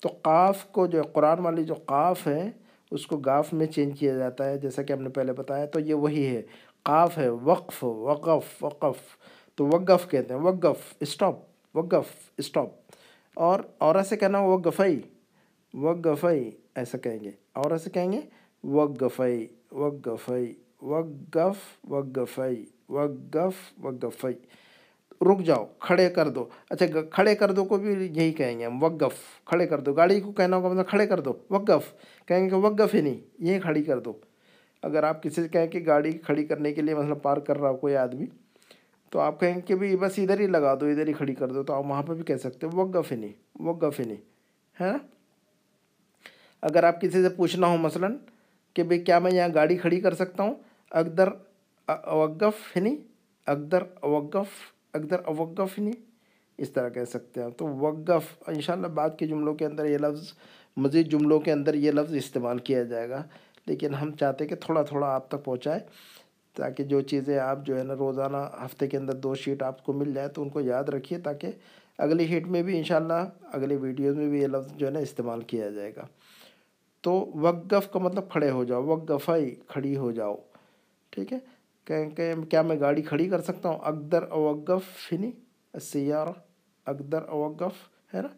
تو 0.00 0.08
قاف 0.22 0.64
کو 0.64 0.86
جو 0.86 1.02
قرآن 1.02 1.38
والی 1.38 1.64
جو 1.64 1.74
قاف 1.74 2.26
ہے، 2.26 2.50
اس 2.90 3.06
کو 3.06 3.16
گاف 3.16 3.52
میں 3.52 3.66
چینج 3.66 3.98
کیا 3.98 4.14
جاتا 4.14 4.44
ہے، 4.44 4.58
جیسا 4.58 4.82
کہ 4.82 4.92
ہم 4.92 5.02
نے 5.02 5.08
پہلے 5.08 5.32
بتایا، 5.32 5.66
تو 5.66 5.80
یہ 5.80 5.94
وہی 5.94 6.36
ہے۔ 6.36 6.42
قاف 6.82 7.18
ہے، 7.18 7.28
وقف 7.28 7.84
وقف 7.84 8.64
وقف، 8.64 9.16
تو 9.54 9.66
وقف 9.66 10.08
کہتے 10.10 10.34
ہیں، 10.34 10.40
وقف 10.40 10.94
اسٹاپ 11.00 11.34
وقف 11.74 12.12
اسٹاپ 12.38 12.68
اور 13.36 13.60
اورا 13.78 14.02
سے 14.02 14.16
کہنا 14.16 14.40
وقفئی 14.40 15.00
وقفئی 15.74 16.50
ایسا 16.74 16.98
کہیں 16.98 17.18
گے 17.20 17.30
اورا 17.52 17.78
سے 17.78 17.90
کہیں 17.90 18.10
گے 18.12 18.20
وقفئی 18.64 19.46
وقفئی 19.72 20.52
وقف 20.82 21.58
وقفئی 21.90 22.64
وقف 22.88 23.84
وقفئی 23.84 24.34
رک 25.20 25.40
جاؤ، 25.44 25.64
کھڑے 25.78 26.08
کر 26.10 26.28
دو 26.28 26.44
اچھا 26.70 26.86
کھڑے 27.10 27.34
کر 27.34 27.52
دو 27.52 27.64
کو 27.64 27.76
بھی 27.78 27.92
یہی 28.16 28.32
کہیں 28.32 28.58
گے 28.58 28.64
ہم، 28.66 28.82
وقف، 28.82 29.14
کھڑے 29.44 29.66
کر 29.66 29.80
دو، 29.80 29.92
گاڑی 29.92 30.20
کو 30.20 30.32
کہنا 30.32 30.56
ہوگا 30.56 30.68
مطلب 30.68 30.88
کھڑے 30.88 31.06
کر 31.06 31.20
دو، 31.20 31.32
وقف، 31.50 31.92
کہیں 32.26 32.44
گے 32.44 32.48
کہ 32.50 32.56
وقف 32.56 32.94
ہی 32.94 33.00
نہیں 33.00 33.20
یہ 33.38 33.60
کھڑی 33.60 33.82
کر 33.82 33.98
دو 33.98 34.12
اگر 34.82 35.02
آپ 35.02 35.22
کسی 35.22 35.42
سے 35.42 35.48
کہیں 35.48 35.66
کہ 35.66 35.82
گاڑی 35.86 36.12
کھڑی 36.12 36.44
کرنے 36.44 36.72
کے 36.72 36.82
لیے 36.82 36.94
مثلا 36.94 37.14
پارک 37.14 37.46
کر 37.46 37.58
رہا 37.58 37.70
ہو 37.70 37.76
کوئی 37.76 37.96
آدمی، 37.96 38.26
تو 39.10 39.20
آپ 39.20 39.40
کہیں 39.40 39.60
کہ 39.60 39.74
بھائی 39.74 39.96
بس 39.96 40.18
ادھر 40.18 40.40
ہی 40.40 40.46
لگا 40.46 40.74
دو، 40.80 40.86
ادھر 40.86 41.08
ہی 41.08 41.12
کھڑی 41.12 41.34
کر 41.34 41.48
دو، 41.48 41.62
تو 41.62 41.72
آپ 41.72 41.86
وہاں 41.86 42.02
پہ 42.02 42.14
بھی 42.14 42.22
کہہ 42.22 42.36
سکتے 42.36 42.66
ہو، 42.66 42.80
وقف 42.80 43.12
نہیں 43.12 43.32
وقف 43.62 44.00
نہیں 44.00 44.20
ہے 44.80 44.90
نا 44.92 44.98
اگر 46.62 46.84
آپ 46.84 47.00
کسی 47.00 47.22
سے 47.22 47.28
پوچھنا 47.28 47.66
ہو 47.66 47.76
مثلا 47.76 48.08
کہ 48.74 48.82
بھائی 48.82 49.00
کیا 49.00 49.18
میں 49.18 49.30
یہاں 49.32 49.48
گاڑی 49.54 49.76
کھڑی 49.76 50.00
کر 50.00 50.14
سکتا 50.14 50.42
ہوں؟ 50.42 50.54
اقدر 50.90 51.28
اوقف 51.88 52.76
نہیں، 52.76 52.96
اقدر 53.46 53.82
اوقف 54.00 54.48
اقدر 54.94 55.20
اوقف 55.24 55.78
نہیں، 55.78 55.94
اس 56.58 56.70
طرح 56.70 56.88
کہہ 56.88 57.04
سکتے 57.04 57.42
ہیں 57.42 57.50
تو 57.50 57.66
وقف، 57.66 58.34
انشاءاللہ 58.46 58.86
بعد 58.86 59.10
کے 59.18 59.26
جملوں 59.26 59.54
کے 59.54 59.66
اندر 59.66 59.84
یہ 59.84 59.98
لفظ، 59.98 60.32
مزید 60.76 61.10
جملوں 61.10 61.40
کے 61.40 61.52
اندر 61.52 61.74
یہ 61.74 61.90
لفظ 61.90 62.14
استعمال 62.14 62.58
کیا 62.58 62.82
جائے 62.82 63.08
گا۔ 63.08 63.22
لیکن 63.66 63.94
ہم 63.94 64.12
چاہتے 64.12 64.46
کہ 64.46 64.54
تھوڑا 64.54 64.82
تھوڑا 64.82 65.06
آپ 65.06 65.28
تک 65.28 65.44
پہنچائے 65.44 65.80
تاکہ 66.54 66.84
جو 66.84 67.00
چیزیں 67.00 67.38
آپ 67.38 67.58
جو 67.64 67.78
ہے 67.78 67.82
نا 67.82 67.94
روزانہ 67.94 68.36
ہفتے 68.64 68.86
کے 68.86 68.96
اندر 68.96 69.12
دو 69.12 69.34
شیٹ 69.34 69.62
آپ 69.62 69.84
کو 69.84 69.92
مل 69.92 70.14
جائے 70.14 70.28
تو 70.28 70.42
ان 70.42 70.48
کو 70.48 70.60
یاد 70.60 70.84
رکھیے 70.84 71.18
تاکہ 71.18 71.50
اگلی 71.98 72.24
ہیٹ 72.24 72.46
میں 72.46 72.62
بھی 72.62 72.78
انشاءاللہ 72.78 73.24
اگلی 73.52 73.76
ویڈیوز 73.76 74.16
میں 74.16 74.28
بھی 74.28 74.42
یہ 74.42 74.46
لفظ 74.46 74.72
جو 74.76 74.86
ہے 74.86 74.92
نا 74.92 74.98
استعمال 74.98 75.40
کیا 75.40 75.70
جائے 75.70 75.92
گا۔ 75.96 76.06
تو 77.00 77.30
وقف 77.34 77.92
کا 77.92 77.98
مطلب 77.98 78.30
کھڑے 78.30 78.50
ہو 78.50 78.64
جاؤ، 78.64 78.82
وقفائی 78.82 79.54
کھڑی 79.68 79.96
ہو 79.96 80.10
جاؤ، 80.10 80.36
ٹھیک 81.10 81.32
ہے؟ 81.32 81.38
کہیں 81.84 82.10
کہ 82.10 82.34
کیا 82.50 82.62
میں 82.62 82.80
گاڑی 82.80 83.02
کھڑی 83.02 83.28
کر 83.28 83.40
سکتا 83.40 83.68
ہوں؟ 83.68 83.78
اقدر 83.82 84.22
اوقف 84.22 85.08
فنی 85.08 85.30
سیارہ 85.80 86.32
اقدر 86.86 87.22
اوقف، 87.22 87.88
ہے 88.14 88.22
نا؟ 88.22 88.28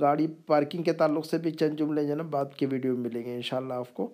گاڑی 0.00 0.26
پارکنگ 0.46 0.82
کے 0.82 0.92
تعلق 0.92 1.26
سے 1.26 1.38
بھی 1.38 1.50
چند 1.50 1.76
جملے 1.78 2.02
جو 2.04 2.10
ہے 2.10 2.14
نا 2.14 2.22
بعد 2.22 2.54
کے 2.56 2.66
ویڈیو 2.70 2.96
میں 2.96 3.02
ملیں 3.02 3.24
گے 3.24 3.34
انشاءاللہ 3.34 3.74
آپ 3.74 3.94
کو۔ 3.94 4.10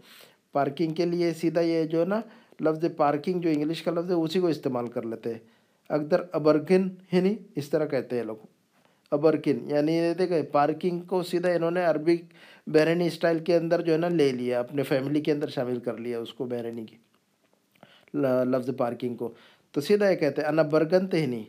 پارکنگ 0.53 0.95
کے 0.95 1.07
لیے 1.07 1.33
سیدھا 1.33 1.61
یہ 1.61 1.85
جو 1.85 2.01
ہے 2.01 2.05
نا 2.05 2.21
لفظ 2.61 2.85
پارکنگ 2.97 3.41
جو 3.41 3.51
انگلش 3.51 3.83
کا 3.83 3.91
لفظ 3.91 4.11
ہے، 4.11 4.15
اسی 4.15 4.41
کو 4.41 4.47
استعمال 4.47 4.87
کر 4.87 5.03
لیتے 5.03 5.33
ہیں۔ 5.33 5.39
اکدر 5.89 6.23
ابرگن 6.33 6.89
ہے 7.13 7.17
یعنی 7.17 7.21
نہیں 7.21 7.37
اس 7.55 7.69
طرح 7.69 7.87
کہتے 7.87 8.17
ہیں 8.17 8.25
لوگ۔ 8.25 8.37
ابرکن 9.11 9.59
یعنی 9.71 9.93
یہ 9.93 10.15
دیکھیں، 10.15 10.43
پارکنگ 10.43 11.01
کو 11.01 11.23
سیدھا 11.23 11.51
انہوں 11.51 11.71
نے 11.71 11.85
عربی 11.85 12.17
بحرینی 12.67 13.07
اسٹائل 13.07 13.39
کے 13.39 13.57
اندر 13.57 13.81
جو 13.81 13.93
ہے 13.93 13.99
نا 13.99 14.09
لے 14.09 14.33
لیا، 14.33 14.61
اپنے 14.61 14.83
فیملی 14.83 15.21
کے 15.21 15.33
اندر 15.33 15.49
شامل 15.49 15.79
کر 15.79 15.97
لیا 15.97 16.19
اس 16.19 16.33
کو 16.35 16.45
بحرینی 16.45 16.85
کی 16.87 16.97
لفظ 18.45 18.71
پارکنگ 18.79 19.15
کو۔ 19.15 19.33
تو 19.73 19.81
سیدھا 19.81 20.09
یہ 20.09 20.17
کہتے 20.17 20.43
ہیں، 20.43 20.49
انا 20.49 20.63
برگنت 20.63 21.15
ہی 21.15 21.27
نہیں 21.27 21.45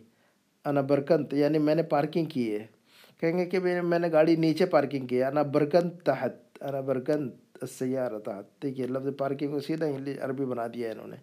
انا 0.65 0.81
برکنت 0.81 1.33
یعنی 1.33 1.57
میں 1.57 1.75
نے 1.75 1.83
پارکنگ 1.83 2.25
کی 2.25 2.53
ہے۔ 2.55 2.65
کہیں 3.21 3.37
گے 3.37 3.45
کہ 3.45 3.81
میں 3.81 3.99
نے 3.99 4.11
گاڑی 4.11 4.35
نیچے 4.35 4.65
پارکنگ 4.65 5.07
کی 5.07 5.23
انا 5.23 5.41
برکن 5.41 5.89
تحت، 5.89 6.63
انا 6.63 6.79
برکن 6.79 7.29
سیارہ 7.71 8.19
تحت۔ 8.19 8.63
دیکھیے، 8.63 8.87
لفظ 8.87 9.07
پارکنگ 9.17 9.51
کو 9.51 9.59
سیدھا 9.59 9.85
عربی 10.25 10.45
بنا 10.45 10.67
دیا 10.67 10.87
ہے 10.87 10.93
انہوں 10.93 11.07
نے۔ 11.07 11.15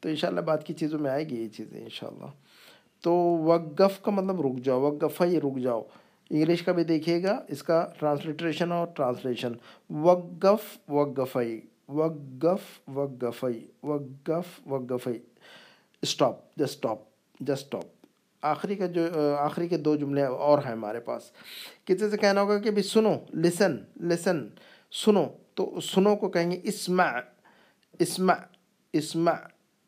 تو 0.00 0.08
انشاءاللہ 0.08 0.40
بات 0.40 0.66
کی 0.66 0.74
چیزوں 0.74 0.98
میں 0.98 1.10
آئے 1.10 1.28
گی 1.28 1.42
یہ 1.42 1.48
چیزیں 1.48 1.82
انشاءاللہ۔ 1.82 2.26
تو 3.00 3.12
وقف 3.44 4.02
کا 4.02 4.10
مطلب 4.10 4.40
رک 4.40 4.64
جاؤ، 4.64 4.80
وقفہ 4.80 5.24
یہ 5.24 5.38
رک 5.38 5.58
جاؤ۔ 5.58 5.82
انگلش 6.30 6.62
کا 6.62 6.72
بھی 6.72 6.84
دیکھیے 6.84 7.22
گا، 7.22 7.42
اس 7.48 7.62
کا 7.62 7.86
ٹرانسلیٹریشن 7.98 8.72
اور 8.72 8.86
ٹرانسلیشن 8.94 9.52
وقف 9.90 10.90
وقفی 10.90 11.60
وقف 11.88 12.88
وقفی 12.88 13.66
وقف 13.82 14.60
وقفی 14.66 15.18
stop 16.02 16.56
just 16.56 16.74
stop 16.74 16.98
just 17.40 17.50
stop 17.50 17.84
آخری 18.46 18.74
کا 18.74 18.86
جو، 18.86 19.06
آخری 19.38 19.68
کے 19.68 19.76
دو 19.76 19.96
جملے 19.96 20.22
اور 20.22 20.58
ہیں 20.58 20.72
ہمارے 20.72 21.00
پاس۔ 21.00 21.22
کسی 21.84 22.10
سے 22.10 22.16
کہنا 22.16 22.40
ہوگا 22.40 22.58
کہ 22.58 22.70
بھائی 22.70 22.82
سنو 22.82 23.14
لسن 23.34 23.76
لسن 24.00 24.48
سنو۔ 24.92 25.24
تو 25.54 25.80
سنو 25.80 26.16
کو 26.16 26.28
کہیں 26.28 26.50
گے 26.50 26.60
اسمع 26.62 27.08
اسمع 27.98 28.34
اسمع 28.92 29.32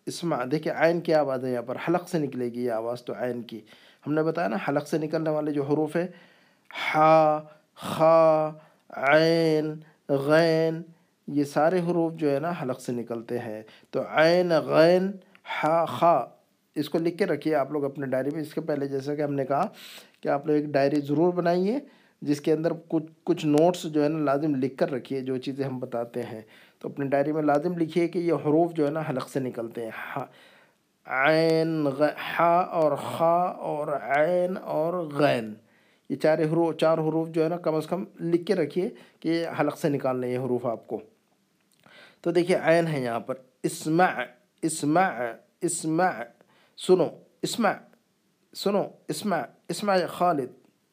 اسمع۔ 0.07 0.45
دیکھیں 0.51 0.73
عین 0.73 1.01
کی 1.01 1.15
آواز 1.15 1.45
ہے 1.45 1.53
یہاں 1.53 1.63
پر، 1.63 1.77
حلق 1.89 2.09
سے 2.09 2.19
نکلے 2.19 2.45
گی 2.45 2.65
یہ 2.65 2.73
آواز 2.73 3.05
تو 3.05 3.13
عین 3.13 3.43
کی۔ 3.43 3.61
ہم 4.07 4.13
نے 4.13 4.23
بتایا 4.23 4.49
نا، 4.49 4.57
حلق 4.69 4.89
سے 4.89 4.99
نکلنے 4.99 5.31
والے 5.31 5.51
جو 5.51 5.63
حروف 5.63 5.97
ہیں، 5.97 6.07
ہا، 6.95 7.41
خا، 7.75 8.51
عین، 8.91 9.75
غین، 10.09 10.83
یہ 11.27 11.45
سارے 11.45 11.81
حروف 11.81 12.13
جو 12.13 12.35
ہے 12.35 12.41
نا، 12.41 12.53
حلق 12.63 12.81
سے 12.81 12.93
نکلتے 12.93 13.39
ہیں۔ 13.39 13.63
تو 13.91 14.03
عین، 14.09 14.53
غین، 14.53 15.11
ہا، 15.65 15.85
خا۔ 15.85 16.27
اس 16.79 16.91
کو 16.91 16.99
لکھ 16.99 17.19
کے 17.19 17.27
رکھیے 17.27 17.55
آپ 17.55 17.73
لوگ 17.73 17.85
اپنے 17.85 18.07
ڈائری 18.07 18.31
میں۔ 18.33 18.43
اس 18.43 18.55
کے 18.55 18.61
پہلے 18.61 18.89
جیسا 18.89 19.15
کہ 19.15 19.23
ہم 19.23 19.35
نے 19.35 19.47
کہا 19.47 19.67
کہ 20.21 20.29
آپ 20.29 20.47
لوگ 20.47 20.57
ایک 20.57 20.65
ڈائری 20.65 21.01
ضرور 21.01 21.33
بنائیے، 21.33 21.79
جس 22.23 22.41
کے 22.41 22.53
اندر 22.53 22.73
کچھ 22.89 23.05
کچھ 23.25 23.47
نوٹس 23.47 23.83
جو 23.83 24.05
ہے 24.05 24.09
نا 24.09 24.19
لازم 24.19 24.55
لکھ 24.55 24.77
کر 24.77 24.91
رکھیے 24.91 25.21
جو 25.21 25.37
چیزیں 25.37 25.65
ہم 25.65 25.79
بتاتے 25.79 26.23
ہیں۔ 26.23 26.41
تو 26.79 26.89
اپنے 26.89 27.07
ڈائری 27.07 27.33
میں 27.33 27.43
لازم 27.43 27.79
لکھیے 27.79 28.09
کہ 28.09 28.19
یہ 28.19 28.33
حروف 28.33 28.73
جو 28.73 28.87
ہے 28.87 28.91
نا 28.91 29.03
حلق 29.11 29.29
سے 29.29 29.41
نکلتے 29.41 29.85
ہیں۔ 29.85 30.19
عین 31.07 31.87
ہا 32.39 32.61
اور 32.61 32.97
خا 32.97 33.43
اور 33.43 33.89
عین 33.89 34.57
اور 34.63 34.95
غین۔ 34.95 35.55
یہ 36.11 36.17
چار 36.17 36.39
حروف 36.39 36.77
چار 36.77 36.99
حروف 36.99 37.29
جو 37.29 37.45
ہے 37.45 37.49
نا 37.49 37.57
کم 37.57 37.75
از 37.75 37.87
کم 37.87 38.05
لکھ 38.21 38.47
کے 38.47 38.55
رکھیے 38.55 38.89
کہ 39.21 39.29
یہ 39.29 39.47
حلق 39.61 39.79
سے 39.79 39.89
نکالنے 39.89 40.29
یہ 40.29 40.39
حروف 40.39 40.67
آپ 40.67 40.87
کو۔ 40.87 41.01
تو 42.21 42.31
دیکھیے 42.31 42.59
عین 42.63 42.87
ہے 42.87 43.01
یہاں 43.01 43.21
پر۔ 43.21 43.35
اسمع 43.63 44.07
اسمع 44.63 45.11
اسمع 45.61 46.11
سنو، 46.87 47.09
اسمع 47.43 47.73
سنو، 48.57 48.83
اسمع 49.09 49.41
اسمع 49.69 49.97
یا 49.97 50.07
خالد 50.07 50.49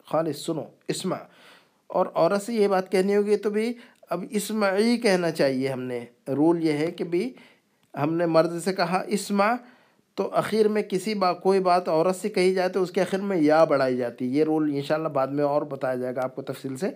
خالد 0.06 0.32
سنو، 0.32 0.64
اسمع۔ 0.88 1.16
اور 1.86 2.06
عورت 2.14 2.42
سے 2.42 2.54
یہ 2.54 2.68
بات 2.68 2.92
کہنی 2.92 3.16
ہوگی 3.16 3.36
تو 3.36 3.50
بھی 3.50 3.72
اب 4.10 4.24
اسمعی 4.30 4.96
کہنا 4.96 5.30
چاہیے 5.30 5.68
ہم 5.68 5.80
نے۔ 5.80 6.04
رول 6.28 6.64
یہ 6.64 6.72
ہے 6.72 6.86
کہ 6.86 7.04
بھی 7.04 7.34
ہم 8.02 8.14
نے 8.14 8.26
مرد 8.26 8.60
سے 8.60 8.72
کہا 8.72 9.02
اسمع 9.06 9.54
تو 10.14 10.34
اخیر 10.34 10.68
میں 10.68 10.82
کسی 10.82 11.14
با، 11.14 11.32
کوئی 11.32 11.60
بات 11.60 11.88
عورت 11.88 12.16
سے 12.16 12.28
کہی 12.28 12.54
جائے 12.54 12.68
تو 12.68 12.82
اس 12.82 12.90
کے 12.90 13.00
اخیر 13.00 13.20
میں 13.20 13.36
یا 13.36 13.64
بڑھائی 13.64 13.96
جاتی۔ 13.96 14.38
یہ 14.38 14.44
رول 14.44 14.70
انشاءاللہ 14.74 15.08
بعد 15.08 15.26
میں 15.26 15.44
اور 15.44 15.62
بتایا 15.62 15.94
جائے 15.94 16.16
گا 16.16 16.20
آپ 16.24 16.36
کو 16.36 16.42
تفصیل 16.42 16.76
سے۔ 16.76 16.90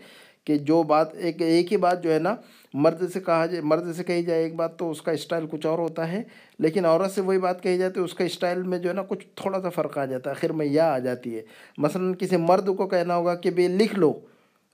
کہ 0.44 0.58
جو 0.58 0.82
بات 0.82 1.14
ایک 1.14 1.42
ایک 1.42 1.72
ہی 1.72 1.76
بات 1.76 2.02
جو 2.02 2.14
ہے 2.14 2.18
نا، 2.18 2.34
مرد 2.74 3.10
سے 3.12 3.20
کہا 3.20 3.46
جائے، 3.46 3.60
مرد 3.62 3.96
سے 3.96 4.04
کہی 4.04 4.22
جائے 4.22 4.42
ایک 4.42 4.54
بات 4.54 4.78
تو 4.78 4.90
اس 4.90 5.02
کا 5.02 5.12
اسٹائل 5.12 5.46
کچھ 5.50 5.66
اور 5.66 5.78
ہوتا 5.78 6.12
ہے، 6.12 6.22
لیکن 6.58 6.84
عورت 6.84 7.12
سے 7.12 7.20
وہی 7.20 7.38
بات 7.38 7.62
کہی 7.62 7.78
جاتی 7.78 8.00
ہے 8.00 8.04
اس 8.04 8.14
کا 8.14 8.24
اسٹائل 8.24 8.62
میں 8.62 8.78
جو 8.78 8.88
ہے 8.88 8.94
نا 8.94 9.02
کچھ 9.02 9.26
تھوڑا 9.34 9.60
سا 9.62 9.68
فرق 9.68 9.98
آ 9.98 10.04
جاتا 10.04 10.30
ہے، 10.30 10.34
آخر 10.36 10.52
میں 10.52 10.66
یا 10.66 10.92
آ 10.92 10.98
جاتی 10.98 11.36
ہے۔ 11.36 11.42
مثلا 11.78 12.12
کسی 12.14 12.36
مرد 12.36 12.76
کو 12.76 12.86
کہنا 12.86 13.16
ہوگا 13.16 13.34
کہ 13.34 13.50
بھائی 13.50 13.68
لکھ 13.68 13.94
لو 13.94 14.20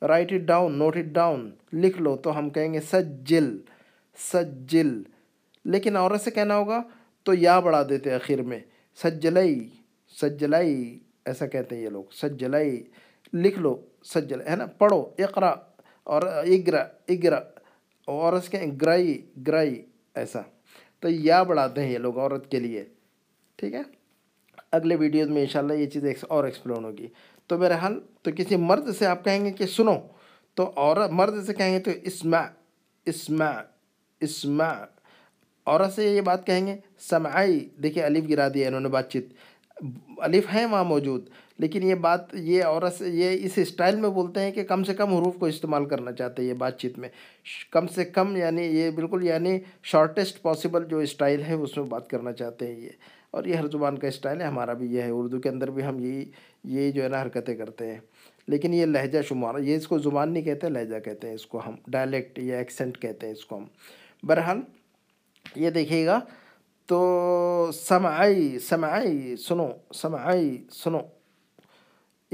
write 0.02 0.32
it 0.32 0.40
down 0.40 0.78
note 0.78 0.96
it 0.96 1.04
down 1.04 1.50
لکھ 1.72 2.02
لو، 2.02 2.16
تو 2.16 2.38
ہم 2.38 2.50
کہیں 2.50 2.74
گے 2.74 2.80
سجل 2.80 3.56
سجل۔ 4.32 5.02
لیکن 5.64 5.96
عورت 5.96 6.20
سے 6.20 6.30
کہنا 6.30 6.56
ہوگا 6.56 6.82
تو 7.22 7.34
یا 7.34 7.60
بڑھا 7.60 7.82
دیتے 7.88 8.12
آخر 8.12 8.42
میں 8.42 8.60
سجلئی 9.02 9.68
سجلائی، 10.20 10.98
ایسا 11.24 11.46
کہتے 11.46 11.76
ہیں 11.76 11.82
یہ 11.82 11.88
لوگ، 11.88 12.04
سجلائی۔ 12.12 12.82
لکھ 13.32 13.58
لو، 13.58 13.86
سجل، 14.04 14.40
ہے 14.40 14.56
نا؟ 14.56 14.66
پڑھو 14.66 15.10
اقرا 15.18 15.54
اور 16.04 16.22
اگرا 16.22 16.84
اگرا 17.08 17.40
اور 18.04 18.32
اس 18.32 18.48
کے 18.48 18.60
گرائی 18.82 19.26
گرائی 19.46 19.86
ایسا۔ 20.14 20.40
تو 21.00 21.08
یا 21.08 21.42
بڑھاتے 21.42 21.82
ہیں 21.82 21.92
یہ 21.92 21.98
لوگ 21.98 22.18
عورت 22.18 22.50
کے 22.50 22.60
لیے، 22.60 22.84
ٹھیک 23.56 23.74
ہے؟ 23.74 23.82
اگلے 24.72 24.96
ویڈیوز 24.96 25.28
میں 25.28 25.40
انشاءاللہ 25.40 25.72
یہ 25.72 25.86
چیز 25.86 26.04
اور 26.28 26.44
ایکسپلون 26.44 26.84
ہوگی۔ 26.84 27.06
تو 27.46 27.58
بہرحال 27.58 28.00
تو 28.22 28.30
کسی 28.36 28.56
مرد 28.56 28.96
سے 28.96 29.06
آپ 29.06 29.24
کہیں 29.24 29.44
گے 29.44 29.52
کہ 29.52 29.66
سنو، 29.66 29.94
تو 30.54 30.72
عورت، 30.76 31.10
مرد 31.10 31.44
سے 31.44 31.54
کہیں 31.54 31.74
گے 31.74 31.78
تو 31.78 31.90
اسمع 32.02 32.42
اسمع 33.06 33.52
اسمع۔ 34.20 34.72
عورت 35.66 35.92
سے 35.92 36.10
یہ 36.10 36.20
بات 36.20 36.46
کہیں 36.46 36.66
گے 36.66 36.76
سمعائی 36.98 37.68
دیکھیں 37.82 38.02
الف 38.02 38.24
گرا 38.28 38.48
دیا 38.54 38.68
انہوں 38.68 38.80
نے 38.80 38.88
بات 38.88 39.10
چیت۔ 39.10 39.26
الف 40.18 40.46
ہیں 40.54 40.64
وہاں 40.64 40.84
موجود 40.84 41.28
لیکن 41.58 41.82
یہ 41.82 41.94
بات، 41.94 42.34
یہ 42.34 42.64
عورت 42.64 43.02
یہ 43.02 43.36
اس 43.40 43.52
اسٹائل 43.56 43.96
میں 43.96 44.08
بولتے 44.08 44.40
ہیں 44.40 44.50
کہ 44.50 44.64
کم 44.64 44.84
سے 44.84 44.94
کم 44.94 45.14
حروف 45.14 45.38
کو 45.38 45.46
استعمال 45.46 45.84
کرنا 45.84 46.12
چاہتے 46.12 46.42
ہیں 46.42 46.48
یہ 46.48 46.54
بات 46.54 46.78
چیت 46.78 46.98
میں۔ 46.98 47.08
کم 47.70 47.86
سے 47.86 48.04
کم 48.04 48.36
یعنی 48.36 48.62
یہ 48.62 48.90
بالکل 48.90 49.24
یعنی 49.24 49.58
شارٹیسٹ 49.82 50.42
پاسبل 50.42 50.84
جو 50.84 50.98
اسٹائل 50.98 51.42
ہے 51.42 51.52
اس 51.52 51.76
میں 51.76 51.84
بات 51.84 52.10
کرنا 52.10 52.32
چاہتے 52.32 52.66
ہیں 52.66 52.80
یہ۔ 52.80 52.88
اور 53.30 53.44
یہ 53.44 53.54
ہر 53.54 53.66
زبان 53.66 53.98
کا 53.98 54.08
اسٹائل 54.08 54.40
ہے، 54.40 54.46
ہمارا 54.46 54.72
بھی 54.72 54.94
یہ 54.94 55.02
ہے۔ 55.02 55.10
اردو 55.10 55.40
کے 55.40 55.48
اندر 55.48 55.70
بھی 55.70 55.84
ہم 55.84 55.98
یہی 56.00 56.30
یہی 56.64 56.92
جو 56.92 57.02
ہے 57.02 57.08
نا 57.08 57.22
حرکتیں 57.22 57.56
کرتے 57.56 57.86
ہیں۔ 57.86 58.00
لیکن 58.48 58.74
یہ 58.74 58.86
لہجہ 58.86 59.22
شمار، 59.22 59.58
یہ 59.58 59.76
اس 59.76 59.88
کو 59.88 59.98
زبان 59.98 60.32
نہیں 60.32 60.42
کہتے، 60.42 60.68
لہجہ 60.68 60.98
کہتے 60.98 61.28
ہیں 61.28 61.34
اس 61.34 61.46
کو 61.46 61.58
ہم۔ 61.58 61.74
ڈائلیکٹ 61.88 62.38
یا 62.38 62.58
ایکسنٹ 62.58 62.98
کہتے 62.98 63.26
ہیں 63.26 63.34
اس 63.34 63.44
کو 63.44 63.56
ہم۔ 63.58 63.64
بہرحال 64.22 64.60
یہ 65.56 65.70
دیکھیے 65.70 66.06
گا۔ 66.06 66.20
تو 66.86 67.70
سمعی 67.74 68.58
سمعی، 68.58 69.36
سنو 69.36 69.68
سمعی، 69.94 70.56
سنو۔ 70.70 70.98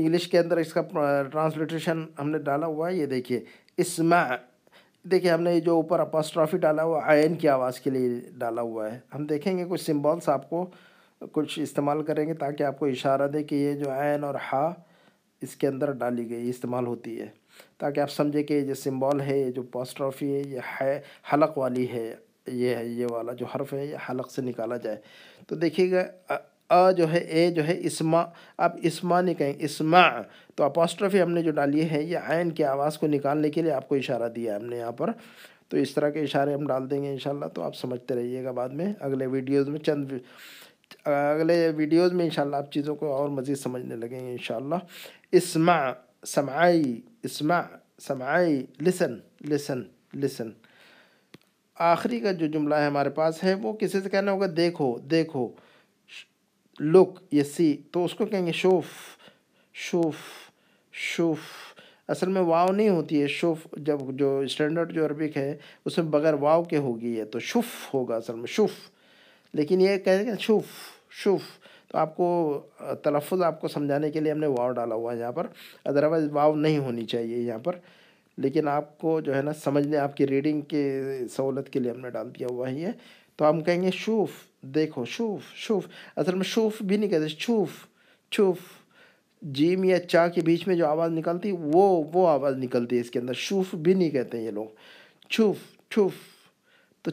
انگلش 0.03 0.29
کے 0.29 0.39
اندر 0.39 0.57
اس 0.57 0.73
کا 0.73 0.83
ٹرانسلیٹریشن 1.33 2.05
ہم 2.19 2.31
نے 2.31 2.39
ڈالا 2.39 2.67
ہوا 2.67 2.91
ہے، 2.91 2.95
یہ 2.97 3.07
دیکھیے 3.07 3.41
اسمع 3.77 4.25
دیکھیے 5.11 5.31
ہم 5.31 5.43
نے 5.43 5.61
جو 5.61 5.75
اوپر 5.75 6.01
اپاسٹرافی 6.01 6.59
ڈالا 6.59 6.83
ہوا 6.85 7.01
آئین 7.05 7.35
کی 7.35 7.49
آواز 7.49 7.81
کے 7.81 7.91
لیے 7.91 8.21
ڈالا 8.39 8.63
ہوا 8.63 8.93
ہے۔ 8.93 8.99
ہم 9.15 9.27
دیکھیں 9.27 9.59
گے 9.59 9.65
کچھ 9.69 9.85
سمبولس 9.85 10.29
آپ 10.29 10.51
کو 10.51 10.67
کچھ 11.33 11.59
استعمال 11.59 12.03
کریں 12.03 12.27
گے 12.29 12.35
تاکہ 12.35 12.63
آپ 12.63 12.79
کو 12.79 12.87
اشارہ 12.87 13.29
دے 13.29 13.43
کہ 13.43 13.55
یہ 13.55 13.73
جو 13.73 13.91
عین 13.91 14.25
اور 14.25 14.35
ہا 14.53 14.73
اس 15.41 15.57
کے 15.57 15.67
اندر 15.69 15.93
ڈالی 15.93 16.31
گئی 16.31 16.51
استعمال 16.51 16.87
ہوتی 16.87 17.21
ہے۔ 17.21 17.27
تاکہ 17.79 18.01
آپ 18.01 18.11
سمجھیں 18.11 18.43
کہ 18.43 18.55
یہ 18.55 18.61
جو 18.61 18.75
سمبول 18.75 19.21
ہے، 19.21 19.39
یہ 19.39 19.51
جو 19.51 19.63
پاسٹرافی 19.63 20.35
ہے، 20.35 20.43
یہ 20.47 20.61
ہے، 20.81 21.01
حلق 21.33 21.59
والی 21.59 21.89
ہے، 21.89 22.15
یہ 22.47 22.75
ہے، 22.75 22.87
یہ 22.87 23.07
والا 23.11 23.33
جو 23.33 23.47
حرف 23.47 23.73
ہے، 23.75 23.87
یہ 23.87 23.97
حلق 24.11 24.31
سے 24.31 24.43
نکالا 24.43 24.77
جائے۔ 24.77 24.97
تو 25.47 25.57
دیکھیے 25.57 25.91
گا 25.91 26.03
ا 26.73 26.91
جو 26.91 27.12
ہے، 27.12 27.18
اے 27.18 27.51
جو 27.51 27.66
ہے 27.66 27.79
اسما 27.81 28.25
آپ 28.59 28.77
اسما 28.83 29.20
نہیں 29.20 29.35
کہیں 29.35 29.53
اسما 29.59 30.03
تو 30.55 30.64
اپاسٹرافی 30.64 31.23
ہم 31.23 31.31
نے 31.31 31.43
جو 31.43 31.51
ڈالی 31.51 31.91
ہے، 31.91 32.03
یہ 32.03 32.18
عین 32.27 32.51
کی 32.51 32.64
آواز 32.64 32.99
کو 32.99 33.07
نکالنے 33.07 33.51
کے 33.51 33.62
لیے 33.62 33.73
آپ 33.73 33.89
کو 33.89 33.95
اشارہ 33.95 34.29
دیا 34.29 34.55
ہے 34.55 34.61
ہم 34.61 34.66
نے 34.66 34.77
یہاں 34.77 34.93
پر۔ 34.93 35.11
تو 35.68 35.77
اس 35.77 35.95
طرح 35.95 36.11
کے 36.11 36.20
اشارے 36.20 36.55
ہم 36.55 36.66
ڈال 36.66 36.91
دیں 36.91 37.03
گے 37.03 37.11
انشاءاللہ، 37.11 37.47
تو 37.47 37.62
آپ 37.62 37.77
سمجھتے 37.77 38.14
رہیے 38.14 38.45
گا 38.45 38.51
بعد 38.51 38.68
میں۔ 38.68 38.93
اگلے 39.01 39.27
ویڈیوز 39.27 39.68
میں 39.68 39.79
چند 39.79 40.12
اگلے 41.05 41.73
ویڈیوز 41.77 42.12
میں 42.12 42.25
انشاءاللہ 42.25 42.57
آپ 42.57 42.73
چیزوں 42.73 42.97
کو 42.97 43.12
اور 43.12 43.29
مزید 43.29 43.57
سمجھنے 43.57 43.97
لگیں 43.97 44.27
گے 44.27 44.33
انشاءاللہ۔ 44.33 44.75
اسمع 45.33 45.93
سمعائی 46.27 47.01
اسمع 47.23 47.62
سمعائی 48.01 48.66
لسن 48.81 49.16
لسن 49.49 49.83
لسن۔ 50.14 50.51
آخری 51.75 52.20
کا 52.20 52.33
جو 52.33 52.47
جملہ 52.47 52.75
ہے 52.75 52.87
ہمارے 52.87 53.11
پاس 53.11 53.45
ہے، 53.45 53.55
وہ 53.55 53.73
کسی 53.73 54.01
سے 54.01 54.11
کہنا 54.11 54.33
ہوگا؟ 54.33 54.47
دیکھو 54.57 54.99
دیکھو۔ 54.99 55.49
لک 56.83 57.20
یہ 57.30 57.43
سی 57.43 57.76
تو 57.91 58.05
اس 58.05 58.14
کو 58.14 58.26
کہیں 58.26 58.47
گے 58.47 58.53
شوف 58.53 58.85
شوف 59.74 60.14
شوف۔ 60.93 61.39
اصل 62.09 62.28
میں 62.28 62.43
واو 62.43 62.72
نہیں 62.72 62.89
ہوتی 62.89 63.22
ہے، 63.22 63.26
شوف 63.26 63.59
جب 63.72 63.99
جو 64.09 64.39
اسٹینڈرڈ 64.39 64.93
جو 64.93 65.07
عربک 65.07 65.37
ہے، 65.37 65.57
اس 65.85 65.99
میں 65.99 66.07
بغیر 66.07 66.35
واو 66.35 66.64
کے 66.64 66.76
ہوگی 66.76 67.20
ہے 67.20 67.24
تو 67.24 67.39
شف 67.39 67.95
ہوگا 67.95 68.16
اصل 68.16 68.35
میں 68.35 68.47
شف 68.47 68.91
لیکن 69.53 69.80
یہ 69.80 69.97
کہیں 69.97 70.26
گے 70.26 70.30
شوف 70.39 70.64
شوف۔ 71.11 71.41
تو 71.89 71.99
آپ 71.99 72.16
کو 72.16 72.61
تلفظ 73.03 73.43
آپ 73.43 73.61
کو 73.61 73.68
سمجھانے 73.68 74.11
کے 74.11 74.20
لیے 74.20 74.33
ہم 74.33 74.39
نے 74.39 74.47
واو 74.47 74.72
ڈالا 74.72 74.95
ہوا 74.95 75.14
ہے 75.14 75.18
یہاں 75.18 75.33
پر۔ 75.33 75.47
ادروائز 75.85 76.24
واو 76.33 76.55
نہیں 76.55 76.78
ہونی 76.78 77.05
چاہیے 77.05 77.37
یہاں 77.37 77.59
پر۔ 77.59 77.76
لیکن 78.37 78.68
آپ 78.68 78.99
کو 78.99 79.20
جو 79.20 79.37
ہے 79.37 79.43
نا، 79.43 79.53
سمجھنے، 79.53 79.97
آپ 79.97 80.16
کی 80.16 80.26
ریڈنگ 80.26 80.61
کے 80.61 81.03
سہولت 81.30 81.68
کے 81.68 81.80
لیے 81.80 81.91
ہم 81.91 82.01
نے 82.01 82.11
ڈال 82.11 82.30
دیا 82.30 82.47
ہوا 82.51 82.68
ہی 82.68 82.85
ہے 82.85 82.91
تو 83.37 83.51
ہم 83.51 83.61
کہیں 83.61 83.83
گے 83.83 83.91
شوف۔ 83.95 84.30
دیکھو، 84.63 85.05
شوف 85.05 85.55
شوف، 85.55 85.87
اصل 86.17 86.35
میں 86.35 86.45
شوف 86.45 86.83
بھی 86.83 86.97
نہیں 86.97 87.11
کہتے 87.11 87.29
چھوف 87.29 87.69
چھوف 88.31 88.57
جیم 89.43 89.85
یا 89.85 89.99
چا 89.99 90.29
کے 90.29 90.41
بیچ 90.41 90.67
میں 90.67 90.77
جو 90.77 90.87
آواز 90.87 91.13
نکلتی، 91.13 91.53
وہ 91.59 92.05
وہ 92.13 92.29
آواز 92.29 92.57
نکلتی 92.57 92.97
ہے 92.97 93.01
اس 93.01 93.11
کے 93.11 93.19
اندر، 93.19 93.33
شوف 93.33 93.75
بھی 93.75 93.95
نہیں 93.95 94.11
کہتے 94.11 94.39
ہیں 94.39 94.45
یہ 94.45 94.51
لوگ۔ 94.51 94.67
چھوف 95.31 95.57
چھوف 95.91 96.13
تو 97.03 97.11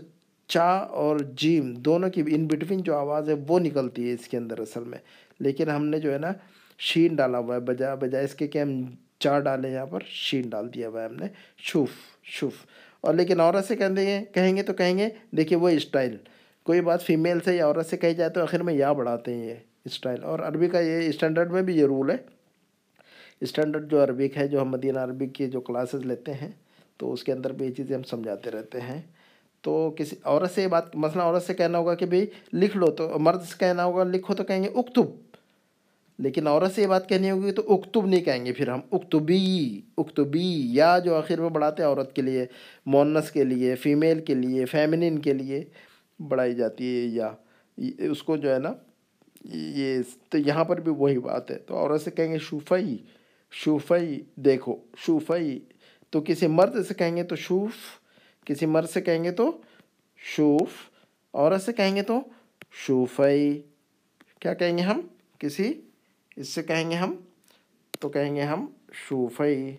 چا 0.47 0.69
اور 0.69 1.19
جیم 1.19 1.73
دونوں 1.73 2.09
کی 2.09 2.23
ان 2.27 2.47
بٹوین 2.47 2.81
جو 2.81 2.95
آواز 2.95 3.29
ہے 3.29 3.33
وہ 3.47 3.59
نکلتی 3.59 4.09
ہے 4.09 4.13
اس 4.13 4.27
کے 4.27 4.37
اندر 4.37 4.59
اصل 4.59 4.83
میں۔ 4.83 4.97
لیکن 5.39 5.69
ہم 5.69 5.85
نے 5.85 5.99
جو 5.99 6.13
ہے 6.13 6.17
نا، 6.17 6.31
شین 6.77 7.15
ڈالا 7.15 7.37
ہوا 7.37 7.55
ہے، 7.55 7.59
بجا 7.59 7.95
بجائے 7.95 8.25
اس 8.25 8.35
کے 8.35 8.47
کہ 8.47 8.61
ہم 8.61 8.81
چا 9.19 9.39
ڈالیں 9.39 9.73
یہاں 9.73 9.85
پر، 9.85 9.99
شین 10.05 10.49
ڈال 10.49 10.73
دیا 10.73 10.89
ہوا 10.89 11.01
ہے 11.01 11.05
ہم 11.05 11.15
نے۔ 11.15 11.25
شوف 11.57 11.89
شوف۔ 12.23 12.53
اور 13.01 13.13
لیکن 13.13 13.39
عورت 13.39 13.65
سے 13.65 13.75
کہیں 13.75 13.95
گے 13.95 14.19
کہیں 14.33 14.57
گے 14.57 14.63
تو 14.63 14.73
کہیں 14.73 14.97
گے، 14.97 15.09
دیکھیے 15.37 15.59
وہ 15.59 15.69
اسٹائل۔ 15.69 16.17
کوئی 16.63 16.81
بات 16.81 17.03
فیمیل 17.03 17.39
سے 17.45 17.55
یا 17.55 17.65
عورت 17.65 17.85
سے 17.85 17.97
کہی 17.97 18.13
جائے 18.13 18.29
تو 18.29 18.41
آخر 18.41 18.63
میں 18.63 18.73
یا 18.73 18.91
بڑھاتے 18.91 19.33
ہیں 19.33 19.47
یہ 19.47 19.55
اسٹائل 19.85 20.23
اور 20.23 20.39
عربی 20.39 20.67
کا 20.67 20.79
یہ 20.79 21.07
اسٹینڈرڈ 21.09 21.51
میں 21.51 21.61
بھی 21.61 21.77
یہ 21.77 21.85
رول 21.85 22.09
ہے. 22.09 22.17
اسٹینڈرڈ 23.41 23.91
جو 23.91 24.03
عربک 24.03 24.37
ہے، 24.37 24.47
جو 24.47 24.61
ہم 24.61 24.69
مدینہ 24.69 24.99
عربک 24.99 25.35
کی 25.35 25.47
جو 25.47 25.61
کلاسز 25.61 26.05
لیتے 26.05 26.33
ہیں، 26.33 26.49
تو 26.97 27.13
اس 27.13 27.23
کے 27.23 27.31
اندر 27.31 27.53
بھی 27.53 27.65
یہ 27.65 27.71
چیزیں 27.71 27.95
ہم 27.95 28.03
سمجھاتے 28.03 28.51
رہتے 28.51 28.81
ہیں. 28.81 29.01
تو 29.63 29.91
کسی 29.97 30.15
عورت 30.23 30.51
سے 30.51 30.61
یہ 30.61 30.67
بات، 30.67 30.95
مثلا 30.95 31.23
عورت 31.23 31.43
سے 31.43 31.53
کہنا 31.53 31.77
ہوگا 31.77 31.95
کہ 31.95 32.05
بھئی 32.05 32.25
لکھ 32.53 32.77
لو 32.77 32.91
تو، 32.91 33.09
مرد 33.19 33.43
سے 33.43 33.55
کہنا 33.59 33.85
ہوگا 33.85 34.03
لکھو 34.03 34.33
تو 34.33 34.43
کہیں 34.43 34.63
گے 34.63 34.69
اکتب 34.75 35.05
لیکن 36.19 36.47
عورت 36.47 36.75
سے 36.75 36.81
یہ 36.81 36.87
بات 36.87 37.09
کہنی 37.09 37.31
ہوگی 37.31 37.51
تو 37.51 37.73
اکتب 37.73 38.05
نہیں 38.05 38.21
کہیں 38.21 38.45
گے، 38.45 38.53
پھر 38.53 38.69
ہم 38.69 38.79
اکتبی 38.91 39.81
اکتبی 39.97 40.73
یا 40.73 40.97
جو 40.99 41.15
آخر 41.15 41.41
میں 41.41 41.49
بڑھاتے 41.49 41.83
ہیں 41.83 41.89
عورت 41.89 42.13
کے 42.15 42.21
لیے، 42.21 42.45
مونس 42.85 43.31
کے 43.31 43.43
لیے 43.43 43.75
فیمیل 43.75 44.19
کے 44.19 44.35
لیے 44.35 44.65
فیمنن 44.65 45.19
کے 45.19 45.33
لیے. 45.33 45.63
بڑھائی 46.27 46.55
جاتی 46.55 46.99
ہے 46.99 47.05
یا 47.05 47.31
اس 47.77 48.23
کو 48.23 48.37
جو 48.37 48.53
ہے 48.53 48.59
نا، 48.59 48.73
یہ 49.53 49.97
تو 50.29 50.37
یہاں 50.37 50.63
پر 50.63 50.79
بھی 50.79 50.91
وہی 50.91 51.19
بات 51.19 51.51
ہے۔ 51.51 51.57
تو 51.57 51.75
عورت 51.75 52.01
سے 52.01 52.11
کہیں 52.11 52.33
گے 52.33 52.37
شوفئی 52.37 52.97
شوفئی 53.51 54.23
دیکھو 54.35 54.75
شوفئی 54.97 55.59
تو 56.09 56.21
کسی 56.21 56.47
مرد 56.47 56.85
سے 56.87 56.93
کہیں 56.93 57.17
گے 57.17 57.23
تو 57.23 57.35
شوف، 57.35 57.73
کسی 58.45 58.65
مرد 58.65 58.89
سے 58.89 59.01
کہیں 59.01 59.23
گے 59.23 59.31
تو 59.31 59.61
شوف، 60.17 60.69
عورت 61.33 61.61
سے 61.61 61.73
کہیں 61.73 61.95
گے 61.95 62.01
تو 62.01 62.19
شوفئی 62.71 63.61
کیا 64.39 64.53
کہیں 64.53 64.77
گے 64.77 64.83
ہم؟ 64.83 65.01
کسی، 65.39 65.81
اس 66.35 66.49
سے 66.49 66.63
کہیں 66.63 66.89
گے 66.89 66.95
ہم؟ 66.95 67.15
تو 67.99 68.09
کہیں 68.09 68.35
گے 68.35 68.41
ہم 68.41 68.65
شوفئی 68.93 69.75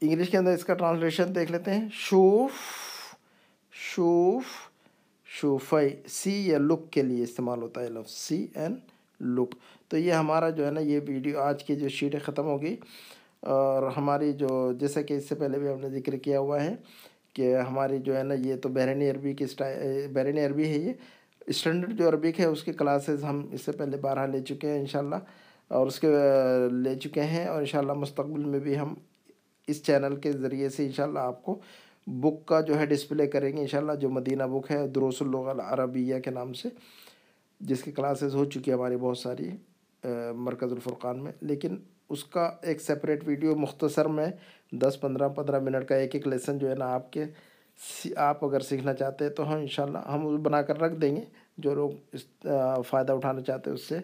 انگلش 0.00 0.30
کے 0.30 0.38
اندر 0.38 0.52
اس 0.52 0.64
کا 0.64 0.74
ٹرانسلیشن 0.74 1.34
دیکھ 1.34 1.52
لیتے 1.52 1.74
ہیں۔ 1.74 1.88
شوف 1.92 2.52
شوف 3.72 4.44
شوفئی 5.24 5.88
سی 6.08 6.48
یا 6.48 6.58
لک 6.58 6.90
کے 6.90 7.02
لیے 7.02 7.22
استعمال 7.22 7.62
ہوتا 7.62 7.80
ہے 7.80 7.88
لفظ۔ 7.88 8.10
See 8.10 8.46
and 8.54 8.76
look. 9.20 9.54
تو 9.88 9.98
یہ 9.98 10.12
ہمارا 10.12 10.50
جو 10.50 10.66
ہے 10.66 10.70
نا، 10.70 10.80
یہ 10.80 11.00
ویڈیو 11.08 11.40
آج 11.40 11.64
کی 11.64 11.76
جو 11.76 11.88
شیٹ 11.88 12.22
ختم 12.22 12.44
ہوگی۔ 12.44 12.76
اور 13.40 13.90
ہماری 13.96 14.32
جو، 14.32 14.72
جیسا 14.72 15.02
کہ 15.02 15.14
اس 15.14 15.28
سے 15.28 15.34
پہلے 15.34 15.58
بھی 15.58 15.68
ہم 15.68 15.80
نے 15.80 16.00
ذکر 16.00 16.16
کیا 16.16 16.40
ہوا 16.40 16.64
ہے 16.64 16.74
کہ 17.32 17.56
ہماری 17.56 17.98
جو 17.98 18.16
ہے 18.16 18.22
نا، 18.22 18.34
یہ 18.34 18.56
تو 18.56 18.68
بحرینی 18.68 19.10
عربی 19.10 19.32
کی 19.32 19.44
بحرینی 20.12 20.40
عربی 20.40 20.68
ہے 20.68 20.78
یہ۔ 20.78 20.92
اسٹینڈرڈ 21.46 21.98
جو 21.98 22.08
عربک 22.08 22.40
ہے 22.40 22.44
اس 22.44 22.64
کی 22.64 22.72
کلاسز 22.72 23.24
ہم 23.24 23.48
اس 23.52 23.60
سے 23.60 23.72
پہلے 23.72 23.96
بارہ 23.96 24.26
لے 24.26 24.40
چکے 24.40 24.70
ہیں 24.70 24.80
انشاءاللہ۔ 24.80 25.16
اور 25.68 25.86
اس 25.86 26.00
کے، 26.00 26.08
لے 26.72 26.94
چکے 26.94 27.22
ہیں 27.22 27.46
اور 27.46 27.58
انشاءاللہ 27.58 27.92
مستقبل 27.92 28.44
میں 28.44 28.58
بھی 28.58 28.78
ہم 28.78 28.94
اس 29.66 29.82
چینل 29.82 30.16
کے 30.16 30.32
ذریعے 30.32 30.68
سے 30.68 30.84
انشاءاللہ 30.86 31.18
آپ 31.18 31.42
کو 31.42 31.58
بک 32.06 32.46
کا 32.46 32.60
جو 32.60 32.78
ہے 32.78 32.86
ڈسپلے 32.86 33.26
کریں 33.26 33.52
گے، 33.52 33.60
انشاءاللہ 33.60 33.92
جو 34.00 34.08
مدینہ 34.10 34.42
بک 34.42 34.70
ہے، 34.70 34.86
دروس 34.88 35.22
اللغة 35.22 35.50
العربیہ 35.50 36.18
کے 36.18 36.30
نام 36.30 36.52
سے، 36.52 36.68
جس 37.60 37.82
کی 37.82 37.92
کلاسز 37.92 38.34
ہو 38.34 38.44
چکی 38.44 38.70
ہے 38.70 38.76
ہماری 38.76 38.96
بہت 38.96 39.18
ساری 39.18 39.50
مرکز 40.36 40.72
الفرقان 40.72 41.22
میں۔ 41.24 41.32
لیکن 41.40 41.76
اس 42.08 42.24
کا 42.24 42.50
ایک 42.62 42.80
سیپریٹ 42.80 43.26
ویڈیو 43.26 43.54
مختصر 43.56 44.06
میں 44.08 44.26
دس، 44.72 44.96
پندرہ 45.00 45.28
پندرہ 45.28 45.60
منٹ 45.60 45.88
کا 45.88 45.96
ایک 45.96 46.14
ایک 46.14 46.26
لیسن 46.28 46.58
جو 46.58 46.70
ہے 46.70 46.74
نا 46.74 46.92
آپ 46.94 47.12
کے 47.12 47.24
آپ 48.16 48.44
اگر 48.44 48.60
سیکھنا 48.60 48.94
چاہتے 48.94 49.24
ہیں 49.24 49.32
تو 49.32 49.48
ہم 49.48 49.58
انشاءاللہ 49.58 49.98
ہم 49.98 50.42
بنا 50.42 50.62
کر 50.62 50.80
رکھ 50.80 50.94
دیں 50.94 51.16
گے۔ 51.16 51.24
جو 51.58 51.74
لوگ 51.74 51.90
اس 52.12 52.24
فائدہ 52.88 53.12
اٹھانا 53.12 53.40
چاہتے 53.40 53.70
ہیں 53.70 53.74
اس 53.74 53.82
سے 53.82 53.98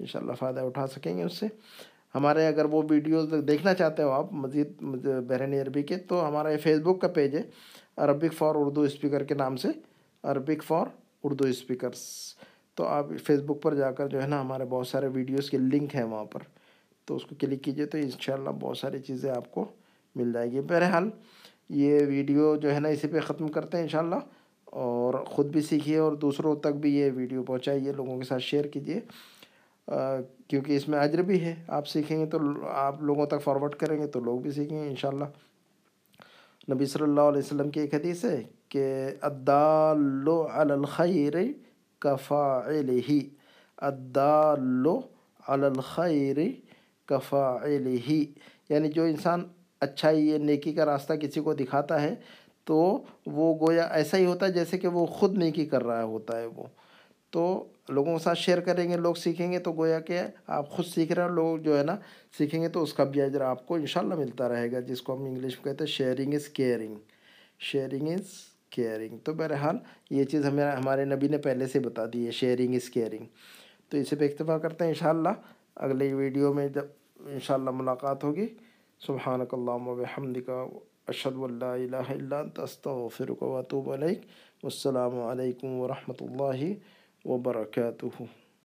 انشاءاللہ 0.00 0.32
فائدہ 0.32 0.60
اٹھا 0.60 0.86
سکیں 0.86 1.16
گے 1.18 1.22
اس 1.22 1.36
سے۔ 1.38 1.46
ہمارے 2.14 2.46
اگر 2.46 2.64
وہ 2.64 2.82
ویڈیوز 2.90 3.34
دیکھنا 3.48 3.74
چاہتے 3.74 4.02
ہو 4.02 4.10
آپ، 4.10 4.32
مزید 4.32 4.82
بحرینی 5.28 5.60
عربی 5.60 5.82
کے، 5.82 5.96
تو 5.98 6.26
ہمارا 6.28 6.50
یہ 6.50 6.56
فیس 6.62 6.80
بک 6.80 7.00
کا 7.00 7.08
پیج 7.08 7.36
ہے، 7.36 7.42
عربک 7.96 8.32
فار 8.34 8.54
اردو 8.54 8.80
اسپیکر 8.80 9.22
کے 9.24 9.34
نام 9.34 9.56
سے، 9.56 9.68
عربک 10.24 10.62
فار 10.64 10.86
اردو 11.24 11.46
اسپیکرس 11.46 12.02
تو 12.78 12.84
آپ 12.86 13.06
فیس 13.24 13.40
بک 13.46 13.62
پر 13.62 13.74
جا 13.74 13.90
کر 13.92 14.08
جو 14.08 14.22
ہے 14.22 14.26
نا، 14.26 14.40
ہمارے 14.40 14.64
بہت 14.64 14.86
سارے 14.86 15.06
ویڈیوز 15.14 15.50
کے 15.50 15.58
لنک 15.58 15.94
ہیں 15.94 16.04
وہاں 16.04 16.24
پر، 16.24 16.40
تو 17.08 17.16
اس 17.16 17.24
کو 17.24 17.34
کلک 17.40 17.62
کیجیے 17.64 17.86
تو 17.86 17.98
انشاءاللہ 17.98 18.50
بہت 18.60 18.78
ساری 18.78 18.98
چیزیں 18.98 19.30
آپ 19.30 19.50
کو 19.52 19.64
مل 20.16 20.32
جائے 20.32 20.50
گی۔ 20.52 20.60
بہرحال، 20.60 21.08
یہ 21.70 21.98
ویڈیو 22.08 22.54
جو 22.56 22.74
ہے 22.74 22.80
نا، 22.80 22.88
اسی 22.88 23.08
پہ 23.08 23.20
ختم 23.20 23.48
کرتے 23.48 23.76
ہیں 23.76 23.84
انشاءاللہ، 23.84 24.16
اور 24.66 25.14
خود 25.24 25.46
بھی 25.46 25.60
سیکھیے 25.60 25.98
اور 25.98 26.12
دوسروں 26.12 26.54
تک 26.56 26.76
بھی 26.80 26.94
یہ 26.96 27.10
ویڈیو 27.14 27.42
پہنچائیے، 27.42 27.92
لوگوں 27.92 28.18
کے 28.18 28.24
ساتھ 28.24 28.42
شیئر 28.42 28.66
کیجیے 28.66 29.00
کیونکہ 30.48 30.76
اس 30.76 30.88
میں 30.88 30.98
اجر 30.98 31.22
بھی 31.22 31.40
ہے۔ 31.40 31.54
آپ 31.68 31.88
سیکھیں 31.88 32.20
گے 32.20 32.26
تو 32.26 32.38
آپ 32.68 33.02
لوگوں 33.02 33.26
تک 33.26 33.42
فارورڈ 33.44 33.74
کریں 33.74 33.98
گے 33.98 34.06
تو 34.06 34.20
لوگ 34.20 34.40
بھی 34.40 34.50
سیکھیں 34.50 34.82
گے، 34.82 34.88
انشاءاللہ۔ 34.88 35.24
نبی 36.74 36.86
صلی 36.86 37.02
اللہ 37.02 37.20
علیہ 37.20 37.38
وسلم 37.38 37.70
کی 37.70 37.80
ایک 37.80 37.94
حدیث 37.94 38.24
ہے 38.24 38.42
کہ 38.68 39.06
الدال 39.20 40.28
علی 40.52 40.72
الخیر 40.72 41.32
کفاعلہ 41.98 43.18
الدال 43.76 44.86
علی 45.48 45.64
الخیر 45.64 46.36
کفاعلہ۔ 47.06 48.12
یعنی 48.68 48.88
جو 48.88 49.02
انسان 49.02 49.44
اچھائی 49.80 50.28
یا 50.28 50.38
نیکی 50.38 50.72
کا 50.72 50.84
راستہ 50.84 51.12
کسی 51.12 51.40
کو 51.40 51.54
دکھاتا 51.54 52.02
ہے 52.02 52.14
تو 52.64 53.04
وہ 53.26 53.66
گویا 53.66 53.82
ایسا 53.82 54.16
ہی 54.16 54.24
ہوتا 54.24 54.46
ہے 54.46 54.52
جیسے 54.52 54.78
کہ 54.78 54.88
وہ 54.88 55.06
خود 55.06 55.38
نیکی 55.38 55.66
کر 55.66 55.84
رہا 55.84 56.04
ہوتا 56.04 56.40
ہے 56.40 56.46
وہ۔ 56.46 56.64
تو 57.30 57.71
لوگوں 57.88 58.16
کے 58.18 58.22
ساتھ 58.22 58.38
شیئر 58.38 58.60
کریں 58.60 58.88
گے، 58.90 58.96
لوگ 58.96 59.14
سیکھیں 59.14 59.50
گے 59.52 59.58
تو 59.58 59.72
گویا 59.72 59.98
کہ 60.00 60.20
آپ 60.46 60.70
خود 60.70 60.86
سیکھ 60.86 61.12
رہے 61.12 61.22
ہیں 61.22 61.30
لوگ 61.30 61.58
جو 61.58 61.78
ہے 61.78 61.82
نا 61.84 61.96
سیکھیں 62.38 62.60
گے 62.62 62.68
تو 62.68 62.82
اس 62.82 62.92
کا 62.94 63.04
بھی 63.04 63.22
اجر 63.22 63.40
آپ 63.40 63.66
کو 63.66 63.74
انشاءاللہ 63.74 64.14
ملتا 64.14 64.48
رہے 64.48 64.70
گا، 64.72 64.80
جس 64.80 65.02
کو 65.02 65.16
ہم 65.16 65.24
انگلش 65.24 65.56
میں 65.56 65.64
کہتے 65.64 65.84
ہیں 65.84 65.92
sharing 65.92 66.34
is 66.34 66.48
caring 66.48 66.96
sharing 67.70 68.08
is 68.08 68.30
caring 68.70 69.16
تو 69.24 69.32
بہرحال 69.34 69.76
یہ 70.10 70.24
چیز 70.24 70.46
ہمیں، 70.46 70.64
ہمارے 70.64 71.04
نبی 71.04 71.28
نے 71.28 71.38
پہلے 71.38 71.66
سے 71.66 71.80
بتا 71.80 72.04
دی 72.12 72.24
ہے 72.26 72.30
شیئرنگ 72.30 72.74
از 72.74 72.88
کیئرنگ 72.90 73.26
تو 73.88 73.96
اسے 73.98 74.16
پہ 74.16 74.24
اکتفا 74.24 74.58
کرتے 74.58 74.84
ہیں 74.84 74.90
انشاءاللہ۔ 74.90 75.28
اگلے 75.76 76.12
ویڈیو 76.14 76.52
میں 76.54 76.68
جب 76.68 76.84
انشاءاللہ 77.26 77.70
ملاقات 77.70 78.24
ہوگی۔ 78.24 78.46
سبحانک 79.00 79.54
اللہم 79.54 79.88
و 79.88 79.94
بحمدک 79.94 80.50
اشد 81.08 81.42
اللہ 81.42 81.64
الہ 81.64 82.08
الا 82.08 82.38
انت، 82.38 82.58
استغفرک 82.58 83.42
و 83.42 83.56
اتوب 83.56 83.92
علیک۔ 83.92 84.20
والسلام 84.62 85.18
علیکم 85.20 85.78
ورحمۃ 85.80 86.20
اللہ 86.20 86.64
وبركاته 87.24 88.10